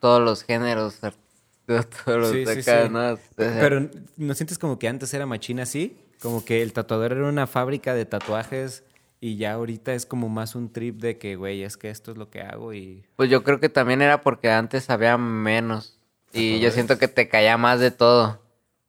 Todos 0.00 0.20
los 0.20 0.42
géneros 0.42 0.98
Todos 1.66 1.86
los 2.20 2.30
Sí, 2.30 2.44
sí, 2.44 2.60
acá, 2.60 2.84
sí. 2.84 2.88
¿no? 2.90 3.12
O 3.12 3.16
sea, 3.16 3.60
Pero 3.60 3.88
¿no 4.16 4.34
sientes 4.34 4.58
como 4.58 4.78
que 4.78 4.88
antes 4.88 5.12
era 5.14 5.26
machina 5.26 5.62
así? 5.62 5.96
Como 6.20 6.44
que 6.44 6.62
el 6.62 6.72
tatuador 6.72 7.12
era 7.12 7.28
una 7.28 7.46
fábrica 7.46 7.94
de 7.94 8.04
tatuajes 8.04 8.84
y 9.20 9.36
ya 9.36 9.52
ahorita 9.52 9.94
es 9.94 10.04
como 10.06 10.28
más 10.28 10.54
un 10.56 10.72
trip 10.72 11.00
de 11.00 11.18
que, 11.18 11.36
güey, 11.36 11.62
es 11.62 11.76
que 11.76 11.90
esto 11.90 12.10
es 12.10 12.16
lo 12.16 12.28
que 12.30 12.40
hago 12.42 12.72
y... 12.74 13.04
Pues 13.16 13.30
yo 13.30 13.44
creo 13.44 13.60
que 13.60 13.68
también 13.68 14.02
era 14.02 14.20
porque 14.22 14.50
antes 14.50 14.90
había 14.90 15.16
menos. 15.16 15.98
Y 16.32 16.58
yo 16.60 16.70
siento 16.72 16.98
que 16.98 17.06
te 17.08 17.28
caía 17.28 17.56
más 17.56 17.78
de 17.78 17.92
todo. 17.92 18.40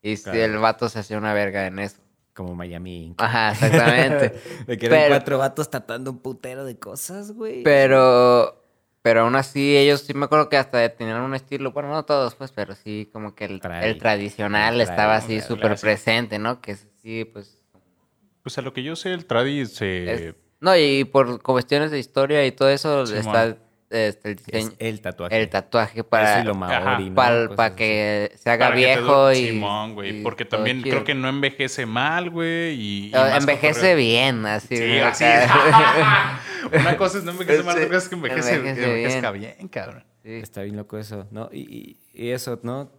Y 0.02 0.18
si 0.18 0.24
Claro. 0.24 0.40
el 0.44 0.58
vato 0.58 0.90
se 0.90 1.00
hacía 1.00 1.18
una 1.18 1.34
verga 1.34 1.68
en 1.68 1.78
eso. 1.80 1.98
Como 2.34 2.56
Miami. 2.56 3.14
Ajá, 3.18 3.52
exactamente. 3.52 4.34
De 4.68 4.78
que 4.78 4.88
eran 4.88 5.00
Pero- 5.00 5.10
cuatro 5.16 5.38
vatos 5.38 5.70
tatuando 5.70 6.12
un 6.12 6.20
putero 6.20 6.66
de 6.66 6.78
cosas, 6.80 7.32
güey. 7.32 7.62
Pero, 7.64 8.64
pero 9.04 9.22
aún 9.22 9.36
así 9.36 9.78
ellos 9.78 10.02
sí 10.02 10.14
me 10.16 10.26
acuerdo 10.26 10.50
que 10.50 10.58
hasta 10.58 10.90
tenían 10.96 11.22
un 11.22 11.36
estilo, 11.36 11.72
bueno, 11.72 11.90
no 11.90 12.06
todos 12.06 12.34
pues, 12.36 12.52
pero 12.52 12.74
sí 12.76 13.10
como 13.14 13.36
que 13.36 13.46
el, 13.46 13.62
Tradi- 13.62 13.84
el 13.84 13.98
tradicional 14.00 14.82
estaba 14.82 15.16
así 15.16 15.42
súper 15.42 15.78
presente, 15.80 16.40
¿no? 16.40 16.60
Que 16.62 16.76
sí, 16.76 17.26
pues... 17.26 17.60
Pues 18.42 18.58
a 18.58 18.62
lo 18.62 18.74
que 18.74 18.84
yo 18.84 18.96
sé, 18.96 19.14
el 19.14 19.26
tradi 19.26 19.66
se... 19.68 20.12
es- 20.30 20.36
no, 20.60 20.76
y 20.78 21.04
por 21.04 21.42
cuestiones 21.42 21.92
de 21.92 22.00
historia 22.00 22.46
y 22.46 22.52
todo 22.54 22.70
eso 22.70 23.04
está 23.04 23.58
este, 23.94 24.32
el 24.32 24.38
Es 24.40 24.46
diseño, 24.46 24.72
el 24.80 25.02
tatuaje. 25.02 25.42
el 25.42 25.50
tatuaje 25.50 26.00
Eso 26.00 26.10
para, 26.10 26.42
y 26.42 26.44
lo 26.46 26.56
maori, 26.56 27.10
¿no? 27.10 27.16
para, 27.16 27.48
Cosas 27.48 27.72
que 27.72 28.32
se 28.36 28.50
haga 28.50 28.66
para 28.68 28.76
que 28.76 28.82
te 28.82 28.88
viejo 28.96 29.32
y... 29.32 29.36
Simón, 29.36 29.94
güey. 29.96 30.20
y 30.20 30.24
Porque 30.24 30.46
también 30.46 30.84
chido. 30.84 30.92
creo 30.96 31.04
que 31.06 31.16
no 31.16 31.30
envejece 31.30 31.86
mal, 31.86 32.30
güey. 32.30 32.74
Y, 32.80 33.08
y 33.08 33.12
más 33.12 33.40
Envejece 33.42 33.74
cotorreo. 33.74 33.96
bien, 33.98 34.46
así. 34.46 34.76
Sí. 34.78 34.84
Una 36.80 36.98
cosa 36.98 37.18
es 37.20 37.24
no 37.24 37.32
envejece 37.32 37.64
mal, 37.64 37.76
otra 37.76 37.88
cosa 37.88 37.98
es 38.00 38.10
que 38.10 38.16
envejece, 38.16 38.56
envejece 38.56 38.84
envejezca 38.86 39.32
bien. 39.32 39.68
cabrón. 39.70 40.04
Sí. 40.24 40.32
Está 40.36 40.62
bien 40.64 40.78
loco 40.78 40.98
eso, 40.98 41.28
¿no? 41.32 41.50
Y, 41.52 41.98
y- 42.14 42.30
eso, 42.32 42.60
¿no? 42.64 42.90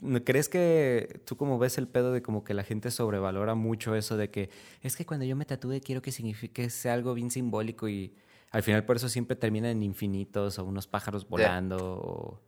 ¿No 0.00 0.22
¿Crees 0.24 0.48
que 0.48 1.20
tú 1.24 1.36
como 1.36 1.58
ves 1.58 1.78
el 1.78 1.88
pedo 1.88 2.12
de 2.12 2.22
como 2.22 2.44
que 2.44 2.54
la 2.54 2.62
gente 2.62 2.90
sobrevalora 2.92 3.54
mucho 3.56 3.94
eso 3.96 4.16
de 4.16 4.30
que 4.30 4.48
es 4.82 4.94
que 4.96 5.04
cuando 5.04 5.26
yo 5.26 5.34
me 5.34 5.44
tatúe 5.44 5.80
quiero 5.84 6.00
que 6.00 6.12
signifique 6.12 6.70
sea 6.70 6.92
algo 6.94 7.12
bien 7.14 7.30
simbólico 7.32 7.88
y 7.88 8.12
al 8.54 8.62
final 8.62 8.84
por 8.84 8.94
eso 8.94 9.08
siempre 9.08 9.34
termina 9.34 9.68
en 9.68 9.82
infinitos 9.82 10.60
o 10.60 10.64
unos 10.64 10.86
pájaros 10.86 11.28
volando 11.28 11.76
o... 11.76 12.40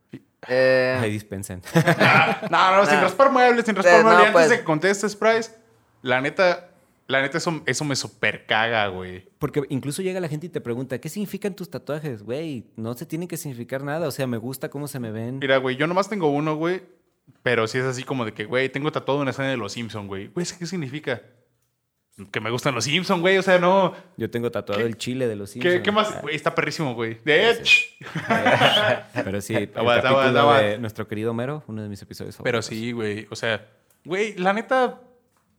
Eh, 0.47 0.97
Ay, 1.01 1.11
dispensen. 1.11 1.61
No, 2.49 2.77
no, 2.77 2.87
sin 2.87 3.01
raspar 3.01 3.33
muebles, 3.33 3.65
sin 3.65 3.75
raspar 3.75 3.95
Eh, 3.95 4.03
no, 4.05 4.11
muebles. 4.11 4.27
Antes 4.29 4.33
pues. 4.33 4.51
de 4.51 4.59
que 4.59 4.65
contestes, 4.65 5.17
Price, 5.17 5.51
la 6.03 6.21
neta, 6.21 6.71
la 7.09 7.23
neta, 7.23 7.39
eso, 7.39 7.61
eso 7.67 7.85
me 7.85 7.97
super 7.97 8.47
caga, 8.47 8.87
güey. 8.87 9.29
Porque 9.41 9.63
incluso 9.69 10.01
llega 10.01 10.21
la 10.21 10.29
gente 10.29 10.47
y 10.47 10.49
te 10.49 10.61
pregunta, 10.61 11.01
¿qué 11.01 11.09
significan 11.09 11.55
tus 11.55 11.71
tatuajes? 11.71 12.23
Güey, 12.23 12.67
no 12.77 12.95
se 12.95 13.05
tienen 13.05 13.27
que 13.27 13.37
significar 13.37 13.83
nada. 13.83 14.07
O 14.07 14.13
sea, 14.13 14.29
me 14.29 14.37
gusta 14.37 14.69
cómo 14.69 14.87
se 14.87 15.01
me 15.01 15.11
ven. 15.11 15.41
Mira, 15.41 15.57
güey, 15.57 15.75
yo 15.75 15.89
nomás 15.89 16.09
tengo 16.09 16.29
uno, 16.29 16.55
güey. 16.55 16.83
Pero 17.43 17.67
sí 17.67 17.79
es 17.79 17.85
así 17.85 18.05
como 18.05 18.25
de 18.25 18.33
que, 18.33 18.45
güey, 18.45 18.69
tengo 18.69 18.93
tatuado 18.93 19.21
una 19.21 19.33
escena 19.33 19.49
de 19.49 19.57
los 19.57 19.73
Simpsons, 19.73 20.07
güey. 20.07 20.29
Güey, 20.29 20.45
¿eso 20.45 20.55
¿qué 20.57 20.67
significa? 20.67 21.23
Que 22.33 22.41
me 22.41 22.51
gustan 22.51 22.75
los 22.75 22.85
Simpsons, 22.85 23.21
güey. 23.21 23.37
O 23.37 23.43
sea, 23.43 23.59
no. 23.59 23.93
Yo 24.17 24.31
tengo 24.31 24.51
tatuado 24.51 24.81
¿Qué- 24.81 24.87
el 24.87 24.97
chile 24.97 25.29
de 25.29 25.37
los 25.37 25.51
¿Qué, 25.51 25.61
Simpsons. 25.61 25.83
qué 25.83 25.93
más? 25.93 26.23
Güey, 26.23 26.35
está 26.35 26.55
perrísimo, 26.55 26.95
güey. 26.95 27.19
De 27.25 27.51
hecho. 27.51 27.81
Pero 29.25 29.41
sí, 29.41 29.55
el 29.55 29.71
Aguanta, 29.75 30.03
capítulo 30.11 30.41
aguanta. 30.41 30.63
de 30.63 30.79
nuestro 30.79 31.07
querido 31.09 31.35
Mero, 31.35 31.63
uno 31.67 31.83
de 31.83 31.89
mis 31.89 32.01
episodios 32.03 32.37
Pero 32.43 32.63
favoritos. 32.63 32.67
sí, 32.67 32.93
güey. 32.93 33.27
O 33.31 33.37
sea, 33.37 33.67
güey, 34.05 34.35
la 34.39 34.53
neta, 34.53 35.01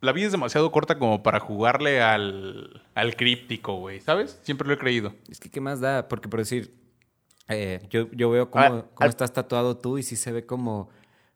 la 0.02 0.12
vida 0.12 0.26
es 0.28 0.32
demasiado 0.32 0.72
corta 0.72 0.98
como 0.98 1.22
para 1.24 1.40
jugarle 1.40 2.02
al, 2.02 2.84
al 2.96 3.16
críptico, 3.16 3.76
güey. 3.76 4.00
¿Sabes? 4.02 4.40
Siempre 4.44 4.68
lo 4.68 4.74
he 4.74 4.78
creído. 4.78 5.14
Es 5.30 5.40
que, 5.40 5.50
¿qué 5.50 5.62
más 5.62 5.80
da? 5.80 6.08
Porque, 6.08 6.28
por 6.28 6.40
decir, 6.40 6.74
eh, 7.50 7.82
yo, 7.90 8.10
yo 8.14 8.30
veo 8.30 8.50
cómo, 8.50 8.64
Ah, 8.66 8.70
cómo 8.96 9.06
ah. 9.06 9.08
estás 9.08 9.32
tatuado 9.32 9.78
tú 9.78 9.98
y 10.00 10.04
sí 10.04 10.16
se 10.16 10.32
ve 10.32 10.46
como, 10.46 10.90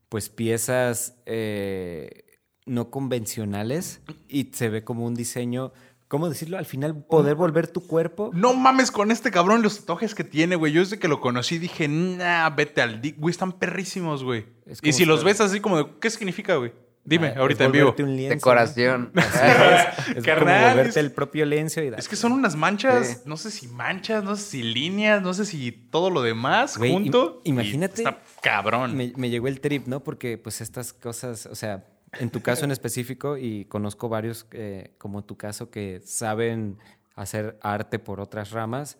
pues, 0.09 0.29
piezas 0.29 1.15
eh, 1.27 2.25
no 2.65 2.89
convencionales 2.89 4.01
y 4.27 4.49
se 4.53 4.69
ve 4.69 4.83
como 4.83 5.05
un 5.05 5.15
diseño, 5.15 5.71
¿cómo 6.07 6.29
decirlo? 6.29 6.57
Al 6.57 6.65
final, 6.65 7.03
poder 7.05 7.35
volver 7.35 7.67
tu 7.67 7.85
cuerpo. 7.85 8.31
No 8.33 8.53
mames 8.53 8.91
con 8.91 9.11
este 9.11 9.31
cabrón 9.31 9.61
los 9.61 9.79
tatuajes 9.79 10.13
que 10.15 10.23
tiene, 10.23 10.55
güey. 10.55 10.73
Yo 10.73 10.81
desde 10.81 10.99
que 10.99 11.07
lo 11.07 11.19
conocí 11.21 11.57
dije, 11.59 11.87
nah, 11.87 12.49
vete 12.49 12.81
al 12.81 13.01
dick. 13.01 13.17
Güey, 13.17 13.31
están 13.31 13.53
perrísimos, 13.53 14.23
güey. 14.23 14.45
Es 14.65 14.79
Y 14.83 14.93
si 14.93 15.05
los 15.05 15.23
ves 15.23 15.41
así 15.41 15.59
como 15.59 15.77
de, 15.77 15.85
¿qué 15.99 16.09
significa, 16.09 16.55
güey? 16.55 16.73
Dime, 17.03 17.29
Ah, 17.35 17.39
ahorita 17.39 17.63
es 17.63 17.65
en 17.65 17.71
vivo. 17.71 17.95
un 17.97 18.15
lienzo, 18.15 18.35
decoración. 18.35 19.09
¿no? 19.15 19.21
Es, 19.23 20.17
es 20.17 20.23
Carnal, 20.23 20.55
como 20.59 20.67
volverte 20.69 20.89
es- 20.91 20.97
el 20.97 21.11
propio 21.11 21.45
lienzo 21.47 21.81
y 21.81 21.87
Es 21.97 22.07
que 22.07 22.15
son 22.15 22.31
unas 22.31 22.55
manchas, 22.55 23.07
Sí. 23.07 23.15
no 23.25 23.37
sé 23.37 23.49
si 23.49 23.67
manchas, 23.69 24.23
no 24.23 24.35
sé 24.35 24.43
si 24.43 24.61
líneas, 24.61 25.19
no 25.23 25.33
sé 25.33 25.45
si 25.45 25.71
todo 25.71 26.11
lo 26.11 26.21
demás 26.21 26.77
Güey, 26.77 26.91
junto. 26.91 27.41
im- 27.43 27.53
imagínate- 27.53 28.03
Está 28.03 28.21
cabrón. 28.43 28.95
Me, 28.95 29.13
me 29.15 29.31
llegó 29.31 29.47
el 29.47 29.59
trip, 29.61 29.87
¿no? 29.87 30.03
Porque 30.03 30.37
pues 30.37 30.61
estas 30.61 30.93
cosas, 30.93 31.47
o 31.47 31.55
sea, 31.55 31.85
en 32.19 32.29
tu 32.29 32.41
caso 32.41 32.65
en 32.65 32.71
específico, 32.71 33.37
y 33.37 33.65
conozco 33.65 34.09
varios 34.09 34.45
eh, 34.51 34.93
como 34.97 35.23
tu 35.23 35.37
caso 35.37 35.69
que 35.69 36.01
saben 36.03 36.77
hacer 37.15 37.57
arte 37.61 37.99
por 37.99 38.19
otras 38.19 38.51
ramas, 38.51 38.97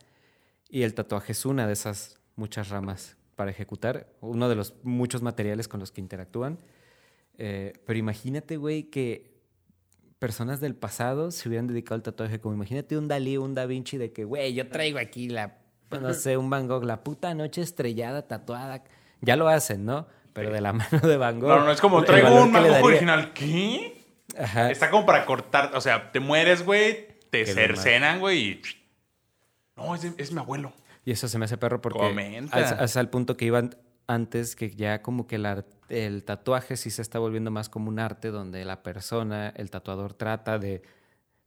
y 0.69 0.83
el 0.83 0.93
tatuaje 0.93 1.33
es 1.33 1.45
una 1.45 1.67
de 1.67 1.73
esas 1.73 2.19
muchas 2.35 2.69
ramas 2.69 3.17
para 3.35 3.51
ejecutar, 3.51 4.07
uno 4.21 4.49
de 4.49 4.55
los 4.55 4.75
muchos 4.83 5.21
materiales 5.21 5.67
con 5.67 5.79
los 5.79 5.91
que 5.91 6.01
interactúan. 6.01 6.59
Eh, 7.37 7.73
pero 7.85 7.97
imagínate, 7.97 8.57
güey, 8.57 8.83
que 8.83 9.31
personas 10.19 10.59
del 10.59 10.75
pasado 10.75 11.31
se 11.31 11.49
hubieran 11.49 11.67
dedicado 11.67 11.95
al 11.95 12.03
tatuaje, 12.03 12.39
como 12.39 12.53
imagínate 12.53 12.97
un 12.97 13.07
Dalí, 13.07 13.37
un 13.37 13.55
Da 13.55 13.65
Vinci, 13.65 13.97
de 13.97 14.13
que, 14.13 14.23
güey, 14.23 14.53
yo 14.53 14.69
traigo 14.69 14.99
aquí 14.99 15.27
la, 15.27 15.57
no 15.89 16.13
sé, 16.13 16.37
un 16.37 16.49
Van 16.49 16.67
Gogh, 16.67 16.83
la 16.83 17.03
puta 17.03 17.33
noche 17.33 17.61
estrellada 17.61 18.27
tatuada. 18.27 18.83
Ya 19.21 19.35
lo 19.35 19.49
hacen, 19.49 19.85
¿no? 19.85 20.07
Pero 20.33 20.51
de 20.51 20.61
la 20.61 20.73
mano 20.73 20.99
de 21.01 21.17
Van 21.17 21.39
Gogh. 21.39 21.49
No, 21.49 21.63
no, 21.65 21.71
es 21.71 21.81
como 21.81 22.03
traigo 22.03 22.41
un 22.43 22.51
daría- 22.53 22.81
original. 22.83 23.33
¿Qué? 23.33 24.03
Ajá. 24.37 24.71
Está 24.71 24.89
como 24.89 25.05
para 25.05 25.25
cortar, 25.25 25.71
o 25.75 25.81
sea, 25.81 26.11
te 26.11 26.19
mueres, 26.19 26.63
güey, 26.65 27.07
te 27.29 27.43
Qué 27.43 27.53
cercenan, 27.53 28.19
güey, 28.19 28.39
y... 28.39 28.61
No, 29.75 29.93
es, 29.95 30.01
de- 30.03 30.13
es 30.17 30.31
mi 30.31 30.39
abuelo. 30.39 30.71
Y 31.03 31.11
eso 31.11 31.27
se 31.27 31.37
me 31.37 31.45
hace 31.45 31.57
perro 31.57 31.81
porque 31.81 31.99
Comenta. 31.99 32.55
hasta 32.57 32.83
hasta 32.83 32.99
el 33.01 33.09
punto 33.09 33.35
que 33.35 33.45
iban 33.45 33.75
antes 34.07 34.55
que 34.55 34.69
ya 34.69 35.01
como 35.01 35.25
que 35.27 35.35
el 35.89 36.23
tatuaje 36.23 36.77
sí 36.77 36.91
se 36.91 37.01
está 37.01 37.17
volviendo 37.19 37.49
más 37.51 37.69
como 37.69 37.89
un 37.89 37.97
arte 37.99 38.29
donde 38.29 38.63
la 38.65 38.83
persona, 38.83 39.51
el 39.55 39.71
tatuador 39.71 40.13
trata 40.13 40.59
de 40.59 40.81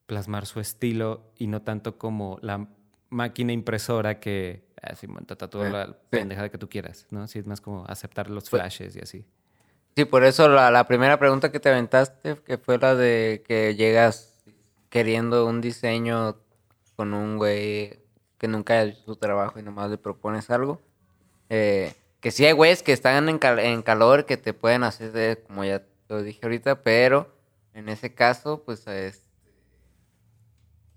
plasmar 0.06 0.47
su 0.47 0.61
estilo 0.61 1.31
y 1.39 1.47
no 1.47 1.62
tanto 1.62 1.97
como 1.98 2.39
la 2.43 2.66
máquina 3.11 3.52
impresora 3.52 4.19
que 4.19 4.64
te 5.27 5.36
tatúa 5.36 5.66
Sí, 5.66 5.73
la 5.73 5.86
sí. 5.86 5.93
pendejada 6.11 6.48
que 6.48 6.59
tú 6.59 6.69
quieras, 6.69 7.06
¿no? 7.11 7.27
Sí, 7.27 7.39
es 7.39 7.47
más 7.47 7.61
como 7.61 7.85
aceptar 7.86 8.31
los 8.31 8.48
Pues- 8.51 8.61
flashes 8.62 8.97
y 8.97 9.01
así. 9.01 9.24
Sí, 9.97 10.05
por 10.05 10.24
eso 10.24 10.48
la, 10.48 10.70
la 10.73 10.86
primera 10.89 11.19
pregunta 11.19 11.52
que 11.52 11.61
te 11.61 11.69
aventaste, 11.69 12.36
que 12.44 12.59
fue 12.59 12.78
la 12.78 12.94
de 12.97 13.44
que 13.47 13.77
llegas 13.77 14.43
queriendo 14.90 15.47
un 15.47 15.61
diseño 15.61 16.36
con 16.97 17.15
un 17.15 17.36
güey 17.39 18.01
que 18.39 18.48
nunca 18.48 18.74
ha 18.74 18.82
hecho 18.82 19.01
su 19.05 19.16
trabajo 19.16 19.59
y 19.59 19.62
nomás 19.62 19.90
le 19.90 19.98
propones 19.98 20.51
algo. 20.51 20.81
Eh, 21.48 21.93
que 22.20 22.31
sí 22.32 22.44
hay 22.44 22.52
güeyes 22.52 22.82
que 22.82 22.93
están 22.93 23.28
en, 23.28 23.39
cal- 23.39 23.59
en 23.61 23.82
calor 23.82 24.24
que 24.27 24.36
te 24.36 24.52
pueden 24.52 24.82
hacer, 24.82 25.12
de- 25.12 25.43
como 25.47 25.65
ya 25.65 25.82
lo 26.09 26.23
dije 26.23 26.40
ahorita, 26.43 26.82
pero 26.82 27.32
en 27.73 27.89
ese 27.89 28.15
caso, 28.15 28.62
pues 28.65 28.86
es... 28.89 29.23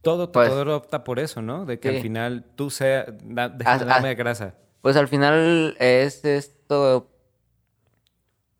Todo 0.01 0.31
Pues- 0.31 0.47
tatuador 0.47 0.69
opta 0.69 1.03
por 1.03 1.19
eso, 1.19 1.41
¿no? 1.41 1.65
De 1.65 1.79
que 1.79 1.89
Sí. 1.89 1.95
al 1.97 2.01
final 2.01 2.45
tú 2.55 2.69
sea, 2.69 3.05
da, 3.23 3.55
Ah, 3.65 3.77
darme 3.77 4.15
grasa. 4.15 4.55
Pues 4.81 4.95
al 4.95 5.07
final 5.07 5.75
es 5.79 6.23
esto. 6.23 7.09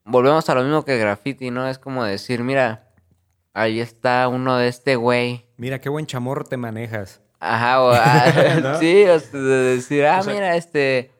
Volvemos 0.03 0.49
a 0.49 0.55
lo 0.55 0.64
mismo 0.64 0.84
que 0.85 0.97
graffiti, 0.97 1.51
¿no? 1.51 1.68
Es 1.68 1.80
como 1.80 2.03
decir, 2.03 2.43
mira, 2.43 2.89
ahí 3.53 3.80
está 3.80 4.27
uno 4.27 4.57
de 4.57 4.68
este 4.68 4.95
güey. 4.95 5.45
Mira 5.57 5.80
qué 5.80 5.89
buen 5.89 6.05
chamorro 6.05 6.43
te 6.43 6.57
manejas. 6.57 7.22
Ajá, 7.39 7.81
o, 7.84 7.91
ah, 7.93 8.26
¿No? 8.64 8.80
sí, 8.80 9.03
o 9.05 9.19
sea, 9.19 9.39
de 9.39 9.76
decir, 9.76 10.05
ah, 10.05 10.19
O 10.19 10.23
sea- 10.23 10.34
mira, 10.34 10.55
este, 10.55 11.11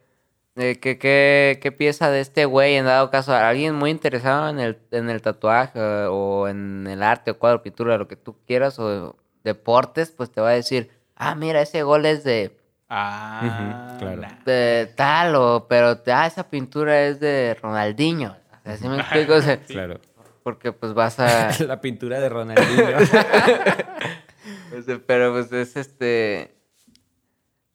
eh, 0.56 0.80
¿qué, 0.82 0.98
qué, 0.98 1.60
qué 1.62 1.72
pieza 1.72 2.10
de 2.10 2.22
este 2.22 2.46
güey, 2.46 2.76
en 2.76 2.86
dado 2.86 3.12
caso, 3.12 3.34
alguien 3.34 3.76
muy 3.76 3.92
interesado 3.92 4.50
en 4.50 4.60
el, 4.60 4.80
en 4.92 5.10
el 5.10 5.22
tatuaje 5.22 5.80
o 6.10 6.48
en 6.48 6.88
el 6.88 7.04
arte 7.04 7.32
o 7.32 7.38
cuadro, 7.38 7.62
pintura, 7.62 7.98
lo 7.98 8.08
que 8.08 8.16
tú 8.16 8.36
quieras, 8.48 8.80
o 8.80 9.16
deportes, 9.48 10.12
pues 10.12 10.30
te 10.32 10.42
va 10.42 10.50
a 10.50 10.54
decir, 10.54 10.92
ah, 11.16 11.34
mira, 11.36 11.62
ese 11.62 11.82
gol 11.84 12.06
es 12.06 12.24
de, 12.24 12.56
Ah, 12.90 13.96
claro. 14.00 14.22
de 14.46 14.92
tal, 14.96 15.36
o, 15.36 15.66
pero 15.68 16.00
ah, 16.14 16.28
esa 16.28 16.50
pintura 16.50 17.02
es 17.04 17.20
de 17.20 17.58
Ronaldinho. 17.62 18.36
O 18.60 18.64
sea, 18.64 18.78
¿sí 18.78 18.88
me 18.88 18.98
explico? 19.00 19.34
O 19.34 19.42
sea, 19.42 19.58
Claro. 19.68 20.00
porque 20.44 20.72
pues 20.72 20.94
vas 20.94 21.20
a... 21.20 21.50
La 21.66 21.82
pintura 21.82 22.20
de 22.20 22.30
Ronaldinho. 22.30 22.98
o 22.98 23.06
sea, 24.84 25.00
pero 25.06 25.34
pues 25.34 25.52
es 25.52 25.76
este... 25.76 26.56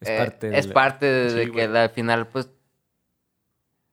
es 0.01 0.09
Eh, 0.09 0.19
parte 0.19 0.49
de 0.51 0.59
es 0.59 0.66
la- 0.69 0.74
parte 0.74 1.07
de, 1.07 1.31
Sí, 1.31 1.36
de 1.36 1.51
que 1.53 1.62
al 1.65 1.90
final, 1.90 2.27
pues, 2.28 2.49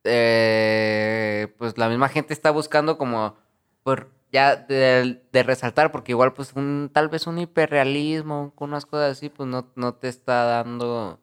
eh, 0.05 1.53
pues 1.57 1.77
la 1.77 1.89
misma 1.89 2.09
gente 2.09 2.33
está 2.33 2.51
buscando 2.51 2.97
como, 2.97 3.35
por 3.83 4.09
ya 4.31 4.55
de, 4.55 5.21
de 5.31 5.43
resaltar, 5.43 5.91
porque 5.91 6.11
igual, 6.11 6.33
pues, 6.33 6.53
un, 6.53 6.89
tal 6.93 7.09
vez 7.09 7.27
un 7.27 7.39
hiperrealismo, 7.39 8.53
con 8.55 8.69
unas 8.69 8.85
cosas 8.85 9.11
así, 9.13 9.29
pues 9.29 9.47
no, 9.49 9.71
no 9.75 9.93
te 9.95 10.07
está 10.07 10.43
dando, 10.45 11.19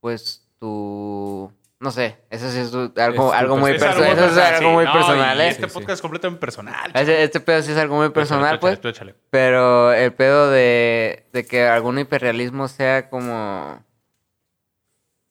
pues, 0.00 0.46
tu, 0.58 1.52
no 1.80 1.90
sé, 1.90 2.18
eso 2.30 2.50
sí 2.50 2.58
es 2.60 2.72
algo, 2.98 3.32
Es 3.32 3.38
algo 3.40 3.56
muy 3.58 3.72
Es 3.72 3.82
personal. 3.82 4.10
algo 4.10 4.24
Eso 4.24 4.32
es 4.40 4.46
algo 4.46 4.68
sí. 4.70 4.74
muy 4.74 4.84
No, 4.84 4.92
personal, 4.92 5.38
y 5.38 5.40
¿eh? 5.42 5.48
Este 5.48 5.68
Sí, 5.68 5.74
podcast 5.74 5.90
es 5.96 6.00
completamente 6.02 6.40
personal. 6.40 6.90
Este 6.94 7.40
pedo 7.40 7.62
sí 7.62 7.72
es 7.72 7.78
algo 7.78 7.96
muy 7.96 8.06
Tú 8.06 8.12
échale, 8.12 8.20
personal, 8.20 8.54
tú 8.56 8.60
pues. 8.60 8.72
échale, 8.74 8.82
tú 8.82 8.88
échale. 8.88 9.14
Pero 9.30 9.92
el 9.92 10.12
pedo 10.14 10.50
de, 10.50 11.26
de 11.32 11.46
que 11.46 11.66
algún 11.66 11.98
hiperrealismo 11.98 12.68
sea 12.68 13.08
como... 13.10 13.84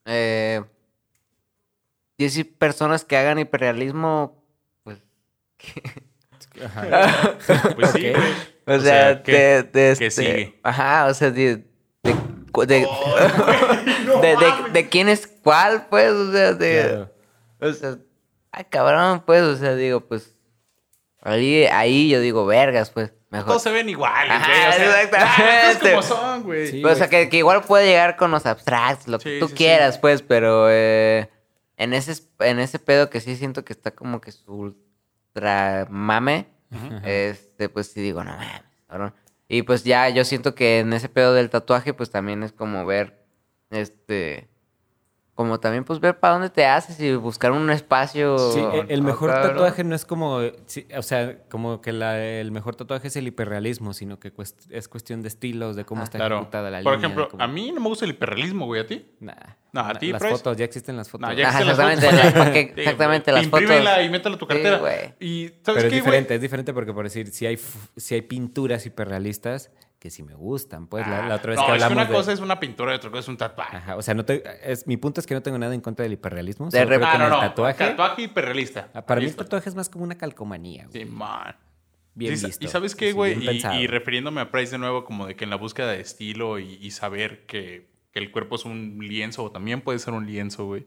Eh, 0.06 0.62
10 2.18 2.46
personas 2.58 3.04
que 3.06 3.18
hagan 3.18 3.40
hiperrealismo, 3.40 4.44
pues... 4.84 5.00
Ajá. 6.66 7.38
Pues 7.76 7.92
sí, 7.92 8.10
Ok. 8.10 8.16
güey. 8.18 8.32
O, 8.66 8.74
O 8.76 8.80
sea, 8.80 8.82
sea, 8.82 9.24
¿qué- 9.24 9.32
de, 9.32 9.64
de 9.64 9.92
este- 9.92 10.12
sigue? 10.12 10.60
Ajá, 10.64 11.08
o 11.08 11.14
sea, 11.14 11.32
de... 11.32 11.58
de, 12.04 12.16
de, 12.68 12.88
no 14.06 14.22
de, 14.22 14.28
de- 14.30 14.36
mames. 14.38 14.74
de 14.74 14.90
quién 14.90 15.10
es 15.10 15.28
cuál, 15.28 15.88
pues, 15.90 16.12
o 16.12 16.32
sea, 16.32 16.54
de... 16.54 16.82
Claro. 16.82 17.12
O 17.60 17.74
sea, 17.74 17.98
ay, 18.52 18.66
cabrón, 18.70 19.24
pues, 19.26 19.42
o 19.42 19.56
sea, 19.58 19.76
digo, 19.76 20.02
pues... 20.08 20.36
Ahí, 21.22 21.66
ahí 21.66 22.10
yo 22.10 22.20
digo, 22.20 22.46
vergas, 22.46 22.90
pues, 22.90 23.14
mejor. 23.30 23.48
Todos 23.48 23.64
se 23.64 23.72
ven 23.72 23.88
iguales, 23.90 24.32
Ajá, 24.32 24.46
güey. 24.46 24.68
O 24.70 24.74
sea, 24.92 25.02
exactamente. 25.04 25.78
cosas 25.78 25.90
como 25.90 26.02
son, 26.22 26.44
güey. 26.44 26.68
Sí. 26.68 26.82
Pues, 26.82 26.96
o 26.96 26.98
sea, 26.98 27.10
que, 27.10 27.30
que 27.30 27.38
igual 27.38 27.62
puede 27.64 27.86
llegar 27.88 28.18
con 28.18 28.30
los 28.32 28.46
abstracts, 28.46 29.08
lo 29.08 29.20
que 29.20 29.40
tú 29.40 29.48
sí, 29.48 29.54
quieras, 29.56 29.98
pues, 29.98 30.22
pero 30.22 30.68
eh, 30.70 31.30
en, 31.78 31.94
ese, 31.94 32.12
es- 32.14 32.30
en 32.40 32.60
ese 32.60 32.78
pedo 32.80 33.10
que 33.10 33.22
sí 33.22 33.36
siento 33.38 33.64
que 33.66 33.72
está 33.74 33.92
como 33.92 34.20
que 34.22 34.32
su 34.34 34.76
ultra 35.34 35.88
mame, 35.90 36.48
este, 37.04 37.70
pues 37.70 37.88
sí 37.92 38.02
digo, 38.02 38.24
no 38.24 38.32
mames, 38.32 38.64
cabrón. 38.88 39.14
Y 39.48 39.64
pues 39.64 39.84
ya 39.84 40.10
yo 40.10 40.26
siento 40.26 40.56
que 40.56 40.80
en 40.80 40.94
ese 40.94 41.10
pedo 41.10 41.34
del 41.34 41.50
tatuaje, 41.50 41.94
pues 41.94 42.10
también 42.10 42.44
es 42.44 42.52
como 42.52 42.86
ver, 42.86 43.26
este, 43.70 44.50
como 45.36 45.60
también 45.60 45.84
pues 45.84 46.00
ver 46.00 46.20
para 46.20 46.34
dónde 46.34 46.52
te 46.52 46.64
haces 46.66 47.00
y 47.00 47.16
buscar 47.16 47.52
un 47.54 47.70
espacio. 47.72 48.38
Sí, 48.38 48.60
el- 48.60 48.92
el 48.92 49.02
mejor 49.02 49.32
¿no? 49.32 49.42
tatuaje 49.42 49.84
no 49.84 49.96
es 49.96 50.06
como, 50.06 50.42
sí, 50.68 50.86
o 50.96 51.02
sea, 51.02 51.40
como 51.50 51.82
que 51.82 51.92
la- 51.92 52.24
el 52.24 52.52
mejor 52.52 52.76
tatuaje 52.76 53.08
es 53.08 53.16
el 53.16 53.26
hiperrealismo, 53.28 53.94
sino 53.94 54.20
que 54.20 54.32
cuest- 54.32 54.68
es 54.70 54.88
cuestión 54.88 55.24
de 55.24 55.30
estilos, 55.30 55.76
de 55.76 55.86
cómo 55.86 56.04
está 56.04 56.20
Claro. 56.20 56.36
ejecutada 56.36 56.70
la 56.70 56.84
Por 56.84 56.94
línea. 56.94 57.08
ejemplo, 57.08 57.24
de 57.26 57.30
cómo- 57.32 57.44
a 57.44 57.48
mí 57.48 57.72
no 57.72 57.82
me 57.82 57.88
gusta 57.88 58.06
el 58.06 58.12
hiperrealismo, 58.12 58.66
güey. 58.68 58.82
¿A 58.82 58.86
ti? 58.86 59.06
Nah, 59.22 59.34
No, 59.72 59.82
¿a 59.82 59.94
ti, 59.96 60.12
las 60.12 60.22
Price? 60.22 60.36
fotos, 60.38 60.56
ya 60.58 60.66
existen 60.66 60.96
las 60.98 61.10
fotos. 61.10 61.28
No, 61.28 61.34
ya 61.36 61.50
Ajá, 61.50 61.62
existen 61.62 61.78
las 61.88 61.94
exactamente, 62.04 62.24
fotos. 62.26 62.38
la- 62.38 62.44
porque 62.46 62.64
Sí, 62.76 62.82
exactamente, 62.82 63.32
güey. 63.32 63.42
las 63.44 63.50
fotos. 63.50 63.62
Imprímela 63.64 64.04
y 64.04 64.10
métela 64.10 64.36
a 64.36 64.38
tu 64.38 64.46
Sí, 64.46 64.50
cartera. 64.50 64.78
güey. 64.78 65.14
y 65.20 65.48
¿sabes 65.48 65.62
Pero 65.64 65.78
es 65.80 65.84
qué, 65.86 65.90
güey? 65.90 66.00
diferente, 66.02 66.36
es 66.36 66.42
diferente 66.42 66.74
porque 66.76 66.94
por 66.94 67.06
decir, 67.06 67.32
si 67.32 67.48
hay, 67.48 67.58
si 67.98 68.14
hay 68.14 68.22
pinturas 68.22 68.86
hiperrealistas 68.86 69.72
que 70.04 70.10
sí 70.12 70.22
me 70.22 70.34
gustan, 70.36 70.88
pues 70.88 71.08
la, 71.08 71.26
la 71.30 71.36
otra 71.36 71.52
vez 71.52 71.60
no, 71.62 71.66
que 71.66 71.72
es 71.72 71.78
que 71.78 71.84
hablamos 71.86 71.92
una 71.94 72.06
de... 72.06 72.14
cosa 72.14 72.34
es 72.34 72.40
una 72.42 72.60
pintura 72.60 72.92
y 72.92 72.96
otra 72.98 73.10
cosa 73.10 73.22
es 73.22 73.28
un 73.30 73.38
tatuaje. 73.38 73.78
Ajá, 73.78 73.96
o 73.96 74.02
sea, 74.02 74.14
no 74.14 74.26
te- 74.26 74.44
es, 74.70 74.86
mi 74.86 74.98
punto 74.98 75.22
es 75.22 75.26
que 75.26 75.34
no 75.34 75.42
tengo 75.42 75.58
nada 75.58 75.74
en 75.74 75.80
contra 75.80 76.04
del 76.04 76.12
hiperrealismo. 76.12 76.66
De 76.70 76.72
que 76.86 76.94
Ah, 76.96 77.14
en 77.14 77.20
no, 77.20 77.24
el 77.26 77.30
no. 77.32 77.40
tatuaje, 77.40 77.78
Tatuaje 77.86 78.22
hiperrealista. 78.24 78.90
ah, 78.94 79.06
para 79.06 79.22
mí 79.22 79.28
el 79.28 79.36
tatuaje 79.38 79.70
es 79.70 79.76
más 79.76 79.88
como 79.88 80.04
una 80.04 80.18
calcomanía. 80.18 80.88
güey. 80.88 81.06
Sí, 81.06 81.10
man. 81.10 81.56
Bien 82.16 82.38
Sí, 82.38 82.48
visto. 82.48 82.66
Y 82.66 82.68
sabes 82.68 82.96
qué, 82.98 83.14
güey, 83.14 83.38
y, 83.80 83.88
refiriéndome 83.88 84.42
a 84.42 84.52
Price 84.52 84.74
de 84.74 84.78
nuevo, 84.78 85.06
como 85.06 85.26
de 85.26 85.38
que 85.38 85.46
en 85.46 85.50
la 85.50 85.56
búsqueda 85.56 85.88
de 85.94 86.02
estilo 86.02 86.60
y, 86.60 86.74
y 86.82 86.92
saber 86.92 87.46
que, 87.46 87.90
que 88.12 88.20
el 88.20 88.30
cuerpo 88.30 88.58
es 88.58 88.66
un 88.66 88.98
lienzo 89.00 89.46
o 89.46 89.52
también 89.52 89.80
puede 89.80 90.00
ser 90.00 90.14
un 90.14 90.26
lienzo, 90.28 90.66
güey. 90.66 90.86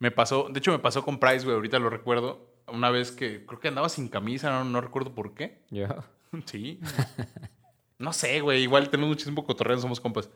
Me 0.00 0.10
pasó, 0.10 0.48
de 0.50 0.58
hecho 0.58 0.70
me 0.70 0.80
pasó 0.80 1.02
con 1.02 1.18
Price, 1.18 1.44
güey, 1.46 1.54
ahorita 1.56 1.78
lo 1.78 1.88
recuerdo, 1.88 2.46
una 2.68 2.90
vez 2.90 3.10
que 3.10 3.46
creo 3.46 3.58
que 3.58 3.68
andaba 3.68 3.88
sin 3.88 4.08
camisa, 4.08 4.50
no, 4.50 4.64
no 4.64 4.82
recuerdo 4.82 5.14
por 5.14 5.32
qué. 5.32 5.62
Yo. 5.70 5.86
Sí. 6.46 6.78
No 8.02 8.12
sé, 8.12 8.40
güey, 8.40 8.62
igual 8.62 8.90
tenemos 8.90 9.10
muchísimo 9.10 9.44
cotorreo, 9.44 9.78
somos 9.78 10.00
compas. 10.00 10.28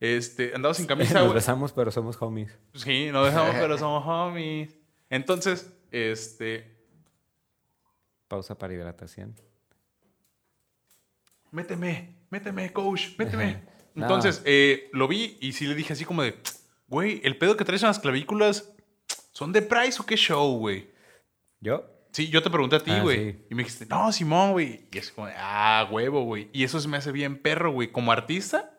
Este, 0.00 0.52
andaba 0.54 0.74
sin 0.74 0.86
camisa, 0.86 1.14
Nos 1.14 1.22
güey. 1.24 1.34
besamos, 1.34 1.72
pero 1.72 1.92
somos 1.92 2.20
homies. 2.20 2.58
Sí, 2.74 3.10
nos 3.12 3.26
dejamos, 3.26 3.54
pero 3.54 3.78
somos 3.78 4.04
homies. 4.04 4.74
Entonces, 5.08 5.72
este, 5.92 6.76
Pausa 8.26 8.58
para 8.58 8.74
hidratación. 8.74 9.34
méteme, 11.50 12.14
méteme, 12.30 12.72
coach, 12.72 13.16
méteme. 13.18 13.70
No. 13.94 14.04
Entonces, 14.06 14.40
eh, 14.46 14.88
lo 14.94 15.06
vi 15.06 15.36
y 15.42 15.52
sí 15.52 15.66
le 15.66 15.74
dije 15.74 15.92
así 15.92 16.06
como 16.06 16.22
de, 16.22 16.34
güey, 16.88 17.20
el 17.24 17.36
pedo 17.36 17.58
que 17.58 17.64
traes 17.66 17.82
en 17.82 17.88
las 17.88 17.98
clavículas, 17.98 18.72
¿son 19.32 19.52
de 19.52 19.60
Price 19.60 20.00
o 20.00 20.06
qué 20.06 20.16
show, 20.16 20.56
güey? 20.56 20.90
¿Yo? 21.60 21.84
Sí, 22.12 22.28
yo 22.28 22.42
te 22.42 22.50
pregunté 22.50 22.76
a 22.76 22.80
ti, 22.80 22.90
Ah, 22.92 23.00
güey. 23.02 23.32
sí. 23.32 23.38
Y 23.50 23.54
me 23.54 23.62
dijiste, 23.64 23.86
no, 23.86 24.12
Simón, 24.12 24.52
güey. 24.52 24.86
Y 24.92 24.98
es 24.98 25.10
como, 25.12 25.28
ah, 25.36 25.88
huevo, 25.90 26.22
güey. 26.24 26.48
Y 26.52 26.64
eso 26.64 26.78
se 26.78 26.86
me 26.88 26.96
hace 26.98 27.10
bien 27.10 27.38
perro, 27.38 27.72
güey. 27.72 27.90
Como 27.90 28.12
artista, 28.12 28.70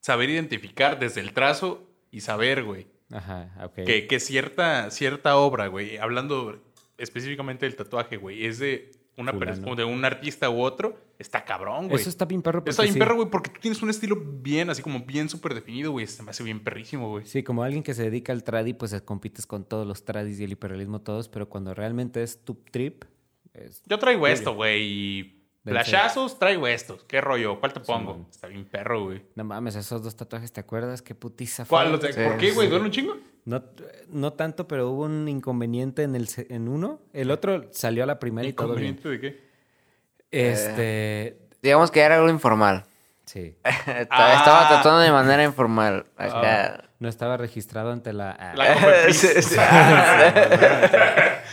saber 0.00 0.30
identificar 0.30 0.98
desde 0.98 1.20
el 1.20 1.32
trazo 1.34 1.86
y 2.10 2.20
saber, 2.22 2.64
güey, 2.64 2.86
Ajá, 3.12 3.50
ok. 3.62 3.74
que, 3.84 4.06
que 4.06 4.18
cierta, 4.20 4.90
cierta 4.90 5.36
obra, 5.36 5.66
güey, 5.66 5.98
hablando 5.98 6.62
específicamente 6.96 7.66
del 7.66 7.76
tatuaje, 7.76 8.16
güey, 8.16 8.46
es 8.46 8.58
de 8.58 8.90
una 9.18 9.32
persona, 9.36 9.74
de 9.74 9.84
un 9.84 10.04
artista 10.04 10.48
u 10.48 10.60
otro, 10.60 10.96
está 11.18 11.44
cabrón, 11.44 11.88
güey. 11.88 12.00
Eso 12.00 12.08
está 12.08 12.24
bien 12.24 12.40
perro 12.40 12.62
Está 12.64 12.82
bien 12.82 12.94
sí. 12.94 12.98
perro, 12.98 13.16
güey, 13.16 13.28
porque 13.28 13.50
tú 13.50 13.60
tienes 13.60 13.82
un 13.82 13.90
estilo 13.90 14.16
bien, 14.16 14.70
así 14.70 14.80
como 14.80 15.00
bien 15.00 15.28
súper 15.28 15.54
definido, 15.54 15.90
güey. 15.90 16.06
Se 16.06 16.22
me 16.22 16.30
hace 16.30 16.44
bien 16.44 16.62
perrísimo, 16.62 17.10
güey. 17.10 17.26
Sí, 17.26 17.42
como 17.42 17.64
alguien 17.64 17.82
que 17.82 17.94
se 17.94 18.04
dedica 18.04 18.32
al 18.32 18.44
tradi, 18.44 18.72
pues 18.72 18.98
compites 19.02 19.46
con 19.46 19.64
todos 19.64 19.86
los 19.86 20.04
tradis 20.04 20.38
y 20.40 20.44
el 20.44 20.52
hiperrealismo 20.52 21.00
todos, 21.00 21.28
pero 21.28 21.48
cuando 21.48 21.74
realmente 21.74 22.22
es 22.22 22.44
tu 22.44 22.54
trip, 22.54 23.04
es... 23.52 23.82
Yo 23.86 23.98
traigo 23.98 24.26
esto, 24.26 24.54
güey, 24.54 24.82
y 24.82 25.44
flashazos 25.64 26.38
traigo 26.38 26.66
estos. 26.68 27.02
¿Qué 27.04 27.20
rollo? 27.20 27.58
¿Cuál 27.58 27.72
te 27.72 27.80
pongo? 27.80 28.12
Simón. 28.12 28.26
Está 28.30 28.46
bien 28.46 28.64
perro, 28.64 29.04
güey. 29.04 29.22
No 29.34 29.44
mames, 29.44 29.74
esos 29.74 30.02
dos 30.02 30.16
tatuajes, 30.16 30.52
¿te 30.52 30.60
acuerdas? 30.60 31.02
Qué 31.02 31.14
putiza 31.14 31.64
fue? 31.64 31.76
¿Cuál? 31.76 32.00
Sí, 32.00 32.20
¿Por 32.22 32.36
qué, 32.38 32.52
güey? 32.52 32.68
sí. 32.68 32.70
¿Duele 32.70 32.84
un 32.84 32.90
chingo? 32.90 33.16
No, 33.48 33.62
no 34.10 34.32
tanto, 34.34 34.68
pero 34.68 34.90
hubo 34.90 35.04
un 35.04 35.26
inconveniente 35.28 36.02
en, 36.02 36.14
el, 36.16 36.28
en 36.50 36.68
uno. 36.68 37.00
El 37.14 37.30
otro 37.30 37.64
salió 37.72 38.02
a 38.02 38.06
la 38.06 38.18
primera 38.18 38.46
y 38.46 38.52
todo 38.52 38.74
bien. 38.74 38.94
¿Inconveniente 38.96 39.08
de 39.08 39.20
qué? 39.20 39.48
Este... 40.30 41.38
Digamos 41.62 41.90
que 41.90 42.00
era 42.00 42.16
algo 42.16 42.28
informal. 42.28 42.84
Sí. 43.24 43.56
Estaba 43.64 44.06
Ah. 44.10 44.34
estaba 44.38 44.68
tratando 44.68 44.98
de 45.00 45.10
manera 45.12 45.42
informal. 45.44 46.06
Acá. 46.16 46.84
No 47.00 47.08
estaba 47.08 47.36
registrado 47.36 47.90
ante 47.92 48.12
la... 48.12 48.30
ah, 48.32 48.52
La. 48.54 48.76
Sí, 49.12 49.28
sí. 49.40 49.56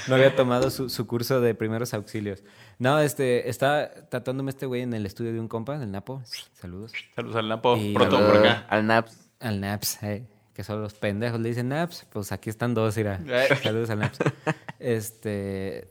No 0.07 0.15
había 0.15 0.35
tomado 0.35 0.69
su, 0.69 0.89
su 0.89 1.07
curso 1.07 1.39
de 1.41 1.55
primeros 1.55 1.93
auxilios. 1.93 2.43
No, 2.77 2.99
este, 2.99 3.49
estaba 3.49 3.89
tatuándome 4.09 4.49
este 4.51 4.65
güey 4.65 4.81
en 4.81 4.93
el 4.93 5.05
estudio 5.05 5.31
de 5.33 5.39
un 5.39 5.47
compa, 5.47 5.77
del 5.77 5.91
Napo. 5.91 6.21
Saludos. 6.53 6.91
Saludos 7.15 7.35
al 7.37 7.47
Napo. 7.47 7.77
Y- 7.77 7.93
Pronto 7.93 8.17
por 8.17 8.37
acá. 8.37 8.65
Al 8.69 8.85
Naps. 8.85 9.29
Al 9.39 9.61
Naps, 9.61 10.03
eh, 10.03 10.25
que 10.55 10.63
son 10.63 10.81
los 10.81 10.93
pendejos. 10.93 11.39
Le 11.39 11.49
dicen 11.49 11.69
Naps, 11.69 12.07
pues 12.11 12.31
aquí 12.31 12.49
están 12.49 12.73
dos, 12.73 12.95
mira. 12.95 13.21
Saludos 13.61 13.89
al 13.91 13.99
Naps. 13.99 14.19
Este, 14.79 15.87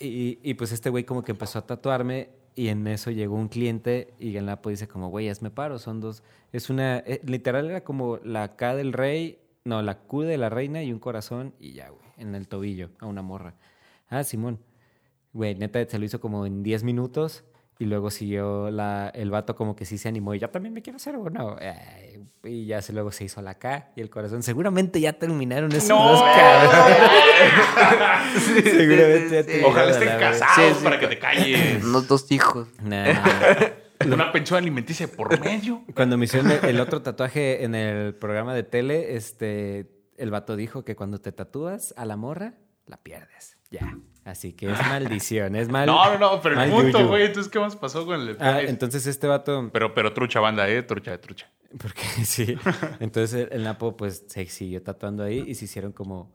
y, 0.00 0.38
y 0.42 0.54
pues 0.54 0.72
este 0.72 0.90
güey 0.90 1.04
como 1.04 1.22
que 1.22 1.32
empezó 1.32 1.58
a 1.58 1.66
tatuarme 1.66 2.30
y 2.54 2.68
en 2.68 2.86
eso 2.86 3.10
llegó 3.10 3.36
un 3.36 3.48
cliente 3.48 4.14
y 4.18 4.36
el 4.36 4.46
Napo 4.46 4.70
dice 4.70 4.88
como, 4.88 5.10
güey, 5.10 5.28
hazme 5.28 5.50
paro, 5.50 5.78
son 5.78 6.00
dos. 6.00 6.22
Es 6.52 6.70
una, 6.70 6.98
eh, 7.00 7.20
literal 7.24 7.68
era 7.68 7.84
como 7.84 8.16
la 8.24 8.56
K 8.56 8.74
del 8.74 8.94
rey, 8.94 9.38
no, 9.64 9.82
la 9.82 9.98
Q 9.98 10.22
de 10.22 10.38
la 10.38 10.48
reina 10.48 10.82
y 10.82 10.90
un 10.90 10.98
corazón 10.98 11.54
y 11.60 11.72
ya, 11.72 11.90
güey, 11.90 12.08
en 12.16 12.34
el 12.34 12.48
tobillo, 12.48 12.88
a 12.98 13.06
una 13.06 13.20
morra. 13.20 13.54
Ah, 14.08 14.24
Simón. 14.24 14.58
Güey, 15.34 15.54
neta, 15.56 15.84
se 15.84 15.98
lo 15.98 16.06
hizo 16.06 16.18
como 16.18 16.46
en 16.46 16.62
10 16.62 16.82
minutos 16.84 17.44
y 17.78 17.84
luego 17.84 18.10
siguió 18.10 18.70
la, 18.70 19.10
el 19.14 19.30
vato 19.30 19.54
como 19.54 19.76
que 19.76 19.84
sí 19.84 19.98
se 19.98 20.08
animó 20.08 20.34
y 20.34 20.38
yo 20.38 20.48
también 20.50 20.72
me 20.72 20.80
quiero 20.82 20.96
hacer 20.96 21.16
uno. 21.16 21.56
Y 22.44 22.66
ya 22.66 22.80
se, 22.80 22.92
luego 22.92 23.12
se 23.12 23.24
hizo 23.24 23.42
la 23.42 23.58
K 23.58 23.90
y 23.96 24.00
el 24.00 24.08
corazón. 24.08 24.42
Seguramente 24.42 25.00
ya 25.00 25.12
terminaron 25.14 25.70
esos 25.72 25.88
No, 25.90 26.10
dos 26.12 26.22
cabrones. 26.22 26.98
Seguramente 28.64 29.30
ya 29.30 29.42
sí. 29.42 29.46
terminaron 29.46 29.70
Ojalá 29.72 29.90
estén 29.90 30.08
casados 30.18 30.54
Sí, 30.54 30.74
sí. 30.78 30.84
para 30.84 30.98
que 31.00 31.06
te 31.08 31.18
calles. 31.18 31.84
Unos 31.84 32.08
dos 32.08 32.30
hijos. 32.32 32.68
Nah. 32.82 33.14
Una 34.06 34.30
pensión 34.30 34.58
alimenticia 34.58 35.08
por 35.08 35.38
medio. 35.40 35.82
Cuando 35.94 36.16
me 36.18 36.26
hicieron 36.26 36.50
el, 36.50 36.64
el 36.64 36.80
otro 36.80 37.02
tatuaje 37.02 37.64
en 37.64 37.74
el 37.74 38.14
programa 38.14 38.54
de 38.54 38.62
tele, 38.62 39.16
este, 39.16 39.90
el 40.18 40.30
vato 40.30 40.54
dijo 40.54 40.84
que 40.84 40.94
cuando 40.96 41.18
te 41.20 41.32
tatúas 41.32 41.94
a 41.96 42.04
la 42.04 42.16
morra, 42.16 42.54
la 42.86 42.98
pierdes. 42.98 43.56
Ya. 43.70 43.98
Así 44.26 44.54
que 44.54 44.68
es 44.68 44.78
maldición, 44.80 45.54
es 45.54 45.68
mal. 45.70 45.86
No, 45.86 46.04
no, 46.12 46.18
no, 46.18 46.40
pero 46.40 46.60
el 46.60 46.68
punto, 46.68 47.06
güey. 47.06 47.26
Entonces, 47.26 47.50
¿qué 47.50 47.60
más 47.60 47.76
pasó 47.76 48.04
con 48.04 48.20
el 48.20 48.36
Ah, 48.40 48.60
entonces 48.60 49.06
este 49.06 49.28
vato 49.28 49.70
Pero, 49.72 49.94
pero 49.94 50.12
trucha 50.12 50.40
banda, 50.40 50.68
¿eh? 50.68 50.82
Trucha, 50.82 51.20
trucha. 51.20 51.48
Porque 51.78 52.02
sí. 52.24 52.56
Entonces 52.98 53.48
el, 53.52 53.62
Napo 53.62 53.96
pues 53.96 54.24
se 54.26 54.44
siguió 54.46 54.82
tatuando 54.82 55.22
ahí 55.22 55.44
y 55.46 55.54
se 55.54 55.66
hicieron 55.66 55.92
como 55.92 56.34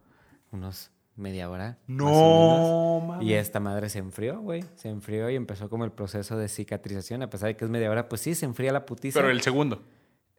unos 0.51 0.89
media 1.17 1.49
hora. 1.49 1.79
más 1.87 2.13
o 2.15 2.99
menos. 3.01 3.07
mames. 3.09 3.27
Y 3.27 3.33
esta 3.33 3.59
madre 3.59 3.89
se 3.89 3.99
enfrió, 3.99 4.39
güey. 4.39 4.63
Se 4.75 4.87
enfrió 4.87 5.29
y 5.29 5.35
empezó 5.35 5.69
como 5.69 5.83
el 5.83 5.91
proceso 5.91 6.37
de 6.37 6.47
cicatrización. 6.47 7.23
A 7.23 7.29
pesar 7.29 7.49
de 7.49 7.57
que 7.57 7.65
es 7.65 7.71
media 7.71 7.91
hora, 7.91 8.07
pues 8.07 8.21
sí, 8.21 8.35
se 8.35 8.45
enfría 8.45 8.71
la 8.71 8.85
putiza. 8.85 9.19
Pero 9.19 9.29
el 9.29 9.41
segundo. 9.41 9.81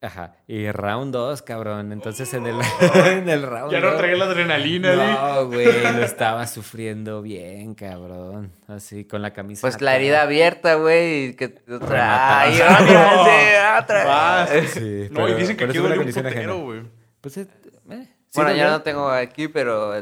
Ajá. 0.02 0.34
Y 0.48 0.68
round 0.72 1.12
2, 1.12 1.42
cabrón. 1.42 1.92
Entonces 1.92 2.34
en 2.34 2.46
el, 2.46 2.56
en 3.06 3.28
el 3.28 3.42
round 3.42 3.70
Ya 3.72 3.78
no 3.80 3.94
traía 3.96 4.16
la 4.16 4.24
adrenalina, 4.24 4.92
¿sí? 4.92 4.98
No, 4.98 5.46
güey. 5.46 5.64
Lo 5.64 6.02
estaba 6.04 6.46
sufriendo 6.48 7.22
bien, 7.22 7.74
cabrón. 7.74 8.52
Así, 8.66 9.04
con 9.04 9.22
la 9.22 9.32
camisa. 9.32 9.60
Pues 9.60 9.80
la 9.80 9.94
herida 9.94 10.22
abierta, 10.22 10.74
güey. 10.74 11.26
y 11.26 11.34
Que 11.34 11.54
otra. 11.72 12.40
Ay, 12.40 12.56
otra, 12.56 12.78
sí, 13.24 13.80
otra. 13.84 14.04
Vas. 14.04 14.50
Sí, 14.72 15.08
No, 15.12 15.28
y 15.28 15.34
dicen 15.34 15.56
que 15.56 15.64
aquí 15.64 15.78
duele 15.78 15.92
un 15.94 15.98
condición 15.98 16.24
putero, 16.26 16.58
güey. 16.58 16.82
Pues 17.20 17.36
eh, 17.36 17.46
eh, 17.90 18.08
Bueno, 18.34 18.52
ya 18.56 18.70
no 18.70 18.82
tengo 18.82 19.08
aquí, 19.08 19.46
pero 19.46 19.94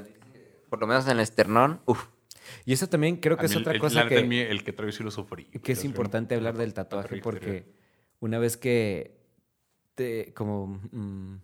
por 0.71 0.81
lo 0.81 0.87
menos 0.87 1.05
en 1.07 1.13
el 1.13 1.21
esternón. 1.21 1.83
Uf. 1.85 2.07
Y 2.65 2.73
eso 2.73 2.89
también 2.89 3.17
creo 3.17 3.37
que 3.37 3.43
A 3.43 3.47
es 3.47 3.57
otra 3.57 3.73
el- 3.75 3.79
cosa 3.81 4.07
que... 4.09 4.19
el, 4.19 4.65
que 4.65 4.73
traigo 4.73 4.93
sí 4.93 5.03
lo 5.05 5.11
sufrí. 5.11 5.45
que 5.45 5.73
es 5.73 5.85
importante 5.85 6.35
hablar 6.35 6.57
del 6.57 6.73
tatuaje 6.73 7.19
porque 7.23 7.67
una 8.21 8.39
vez 8.39 8.57
que 8.57 9.20
te 10.01 10.33
como 10.33 10.81
mm, 10.93 11.37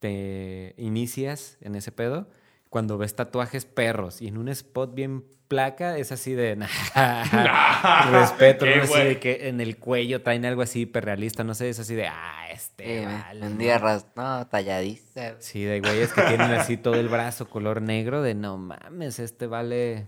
te 0.00 0.74
inicias 0.76 1.56
en 1.62 1.74
ese 1.74 1.92
pedo, 1.92 2.28
cuando 2.68 2.98
ves 2.98 3.16
tatuajes 3.16 3.64
perros 3.64 4.20
y 4.20 4.28
en 4.28 4.36
un 4.36 4.48
spot 4.50 4.94
bien 4.94 5.24
placa 5.48 5.96
es 5.96 6.12
así 6.12 6.34
de 6.34 6.56
respeto, 8.10 8.66
Qué 8.66 8.76
¿no? 8.76 8.82
así 8.82 8.92
güey. 8.92 9.08
de 9.08 9.18
que 9.20 9.48
en 9.48 9.60
el 9.62 9.78
cuello 9.78 10.20
traen 10.22 10.44
algo 10.44 10.60
así 10.60 10.82
hiperrealista, 10.82 11.42
no 11.44 11.54
sé, 11.54 11.70
es 11.70 11.78
así 11.78 11.94
de 11.94 12.08
ah, 12.08 12.48
este 12.52 13.02
Eh, 13.02 13.06
vale, 13.06 13.40
vendía 13.40 13.78
¿no? 13.78 13.84
ras... 13.84 14.06
No, 14.14 14.46
talladiza. 14.48 15.36
Sí, 15.40 15.64
de 15.64 15.80
güeyes 15.80 16.12
que 16.12 16.20
tienen 16.22 16.50
así 16.52 16.76
todo 16.76 16.96
el 16.96 17.08
brazo 17.08 17.48
color 17.48 17.80
negro 17.80 18.20
de 18.20 18.34
no 18.34 18.58
mames, 18.58 19.20
este 19.20 19.46
vale 19.46 20.06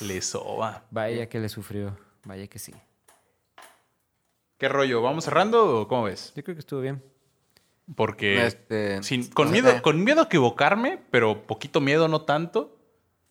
Le 0.00 0.20
soba. 0.22 0.84
vaya 0.90 1.28
que 1.28 1.38
le 1.38 1.48
sufrió, 1.48 1.96
vaya 2.24 2.48
que 2.48 2.58
sí. 2.58 2.72
¿Qué 4.58 4.68
rollo? 4.68 5.00
¿Vamos 5.02 5.24
cerrando 5.24 5.80
o 5.82 5.88
cómo 5.88 6.04
ves? 6.04 6.32
Yo 6.34 6.42
creo 6.42 6.54
que 6.56 6.60
estuvo 6.60 6.80
bien. 6.80 7.02
Porque 7.94 8.44
Este, 8.46 9.02
sin- 9.02 9.30
con, 9.30 9.50
miedo, 9.50 9.80
con 9.82 10.02
miedo 10.04 10.20
a 10.20 10.24
equivocarme, 10.24 10.98
pero 11.10 11.42
poquito 11.46 11.80
miedo, 11.80 12.06
no 12.08 12.22
tanto, 12.22 12.76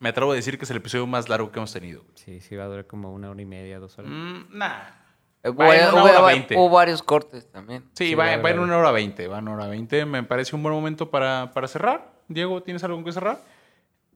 me 0.00 0.08
atrevo 0.08 0.32
a 0.32 0.34
decir 0.34 0.58
que 0.58 0.64
es 0.64 0.70
el 0.70 0.78
episodio 0.78 1.06
más 1.06 1.28
largo 1.28 1.52
que 1.52 1.58
hemos 1.58 1.72
tenido. 1.72 2.02
Sí, 2.14 2.40
sí 2.40 2.56
va 2.56 2.64
a 2.64 2.66
durar 2.68 2.86
como 2.86 3.12
una 3.12 3.30
hora 3.30 3.40
y 3.40 3.44
media, 3.44 3.78
dos 3.78 3.96
horas. 3.98 4.10
Mm, 4.10 4.56
nah. 4.58 4.78
eh, 5.44 5.50
va 5.50 5.76
en 5.76 5.84
hubo- 5.90 6.02
una 6.02 6.02
hora 6.04 6.20
veinte. 6.22 6.56
hubo 6.56 6.70
varios 6.70 7.02
cortes 7.02 7.48
también. 7.52 7.84
Sí, 7.92 8.08
Sí, 8.08 8.14
va, 8.14 8.24
va, 8.36 8.42
va 8.42 8.50
en 8.50 8.58
una 8.58 8.76
hora 8.78 8.90
veinte, 8.90 9.28
va 9.28 9.38
en 9.38 9.44
una 9.48 9.54
hora 9.58 9.66
veinte. 9.68 10.04
Me 10.06 10.22
parece 10.24 10.56
un 10.56 10.62
buen 10.64 10.74
momento 10.74 11.10
para, 11.10 11.52
para 11.54 11.68
cerrar. 11.68 12.12
Diego, 12.26 12.60
¿tienes 12.62 12.82
algo 12.82 13.02
que 13.04 13.12
cerrar? 13.12 13.40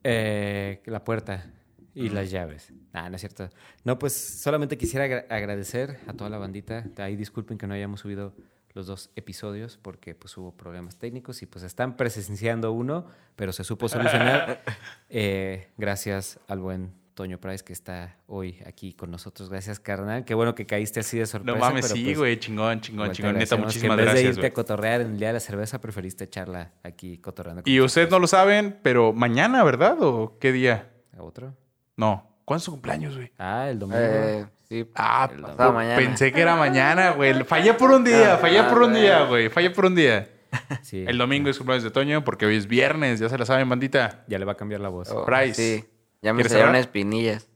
Eh, 0.03 0.81
la 0.85 1.03
puerta 1.05 1.49
y 1.95 2.09
las 2.09 2.31
llaves. 2.31 2.73
Ah, 2.93 3.09
no 3.09 3.15
es 3.15 3.21
cierto. 3.21 3.49
No, 3.83 3.99
pues 3.99 4.13
solamente 4.13 4.77
quisiera 4.77 5.05
agra- 5.05 5.25
agradecer 5.29 5.99
a 6.07 6.13
toda 6.13 6.29
la 6.29 6.37
bandita. 6.37 6.85
Ahí 6.97 7.15
disculpen 7.15 7.57
que 7.57 7.67
no 7.67 7.73
hayamos 7.73 7.99
subido 8.01 8.33
los 8.73 8.87
dos 8.87 9.11
episodios 9.15 9.77
porque 9.79 10.15
pues 10.15 10.35
hubo 10.37 10.51
problemas 10.57 10.97
técnicos 10.97 11.43
y 11.43 11.45
pues 11.45 11.63
están 11.63 11.95
presenciando 11.95 12.71
uno, 12.71 13.05
pero 13.35 13.51
se 13.53 13.63
supo 13.63 13.87
solucionar. 13.89 14.61
Eh, 15.15 15.67
gracias 15.77 16.39
al 16.47 16.59
buen 16.59 16.91
Toño 17.13 17.39
Price 17.39 17.63
que 17.63 17.71
está 17.73 18.17
hoy 18.25 18.57
aquí 18.65 18.93
con 18.95 19.11
nosotros. 19.11 19.47
Gracias, 19.51 19.79
carnal. 19.79 20.25
Qué 20.25 20.33
bueno 20.33 20.55
que 20.55 20.65
caíste 20.65 21.01
así 21.01 21.19
de 21.19 21.27
sorpresa. 21.27 21.55
No 21.59 21.63
mames, 21.63 21.85
pero, 21.85 21.93
sí, 21.95 22.03
pues, 22.03 22.17
güey. 22.17 22.39
Chingón, 22.39 22.81
chingón, 22.81 23.11
chingón. 23.11 23.37
Neta, 23.37 23.55
muchísimas 23.55 23.99
En 23.99 24.05
vez 24.05 24.13
de 24.15 24.21
gracias, 24.21 24.37
irte 24.37 24.47
a 24.47 24.53
cotorrear 24.53 25.01
en 25.01 25.11
el 25.11 25.19
día 25.19 25.27
de 25.27 25.33
la 25.33 25.39
cerveza, 25.39 25.79
preferiste 25.79 26.23
echarla 26.23 26.71
aquí 26.81 27.19
cotorreando. 27.19 27.61
con 27.61 27.71
Y 27.71 27.79
ustedes 27.79 28.09
no 28.09 28.17
lo 28.17 28.25
saben, 28.25 28.79
pero 28.81 29.13
mañana, 29.13 29.63
¿verdad? 29.63 29.97
¿O 30.01 30.39
qué 30.39 30.51
día? 30.51 30.89
¿A 31.15 31.21
otro? 31.21 31.55
No. 31.97 32.29
¿Cuándo 32.45 32.57
es 32.59 32.63
su 32.65 32.71
cumpleaños, 32.71 33.15
güey? 33.15 33.31
Ah, 33.37 33.67
el 33.69 33.79
domingo. 33.79 34.01
Eh, 34.01 34.45
sí. 34.67 34.89
Ah, 34.95 35.29
pasado 35.41 35.71
mañana. 35.73 35.95
pensé 35.95 36.31
que 36.31 36.41
era 36.41 36.55
mañana, 36.55 37.11
güey. 37.11 37.43
Fallé 37.45 37.73
por 37.73 37.91
un 37.91 38.03
día, 38.03 38.37
fallé 38.37 38.63
por 38.63 38.81
un 38.83 38.93
día, 38.93 39.23
güey. 39.23 39.49
Fallé 39.49 39.69
por 39.69 39.85
un 39.85 39.95
día. 39.95 40.29
Sí. 40.81 41.05
El 41.07 41.17
domingo 41.17 41.49
es 41.49 41.57
cumpleaños 41.57 41.83
de 41.83 41.91
Toño 41.91 42.23
porque 42.23 42.45
hoy 42.45 42.57
es 42.57 42.67
viernes, 42.67 43.19
ya 43.19 43.29
se 43.29 43.37
la 43.37 43.45
saben, 43.45 43.67
bandita. 43.69 44.23
Ya 44.27 44.37
le 44.39 44.45
va 44.45 44.51
a 44.51 44.55
cambiar 44.57 44.81
la 44.81 44.89
voz. 44.89 45.09
Oh, 45.09 45.25
Price. 45.25 45.53
Sí. 45.55 45.85
Ya 46.21 46.31
me 46.33 46.37
¿Quieres 46.37 46.51
salieron 46.51 46.75
espinillas. 46.75 47.47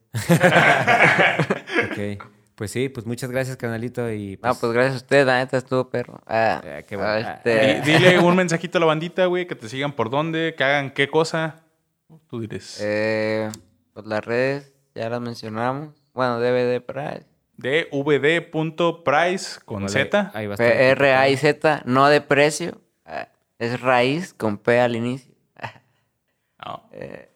Ok. 1.92 2.24
Pues 2.56 2.72
sí, 2.72 2.90
pues 2.90 3.06
muchas 3.06 3.30
gracias, 3.30 3.56
canalito. 3.56 4.12
Y 4.12 4.40
No, 4.42 4.56
pues 4.56 4.72
gracias 4.74 4.94
a 4.96 4.98
usted, 4.98 5.26
la 5.28 5.38
neta 5.38 5.58
estuvo 5.58 5.90
perro. 5.90 6.20
Ah, 6.26 6.60
Eh, 6.64 6.86
qué 6.88 6.96
bueno. 6.96 7.16
este, 7.18 7.82
Di- 7.82 7.92
Dile 8.00 8.18
un 8.20 8.36
mensajito 8.36 8.80
a 8.80 8.82
la 8.82 8.88
bandita, 8.88 9.26
güey, 9.28 9.46
que 9.46 9.54
te 9.56 9.70
sigan 9.70 9.92
por 9.94 10.10
dónde, 10.10 10.56
que 10.58 10.64
hagan 10.64 10.90
qué 10.92 11.08
cosa. 11.08 11.64
Tú 12.30 12.40
diles. 12.40 12.80
eh, 12.82 13.50
pues 13.98 14.06
las 14.06 14.24
redes 14.24 14.72
ya 14.94 15.10
las 15.10 15.20
mencionamos. 15.22 15.90
Bueno, 16.14 16.40
DVD 16.40 16.80
Price. 16.82 17.26
dvd.price 17.58 19.60
con 19.66 19.90
Z. 19.90 20.32
Ahí 20.36 20.46
va 20.46 20.52
a 20.52 20.54
estar. 20.54 20.68
P-R-A-I-Z, 20.72 21.82
no 21.86 22.08
de 22.08 22.22
precio. 22.22 22.80
Ah, 23.06 23.30
es 23.58 23.82
raíz 23.82 24.36
con 24.36 24.60
P 24.60 24.80
al 24.80 24.96
inicio. 24.96 25.34
No, 26.64 26.84
Eh, 26.92 27.32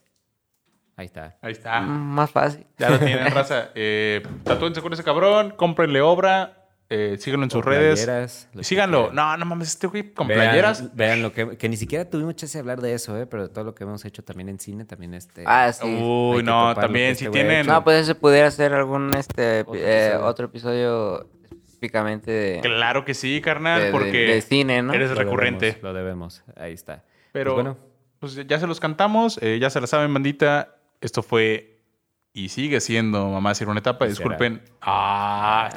ahí 0.98 0.98
Ahí 0.98 1.06
está. 1.06 1.36
está. 1.42 1.82
Más 1.82 2.30
fácil. 2.30 2.68
Ya 2.78 2.92
lo 2.92 3.00
tienen, 3.00 3.32
raza. 3.32 3.70
Eh, 3.74 4.22
tatúense 4.44 4.84
con 4.84 4.94
ese 4.94 5.04
cabrón, 5.04 5.56
cómprenle 5.58 6.02
obra, 6.02 6.61
eh, 6.92 7.18
síganlo 7.18 7.46
en 7.46 7.50
sus 7.52 7.64
redes. 7.66 8.04
playeras, 8.06 8.50
síganlo. 8.62 9.12
No, 9.14 9.36
no 9.38 9.46
mames, 9.46 9.70
este 9.70 9.88
güey 9.88 10.14
con 10.14 10.28
Vean- 10.28 10.40
playeras. 10.50 10.96
Vean 10.96 11.22
lo 11.24 11.32
que... 11.32 11.58
Que 11.58 11.70
ni 11.70 11.78
siquiera 11.78 12.10
tuvimos 12.10 12.36
chance 12.36 12.58
de 12.58 12.60
hablar 12.60 12.82
de 12.82 12.94
eso, 12.94 13.18
¿eh? 13.18 13.26
Pero 13.26 13.48
de 13.48 13.54
todo 13.54 13.64
lo 13.64 13.74
que 13.74 13.84
hemos 13.86 14.04
hecho 14.06 14.24
también 14.24 14.50
en 14.50 14.60
cine, 14.60 14.86
también 14.86 15.14
este... 15.14 15.44
Ah, 15.48 15.72
sí. 15.74 15.86
Uy, 15.86 16.44
no, 16.44 16.76
también, 16.76 17.12
este 17.14 17.26
si 17.26 17.32
tienen. 17.32 17.66
No, 17.66 17.84
pues 17.84 18.02
ese 18.04 18.14
pudiera 18.16 18.52
ser 18.52 18.74
algún 18.74 19.10
este 19.18 19.62
Otro 19.62 19.76
eh, 19.76 20.06
episodio. 20.08 20.26
otro 20.28 20.46
episodio 20.48 21.30
específicamente 21.52 22.32
de, 22.32 22.60
Claro 22.62 23.06
que 23.06 23.14
sí, 23.14 23.42
carnal, 23.42 23.82
de- 23.84 23.92
porque 23.92 24.12
de 24.12 24.42
cine, 24.42 24.82
¿no? 24.84 24.94
eres 24.94 25.10
Lo 25.10 25.16
recurrente. 25.16 25.66
debemos, 25.68 25.84
lo 25.84 25.94
debemos. 25.94 26.44
Ahí 26.56 26.74
está. 26.74 27.04
Pero 27.32 27.54
Pues 27.56 27.64
bueno, 27.66 27.78
pues 28.20 28.48
ya 28.48 28.60
se 28.60 28.68
los 28.68 28.80
cantamos, 28.80 29.40
eh, 29.42 29.58
ya 29.60 29.70
se 29.70 29.80
la 29.82 29.88
saben, 29.88 30.14
bandita. 30.14 30.76
Esto 31.00 31.24
fue 31.24 31.80
y 32.34 32.50
sigue 32.50 32.80
siendo 32.82 33.28
Mamá 33.30 33.56
Sirve 33.56 33.72
una 33.72 33.80
etapa. 33.80 34.06
Será. 34.06 34.10
Disculpen. 34.10 34.62
Ah, 34.82 35.70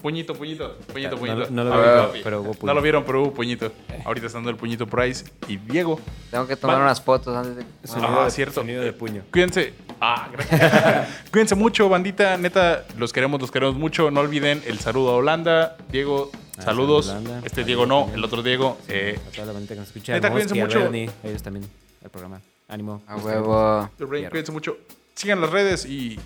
puñito, 0.00 0.34
puñito, 0.34 0.76
puñito, 0.92 1.16
puñito. 1.18 1.50
no 1.50 1.64
lo 1.64 1.70
vieron, 1.82 2.10
pero 2.24 2.40
hubo 2.40 2.48
No 2.48 2.54
puñito. 2.54 2.74
lo 2.74 2.82
vieron, 2.82 3.04
pero 3.04 3.22
hubo 3.22 3.32
puñito. 3.34 3.72
Ahorita 4.04 4.26
está 4.26 4.38
dando 4.38 4.50
el 4.50 4.56
puñito 4.56 4.86
Price 4.86 5.24
y 5.48 5.56
Diego. 5.58 6.00
Tengo 6.30 6.46
que 6.46 6.56
tomar 6.56 6.80
unas 6.80 7.00
fotos 7.00 7.36
antes 7.36 7.56
de 7.56 7.64
que... 7.64 7.86
Sonido 7.88 8.20
Ah, 8.20 8.24
de- 8.24 8.30
cierto. 8.30 8.54
sonido 8.54 8.82
de 8.82 8.92
puño. 8.92 9.22
Cuídense. 9.30 9.74
Ah, 10.00 10.28
gracias. 10.32 11.08
Cuídense 11.30 11.54
mucho, 11.54 11.88
bandita. 11.88 12.36
Neta, 12.36 12.84
los 12.98 13.12
queremos, 13.12 13.40
los 13.40 13.50
queremos 13.50 13.76
mucho. 13.76 14.10
No 14.10 14.20
olviden 14.20 14.62
el 14.66 14.78
saludo 14.80 15.10
a 15.10 15.16
Holanda. 15.16 15.76
Diego, 15.90 16.30
Ah, 16.58 16.62
saludos. 16.62 17.08
Holanda. 17.08 17.40
Este 17.44 17.64
Diego 17.64 17.86
no, 17.86 18.00
también. 18.00 18.18
el 18.18 18.24
otro 18.24 18.42
Diego. 18.42 18.78
eh, 18.88 19.18
A 19.28 19.30
toda 19.30 19.46
la 19.46 19.52
bandita 19.52 19.74
que 19.74 19.80
nos 19.80 19.88
escucha. 19.88 20.12
Neta, 20.14 20.30
cuídense 20.30 20.54
mucho. 20.54 20.78
Bernie, 20.80 21.10
ellos 21.22 21.42
también, 21.42 21.68
el 22.02 22.10
programa. 22.10 22.40
Ánimo. 22.68 23.02
A 23.06 23.16
huevo. 23.16 23.90
Cuídense 23.98 24.52
mucho. 24.52 24.76
Sigan 25.14 25.40
las 25.40 25.50
redes 25.50 25.84
y 25.86 26.18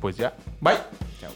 pues 0.00 0.16
ya. 0.16 0.34
Bye. 0.60 0.76
Chao. 1.20 1.32